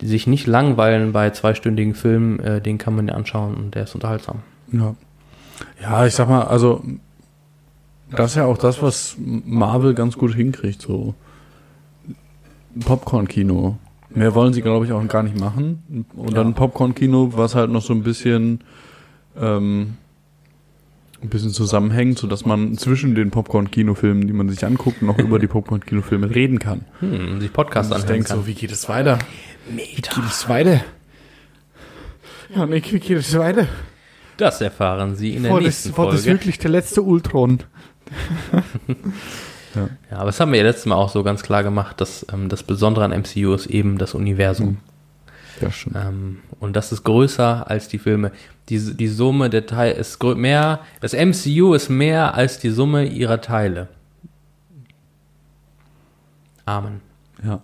die 0.01 0.07
sich 0.07 0.27
nicht 0.27 0.47
langweilen 0.47 1.11
bei 1.11 1.29
zweistündigen 1.29 1.93
Filmen, 1.93 2.39
äh, 2.39 2.61
den 2.61 2.77
kann 2.77 2.95
man 2.95 3.07
ja 3.07 3.13
anschauen 3.13 3.55
und 3.55 3.75
der 3.75 3.83
ist 3.83 3.95
unterhaltsam. 3.95 4.39
Ja. 4.71 4.95
Ja, 5.81 6.05
ich 6.05 6.15
sag 6.15 6.27
mal, 6.27 6.43
also 6.43 6.83
das 8.09 8.31
ist 8.31 8.37
ja 8.37 8.45
auch 8.45 8.57
das, 8.57 8.81
was 8.81 9.15
Marvel 9.19 9.93
ganz 9.93 10.17
gut 10.17 10.33
hinkriegt, 10.33 10.81
so 10.81 11.13
Popcorn-Kino. 12.79 13.77
Mehr 14.13 14.35
wollen 14.35 14.53
sie, 14.53 14.61
glaube 14.61 14.85
ich, 14.85 14.91
auch 14.91 15.07
gar 15.07 15.23
nicht 15.23 15.39
machen. 15.39 16.05
Und 16.15 16.35
dann 16.35 16.53
Popcorn-Kino, 16.53 17.31
was 17.35 17.55
halt 17.55 17.71
noch 17.71 17.81
so 17.81 17.93
ein 17.93 18.03
bisschen 18.03 18.59
ähm, 19.39 19.97
ein 21.21 21.29
bisschen 21.29 21.51
zusammenhängt, 21.51 22.17
so 22.17 22.27
dass 22.27 22.45
man 22.45 22.77
zwischen 22.77 23.15
den 23.15 23.29
Popcorn-Kinofilmen, 23.31 24.27
die 24.27 24.33
man 24.33 24.49
sich 24.49 24.65
anguckt, 24.65 25.01
noch 25.01 25.17
über 25.19 25.39
die 25.39 25.47
Popcorn-Kinofilme 25.47 26.33
reden 26.33 26.59
kann. 26.59 26.85
Hm, 26.99 27.39
sich 27.39 27.53
Podcast 27.53 27.91
Und 27.91 27.97
ich 27.97 28.03
anhören 28.03 28.15
denke 28.15 28.29
kann. 28.29 28.37
so, 28.39 28.47
wie 28.47 28.53
geht 28.55 28.71
es 28.71 28.89
weiter? 28.89 29.19
Wie 29.69 29.95
geht 29.95 30.09
es 30.27 30.49
weiter? 30.49 30.81
Ja, 32.55 32.65
nee, 32.65 32.81
wie 32.89 32.99
geht 32.99 33.17
es 33.17 33.37
weiter? 33.37 33.67
Das 34.37 34.59
erfahren 34.61 35.15
Sie 35.15 35.35
in 35.35 35.43
der 35.43 35.51
War 35.51 35.59
das, 35.59 35.65
nächsten 35.85 35.97
war 35.97 36.07
das 36.07 36.23
Folge. 36.23 36.31
wirklich 36.39 36.57
der 36.57 36.71
letzte 36.71 37.01
Ultron? 37.03 37.59
Ja, 39.75 40.17
aber 40.17 40.25
das 40.25 40.39
haben 40.39 40.51
wir 40.51 40.59
ja 40.59 40.65
letztes 40.65 40.85
Mal 40.85 40.95
auch 40.95 41.09
so 41.09 41.23
ganz 41.23 41.43
klar 41.43 41.63
gemacht, 41.63 42.01
dass 42.01 42.25
ähm, 42.33 42.49
das 42.49 42.63
Besondere 42.63 43.05
an 43.05 43.11
MCU 43.11 43.53
ist 43.53 43.67
eben 43.67 43.97
das 43.97 44.13
Universum. 44.13 44.77
Ja, 45.61 45.71
stimmt. 45.71 45.95
Ähm, 45.95 46.39
und 46.59 46.75
das 46.75 46.91
ist 46.91 47.03
größer 47.03 47.69
als 47.69 47.87
die 47.87 47.99
Filme. 47.99 48.31
Die, 48.69 48.95
die 48.95 49.07
Summe 49.07 49.49
der 49.49 49.65
Teile 49.65 49.93
ist 49.93 50.21
mehr, 50.23 50.79
das 50.99 51.13
MCU 51.13 51.73
ist 51.73 51.89
mehr 51.89 52.33
als 52.35 52.59
die 52.59 52.69
Summe 52.69 53.05
ihrer 53.05 53.41
Teile. 53.41 53.87
Amen. 56.65 57.01
Ja. 57.43 57.61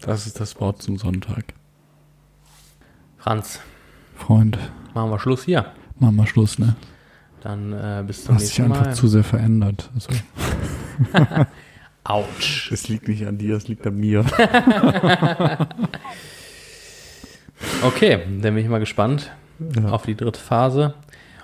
Das 0.00 0.26
ist 0.26 0.40
das 0.40 0.58
Wort 0.60 0.82
zum 0.82 0.96
Sonntag. 0.96 1.44
Franz, 3.18 3.60
Freund, 4.16 4.58
machen 4.94 5.10
wir 5.10 5.18
Schluss 5.18 5.44
hier. 5.44 5.66
machen 5.98 6.16
wir 6.16 6.26
Schluss, 6.26 6.58
ne? 6.58 6.74
Dann 7.42 7.72
äh, 7.72 8.02
bis 8.06 8.20
Du 8.20 8.26
zum 8.26 8.34
hast 8.36 8.42
dich 8.42 8.58
nächsten 8.58 8.72
einfach 8.72 8.86
Mal. 8.86 8.94
zu 8.94 9.08
sehr 9.08 9.24
verändert. 9.24 9.90
Also, 9.94 10.10
Autsch. 12.04 12.70
es 12.72 12.88
liegt 12.88 13.08
nicht 13.08 13.26
an 13.26 13.38
dir, 13.38 13.56
es 13.56 13.68
liegt 13.68 13.86
an 13.86 13.96
mir. 13.98 14.24
Okay, 17.82 18.20
dann 18.40 18.54
bin 18.54 18.64
ich 18.64 18.68
mal 18.70 18.78
gespannt 18.80 19.30
Ja. 19.76 19.90
auf 19.90 20.04
die 20.06 20.14
dritte 20.14 20.40
Phase. 20.40 20.94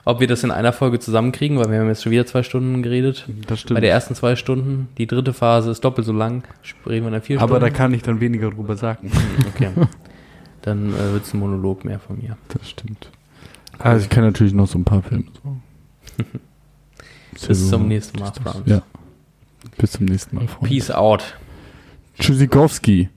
Ob 0.04 0.20
wir 0.20 0.26
das 0.28 0.44
in 0.44 0.50
einer 0.52 0.72
Folge 0.72 0.98
zusammenkriegen, 1.00 1.58
weil 1.58 1.70
wir 1.70 1.80
haben 1.80 1.88
jetzt 1.88 2.04
schon 2.04 2.12
wieder 2.12 2.24
zwei 2.26 2.42
Stunden 2.42 2.82
geredet. 2.82 3.26
Das 3.48 3.60
stimmt. 3.60 3.74
Bei 3.74 3.80
der 3.80 3.90
ersten 3.90 4.14
zwei 4.14 4.36
Stunden. 4.36 4.88
Die 4.98 5.06
dritte 5.06 5.32
Phase 5.32 5.70
ist 5.70 5.84
doppelt 5.84 6.06
so 6.06 6.12
lang. 6.12 6.44
Reden 6.86 7.04
wir 7.06 7.10
dann 7.10 7.22
vier 7.22 7.40
Aber 7.42 7.58
da 7.58 7.66
Stunden. 7.66 7.76
kann 7.76 7.94
ich 7.94 8.02
dann 8.02 8.20
weniger 8.20 8.50
drüber 8.50 8.76
sagen. 8.76 9.10
Okay. 9.54 9.70
Dann 10.62 10.92
äh, 10.94 11.12
wird 11.12 11.24
es 11.24 11.32
ein 11.34 11.38
Monolog 11.40 11.84
mehr 11.84 11.98
von 12.00 12.18
mir. 12.18 12.36
Das 12.48 12.68
stimmt. 12.70 13.10
Also 13.78 14.04
ich 14.04 14.08
kann 14.10 14.24
natürlich 14.24 14.52
noch 14.52 14.66
so 14.66 14.78
ein 14.78 14.84
paar 14.84 15.02
Filme 15.02 15.24
sagen. 15.42 15.62
Bis 17.46 17.68
zum 17.68 17.88
nächsten 17.88 18.18
Mal, 18.18 18.32
Franz. 18.32 18.62
Ja. 18.66 18.82
Bis 19.78 19.92
zum 19.92 20.06
nächsten 20.06 20.36
Mal, 20.36 20.48
Freunde. 20.48 20.68
Peace 20.68 20.90
out. 20.90 21.34
Tschüssikowski. 22.18 23.10